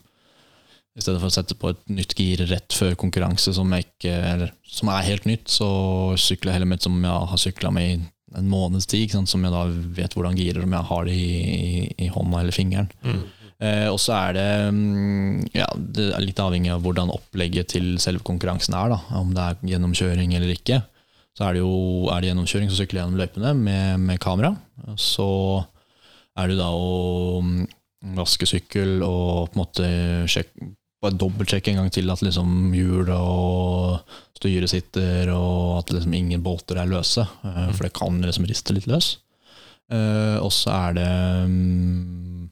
I 0.97 1.03
stedet 1.03 1.21
for 1.21 1.29
å 1.29 1.33
sette 1.33 1.57
på 1.59 1.71
et 1.71 1.81
nytt 1.93 2.15
gir 2.17 2.43
rett 2.49 2.75
før 2.75 2.97
konkurranse 2.99 3.53
som, 3.55 3.71
ikke, 3.77 4.11
eller, 4.33 4.53
som 4.67 4.91
er 4.91 5.07
helt 5.07 5.29
nytt, 5.29 5.47
så 5.51 5.69
sykler 6.19 6.57
jeg 6.57 6.71
et 6.75 6.87
som 6.87 6.97
jeg 6.99 7.29
har 7.33 7.43
sykla 7.45 7.73
med 7.75 7.91
i 7.91 7.99
en 8.37 8.49
måneds 8.49 8.85
tid, 8.89 9.13
som 9.29 9.45
jeg 9.45 9.53
da 9.53 9.63
vet 9.97 10.13
hvordan 10.13 10.37
girer, 10.37 10.65
om 10.65 10.73
jeg 10.75 10.89
har 10.91 11.07
det 11.07 11.15
i, 11.17 11.29
i, 11.49 11.85
i 12.05 12.09
hånda 12.13 12.43
eller 12.43 12.53
fingeren. 12.53 12.91
Eh, 13.01 13.23
og 13.59 13.97
så 13.99 14.13
er 14.15 14.35
det 14.37 14.49
mm, 14.71 15.49
ja, 15.51 15.65
det 15.75 16.05
er 16.15 16.23
litt 16.23 16.39
avhengig 16.39 16.71
av 16.71 16.85
hvordan 16.85 17.11
opplegget 17.11 17.73
til 17.73 17.89
selve 17.99 18.23
konkurransen 18.23 18.77
er. 18.79 18.93
Da. 18.93 18.99
Om 19.19 19.33
det 19.35 19.43
er 19.45 19.65
gjennomkjøring 19.73 20.35
eller 20.37 20.53
ikke. 20.53 20.79
Så 21.35 21.43
er 21.47 21.57
det 21.57 21.63
jo 21.65 22.07
er 22.11 22.21
det 22.21 22.31
gjennomkjøring, 22.31 22.71
så 22.71 22.79
sykler 22.79 23.01
jeg 23.01 23.03
gjennom 23.03 23.19
løypene 23.19 23.51
med, 23.59 24.05
med 24.07 24.21
kamera. 24.23 24.53
Så 24.95 25.27
er 26.39 26.51
det 26.51 26.59
da 26.59 26.69
å 26.71 27.39
mm, 27.43 27.61
vaske 28.15 28.47
sykkel 28.47 29.03
og 29.03 29.51
på 29.51 29.57
en 29.57 29.63
måte 29.63 29.89
sjekke 30.31 30.73
bare 30.99 31.15
dobbeltsjekke 31.15 31.71
en 31.71 31.79
gang 31.79 31.91
til 31.95 32.11
at 32.11 32.21
liksom 32.25 32.73
hjulet 32.75 33.15
og 33.15 34.15
styret 34.35 34.71
sitter, 34.71 35.31
og 35.31 35.77
at 35.79 35.93
liksom 35.95 36.15
ingen 36.17 36.43
bolter 36.43 36.79
er 36.81 36.91
løse. 36.91 37.23
eh, 37.23 37.69
For 37.71 37.87
det 37.87 37.95
kan 37.95 38.19
liksom 38.23 38.47
riste 38.49 38.75
litt 38.75 38.87
løs. 38.89 39.13
Eh, 39.91 40.37
og 40.43 40.51
så 40.53 40.75
er 40.75 40.97
det 40.99 41.13
mm, 41.47 42.43
eh, 42.43 42.49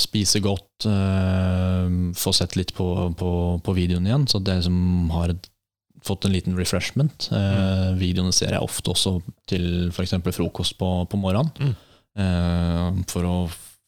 spise 0.00 0.40
godt, 0.42 0.86
eh, 0.88 1.88
få 2.18 2.32
sett 2.34 2.56
litt 2.56 2.72
på, 2.74 2.86
på, 3.18 3.32
på 3.62 3.74
videoen 3.76 4.08
igjen, 4.08 4.28
så 4.30 4.40
det 4.42 4.62
som 4.64 5.10
har 5.14 5.34
fått 6.02 6.24
en 6.24 6.32
liten 6.32 6.56
refreshment. 6.58 7.28
Eh, 7.32 7.92
Videoene 7.98 8.34
ser 8.34 8.54
jeg 8.54 8.64
ofte 8.64 8.92
også 8.92 9.16
til 9.50 9.92
f.eks. 9.92 10.16
frokost 10.34 10.76
på, 10.80 10.90
på 11.06 11.20
morgenen. 11.20 11.52
Mm. 11.60 11.74
Eh, 12.22 13.02
for 13.12 13.28
å 13.28 13.36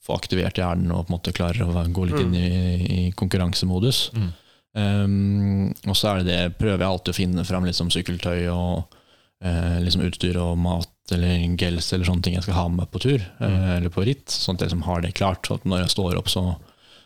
få 0.05 0.17
aktivert 0.19 0.59
hjernen 0.61 0.93
og 0.93 1.07
på 1.07 1.12
en 1.12 1.17
måte 1.17 1.35
klare 1.35 1.67
å 1.67 1.85
gå 1.89 2.09
litt 2.09 2.21
inn 2.21 2.35
i, 2.37 2.49
i 2.85 3.01
konkurransemodus. 3.17 4.11
Mm. 4.15 4.33
Um, 4.75 5.69
og 5.87 5.95
så 5.95 6.11
er 6.11 6.21
det 6.21 6.27
det, 6.27 6.57
prøver 6.59 6.83
jeg 6.83 6.91
alltid 6.91 7.12
å 7.12 7.17
finne 7.17 7.45
fram 7.47 7.67
liksom 7.67 7.93
sykkeltøy 7.95 8.49
og 8.51 8.97
eh, 9.45 9.79
liksom 9.85 10.03
utstyr 10.09 10.39
og 10.43 10.59
mat 10.59 10.91
eller 11.13 11.57
gels 11.61 11.91
eller 11.93 12.09
sånne 12.09 12.25
ting 12.25 12.39
jeg 12.39 12.47
skal 12.47 12.57
ha 12.57 12.69
med 12.73 12.89
på 12.93 13.03
tur 13.05 13.21
mm. 13.21 13.59
eller 13.77 13.93
på 13.93 14.07
ritt, 14.07 14.31
sånn 14.33 14.57
at 14.57 14.65
jeg 14.65 14.73
liksom 14.73 14.87
har 14.87 15.05
det 15.05 15.13
klart. 15.19 15.45
Så 15.45 15.59
at 15.59 15.67
når 15.69 15.85
jeg 15.85 15.93
står 15.97 16.17
opp, 16.21 16.31
så 16.33 16.45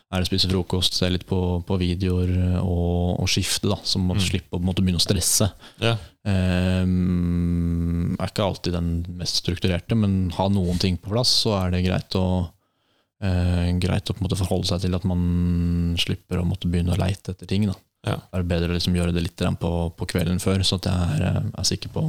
er 0.09 0.21
det 0.21 0.25
å 0.25 0.29
spise 0.29 0.49
frokost, 0.49 0.95
se 0.97 1.09
litt 1.11 1.25
på, 1.29 1.39
på 1.67 1.77
videoer 1.81 2.31
og, 2.63 3.19
og 3.21 3.27
skifte, 3.29 3.69
da, 3.69 3.77
så 3.85 4.01
må 4.01 4.15
du 4.17 4.23
å 4.23 4.29
slippe 4.29 4.57
å 4.57 4.63
måte 4.63 4.81
begynne 4.81 5.01
å 5.01 5.03
stresse. 5.03 5.49
Ja. 5.83 5.97
Um, 6.25 8.15
er 8.17 8.31
ikke 8.31 8.47
alltid 8.47 8.73
den 8.73 8.89
mest 9.19 9.43
strukturerte, 9.43 9.97
men 9.99 10.31
ha 10.37 10.47
noen 10.51 10.81
ting 10.81 10.97
på 10.97 11.13
plass, 11.13 11.33
så 11.43 11.53
er 11.59 11.75
det 11.75 11.83
greit 11.85 12.17
å 12.17 12.25
uh, 12.47 13.67
greit 13.83 14.09
å 14.09 14.15
på 14.15 14.23
en 14.23 14.25
måte 14.25 14.39
forholde 14.39 14.71
seg 14.71 14.81
til 14.87 14.97
at 14.97 15.05
man 15.07 15.93
slipper 16.01 16.41
å 16.41 16.47
måtte 16.47 16.71
begynne 16.71 16.95
å 16.95 16.99
leite 16.99 17.35
etter 17.35 17.49
ting. 17.49 17.69
Da. 17.69 17.77
Ja. 18.07 18.17
Det 18.17 18.41
er 18.41 18.49
bedre 18.49 18.73
å 18.73 18.79
liksom 18.79 18.97
gjøre 18.97 19.13
det 19.13 19.27
litt 19.27 19.45
på, 19.61 19.73
på 19.93 20.09
kvelden 20.09 20.41
før, 20.41 20.63
så 20.65 20.79
at 20.79 20.89
jeg 20.89 21.21
er, 21.21 21.39
er 21.53 21.67
sikker, 21.67 21.93
på, 21.93 22.07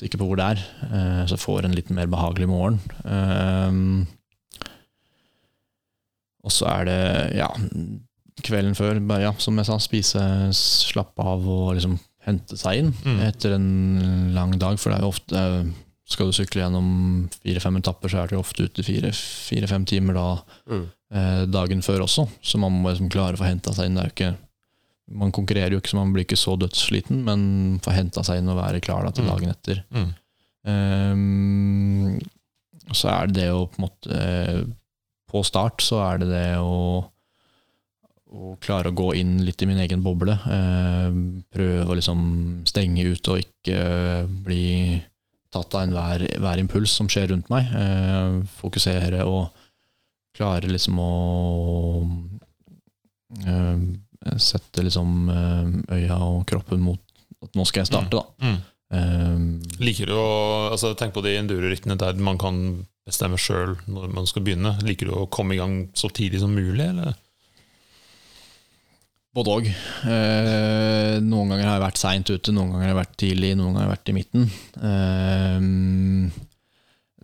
sikker 0.00 0.18
på 0.20 0.26
hvor 0.28 0.36
det 0.40 0.46
er. 0.54 0.62
Uh, 0.90 1.22
så 1.26 1.36
jeg 1.36 1.42
får 1.44 1.64
en 1.68 1.74
litt 1.76 1.90
mer 1.94 2.06
behagelig 2.10 2.48
morgen. 2.50 2.80
Uh, 3.06 4.04
og 6.44 6.52
så 6.52 6.66
er 6.68 6.88
det 6.88 6.98
ja, 7.38 7.46
kvelden 8.44 8.74
før, 8.76 8.98
bare, 9.08 9.24
ja, 9.28 9.32
som 9.40 9.56
jeg 9.60 9.68
sa, 9.70 9.78
spise, 9.80 10.24
slappe 10.56 11.24
av 11.24 11.46
og 11.48 11.70
liksom 11.78 11.96
hente 12.24 12.56
seg 12.56 12.80
inn 12.82 12.92
Mm. 13.04 13.18
etter 13.26 13.54
en 13.56 14.32
lang 14.34 14.52
dag. 14.60 14.78
For 14.80 14.90
det 14.92 14.98
er 14.98 15.04
jo 15.06 15.12
ofte 15.14 15.46
Skal 16.06 16.26
du 16.28 16.32
sykle 16.36 16.60
gjennom 16.60 17.30
fire-fem 17.40 17.78
etapper, 17.78 18.10
så 18.12 18.18
er 18.20 18.26
det 18.28 18.34
jo 18.36 18.42
ofte 18.42 18.66
ute 18.68 18.82
fire-fem 18.84 19.86
timer 19.88 20.12
da 20.18 20.24
Mm. 20.68 20.82
eh, 21.14 21.44
dagen 21.48 21.80
før 21.80 22.02
også. 22.04 22.26
Så 22.42 22.58
man 22.60 22.72
må 22.82 22.90
liksom 22.92 23.08
klare 23.08 23.32
å 23.32 23.40
få 23.40 23.46
henta 23.48 23.72
seg 23.72 23.86
inn. 23.86 23.94
Det 23.94 24.02
er 24.04 24.10
jo 24.10 24.12
ikke 24.12 24.36
man 25.12 25.32
konkurrerer 25.36 25.74
jo 25.74 25.80
ikke, 25.82 25.90
så 25.92 25.98
man 26.00 26.12
blir 26.14 26.24
ikke 26.24 26.38
så 26.40 26.54
dødssliten, 26.58 27.18
men 27.26 27.40
får 27.84 27.92
henta 27.98 28.22
seg 28.24 28.38
inn 28.40 28.48
og 28.48 28.56
være 28.56 28.80
klar 28.80 29.04
da, 29.04 29.10
til 29.12 29.24
Mm. 29.24 29.30
dagen 29.32 29.50
etter. 29.52 29.82
Mm. 29.92 30.12
Um, 30.64 32.20
så 32.94 33.08
er 33.12 33.26
det 33.28 33.34
det 33.42 33.50
å 33.52 33.66
på 33.68 33.78
en 33.80 33.84
måte 33.84 34.16
eh, 34.16 34.62
På 35.28 35.42
start 35.44 35.82
så 35.82 35.98
er 36.04 36.18
det 36.22 36.28
det 36.30 36.56
å, 36.62 37.02
å 38.32 38.54
klare 38.62 38.88
å 38.92 38.94
gå 38.96 39.08
inn 39.18 39.40
litt 39.44 39.60
i 39.62 39.66
min 39.66 39.80
egen 39.82 40.02
boble. 40.04 40.36
Uh, 40.46 41.10
prøve 41.52 41.88
å 41.90 41.96
liksom 41.98 42.20
stenge 42.70 43.02
ute 43.08 43.32
og 43.34 43.42
ikke 43.42 43.74
eh, 43.80 44.28
bli 44.46 45.02
tatt 45.54 45.74
av 45.74 45.84
enhver 45.88 46.24
hver 46.38 46.58
impuls 46.62 46.94
som 46.94 47.10
skjer 47.10 47.28
rundt 47.32 47.50
meg. 47.52 47.66
Uh, 47.74 48.40
fokusere 48.60 49.24
og 49.26 49.50
klare 50.34 50.70
liksom 50.70 50.96
å 51.02 51.10
eh, 53.46 53.78
sette 54.42 54.84
liksom 54.84 55.28
eh, 55.32 55.98
øya 55.98 56.20
og 56.24 56.44
kroppen 56.50 56.82
mot 56.84 57.00
at 57.44 57.58
nå 57.58 57.66
skal 57.68 57.82
jeg 57.82 57.92
starte, 57.92 58.20
da. 58.20 58.24
Mm. 58.44 58.62
Um, 58.94 59.44
Liker 59.82 60.06
du 60.06 60.14
å 60.14 60.26
altså, 60.70 60.92
Tenk 60.94 61.16
på 61.16 61.22
de 61.24 61.32
enduro-rittene 61.40 61.96
der 61.98 62.18
man 62.22 62.38
kan 62.38 62.58
bestemme 63.04 63.38
sjøl 63.40 63.74
når 63.90 64.12
man 64.14 64.28
skal 64.28 64.44
begynne. 64.46 64.76
Liker 64.86 65.10
du 65.10 65.16
å 65.16 65.28
komme 65.32 65.56
i 65.56 65.60
gang 65.60 65.76
så 65.98 66.08
tidlig 66.14 66.40
som 66.40 66.54
mulig, 66.56 66.86
eller? 66.86 67.12
Både 69.34 69.50
òg. 69.50 69.66
Eh, 69.66 71.16
noen 71.24 71.50
ganger 71.50 71.66
har 71.66 71.76
jeg 71.76 71.84
vært 71.84 72.00
seint 72.00 72.30
ute, 72.30 72.54
noen 72.54 72.70
ganger 72.70 72.86
har 72.86 72.92
jeg 72.92 73.00
vært 73.00 73.16
tidlig, 73.18 73.50
noen 73.58 73.72
ganger 73.72 73.80
har 73.82 73.88
jeg 73.88 73.96
vært 73.96 74.12
i 74.12 74.16
midten. 74.20 74.44
Eh, 74.90 75.58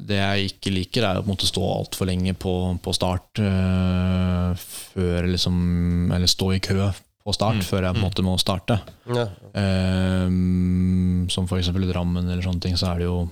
det 0.08 0.18
jeg 0.18 0.50
ikke 0.50 0.72
liker, 0.74 1.06
er 1.06 1.20
å 1.20 1.26
måtte 1.26 1.48
stå 1.48 1.62
altfor 1.64 2.08
lenge 2.10 2.34
på, 2.38 2.54
på 2.82 2.94
start. 2.96 3.40
uh, 3.42 4.54
før 4.94 5.28
liksom 5.30 6.10
Eller 6.14 6.30
stå 6.30 6.52
i 6.56 6.60
kø 6.64 6.90
på 7.20 7.34
start 7.36 7.60
Mm, 7.60 7.66
før 7.68 7.84
jeg 7.84 7.94
på 7.94 8.00
en 8.00 8.06
måte 8.06 8.22
må 8.24 8.36
starte. 8.40 8.78
Ja. 9.06 9.26
Uh, 9.52 11.28
som 11.28 11.46
eksempel 11.46 11.84
i 11.84 11.90
Drammen 11.90 12.24
eller 12.26 12.42
sånne 12.42 12.64
ting, 12.64 12.78
så 12.80 12.94
er 12.94 13.02
det 13.02 13.10
jo 13.10 13.28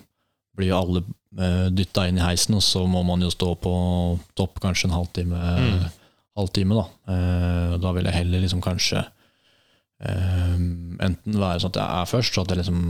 blir 0.59 0.73
jo 0.73 0.81
alle 0.81 1.05
uh, 1.39 1.69
dytta 1.73 2.09
inn 2.09 2.19
i 2.19 2.25
heisen, 2.25 2.57
og 2.59 2.65
så 2.67 2.83
må 2.91 3.05
man 3.07 3.23
jo 3.23 3.31
stå 3.33 3.53
på 3.63 3.73
topp 4.39 4.61
kanskje 4.65 4.91
en 4.91 4.97
halvtime. 4.99 5.39
Mm. 5.39 5.87
halvtime 6.39 6.79
da. 6.79 6.85
Uh, 7.11 7.77
da 7.83 7.95
vil 7.97 8.09
jeg 8.09 8.19
heller 8.19 8.45
liksom 8.45 8.63
kanskje 8.65 9.05
uh, 9.05 10.59
enten 11.09 11.39
være 11.39 11.63
sånn 11.63 11.73
at 11.75 11.81
jeg 11.81 12.03
er 12.03 12.13
først, 12.13 12.35
så 12.35 12.45
at 12.45 12.55
jeg 12.55 12.63
liksom 12.63 12.83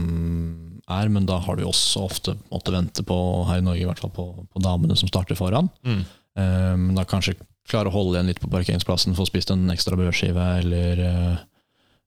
er, 0.91 1.09
men 1.13 1.25
da 1.29 1.37
har 1.45 1.59
du 1.59 1.65
også 1.67 2.05
ofte 2.07 2.33
måttet 2.49 2.75
vente 2.75 3.03
på, 3.05 3.17
her 3.49 3.61
i 3.61 3.65
Norge 3.65 3.83
i 3.83 3.87
hvert 3.89 4.01
fall, 4.01 4.13
på, 4.15 4.25
på 4.49 4.63
damene 4.63 4.97
som 4.99 5.09
starter 5.11 5.37
foran. 5.39 5.69
Mm. 5.85 6.01
Um, 6.39 6.83
da 6.97 7.05
kanskje 7.09 7.35
klare 7.69 7.91
å 7.91 7.93
holde 7.93 8.15
igjen 8.17 8.29
litt 8.31 8.41
på 8.41 8.49
parkeringsplassen, 8.49 9.13
få 9.17 9.27
spist 9.29 9.51
en 9.53 9.69
ekstra 9.69 9.97
brødskive 9.99 10.45
eller 10.61 11.01
uh, 11.05 11.41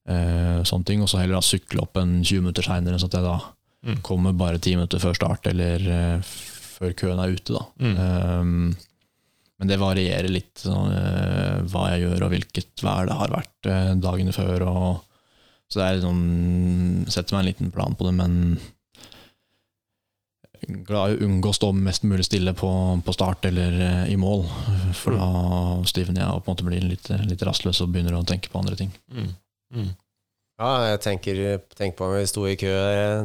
uh, 0.09 0.61
sånne 0.67 0.87
ting, 0.89 1.03
og 1.03 1.11
så 1.11 1.21
heller 1.21 1.37
da 1.39 1.43
sykle 1.45 1.83
opp 1.85 1.99
en 2.01 2.17
20 2.23 2.43
minutter 2.43 2.65
seinere, 2.67 2.99
sånn 2.99 3.11
at 3.13 3.19
jeg 3.21 3.29
da 3.29 3.37
Mm. 3.83 3.97
kommer 3.99 4.31
bare 4.31 4.61
10 4.63 4.77
minutter 4.77 4.99
før 5.03 5.11
start, 5.17 5.47
eller 5.51 5.81
uh, 5.91 6.21
før 6.23 6.93
køen 6.95 7.19
er 7.19 7.33
ute, 7.35 7.51
da. 7.51 7.63
Mm. 7.83 7.97
Um, 7.99 8.75
men 9.59 9.67
det 9.67 9.75
varierer 9.81 10.31
litt 10.31 10.63
sånn, 10.63 10.95
hva 11.71 11.83
jeg 11.91 12.05
gjør, 12.05 12.23
og 12.25 12.31
hvilket 12.31 12.83
vær 12.83 13.07
det 13.07 13.17
har 13.19 13.31
vært 13.35 13.67
dagene 13.99 14.31
før. 14.35 14.63
Og, 14.67 15.03
så 15.67 15.79
det 15.79 15.85
er 15.85 15.99
liksom 15.99 17.05
Setter 17.11 17.35
meg 17.35 17.43
en 17.43 17.49
liten 17.51 17.73
plan 17.75 17.95
på 17.95 18.07
det, 18.07 18.15
men 18.17 18.33
glad 20.87 21.11
i 21.11 21.17
å 21.17 21.25
unngå 21.27 21.49
å 21.51 21.55
stå 21.57 21.71
mest 21.75 22.03
mulig 22.07 22.25
stille 22.27 22.53
på, 22.57 22.69
på 23.05 23.13
start 23.15 23.45
eller 23.49 23.75
eh, 23.81 24.13
i 24.13 24.17
mål. 24.19 24.45
For 24.99 25.15
da 25.17 25.27
stivner 25.89 26.21
jeg 26.23 26.29
og 26.31 26.43
på 26.45 26.51
en 26.51 26.55
måte 26.55 26.67
blir 26.67 26.85
litt, 26.87 27.09
litt 27.27 27.43
rastløs 27.47 27.81
og 27.85 27.91
begynner 27.93 28.15
å 28.19 28.23
tenke 28.27 28.51
på 28.53 28.61
andre 28.61 28.77
ting. 28.79 28.91
Mm. 29.13 29.29
Mm. 29.73 29.91
Ja, 30.61 30.69
jeg 30.91 30.99
tenker, 31.01 31.39
tenker 31.75 31.97
på 31.97 32.05
om 32.07 32.13
vi 32.15 32.27
sto 32.29 32.43
i 32.47 32.53
kø. 32.59 32.69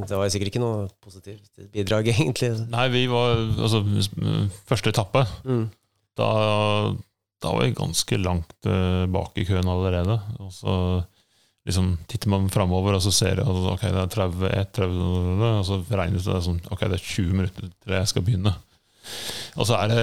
Det 0.09 0.16
var 0.16 0.30
sikkert 0.32 0.49
ikke 0.53 0.62
noe 0.64 0.86
positivt 1.05 1.66
bidrag, 1.74 2.09
egentlig. 2.14 2.55
Nei, 2.72 2.86
vi 2.95 3.05
var 3.11 3.36
Altså, 3.59 3.82
første 4.70 4.95
etappe, 4.95 5.26
Mm. 5.45 5.66
da, 6.18 6.30
da 7.45 7.53
var 7.55 7.66
vi 7.68 7.76
ganske 7.76 8.18
langt 8.24 8.57
eh, 8.66 9.05
bak 9.12 9.36
i 9.39 9.45
køen 9.47 9.68
allerede. 9.70 10.16
Og 10.41 10.51
så 10.57 10.72
liksom 11.69 11.93
titter 12.11 12.33
man 12.33 12.49
framover, 12.53 12.97
og 12.99 13.05
så 13.05 13.12
ser 13.14 13.43
at 13.45 13.49
ok, 13.75 13.85
det 13.93 14.05
er 14.07 14.14
30, 14.16 14.49
1, 14.62 14.73
30, 14.81 15.43
og 15.61 15.66
så 15.69 15.83
regnes 16.01 16.25
det 16.29 16.41
som 16.49 16.57
ok, 16.73 16.87
det 16.89 16.99
er 16.99 17.05
20 17.12 17.37
minutter 17.43 17.69
til 17.71 17.99
jeg 18.01 18.11
skal 18.14 18.25
begynne. 18.27 18.55
Og 19.57 19.64
så 19.64 19.73
er 19.79 19.89
det 19.89 20.01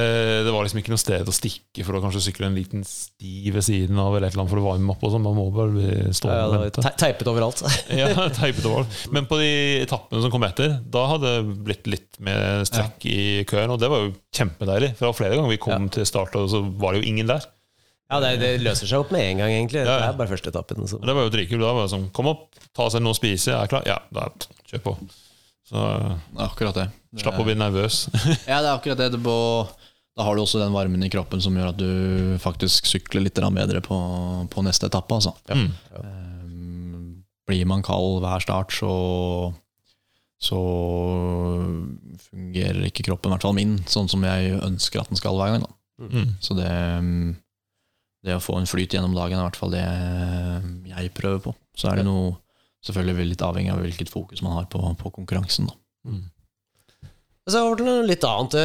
Det 0.47 0.51
var 0.51 0.63
liksom 0.65 0.79
ikke 0.81 0.89
noe 0.89 0.97
sted 0.97 1.27
å 1.29 1.33
stikke 1.35 1.83
for 1.85 1.93
å 1.93 1.99
kanskje 2.01 2.23
sykle 2.25 2.47
en 2.47 2.55
liten 2.57 2.81
sti 2.89 3.51
ved 3.53 3.61
siden 3.67 3.99
av 4.01 4.15
eller 4.17 4.25
et 4.27 4.33
eller 4.33 4.41
annet 4.47 4.53
for 4.55 4.61
å 4.63 4.65
varme 4.65 4.95
opp 4.95 5.03
og 5.05 5.11
sånn. 5.13 5.21
Man 5.27 5.37
må 5.37 5.43
bare 5.53 5.75
bli 5.75 5.85
Ja, 5.91 6.15
stående 6.17 6.39
det 6.39 6.57
og 6.57 6.63
vente. 6.65 6.83
te- 6.87 6.95
teipet 7.03 7.29
overalt. 7.29 7.61
Ja, 8.01 8.07
teipet 8.33 8.65
overalt. 8.65 8.97
Men 9.13 9.27
på 9.29 9.37
de 9.43 9.51
etappene 9.83 10.23
som 10.25 10.33
kom 10.33 10.47
etter, 10.49 10.79
da 10.89 11.05
hadde 11.13 11.35
det 11.37 11.57
blitt 11.69 11.91
litt 11.93 12.19
mer 12.25 12.65
strekk 12.65 13.05
i 13.11 13.19
køen, 13.47 13.75
og 13.75 13.79
det 13.83 13.91
var 13.93 14.07
jo 14.07 14.15
kjempedeilig. 14.35 14.95
For 14.97 15.05
det 15.05 15.11
var 15.11 15.19
flere 15.21 15.37
ganger 15.37 15.53
vi 15.53 15.61
kom 15.69 15.85
til 15.93 16.09
start, 16.09 16.35
og 16.41 16.49
så 16.51 16.63
var 16.81 16.95
det 16.97 17.03
jo 17.05 17.11
ingen 17.13 17.29
der. 17.29 17.45
Ja, 18.05 18.19
det, 18.21 18.35
det 18.41 18.51
løser 18.61 18.89
seg 18.89 19.01
opp 19.01 19.11
med 19.13 19.23
en 19.25 19.39
gang, 19.41 19.51
egentlig. 19.55 19.81
Ja, 19.81 19.89
ja. 19.89 19.99
Det 20.03 20.09
er 20.11 20.17
bare 20.19 20.29
første 20.29 20.51
etappen. 20.53 20.85
Så. 20.89 20.99
Det 21.01 21.15
var 21.17 21.25
jo 21.25 21.33
dritkult. 21.33 21.63
Da 21.63 21.71
var 21.73 21.87
det 21.87 21.93
sånn 21.95 22.09
Kom 22.13 22.29
opp, 22.29 22.47
ta 22.77 22.85
seg 22.93 23.01
noe 23.01 23.15
å 23.15 23.17
spise, 23.17 23.49
jeg 23.49 23.57
er 23.57 23.71
klar. 23.71 23.87
Ja, 23.89 23.97
da 24.13 24.27
kjør 24.69 24.83
på. 24.85 24.95
Så 25.65 25.81
akkurat 26.45 26.77
det. 26.77 26.85
det 27.09 27.23
slapp 27.23 27.41
å 27.41 27.47
bli 27.47 27.57
nervøs. 27.57 28.05
Ja, 28.51 28.59
det 28.61 28.69
er 28.69 28.75
akkurat 28.75 29.01
det. 29.01 29.09
da 29.17 30.25
har 30.27 30.37
du 30.37 30.43
også 30.43 30.61
den 30.61 30.75
varmen 30.75 31.03
i 31.03 31.09
kroppen 31.09 31.41
som 31.41 31.57
gjør 31.57 31.71
at 31.73 31.79
du 31.81 32.37
faktisk 32.43 32.85
sykler 32.85 33.25
litt 33.25 33.41
bedre 33.41 33.81
på, 33.81 33.97
på 34.53 34.65
neste 34.67 34.91
etappe. 34.91 35.17
Altså. 35.17 35.33
Ja. 35.49 35.57
Ehm, 36.03 37.23
blir 37.49 37.65
man 37.65 37.81
kald 37.85 38.21
hver 38.21 38.45
start, 38.45 38.77
så, 38.77 38.93
så 40.37 40.61
fungerer 42.29 42.85
ikke 42.85 43.07
kroppen, 43.09 43.31
i 43.31 43.35
hvert 43.35 43.47
fall 43.49 43.57
min, 43.57 43.79
sånn 43.89 44.09
som 44.11 44.21
jeg 44.25 44.59
ønsker 44.61 45.01
at 45.01 45.09
den 45.09 45.17
skal 45.17 45.41
hver 45.41 45.55
gang. 45.55 45.65
Da. 45.65 45.73
Mm. 46.05 46.35
Så 46.43 46.53
det, 46.57 46.69
det 48.25 48.35
å 48.35 48.41
få 48.43 48.57
en 48.59 48.69
flyt 48.69 48.95
gjennom 48.95 49.13
dagen 49.15 49.37
er 49.37 49.43
i 49.43 49.47
hvert 49.47 49.59
fall 49.59 49.73
det 49.75 49.85
jeg 50.91 51.13
prøver 51.17 51.43
på. 51.47 51.51
Så 51.77 51.91
er 51.91 51.95
det 51.99 52.07
noe 52.07 52.33
selvfølgelig 52.85 53.31
litt 53.31 53.43
avhengig 53.45 53.73
av 53.73 53.81
hvilket 53.83 54.11
fokus 54.13 54.41
man 54.45 54.55
har 54.57 54.65
på, 54.71 54.79
på 54.99 55.11
konkurransen. 55.13 55.69
Da. 55.69 55.75
Mm. 56.09 56.23
Så 57.45 57.61
over 57.61 57.77
til 57.77 57.85
noe 57.85 58.07
litt 58.09 58.25
annet. 58.25 58.55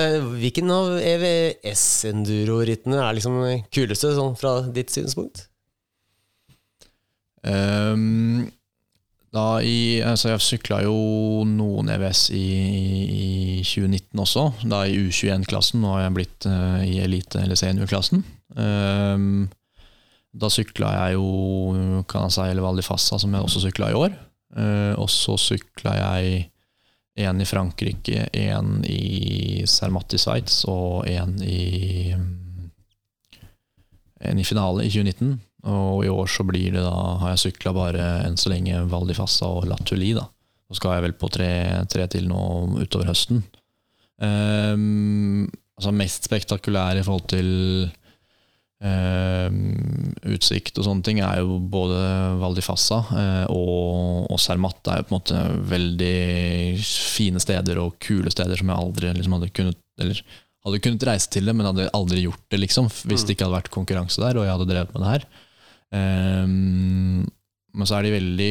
Hvilken 0.40 0.72
av 0.72 0.94
EVS-enduro-rittene 1.04 2.96
er 3.04 3.16
liksom 3.18 3.36
kuleste, 3.74 4.14
sånn 4.16 4.38
fra 4.40 4.52
ditt 4.72 4.92
synspunkt? 4.94 5.44
Um, 7.44 8.48
da 9.32 9.60
i, 9.64 10.00
altså 10.04 10.32
jeg 10.32 10.44
sykla 10.44 10.82
jo 10.84 10.96
noen 11.48 11.88
EVS 11.92 12.30
i, 12.36 12.48
i 13.60 13.60
2019 13.64 14.24
også, 14.24 14.42
da 14.64 14.82
i 14.88 14.96
U21-klassen. 14.96 15.80
Nå 15.84 15.88
har 15.94 16.06
jeg 16.06 16.16
blitt 16.16 16.48
uh, 16.48 16.80
i 16.80 16.98
elite- 17.04 17.44
eller 17.44 17.60
seniorklassen. 17.60 18.24
Ehm, 18.58 19.48
da 20.30 20.50
sykla 20.50 20.92
jeg 20.94 21.18
jo 21.18 22.02
kan 22.10 22.30
eller 22.30 22.62
Val 22.62 22.78
di 22.78 22.86
Fassa, 22.86 23.18
som 23.18 23.34
jeg 23.34 23.42
også 23.42 23.64
sykla 23.66 23.90
i 23.90 23.98
år. 23.98 24.16
Eh, 24.56 24.94
og 24.98 25.10
så 25.10 25.36
sykla 25.38 25.94
jeg 25.98 26.50
en 27.20 27.40
i 27.42 27.46
Frankrike, 27.46 28.28
en 28.32 28.80
i 28.86 29.62
Zermatt 29.68 30.14
i 30.14 30.20
Sveits 30.20 30.62
og 30.70 31.08
en 31.10 31.36
i 31.42 32.14
en 34.20 34.38
i 34.38 34.44
finale 34.44 34.84
i 34.84 34.90
2019. 34.92 35.38
Og 35.70 36.04
i 36.06 36.10
år 36.12 36.28
så 36.30 36.44
blir 36.48 36.72
det 36.72 36.82
da, 36.84 36.96
har 37.20 37.34
jeg 37.34 37.44
sykla 37.46 37.72
bare 37.76 38.04
enn 38.24 38.38
så 38.40 38.52
lenge 38.52 38.84
Val 38.88 39.08
di 39.08 39.16
Fassa 39.16 39.48
og 39.48 39.66
Latuli. 39.68 40.14
Da. 40.16 40.26
Så 40.68 40.78
skal 40.78 40.96
jeg 40.96 41.08
vel 41.08 41.16
på 41.20 41.28
tre, 41.32 41.50
tre 41.90 42.06
til 42.12 42.28
nå 42.30 42.42
utover 42.80 43.10
høsten. 43.10 43.42
Um, 44.20 45.48
altså 45.76 45.92
mest 45.96 46.28
spektakulære 46.28 47.00
i 47.00 47.04
forhold 47.04 47.28
til 47.32 47.50
ehm, 48.84 50.12
utsikt 50.34 50.78
og 50.80 50.86
sånne 50.86 51.06
ting 51.06 51.20
er 51.24 51.40
jo 51.42 51.58
både 51.72 52.00
Val 52.40 52.56
di 52.56 52.64
Fassa 52.64 53.00
eh, 53.12 53.46
og, 53.52 54.28
og 54.30 54.40
Cermat 54.42 54.92
er 54.92 55.00
jo 55.00 55.08
på 55.08 55.14
en 55.14 55.18
måte 55.18 55.42
veldig 55.72 56.80
fine 56.84 57.42
steder 57.42 57.80
og 57.82 57.98
kule 58.02 58.32
steder 58.32 58.60
som 58.60 58.72
jeg 58.72 58.84
aldri 58.84 59.12
liksom 59.16 59.36
hadde 59.38 59.52
kunnet 59.56 59.80
Eller 60.00 60.22
hadde 60.66 60.80
kunnet 60.84 61.04
reise 61.08 61.30
til 61.32 61.46
det, 61.48 61.54
men 61.56 61.68
hadde 61.70 61.90
aldri 61.96 62.24
gjort 62.26 62.42
det, 62.52 62.58
liksom, 62.60 62.90
hvis 63.08 63.22
det 63.24 63.34
ikke 63.34 63.46
hadde 63.46 63.58
vært 63.58 63.72
konkurranse 63.72 64.20
der 64.20 64.36
og 64.36 64.44
jeg 64.44 64.52
hadde 64.52 64.68
drevet 64.68 64.90
med 64.92 65.04
det 65.04 65.12
her. 65.14 65.22
Ehm, 65.96 67.22
men 67.70 67.88
så 67.88 67.96
er 67.96 68.06
de 68.06 68.16
veldig 68.16 68.50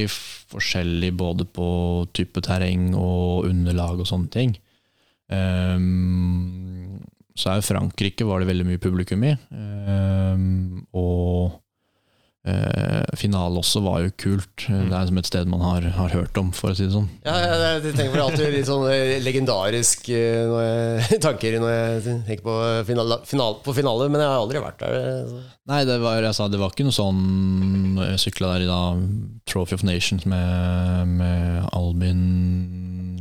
forskjellige 0.50 1.18
både 1.20 1.46
på 1.54 1.68
type 2.16 2.42
terreng 2.46 2.94
og 2.98 3.46
underlag 3.50 4.02
og 4.02 4.10
sånne 4.10 4.32
ting. 4.34 4.56
Ehm, 5.30 7.00
så 7.38 7.52
er 7.52 7.60
jo 7.60 7.68
Frankrike 7.70 8.28
var 8.28 8.42
det 8.42 8.50
veldig 8.50 8.68
mye 8.68 8.82
publikum 8.82 9.24
i. 9.28 9.36
Ehm, 9.54 10.09
og 10.96 11.58
eh, 12.48 13.04
finale 13.20 13.60
også 13.60 13.82
var 13.84 14.02
jo 14.06 14.12
kult. 14.20 14.66
Det 14.68 14.96
er 14.96 15.08
som 15.10 15.18
et 15.20 15.28
sted 15.30 15.50
man 15.52 15.62
har, 15.62 15.86
har 15.98 16.14
hørt 16.16 16.38
om, 16.40 16.52
for 16.56 16.72
å 16.72 16.78
si 16.78 16.86
det 16.88 16.94
sånn. 16.96 17.10
Ja, 17.28 17.36
jeg, 17.44 17.84
jeg 17.86 17.96
tenker 17.98 18.14
på 18.14 18.20
det 18.20 18.26
alltid 18.26 18.54
litt 18.56 18.70
sånn 18.70 18.86
eh, 18.92 19.16
legendarisk 19.26 20.10
eh, 20.16 20.44
når 20.50 20.64
jeg, 20.66 21.20
tanker 21.28 21.60
når 21.62 21.74
jeg 21.76 22.04
tenker 22.30 22.46
på 22.48 22.58
finale, 22.88 23.20
final, 23.30 23.60
på 23.66 23.76
finale, 23.78 24.08
men 24.10 24.24
jeg 24.24 24.32
har 24.32 24.40
aldri 24.44 24.64
vært 24.64 24.84
der. 24.86 25.00
Så. 25.30 25.42
Nei, 25.70 25.82
det 25.86 26.00
var, 26.02 26.22
jeg 26.26 26.38
sa, 26.40 26.48
det 26.50 26.60
var 26.62 26.72
ikke 26.74 26.88
noe 26.88 26.96
sånn 26.96 28.00
Jeg 28.00 28.22
sykla 28.24 28.56
der 28.56 28.64
i 28.66 28.70
da 28.72 28.80
Trophy 29.52 29.76
of 29.78 29.84
Nations 29.86 30.24
med, 30.26 31.12
med 31.20 31.68
Albin 31.78 32.24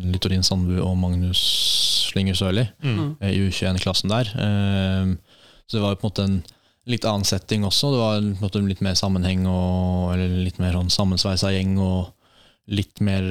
Littorin 0.09 0.47
Sandbu 0.47 0.79
og 0.81 0.95
Magnus 0.97 1.43
Slinger 2.09 2.39
Sørli 2.39 2.63
Mm. 2.81 3.19
i 3.27 3.35
U21-klassen 3.45 4.09
der. 4.09 4.31
Eh, 4.41 5.11
Så 5.69 5.77
det 5.77 5.83
var 5.85 5.93
jo 5.93 5.99
på 6.01 6.07
en 6.07 6.09
måte 6.09 6.25
en 6.25 6.39
litt 6.89 7.07
annen 7.09 7.27
setting 7.29 7.65
også. 7.69 7.93
Det 7.93 8.01
var 8.01 8.29
måte 8.43 8.63
litt 8.65 8.83
mer 8.85 8.97
sammenheng 8.99 9.47
og 9.51 10.15
eller 10.15 10.39
litt 10.47 10.61
mer 10.63 10.77
sånn 10.77 10.93
sammensveisa 10.93 11.53
gjeng 11.55 11.77
og 11.83 12.13
litt 12.73 13.03
mer, 13.05 13.25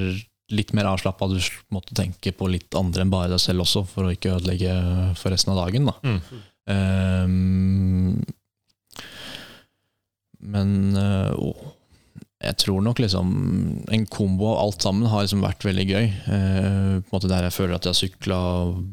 litt 0.54 0.74
mer 0.78 0.90
avslappa. 0.94 1.30
Du 1.32 1.40
måtte 1.74 1.98
tenke 1.98 2.34
på 2.38 2.50
litt 2.52 2.78
andre 2.78 3.06
enn 3.06 3.14
bare 3.14 3.34
deg 3.34 3.42
selv 3.44 3.66
også, 3.66 3.86
for 3.90 4.08
å 4.08 4.14
ikke 4.14 4.36
ødelegge 4.38 4.74
for 5.20 5.34
resten 5.34 5.56
av 5.56 5.66
dagen. 5.66 5.90
da 5.92 5.98
Mm. 6.04 6.46
Um, 6.68 8.26
men 10.44 10.72
uh, 11.00 11.32
jeg 12.38 12.58
tror 12.62 12.84
nok 12.86 13.00
liksom 13.02 13.30
en 13.90 14.04
kombo 14.12 14.52
av 14.52 14.60
alt 14.62 14.84
sammen 14.86 15.10
har 15.10 15.24
liksom 15.24 15.42
vært 15.42 15.66
veldig 15.66 15.86
gøy. 15.90 16.06
Eh, 16.06 16.92
på 17.02 17.10
en 17.10 17.16
måte 17.16 17.32
Der 17.32 17.48
jeg 17.48 17.56
føler 17.56 17.76
at 17.76 17.88
jeg 17.88 17.96
har 17.96 17.98
sykla 17.98 18.40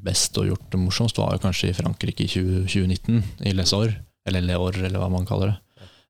best 0.06 0.38
og 0.40 0.48
gjort 0.48 0.70
det 0.72 0.80
morsomst, 0.80 1.20
var 1.20 1.42
kanskje 1.42 1.68
i 1.68 1.76
Frankrike 1.76 2.24
i 2.24 2.30
20, 2.30 2.64
2019, 2.72 3.22
i 3.44 3.52
Lesor. 3.52 3.92
Eller 4.26 4.40
Leor, 4.44 4.76
eller 4.84 4.98
hva 5.02 5.10
man 5.12 5.26
kaller 5.28 5.52
det. 5.52 5.60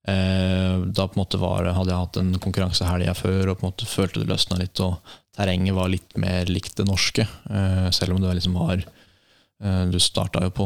Eh, 0.06 0.80
da 0.92 1.06
på 1.08 1.16
en 1.16 1.22
måte 1.24 1.38
var, 1.40 1.64
hadde 1.72 1.90
jeg 1.90 2.02
hatt 2.02 2.18
en 2.20 2.34
konkurranse 2.38 2.84
helga 2.86 3.14
før 3.16 3.48
og 3.50 3.58
på 3.60 3.64
en 3.66 3.70
måte 3.72 3.88
følte 3.88 4.20
det 4.20 4.28
løsna 4.28 4.58
litt. 4.60 4.80
Og 4.84 4.98
terrenget 5.36 5.74
var 5.74 5.88
litt 5.90 6.16
mer 6.20 6.44
likt 6.52 6.76
det 6.76 6.86
norske, 6.86 7.24
eh, 7.50 7.88
selv 7.90 8.14
om 8.16 8.20
det 8.24 8.36
liksom 8.40 8.54
var 8.60 8.84
Eh, 9.64 9.84
Du 9.86 10.00
starta 10.02 10.40
jo 10.42 10.50
på 10.50 10.64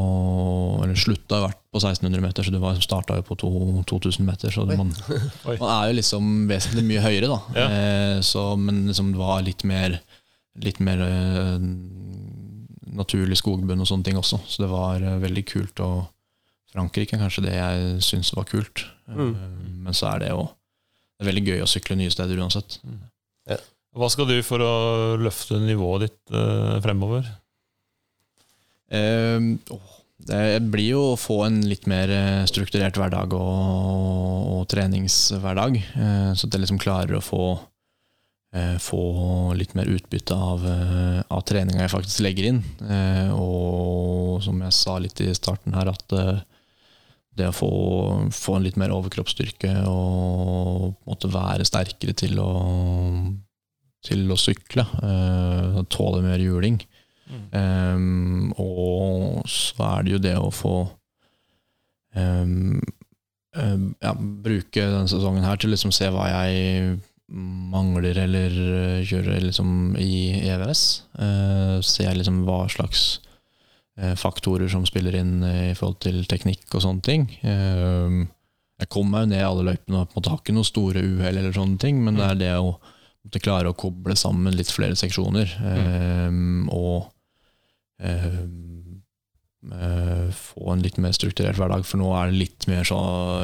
Eller 0.83 0.95
slutta 0.97 1.43
vært 1.45 1.59
på 1.71 1.79
1600 1.79 2.23
meter, 2.25 2.43
så 2.43 2.51
du 2.51 2.59
var- 2.59 2.75
starta 2.81 3.15
jo 3.17 3.23
på 3.23 3.37
to, 3.37 3.51
2000 3.87 4.25
meter. 4.25 4.49
Så 4.51 4.65
man, 4.65 4.89
man 5.61 5.69
er 5.85 5.93
jo 5.93 5.99
liksom 6.01 6.49
vesentlig 6.49 6.85
mye 6.89 7.03
høyere, 7.05 7.29
da. 7.29 7.39
Ja. 7.55 8.23
Så, 8.25 8.57
men 8.59 8.87
liksom 8.89 9.13
det 9.13 9.19
var 9.21 9.43
litt 9.43 9.63
mer 9.69 10.01
Litt 10.59 10.81
mer 10.81 10.99
naturlig 12.97 13.37
skogbunn 13.39 13.81
og 13.85 13.87
sånne 13.87 14.05
ting 14.09 14.17
også. 14.19 14.41
Så 14.49 14.65
det 14.65 14.71
var 14.73 15.05
veldig 15.23 15.45
kult. 15.47 15.81
Og 15.85 16.07
Frankrike 16.79 17.19
er 17.19 17.27
kanskje 17.27 17.45
det 17.49 17.59
jeg 17.59 18.07
syns 18.07 18.33
var 18.39 18.49
kult. 18.49 18.87
Mm. 19.11 19.35
Eh, 19.35 19.53
men 19.85 19.99
så 19.99 20.15
er 20.15 20.25
det 20.25 20.33
jo 20.33 20.47
det 21.19 21.27
er 21.27 21.33
veldig 21.33 21.47
gøy 21.51 21.63
å 21.65 21.67
sykle 21.67 21.97
nye 21.99 22.15
steder 22.15 22.39
uansett. 22.39 22.79
Hva 23.99 24.07
skal 24.13 24.29
du 24.29 24.37
for 24.47 24.63
å 24.63 24.75
løfte 25.19 25.59
nivået 25.59 26.05
ditt 26.07 26.35
eh, 26.37 26.77
fremover? 26.85 27.27
Eh, 28.95 29.49
det 30.29 30.61
blir 30.71 30.93
jo 30.93 31.01
å 31.13 31.19
få 31.19 31.41
en 31.49 31.59
litt 31.67 31.89
mer 31.91 32.13
eh, 32.13 32.45
strukturert 32.47 33.01
hverdag 33.01 33.35
og, 33.35 34.53
og 34.53 34.69
treningshverdag. 34.71 35.81
Eh, 35.81 36.31
så 36.39 36.47
at 36.47 36.55
jeg 36.55 36.63
liksom 36.63 36.79
klarer 36.83 37.19
å 37.19 37.25
få, 37.25 37.49
eh, 38.55 38.77
få 38.83 39.03
litt 39.59 39.75
mer 39.79 39.91
utbytte 39.91 40.37
av, 40.37 40.63
av 41.27 41.43
treninga 41.49 41.83
jeg 41.83 41.95
faktisk 41.97 42.23
legger 42.27 42.53
inn. 42.53 42.63
Eh, 42.87 43.35
og 43.35 44.39
som 44.47 44.63
jeg 44.63 44.79
sa 44.79 44.99
litt 45.03 45.25
i 45.25 45.33
starten 45.35 45.75
her, 45.75 45.91
at 45.91 46.15
eh, 46.15 46.45
det 47.39 47.49
å 47.51 47.57
få, 47.57 47.71
få 48.35 48.59
en 48.59 48.67
litt 48.67 48.79
mer 48.81 48.93
overkroppsstyrke 48.95 49.73
og 49.89 50.95
måtte 51.09 51.31
være 51.33 51.67
sterkere 51.69 52.15
til 52.19 52.39
å, 52.43 52.53
til 54.07 54.27
å 54.31 54.39
sykle, 54.39 54.87
Uh, 54.99 55.83
tåle 55.93 56.23
mer 56.25 56.43
juling. 56.43 56.81
Um, 57.53 58.55
og 58.57 59.43
så 59.49 59.85
er 59.85 60.07
det 60.07 60.15
jo 60.15 60.23
det 60.25 60.35
å 60.41 60.49
få 60.55 60.75
um, 62.17 62.81
uh, 63.57 63.85
ja, 64.01 64.15
bruke 64.17 64.81
denne 64.81 65.11
sesongen 65.11 65.45
her 65.45 65.61
til 65.61 65.75
liksom 65.75 65.93
se 65.95 66.09
hva 66.13 66.29
jeg 66.31 66.97
mangler 67.29 68.17
eller 68.25 68.55
kjører 69.05 69.45
liksom 69.45 69.97
i 70.01 70.41
EVS. 70.49 70.85
Uh, 71.21 71.77
se 71.85 72.09
liksom 72.09 72.43
hva 72.49 72.63
slags 72.73 73.19
faktorer 74.19 74.71
som 74.71 74.85
spiller 74.87 75.17
inn 75.19 75.41
i 75.43 75.75
forhold 75.79 75.99
til 76.05 76.21
teknikk 76.31 76.71
og 76.77 76.85
sånne 76.85 77.03
ting. 77.03 77.25
Um, 77.43 78.29
jeg 78.79 78.91
kom 78.95 79.11
meg 79.11 79.25
jo 79.25 79.31
ned 79.33 79.41
i 79.41 79.47
alle 79.47 79.65
løypene 79.73 80.05
og 80.05 80.11
på 80.11 80.15
en 80.15 80.21
måte 80.21 80.33
har 80.33 80.43
ikke 80.43 80.55
noen 80.55 80.69
store 80.69 81.03
uhell, 81.03 81.41
eller 81.41 81.57
sånne 81.57 81.81
ting, 81.83 81.99
men 82.05 82.19
det 82.19 82.29
er 82.29 82.39
det 82.39 82.53
å 82.61 82.77
måtte 82.79 83.43
klare 83.43 83.73
å 83.73 83.79
koble 83.79 84.15
sammen 84.19 84.55
litt 84.55 84.71
flere 84.71 84.99
seksjoner. 84.99 85.57
Mm. 85.59 86.69
og 86.71 87.11
få 90.39 90.69
en 90.71 90.85
litt 90.85 91.01
mer 91.03 91.15
strukturert 91.17 91.59
hverdag, 91.59 91.83
for 91.87 91.99
nå 91.99 92.13
er 92.15 92.31
det 92.31 92.39
litt 92.45 92.69
mer, 92.71 92.87
så, 92.87 92.99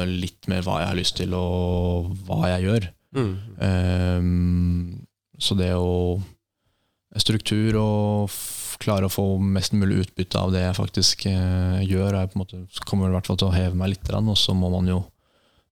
litt 0.07 0.47
mer 0.51 0.63
hva 0.63 0.79
jeg 0.81 0.91
har 0.93 0.99
lyst 1.01 1.17
til, 1.19 1.35
og 1.35 2.15
hva 2.29 2.53
jeg 2.53 2.69
gjør. 2.69 2.87
Mm. 3.19 3.35
Så 5.35 5.59
det 5.59 5.73
å 5.75 6.21
Struktur 7.15 7.77
og 7.79 8.33
klare 8.81 9.07
å 9.07 9.11
få 9.11 9.25
mest 9.41 9.75
mulig 9.75 10.05
utbytte 10.05 10.39
av 10.39 10.53
det 10.53 10.63
jeg 10.63 10.77
faktisk 10.77 11.25
eh, 11.29 11.81
gjør, 11.85 12.19
Jeg 12.19 12.31
på 12.31 12.37
en 12.37 12.43
måte, 12.43 12.61
kommer 12.87 13.09
i 13.09 13.15
hvert 13.15 13.29
fall 13.29 13.39
til 13.39 13.49
å 13.49 13.55
heve 13.55 13.77
meg 13.79 13.93
litt, 13.93 14.11
og 14.15 14.37
så 14.39 14.55
må 14.57 14.71
man 14.73 14.89
jo 14.89 14.99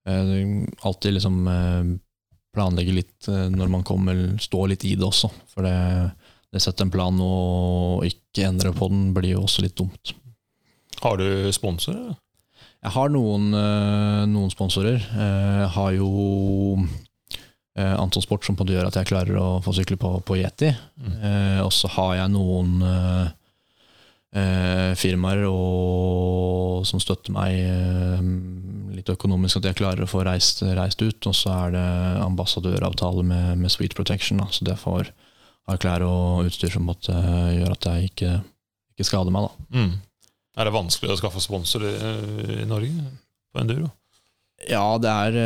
eh, 0.07 0.65
alltid 0.87 1.17
liksom 1.17 1.39
eh, 1.51 1.93
planlegge 2.53 2.93
litt 2.93 3.27
når 3.27 3.71
man 3.71 3.85
kommer, 3.87 4.19
stå 4.37 4.67
litt 4.69 4.83
i 4.85 4.93
det 4.93 5.07
også. 5.07 5.31
For 5.49 5.65
det, 5.65 5.77
det 6.53 6.61
setter 6.61 6.85
en 6.85 6.93
plan 6.93 7.21
og 7.25 8.03
ikke 8.05 8.45
endre 8.45 8.73
på 8.77 8.91
den 8.91 9.07
blir 9.15 9.33
jo 9.33 9.47
også 9.47 9.63
litt 9.65 9.73
dumt. 9.79 10.13
Har 11.01 11.17
du 11.17 11.49
sponsorer? 11.55 12.13
Jeg 12.83 12.93
har 12.93 13.09
noen, 13.09 13.47
noen 14.29 14.51
sponsorer. 14.53 15.01
Jeg 15.01 15.71
har 15.73 15.95
jo 15.97 16.11
eh, 17.79 17.93
Anton 17.99 18.23
Sport 18.23 18.45
som 18.45 18.57
på 18.57 18.67
gjør 18.69 18.89
at 18.89 18.97
jeg 18.99 19.09
klarer 19.09 19.39
å 19.39 19.47
få 19.63 19.73
sykle 19.75 19.97
på, 19.99 20.15
på 20.25 20.37
Yeti. 20.39 20.71
Mm. 20.99 21.15
Eh, 21.15 21.61
og 21.63 21.71
så 21.75 21.91
har 21.95 22.17
jeg 22.21 22.35
noen 22.35 22.75
eh, 22.89 23.25
eh 24.33 24.91
firmaer 24.97 25.43
og, 25.49 26.85
som 26.89 27.01
støtter 27.01 27.33
meg 27.33 27.57
eh, 27.57 28.23
litt 28.93 29.09
økonomisk, 29.09 29.59
at 29.59 29.71
jeg 29.71 29.79
klarer 29.81 30.05
å 30.05 30.09
få 30.09 30.23
reist, 30.25 30.63
reist 30.77 31.01
ut. 31.01 31.29
Og 31.29 31.35
så 31.37 31.53
er 31.53 31.75
det 31.75 31.89
ambassadøravtale 32.23 33.25
med, 33.25 33.59
med 33.61 33.73
Sweet 33.73 33.95
Protection, 33.97 34.41
da, 34.41 34.49
så 34.53 34.65
det 34.69 34.79
får 34.81 35.11
ha 35.69 35.77
klær 35.79 36.03
og 36.03 36.49
utstyr 36.49 36.73
som 36.73 36.83
måtte 36.87 37.13
gjøre 37.13 37.77
at 37.77 37.85
jeg 37.87 38.09
ikke, 38.11 38.31
ikke 38.93 39.07
skader 39.07 39.33
meg. 39.33 39.47
Da. 39.47 39.79
Mm. 39.79 39.93
Er 40.59 40.67
det 40.67 40.75
vanskelig 40.75 41.13
å 41.13 41.19
skaffe 41.21 41.41
sponsor 41.41 41.85
i, 41.87 41.93
i 42.61 42.65
Norge 42.69 43.05
på 43.53 43.61
enduro? 43.63 43.89
Ja, 44.69 44.85
det 45.01 45.11
er 45.11 45.37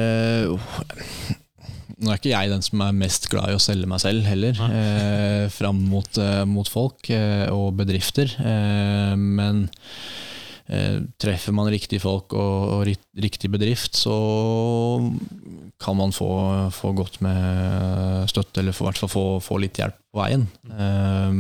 nå 1.98 2.12
er 2.12 2.20
ikke 2.20 2.34
jeg 2.34 2.52
den 2.52 2.66
som 2.66 2.82
er 2.86 2.98
mest 2.98 3.26
glad 3.32 3.52
i 3.52 3.58
å 3.58 3.62
selge 3.62 3.90
meg 3.90 4.02
selv 4.04 4.28
heller, 4.30 4.60
eh, 4.68 5.46
fram 5.54 5.80
mot, 5.90 6.20
eh, 6.22 6.44
mot 6.46 6.70
folk 6.70 7.10
eh, 7.14 7.48
og 7.50 7.74
bedrifter. 7.80 8.30
Eh, 8.38 9.16
men 9.18 9.64
eh, 10.70 11.00
treffer 11.18 11.56
man 11.58 11.72
riktige 11.74 12.04
folk 12.04 12.36
og, 12.38 12.76
og, 12.76 12.84
riktig 13.18 13.50
bedrift, 13.54 13.98
så 13.98 14.18
kan 15.82 15.98
man 15.98 16.14
få, 16.14 16.30
få 16.74 16.94
godt 16.98 17.20
med 17.26 18.30
støtte, 18.30 18.62
eller 18.62 18.78
i 18.78 18.88
hvert 18.90 19.02
fall 19.02 19.14
få, 19.14 19.26
få, 19.42 19.60
litt 19.64 19.82
hjelp 19.82 19.98
på 20.14 20.22
veien. 20.22 20.46
Eh, 20.70 21.34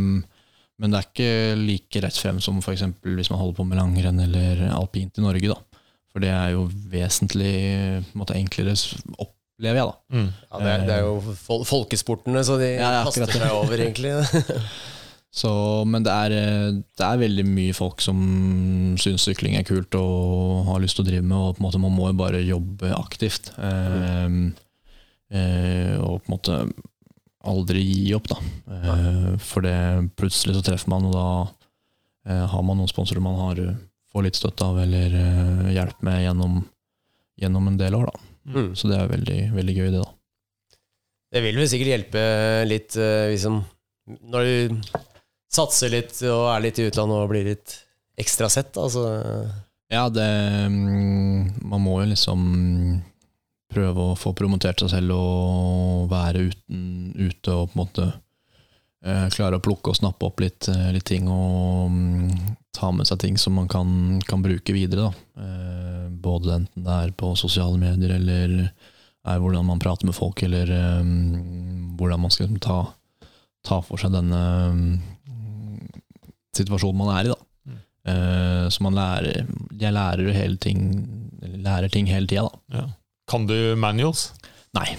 men 0.77 0.93
det 0.93 0.97
er 0.97 1.09
ikke 1.09 1.31
like 1.61 2.01
rett 2.05 2.17
frem 2.17 2.41
som 2.41 2.57
f.eks. 2.61 2.85
hvis 3.05 3.31
man 3.34 3.41
holder 3.41 3.61
på 3.61 3.69
med 3.69 3.81
langrenn 3.81 4.25
eller 4.25 4.67
alpint 4.73 5.17
i 5.17 5.25
Norge. 5.25 5.53
da. 5.53 5.61
For 6.13 6.25
det 6.25 6.34
er 6.34 6.53
jo 6.55 6.65
vesentlig 6.89 7.57
måte, 8.17 8.38
enklere 8.38 8.73
opp 9.21 9.36
opplever 9.57 9.81
jeg, 9.81 9.89
da. 9.89 9.95
Mm. 10.13 10.27
Ja, 10.29 10.59
det, 10.61 10.69
er, 10.69 10.84
det, 10.85 10.95
er, 10.95 11.07
jo 11.07 11.63
folkesportene, 11.65 12.43
så 12.45 12.59
de 12.61 12.75
ja, 12.75 12.91
kaster 13.07 13.31
seg 13.34 13.55
over, 13.55 13.81
egentlig. 13.81 14.13
så, 15.41 15.51
men 15.89 16.05
det 16.05 16.13
er, 16.13 16.35
det 16.77 17.07
er, 17.07 17.23
veldig 17.23 17.45
mye 17.49 17.73
folk 17.73 18.03
som 18.05 18.19
syns 19.01 19.25
sykling 19.25 19.57
er 19.57 19.65
kult 19.65 19.97
og 19.97 20.69
har 20.69 20.84
lyst 20.84 20.99
til 20.99 21.07
å 21.07 21.09
drive 21.09 21.25
med, 21.25 21.38
og 21.39 21.57
på 21.57 21.63
en 21.63 21.67
måte 21.69 21.81
man 21.81 21.97
må 21.97 22.11
jo 22.11 22.19
bare 22.21 22.43
jobbe 22.45 22.93
aktivt. 22.99 23.49
Mm. 23.57 24.53
Eh, 25.34 25.97
og 25.97 26.21
på 26.21 26.29
en 26.29 26.35
måte 26.38 26.61
aldri 27.47 27.81
gi 27.81 28.13
opp, 28.13 28.29
da. 28.29 28.39
Eh, 28.77 29.34
for 29.41 29.65
det 29.65 29.77
plutselig 30.19 30.59
så 30.59 30.63
treffer 30.69 30.93
man, 30.93 31.09
og 31.09 31.17
da 31.17 31.27
eh, 32.29 32.45
har 32.45 32.65
man 32.65 32.77
noen 32.77 32.93
sponsorer 32.93 33.25
man 33.25 33.41
har, 33.41 33.61
får 34.13 34.29
litt 34.29 34.38
støtte 34.38 34.69
av 34.69 34.77
eller 34.85 35.17
eh, 35.17 35.69
hjelp 35.79 36.05
med 36.05 36.21
gjennom, 36.27 36.59
gjennom 37.41 37.73
en 37.73 37.81
del 37.81 37.97
år. 37.97 38.11
da. 38.13 38.27
Mm. 38.48 38.72
Så 38.80 38.90
det 38.91 38.99
er 38.99 39.11
veldig, 39.11 39.40
veldig 39.56 39.76
gøy, 39.76 39.90
det, 39.91 40.03
da. 40.03 40.78
Det 41.36 41.44
vil 41.44 41.60
vel 41.60 41.68
sikkert 41.68 41.91
hjelpe 41.91 42.22
litt 42.69 42.95
liksom, 42.95 43.60
når 44.32 44.48
du 44.48 44.91
satser 45.52 45.91
litt 45.91 46.15
og 46.30 46.45
er 46.53 46.64
litt 46.64 46.80
i 46.80 46.86
utlandet 46.88 47.19
og 47.19 47.32
blir 47.34 47.49
litt 47.49 47.74
ekstra 48.18 48.48
sett, 48.52 48.78
altså. 48.80 49.03
Ja, 49.91 50.07
det 50.10 50.28
mm, 50.68 51.68
Man 51.68 51.84
må 51.84 52.02
jo 52.02 52.10
liksom 52.11 52.41
prøve 53.72 54.11
å 54.11 54.18
få 54.19 54.34
promotert 54.36 54.82
seg 54.82 54.91
selv 54.94 55.15
og 55.15 56.07
være 56.11 56.48
uten, 56.49 56.82
ute 57.15 57.53
og 57.53 57.72
på 57.72 57.76
en 57.76 57.82
måte 57.82 58.06
eh, 58.07 59.28
klare 59.36 59.60
å 59.60 59.64
plukke 59.64 59.91
og 59.91 59.99
snappe 59.99 60.28
opp 60.28 60.41
litt, 60.44 60.69
eh, 60.72 60.90
litt 60.95 61.07
ting 61.07 61.28
og 61.32 61.91
mm, 61.91 62.30
ta 62.77 62.91
med 62.93 63.09
seg 63.09 63.19
ting 63.23 63.39
som 63.41 63.57
man 63.57 63.69
kan, 63.71 64.19
kan 64.27 64.43
bruke 64.45 64.75
videre. 64.75 65.09
Eh, 65.39 66.05
både 66.09 66.59
enten 66.61 66.85
det 66.85 66.99
er 67.07 67.15
på 67.17 67.33
sosiale 67.39 67.79
medier 67.81 68.15
eller 68.17 68.55
er 69.27 69.41
hvordan 69.43 69.65
man 69.67 69.81
prater 69.83 70.07
med 70.07 70.15
folk, 70.15 70.43
eller 70.45 70.71
eh, 70.71 71.11
hvordan 71.99 72.23
man 72.23 72.33
skal 72.33 72.53
ta, 72.63 72.79
ta, 73.65 73.81
for 73.83 73.99
seg 73.99 74.13
denne 74.15 74.41
um, 74.71 75.81
situasjonen 76.55 77.01
man 77.01 77.13
er 77.15 77.27
i. 77.27 77.33
da. 77.33 77.39
Mm. 77.67 77.81
Eh, 78.13 78.65
så 78.71 78.85
man 78.85 78.95
lærer 78.95 79.49
Jeg 79.81 79.93
lærer 79.93 80.31
hele 80.35 80.61
ting 80.61 80.85
lærer 81.41 81.89
ting 81.91 82.07
hele 82.09 82.27
tida, 82.29 82.47
da. 82.47 82.77
Ja. 82.77 82.85
Kan 83.27 83.47
du 83.47 83.75
manuals? 83.75 84.31
Nei. 84.77 84.93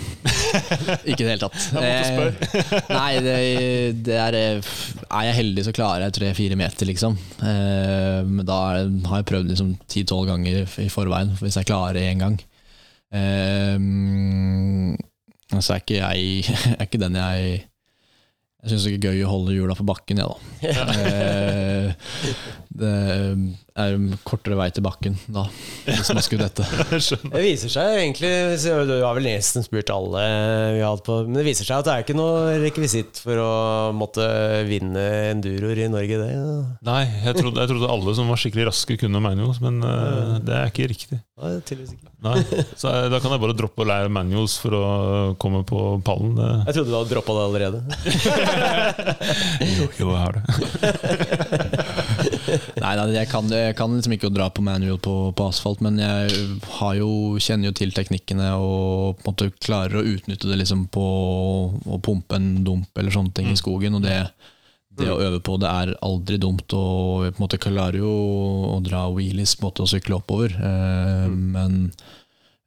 ikke 1.10 1.22
i 1.22 1.26
det 1.26 1.32
hele 1.32 1.42
tatt. 1.44 1.58
Jeg 1.74 1.82
måtte 1.84 2.08
spørre. 2.10 2.32
Eh, 2.58 2.88
nei, 2.90 3.12
det, 3.22 3.36
det, 4.08 4.16
er 4.18 4.38
Er 4.38 5.26
jeg 5.28 5.36
heldig, 5.38 5.64
så 5.66 5.74
klarer 5.76 6.06
jeg 6.06 6.16
tre-fire 6.18 6.58
meter, 6.58 6.88
liksom. 6.88 7.16
Eh, 7.38 8.20
men 8.26 8.46
da 8.48 8.58
har 8.74 9.22
jeg 9.22 9.28
prøvd 9.30 9.52
liksom 9.52 9.74
ti-tolv 9.90 10.28
ganger 10.32 10.64
i 10.82 10.88
forveien, 10.92 11.34
hvis 11.40 11.58
jeg 11.60 11.68
klarer 11.68 12.00
én 12.02 12.24
gang. 12.24 12.38
Eh, 13.14 13.76
så 15.58 15.74
er 15.74 15.82
ikke 15.82 16.00
jeg 16.02 16.44
er 16.76 16.86
ikke 16.86 17.02
den 17.02 17.18
jeg 17.18 17.62
jeg 18.58 18.72
syns 18.72 18.88
det 18.88 18.96
er 18.98 19.12
gøy 19.12 19.20
å 19.22 19.30
holde 19.30 19.54
hjula 19.54 19.74
på 19.78 19.84
bakken, 19.86 20.18
jeg, 20.18 20.38
ja, 20.66 20.82
da. 20.82 20.94
Eh, 20.98 21.92
det 22.78 22.90
er 23.78 23.94
kortere 24.26 24.56
vei 24.58 24.66
til 24.74 24.82
bakken 24.82 25.14
da, 25.30 25.44
hvis 25.86 26.10
man 26.10 26.24
skulle 26.26 26.48
dette. 26.48 26.66
det 27.34 27.42
viser 27.44 27.70
seg 27.70 28.00
egentlig 28.00 28.30
Du 28.86 28.92
har 29.02 29.14
vel 29.16 29.28
nesten 29.28 29.62
spurt 29.66 29.90
alle 29.94 30.24
vi 30.74 30.82
har 30.82 30.92
hatt 30.92 31.04
på 31.06 31.20
Men 31.26 31.38
det 31.38 31.44
viser 31.46 31.66
seg 31.66 31.80
at 31.80 31.88
det 31.88 31.94
er 31.94 32.04
ikke 32.04 32.18
noe 32.18 32.56
rekvisitt 32.62 33.22
for 33.22 33.38
å 33.42 33.52
måtte 33.94 34.26
vinne 34.68 35.06
enduroer 35.30 35.84
i 35.84 35.88
Norge, 35.90 36.18
det. 36.18 36.28
Ja. 36.34 36.58
Nei, 36.90 37.02
jeg 37.28 37.38
trodde, 37.38 37.62
jeg 37.62 37.72
trodde, 37.72 37.92
alle 37.94 38.16
som 38.18 38.30
var 38.30 38.42
skikkelig 38.42 38.68
raske, 38.72 38.98
kunne 39.00 39.22
manuals, 39.22 39.62
men 39.62 39.78
uh, 39.84 40.36
det 40.42 40.54
er 40.58 40.72
ikke 40.72 40.90
riktig. 40.90 41.20
Nei, 41.38 41.54
tydeligvis 41.62 41.94
ikke. 41.94 42.12
Nei, 42.26 42.64
så 42.74 42.92
Da 43.12 43.20
kan 43.22 43.30
jeg 43.34 43.42
bare 43.44 43.54
droppe 43.56 43.84
å 43.84 43.88
lære 43.88 44.10
manuals 44.10 44.58
for 44.58 44.74
å 44.74 44.84
komme 45.40 45.62
på 45.68 45.84
pallen. 46.06 46.34
Det. 46.38 46.48
Jeg 46.66 46.78
trodde 46.78 46.90
du 46.90 46.96
hadde 46.98 47.14
droppa 47.14 47.38
det 47.38 47.46
allerede. 47.46 47.82
jo, 49.78 49.86
jo, 49.98 50.08
jeg 50.08 50.20
har 50.22 50.36
det. 50.36 50.42
nei, 52.82 52.92
nei 52.98 53.06
jeg, 53.14 53.28
kan, 53.30 53.48
jeg, 53.52 53.76
kan, 53.78 53.94
liksom 53.94 54.14
ikke 54.16 54.32
dra 54.34 54.48
på 54.54 54.64
manual 54.66 55.00
på, 55.02 55.16
på, 55.36 55.48
asfalt, 55.48 55.82
men 55.84 56.00
jeg 56.02 56.34
jo, 57.00 57.10
kjenner 57.42 57.70
jo 57.70 57.78
til 57.78 57.94
teknikkene 57.96 58.52
og 58.58 59.18
på 59.18 59.24
en 59.24 59.32
måte 59.32 59.50
klarer 59.62 60.00
å 60.00 60.06
utnytte 60.14 60.50
det 60.50 60.60
liksom 60.62 60.86
på 60.94 61.08
å 61.78 62.00
pumpe 62.04 62.38
en 62.38 62.64
dump 62.66 62.98
eller 62.98 63.14
sånne 63.14 63.34
ting 63.36 63.50
mm. 63.50 63.56
i 63.56 63.60
skogen. 63.60 63.98
og 63.98 64.06
det 64.06 64.22
det 64.98 65.10
å 65.12 65.20
øve 65.22 65.40
på 65.44 65.56
det 65.62 65.68
er 65.70 65.92
aldri 66.02 66.38
dumt, 66.42 66.74
og 66.74 67.26
jeg 67.26 67.34
på 67.34 67.38
en 67.38 67.44
måte 67.44 67.60
klarer 67.62 68.00
jo 68.00 68.12
å 68.72 68.78
dra 68.84 69.04
wheelies 69.14 69.54
på 69.54 69.62
en 69.62 69.68
måte 69.68 69.84
og 69.84 69.90
sykle 69.92 70.18
oppover. 70.18 70.54
Eh, 70.58 71.26
mm. 71.30 71.44
Men 71.54 71.76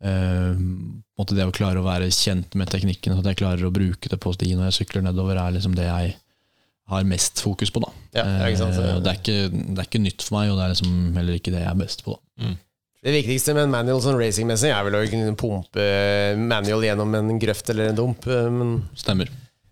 på 0.01 1.25
det 1.29 1.45
å 1.45 1.53
klare 1.53 1.81
å 1.81 1.85
være 1.85 2.09
kjent 2.13 2.55
med 2.57 2.71
teknikken, 2.73 3.13
så 3.13 3.21
at 3.21 3.31
jeg 3.31 3.41
klarer 3.43 3.67
å 3.67 3.73
bruke 3.73 4.09
det 4.09 4.17
på 4.21 4.33
sti 4.33 4.55
når 4.55 4.71
jeg 4.71 4.81
sykler 4.81 5.05
nedover, 5.05 5.37
er 5.37 5.53
liksom 5.53 5.75
det 5.77 5.85
jeg 5.85 6.15
har 6.91 7.07
mest 7.07 7.39
fokus 7.43 7.71
på. 7.71 7.83
da. 7.83 7.93
Ja, 8.17 8.25
det, 8.25 8.33
er 8.33 8.65
eh, 8.65 8.97
det, 8.99 9.13
er 9.13 9.19
ikke, 9.19 9.37
det, 9.51 9.77
er 9.77 9.87
ikke, 9.87 10.03
nytt 10.03 10.25
for 10.25 10.39
meg, 10.39 10.51
og 10.51 10.59
det 10.59 10.65
er 10.65 10.73
liksom 10.73 10.97
heller 11.15 11.37
ikke 11.39 11.53
det 11.53 11.63
jeg 11.63 11.71
er 11.71 11.79
best 11.79 12.03
på. 12.07 12.17
da. 12.17 12.47
Mm. 12.47 12.57
Det 13.01 13.13
viktigste 13.15 13.55
med 13.57 13.65
en 13.65 13.71
manual 13.73 14.01
sånn 14.03 14.19
racingmessig 14.19 14.69
er 14.69 14.83
vel 14.85 14.99
å 14.99 15.05
pumpe 15.39 15.85
manual 16.37 16.83
gjennom 16.85 17.15
en 17.17 17.31
grøft 17.41 17.71
eller 17.73 17.89
en 17.89 17.97
dump. 17.97 18.27
Eh, 18.29 18.49
men 18.53 18.75
Stemmer. 18.97 19.31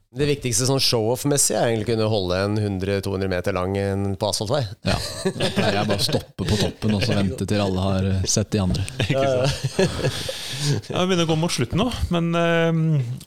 Det 0.09 0.25
viktigste 0.25 0.65
sånn 0.65 0.79
show-off-messig 0.81 1.53
er 1.53 1.67
egentlig 1.67 1.85
å 1.85 1.89
kunne 1.91 2.05
holde 2.09 2.37
en 2.41 2.55
100-200 2.57 3.29
meter 3.29 3.53
lang 3.53 3.75
en 3.77 4.15
på 4.17 4.29
asfaltvei. 4.31 4.63
Ja. 4.87 4.95
Da 5.35 5.49
pleier 5.53 5.75
jeg 5.77 5.89
bare 5.91 6.01
å 6.01 6.05
stoppe 6.07 6.47
på 6.49 6.57
toppen 6.57 6.95
og 6.97 7.03
så 7.05 7.13
vente 7.13 7.45
til 7.45 7.61
alle 7.61 7.83
har 7.83 8.07
eh, 8.09 8.23
sett 8.29 8.49
de 8.55 8.63
andre. 8.63 8.85
Ja, 10.89 11.05
Vi 11.05 11.07
begynner 11.07 11.23
å 11.23 11.29
gå 11.29 11.35
mot 11.39 11.53
slutten 11.55 11.79
nå, 11.79 11.85
men 12.11 12.33
eh, 12.35 12.79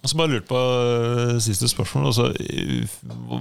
så 0.04 0.18
bare 0.20 0.34
lurt 0.34 0.48
på 0.50 0.58
eh, 0.58 1.38
siste 1.40 1.70
spørsmål. 1.70 2.10
Altså, 2.10 2.26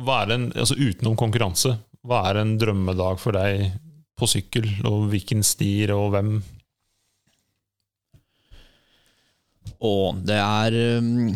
hva 0.05 0.21
er 0.21 0.35
en, 0.37 0.45
altså, 0.53 0.77
utenom 0.79 1.17
konkurranse, 1.19 1.73
hva 2.07 2.21
er 2.29 2.39
en 2.39 2.53
drømmedag 2.61 3.19
for 3.19 3.35
deg 3.35 3.73
på 4.21 4.29
sykkel? 4.31 4.69
Og 4.87 5.09
hvilken 5.11 5.41
stier 5.43 5.91
og 5.97 6.13
hvem? 6.13 6.31
Å, 9.81 9.93
det 10.29 10.39
er 10.39 10.79
um, 11.01 11.33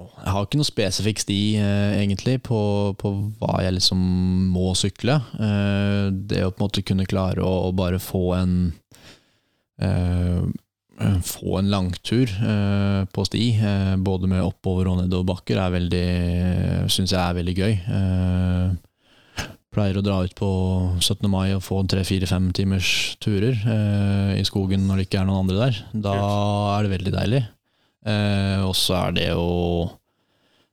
Jeg 0.00 0.32
har 0.34 0.46
ikke 0.46 0.58
noe 0.58 0.66
spesifikk 0.66 1.20
sti, 1.22 1.38
eh, 1.60 1.98
egentlig, 2.00 2.38
på, 2.46 2.58
på 2.98 3.10
hva 3.38 3.60
jeg 3.62 3.76
liksom 3.76 4.00
må 4.54 4.72
sykle. 4.78 5.18
Eh, 5.36 6.06
det 6.12 6.42
å 6.46 6.50
på 6.50 6.62
en 6.62 6.66
måte 6.66 6.84
kunne 6.86 7.06
klare 7.10 7.44
å, 7.44 7.68
å 7.68 7.72
bare 7.76 8.00
få 8.02 8.24
en 8.40 8.56
eh, 9.82 10.42
Få 11.26 11.56
en 11.58 11.70
langtur 11.72 12.30
eh, 12.30 13.00
på 13.10 13.24
sti, 13.26 13.46
eh, 13.58 13.94
både 13.98 14.28
med 14.30 14.44
oppover 14.44 14.86
og 14.90 15.00
nedoverbakker, 15.00 15.58
er 15.58 15.72
veldig 15.74 16.02
Syns 16.92 17.14
jeg 17.14 17.18
er 17.18 17.38
veldig 17.38 17.54
gøy. 17.56 17.72
Eh, 17.96 19.46
pleier 19.72 19.98
å 19.98 20.04
dra 20.04 20.20
ut 20.22 20.34
på 20.38 20.50
17. 21.00 21.26
mai 21.32 21.54
og 21.56 21.64
få 21.64 21.80
tre-fire-fem 21.90 22.50
timers 22.54 22.92
turer 23.24 23.56
eh, 23.56 24.36
i 24.38 24.44
skogen 24.46 24.84
når 24.86 25.00
det 25.00 25.08
ikke 25.08 25.22
er 25.24 25.28
noen 25.30 25.46
andre 25.46 25.58
der. 25.64 25.80
Da 26.06 26.14
er 26.76 26.86
det 26.86 26.94
veldig 26.98 27.14
deilig. 27.16 27.42
Eh, 28.06 28.62
og 28.66 28.74
så 28.78 28.98
er 29.06 29.18
det 29.18 29.28
å 29.38 29.50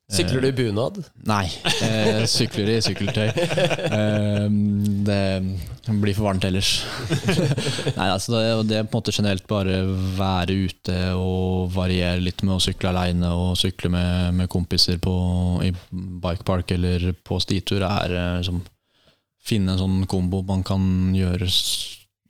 Sykler 0.10 0.41
du 0.41 0.47
i 0.47 0.53
bunad? 0.57 0.95
Nei, 1.30 1.43
eh, 1.85 2.23
sykler 2.26 2.72
i 2.73 2.77
sykkeltøy. 2.81 3.27
Eh, 3.30 4.47
det 5.06 5.19
blir 6.01 6.15
for 6.18 6.26
varmt 6.26 6.47
ellers. 6.49 6.72
Nei, 7.99 8.07
altså 8.07 8.34
det, 8.34 8.41
det 8.72 8.80
er 8.80 8.88
på 8.88 8.97
en 8.97 8.97
måte 8.97 9.14
generelt 9.14 9.45
bare 9.49 9.84
være 10.18 10.56
ute 10.65 10.97
og 11.14 11.69
variere 11.76 12.23
litt 12.26 12.41
med 12.41 12.56
å 12.56 12.64
sykle 12.64 12.89
aleine 12.89 13.30
og 13.38 13.53
sykle 13.61 13.93
med, 13.93 14.34
med 14.41 14.49
kompiser 14.49 14.97
på, 15.01 15.14
i 15.68 15.69
bikepark 15.93 16.73
eller 16.73 17.11
på 17.14 17.38
stitur, 17.45 17.85
er 17.85 18.18
eh, 18.18 18.35
liksom 18.41 18.65
Finne 19.49 19.72
en 19.72 19.80
sånn 19.80 20.01
kombo 20.11 20.41
man 20.45 20.65
kan 20.68 20.81
gjøre 21.15 21.47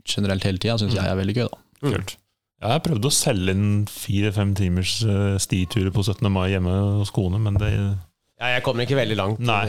generelt 0.07 0.45
hele 0.45 0.61
tida, 0.61 0.75
syns 0.79 0.93
jeg 0.95 1.09
er 1.09 1.17
veldig 1.17 1.33
gøy. 1.35 1.47
da 1.49 1.89
Kult. 1.89 2.13
Jeg 2.59 2.75
har 2.75 2.81
prøvd 2.83 3.07
å 3.07 3.13
selge 3.13 3.55
inn 3.55 3.67
fire-fem 3.87 4.51
timers 4.57 4.97
eh,stiturer 5.07 5.93
på 5.95 6.03
17. 6.03 6.27
mai 6.27 6.49
hjemme 6.51 6.73
hos 6.99 7.11
kone, 7.15 7.39
men 7.39 7.55
det 7.59 7.71
Ja, 7.71 8.49
jeg 8.55 8.63
kommer 8.65 8.83
ikke 8.83 8.99
veldig 8.99 9.15
langt. 9.19 9.39
Nei. 9.43 9.65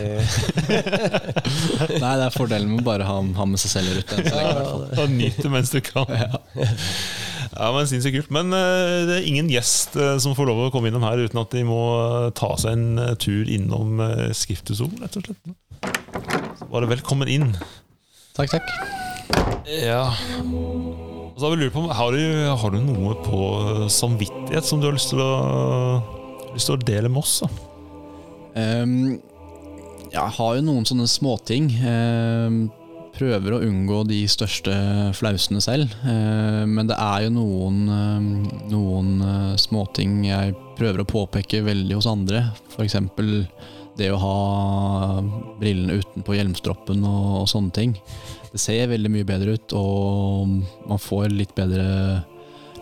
Nei, 2.02 2.12
det 2.18 2.26
er 2.26 2.34
fordelen 2.34 2.70
med 2.72 2.82
å 2.82 2.86
bare 2.86 3.06
ha, 3.06 3.16
ha 3.22 3.46
med 3.46 3.62
seg 3.62 3.76
selv 3.76 3.92
i 3.92 3.98
hvert 4.00 4.30
fall. 4.30 5.06
Nyt 5.10 5.38
det 5.42 5.50
mens 5.50 5.70
du 5.74 5.80
kan. 5.86 6.10
Ja, 7.50 7.70
men 7.74 7.86
Sinnssykt 7.90 8.16
kult. 8.16 8.30
Men 8.34 8.54
uh, 8.54 9.06
det 9.08 9.18
er 9.18 9.28
ingen 9.28 9.50
gjest 9.50 9.96
uh, 9.98 10.16
som 10.22 10.36
får 10.38 10.50
lov 10.50 10.62
å 10.64 10.70
komme 10.74 10.90
innom 10.90 11.06
her 11.06 11.22
uten 11.22 11.42
at 11.42 11.54
de 11.54 11.64
må 11.66 11.80
uh, 11.98 12.30
ta 12.36 12.52
seg 12.60 12.76
en 12.76 13.02
eh, 13.02 13.14
tur 13.20 13.50
innom 13.50 14.00
uh, 14.02 14.30
Skriftesolen, 14.36 15.02
rett 15.02 15.18
og 15.18 15.26
slett. 15.26 15.54
Så 16.60 16.70
Bare 16.70 16.90
velkommen 16.90 17.30
inn. 17.30 17.54
Takk, 18.38 18.54
takk. 18.54 18.74
Ja. 19.66 20.06
Så 21.36 21.48
har 21.48 21.70
på, 21.70 21.80
har 21.80 22.12
du, 22.12 22.22
har 22.62 22.70
du 22.74 22.80
noe 22.84 23.14
på 23.24 23.40
eh, 23.60 23.86
samvittighet 23.92 24.66
som 24.66 24.80
du 24.80 24.88
har 24.90 24.96
lyst 24.96 25.12
til 25.12 25.22
å, 25.24 25.32
lyst 26.54 26.68
til 26.68 26.76
å 26.76 26.82
dele 26.82 27.08
med 27.08 27.22
oss? 27.22 27.38
Ehm, 28.58 29.20
jeg 30.10 30.36
har 30.36 30.58
jo 30.58 30.66
noen 30.66 30.86
sånne 30.88 31.06
småting. 31.08 31.70
Um, 31.80 32.60
prøver 33.14 33.52
å 33.52 33.60
unngå 33.66 34.02
de 34.08 34.20
største 34.30 34.74
flausene 35.18 35.62
selv. 35.64 35.92
Ehm, 36.08 36.74
men 36.76 36.90
det 36.90 36.98
er 36.98 37.26
jo 37.26 37.34
noen, 37.36 37.84
noen 38.70 39.12
eh, 39.26 39.54
småting 39.60 40.22
jeg 40.28 40.56
prøver 40.78 41.04
å 41.04 41.08
påpeke 41.08 41.62
veldig 41.66 41.98
hos 41.98 42.08
andre. 42.10 42.48
F.eks. 42.74 42.98
det 44.00 44.10
å 44.12 44.20
ha 44.22 44.36
brillene 45.60 46.00
utenpå 46.00 46.36
hjelmstroppen 46.38 47.04
og, 47.04 47.32
og 47.42 47.50
sånne 47.52 47.76
ting. 47.76 47.96
Det 48.50 48.58
ser 48.58 48.90
veldig 48.90 49.12
mye 49.14 49.26
bedre 49.28 49.54
ut, 49.54 49.74
og 49.78 50.58
man 50.90 51.00
får 51.00 51.30
litt 51.34 51.56
bedre 51.58 51.86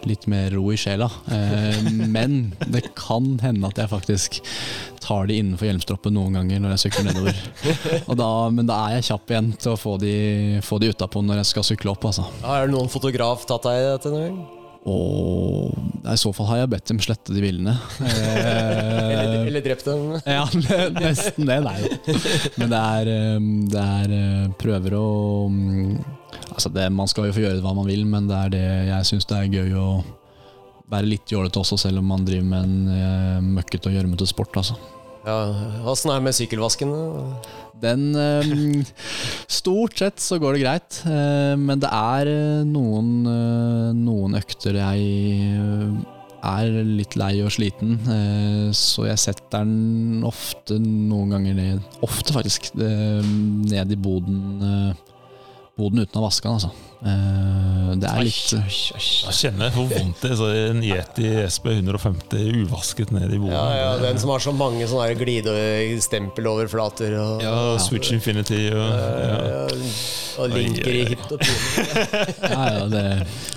Litt 0.06 0.28
mer 0.30 0.52
ro 0.54 0.68
i 0.70 0.76
sjela. 0.78 1.08
Eh, 1.26 1.88
men 2.14 2.52
det 2.70 2.84
kan 2.96 3.32
hende 3.42 3.66
at 3.66 3.80
jeg 3.82 3.90
faktisk 3.90 4.36
tar 5.02 5.26
de 5.26 5.40
innenfor 5.40 5.66
hjelmstroppen 5.66 6.14
noen 6.14 6.38
ganger 6.38 6.62
når 6.62 6.76
jeg 6.76 6.84
sykler 6.84 7.08
nedover. 7.08 7.40
Da, 8.20 8.28
men 8.54 8.68
da 8.70 8.76
er 8.84 8.98
jeg 8.98 9.08
kjapp 9.08 9.32
igjen 9.34 9.48
til 9.58 9.74
å 9.74 9.80
få 9.80 9.96
de, 9.98 10.14
få 10.62 10.78
de 10.78 10.92
utapå 10.94 11.24
når 11.24 11.42
jeg 11.42 11.50
skal 11.50 11.66
sykle 11.72 11.96
opp. 11.96 12.06
Altså. 12.12 12.28
Har 12.46 12.70
noen 12.70 12.92
fotograf 12.92 13.42
tatt 13.50 13.66
deg 13.66 13.88
dette 13.88 14.14
noen 14.14 14.28
gang? 14.28 14.57
Og 14.88 15.74
i 16.08 16.16
så 16.16 16.32
fall 16.32 16.48
har 16.48 16.62
jeg 16.62 16.70
bedt 16.72 16.90
dem 16.90 17.00
slette 17.02 17.34
de 17.34 17.42
bildene. 17.44 17.74
Eller, 19.18 19.46
eller 19.48 19.64
drept 19.64 19.86
dem? 19.88 20.14
ja, 20.38 20.44
nesten 20.94 21.48
det. 21.48 21.58
Nei. 21.64 21.78
Men 22.60 22.70
det 22.72 22.78
er, 22.78 23.10
det 23.72 23.82
er 23.82 24.14
eh, 24.18 24.44
prøver 24.60 24.94
å 24.98 25.08
mm, 25.50 25.96
Altså 26.48 26.70
det, 26.72 26.86
Man 26.92 27.08
skal 27.10 27.28
jo 27.28 27.34
få 27.36 27.42
gjøre 27.44 27.62
hva 27.64 27.72
man 27.76 27.88
vil, 27.88 28.04
men 28.08 28.28
det 28.28 28.38
er 28.38 28.52
det 28.54 28.64
jeg 28.88 29.08
syns 29.10 29.28
det 29.28 29.38
er 29.38 29.58
gøy 29.60 29.74
å 29.78 29.88
være 30.88 31.08
litt 31.08 31.32
jålete 31.32 31.60
også, 31.60 31.78
selv 31.80 32.00
om 32.00 32.08
man 32.12 32.24
driver 32.26 32.46
med 32.48 32.64
en 32.64 32.94
eh, 32.94 33.50
møkkete 33.58 33.90
og 33.90 33.98
gjørmete 33.98 34.28
sport. 34.28 34.60
Altså. 34.60 34.78
Ja, 35.28 35.52
Åssen 35.84 36.08
er 36.08 36.22
det 36.22 36.24
med 36.24 36.36
sykkelvasken? 36.36 36.92
Den 37.82 38.04
eh, 38.16 38.84
Stort 39.50 40.00
sett 40.00 40.22
så 40.24 40.38
går 40.40 40.56
det 40.56 40.62
greit, 40.62 41.00
eh, 41.04 41.52
men 41.60 41.82
det 41.82 41.90
er 41.92 42.30
eh, 42.32 42.62
noen, 42.64 43.10
noen 43.98 44.38
økter 44.38 44.78
jeg 44.80 45.02
er 46.48 46.78
litt 46.86 47.18
lei 47.18 47.32
og 47.42 47.50
sliten, 47.50 47.96
så 48.72 49.08
jeg 49.08 49.20
setter 49.20 49.66
den 49.66 50.22
ofte 50.24 50.76
noen 50.78 51.34
ganger 51.34 51.56
ned 51.58 52.02
Ofte, 52.06 52.30
faktisk. 52.36 52.70
ned 52.78 53.90
i 53.92 53.98
boden, 53.98 54.94
boden 55.76 56.04
uten 56.04 56.20
å 56.20 56.24
vaske 56.24 56.46
den, 56.46 56.60
altså. 56.60 56.70
Eh, 56.98 57.94
Det 57.98 58.08
er 58.10 58.22
litt 58.26 58.50
Jeg 58.50 59.34
kjenner 59.38 59.70
hvor 59.74 59.86
vondt 59.90 60.18
det 60.22 60.30
er. 60.32 60.36
Så 60.40 60.48
en 60.50 60.82
Yeti 60.82 61.28
SB 61.46 61.66
150 61.78 62.64
uvasket 62.64 63.12
ned 63.14 63.30
i 63.32 63.38
bordet. 63.38 63.54
Ja, 63.54 63.66
ja, 63.78 63.90
Den 64.02 64.18
som 64.18 64.30
har 64.34 64.42
så 64.42 64.52
mange 64.54 64.86
sånne 64.90 65.14
glidestempeloverflater 65.18 67.14
og, 67.22 67.42
Ja, 67.44 67.54
Switch 67.82 68.10
Infinity 68.14 68.68
og 68.74 68.82
ja. 68.82 69.66
og 70.38 70.52
linker 70.54 70.94
i 70.94 71.04
hipt 71.12 71.32
og 71.34 71.40
pine. 71.42 71.86
ja, 72.52 72.62
ja, 72.78 72.84
det, 72.92 73.04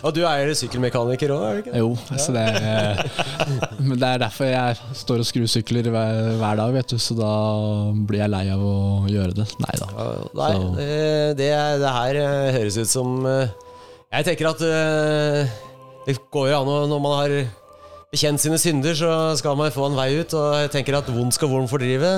Og 0.06 0.16
du 0.16 0.22
er 0.26 0.54
sykkelmekaniker 0.58 1.30
òg, 1.36 1.44
er 1.46 1.54
du 1.54 1.60
ikke? 1.62 1.74
det? 1.76 1.82
Jo, 1.84 1.92
så 2.18 2.34
det 2.34 2.46
er, 2.46 3.02
men 3.88 3.96
det 4.02 4.08
er 4.16 4.24
derfor 4.26 4.50
jeg 4.50 4.80
står 5.02 5.22
og 5.22 5.30
skrusykler 5.30 5.90
hver, 5.94 6.22
hver 6.42 6.56
dag, 6.62 6.74
vet 6.78 6.90
du, 6.94 6.98
så 7.02 7.14
da 7.18 7.34
blir 8.08 8.24
jeg 8.24 8.34
lei 8.34 8.44
av 8.54 8.62
å 8.66 8.76
gjøre 9.12 9.34
det. 9.42 9.48
Nei 9.62 9.76
da. 9.82 9.88
Nei, 10.42 10.52
det, 10.80 10.90
det, 11.42 11.52
er- 11.58 11.88
her 11.92 12.16
eh, 12.22 12.52
høres 12.56 12.78
ut 12.82 12.90
som 12.90 13.08
eh, 13.28 13.31
Jeg 14.12 14.28
tenker 14.28 14.50
at 14.52 14.62
eh, 14.66 15.58
det 16.08 16.18
går 16.34 16.52
jo 16.52 16.60
an 16.60 16.70
å 16.72 16.78
Når 16.92 17.02
man 17.04 17.18
har 17.20 17.36
bekjent 18.12 18.44
sine 18.44 18.60
synder, 18.60 18.96
så 18.98 19.12
skal 19.40 19.56
man 19.56 19.72
få 19.72 19.88
en 19.88 19.96
vei 19.96 20.10
ut. 20.20 20.36
Og 20.36 20.60
jeg 20.60 20.74
tenker 20.74 21.00
at 21.00 21.12
vondt 21.12 21.38
skal 21.38 21.52
vondt 21.52 21.72
fordrive. 21.72 22.12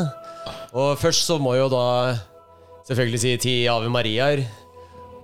Og 0.73 0.97
først 0.97 1.29
så 1.29 1.37
må 1.41 1.53
jo 1.59 1.69
da 1.69 1.85
selvfølgelig 2.87 3.21
si 3.21 3.37
ti 3.45 3.55
Ave 3.69 3.91
Mariaer. 3.93 4.43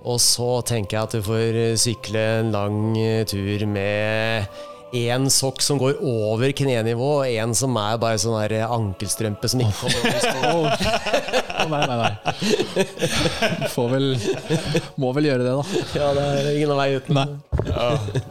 Og 0.00 0.20
så 0.22 0.60
tenker 0.64 0.96
jeg 0.96 1.08
at 1.08 1.16
du 1.18 1.24
får 1.26 1.58
eh, 1.66 1.78
sykle 1.80 2.26
en 2.40 2.54
lang 2.54 2.76
eh, 2.96 3.24
tur 3.28 3.66
med 3.68 4.46
én 4.96 5.28
sokk 5.30 5.60
som 5.62 5.78
går 5.78 6.00
over 6.02 6.50
knenivå, 6.56 7.10
og 7.20 7.28
én 7.28 7.52
som 7.54 7.76
er 7.78 7.98
bare 8.00 8.18
sånn 8.18 8.38
her 8.40 8.54
ankelstrømpe 8.66 9.50
som 9.50 9.62
ikke 9.62 9.76
kommer 9.82 10.00
over 10.00 10.20
skoen. 10.24 11.36
Å, 11.60 11.68
nei, 11.70 11.82
nei, 11.90 11.98
nei. 12.00 13.68
Får 13.74 13.88
vel 13.94 14.10
Må 15.00 15.14
vel 15.16 15.30
gjøre 15.30 15.46
det, 15.46 15.54
da. 15.54 15.80
Ja, 15.98 16.10
det 16.16 16.26
er 16.26 16.52
ingen 16.56 16.76
vei 16.78 16.90
uten. 16.98 17.20
Nei. 17.20 18.26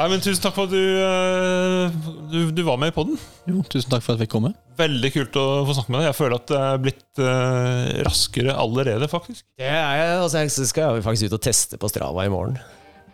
Nei, 0.00 0.06
men 0.08 0.22
Tusen 0.24 0.40
takk 0.40 0.54
for 0.56 0.64
at 0.64 0.72
du, 0.72 0.80
eh, 0.80 1.96
du, 2.30 2.38
du 2.56 2.62
var 2.64 2.78
med 2.80 2.88
i 2.88 2.94
podden. 2.96 3.18
Jo, 3.44 3.60
tusen 3.68 3.90
takk 3.92 4.00
for 4.00 4.14
at 4.14 4.16
jeg 4.16 4.24
fikk 4.24 4.32
komme. 4.38 4.54
Veldig 4.80 5.10
kult 5.12 5.36
å 5.36 5.46
få 5.68 5.76
snakke 5.76 5.92
med 5.92 6.00
deg. 6.00 6.06
Jeg 6.08 6.16
føler 6.16 6.36
at 6.38 6.46
det 6.48 6.60
er 6.64 6.80
blitt 6.86 7.20
uh, 7.20 8.04
raskere 8.06 8.54
allerede, 8.56 9.10
faktisk. 9.12 9.44
Det 9.60 9.68
er 9.68 9.98
jeg, 10.00 10.14
altså 10.22 10.44
jeg 10.46 10.70
skal 10.70 10.96
jeg 10.96 11.04
faktisk 11.04 11.28
ut 11.28 11.36
og 11.36 11.44
teste 11.44 11.80
på 11.80 11.90
Strava 11.92 12.24
i 12.24 12.32
morgen. 12.32 12.56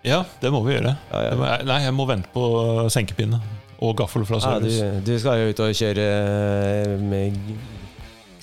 Ja, 0.06 0.20
det 0.38 0.52
må 0.54 0.60
vi 0.62 0.76
gjøre. 0.76 0.94
Ja, 1.10 1.24
ja. 1.26 1.56
Nei, 1.66 1.80
jeg 1.88 1.96
må 1.96 2.06
vente 2.06 2.30
på 2.30 2.46
senkepinne 2.94 3.40
og 3.82 3.96
gaffel 3.98 4.22
fra 4.28 4.38
Ja, 4.40 4.60
du, 4.62 4.70
du 5.04 5.12
skal 5.20 5.42
jo 5.42 5.50
ut 5.50 5.64
og 5.66 5.74
kjøre 5.76 6.04
eh, 6.06 6.94
med 7.02 7.34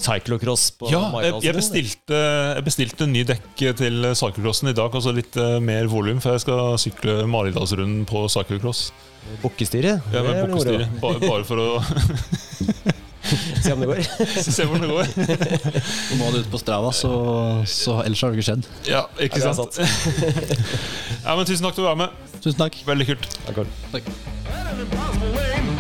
cyclocross 0.04 0.68
på 0.80 0.92
Ja, 0.92 1.06
jeg, 1.24 1.38
jeg, 1.48 1.56
bestilte, 1.58 2.20
jeg 2.58 2.66
bestilte 2.68 3.08
en 3.08 3.16
ny 3.16 3.24
dekk 3.30 3.64
til 3.80 4.10
cyclocrossen 4.12 4.74
i 4.74 4.76
dag, 4.78 4.94
altså 4.94 5.16
litt 5.16 5.38
eh, 5.40 5.60
mer 5.64 5.90
volum, 5.92 6.22
for 6.24 6.36
jeg 6.36 6.46
skal 6.46 6.76
sykle 6.82 7.24
Maridalsrunden 7.30 8.04
på 8.10 8.26
cyclocross. 8.34 8.90
Bukkestyret. 9.44 10.04
Ja, 10.12 10.22
men 10.22 10.34
med 10.34 10.44
er 10.44 10.52
bukkestyre. 10.52 10.92
Bare, 11.02 11.24
bare 11.24 11.48
for 11.48 11.64
å 11.64 11.72
Se 13.64 13.74
om 13.74 13.80
det 13.80 13.88
går. 13.88 14.02
Se 14.42 14.66
hvordan 14.66 14.82
det 14.84 14.90
går. 14.90 15.08
Nå 16.18 16.28
er 16.28 16.36
det 16.36 16.44
ute 16.44 16.52
på 16.52 16.62
Strava, 16.62 16.92
så, 16.96 17.12
så 17.70 18.02
ellers 18.04 18.22
har 18.24 18.34
det 18.34 18.42
ikke 18.42 18.50
skjedd. 18.52 18.70
Ja, 18.90 19.06
ikke 19.18 19.42
Ja, 19.42 19.52
er 19.52 19.58
sant? 19.58 19.80
ja, 21.26 21.36
men 21.36 21.46
Tusen 21.48 21.64
takk 21.66 21.78
for 21.78 21.80
at 21.80 21.84
du 21.84 21.88
var 21.88 22.00
med. 22.04 22.10
Tusen 22.40 22.60
takk. 22.60 22.82
Veldig 22.88 23.14
kult. 23.14 23.30
Takk. 23.48 23.58
takk. 23.96 25.72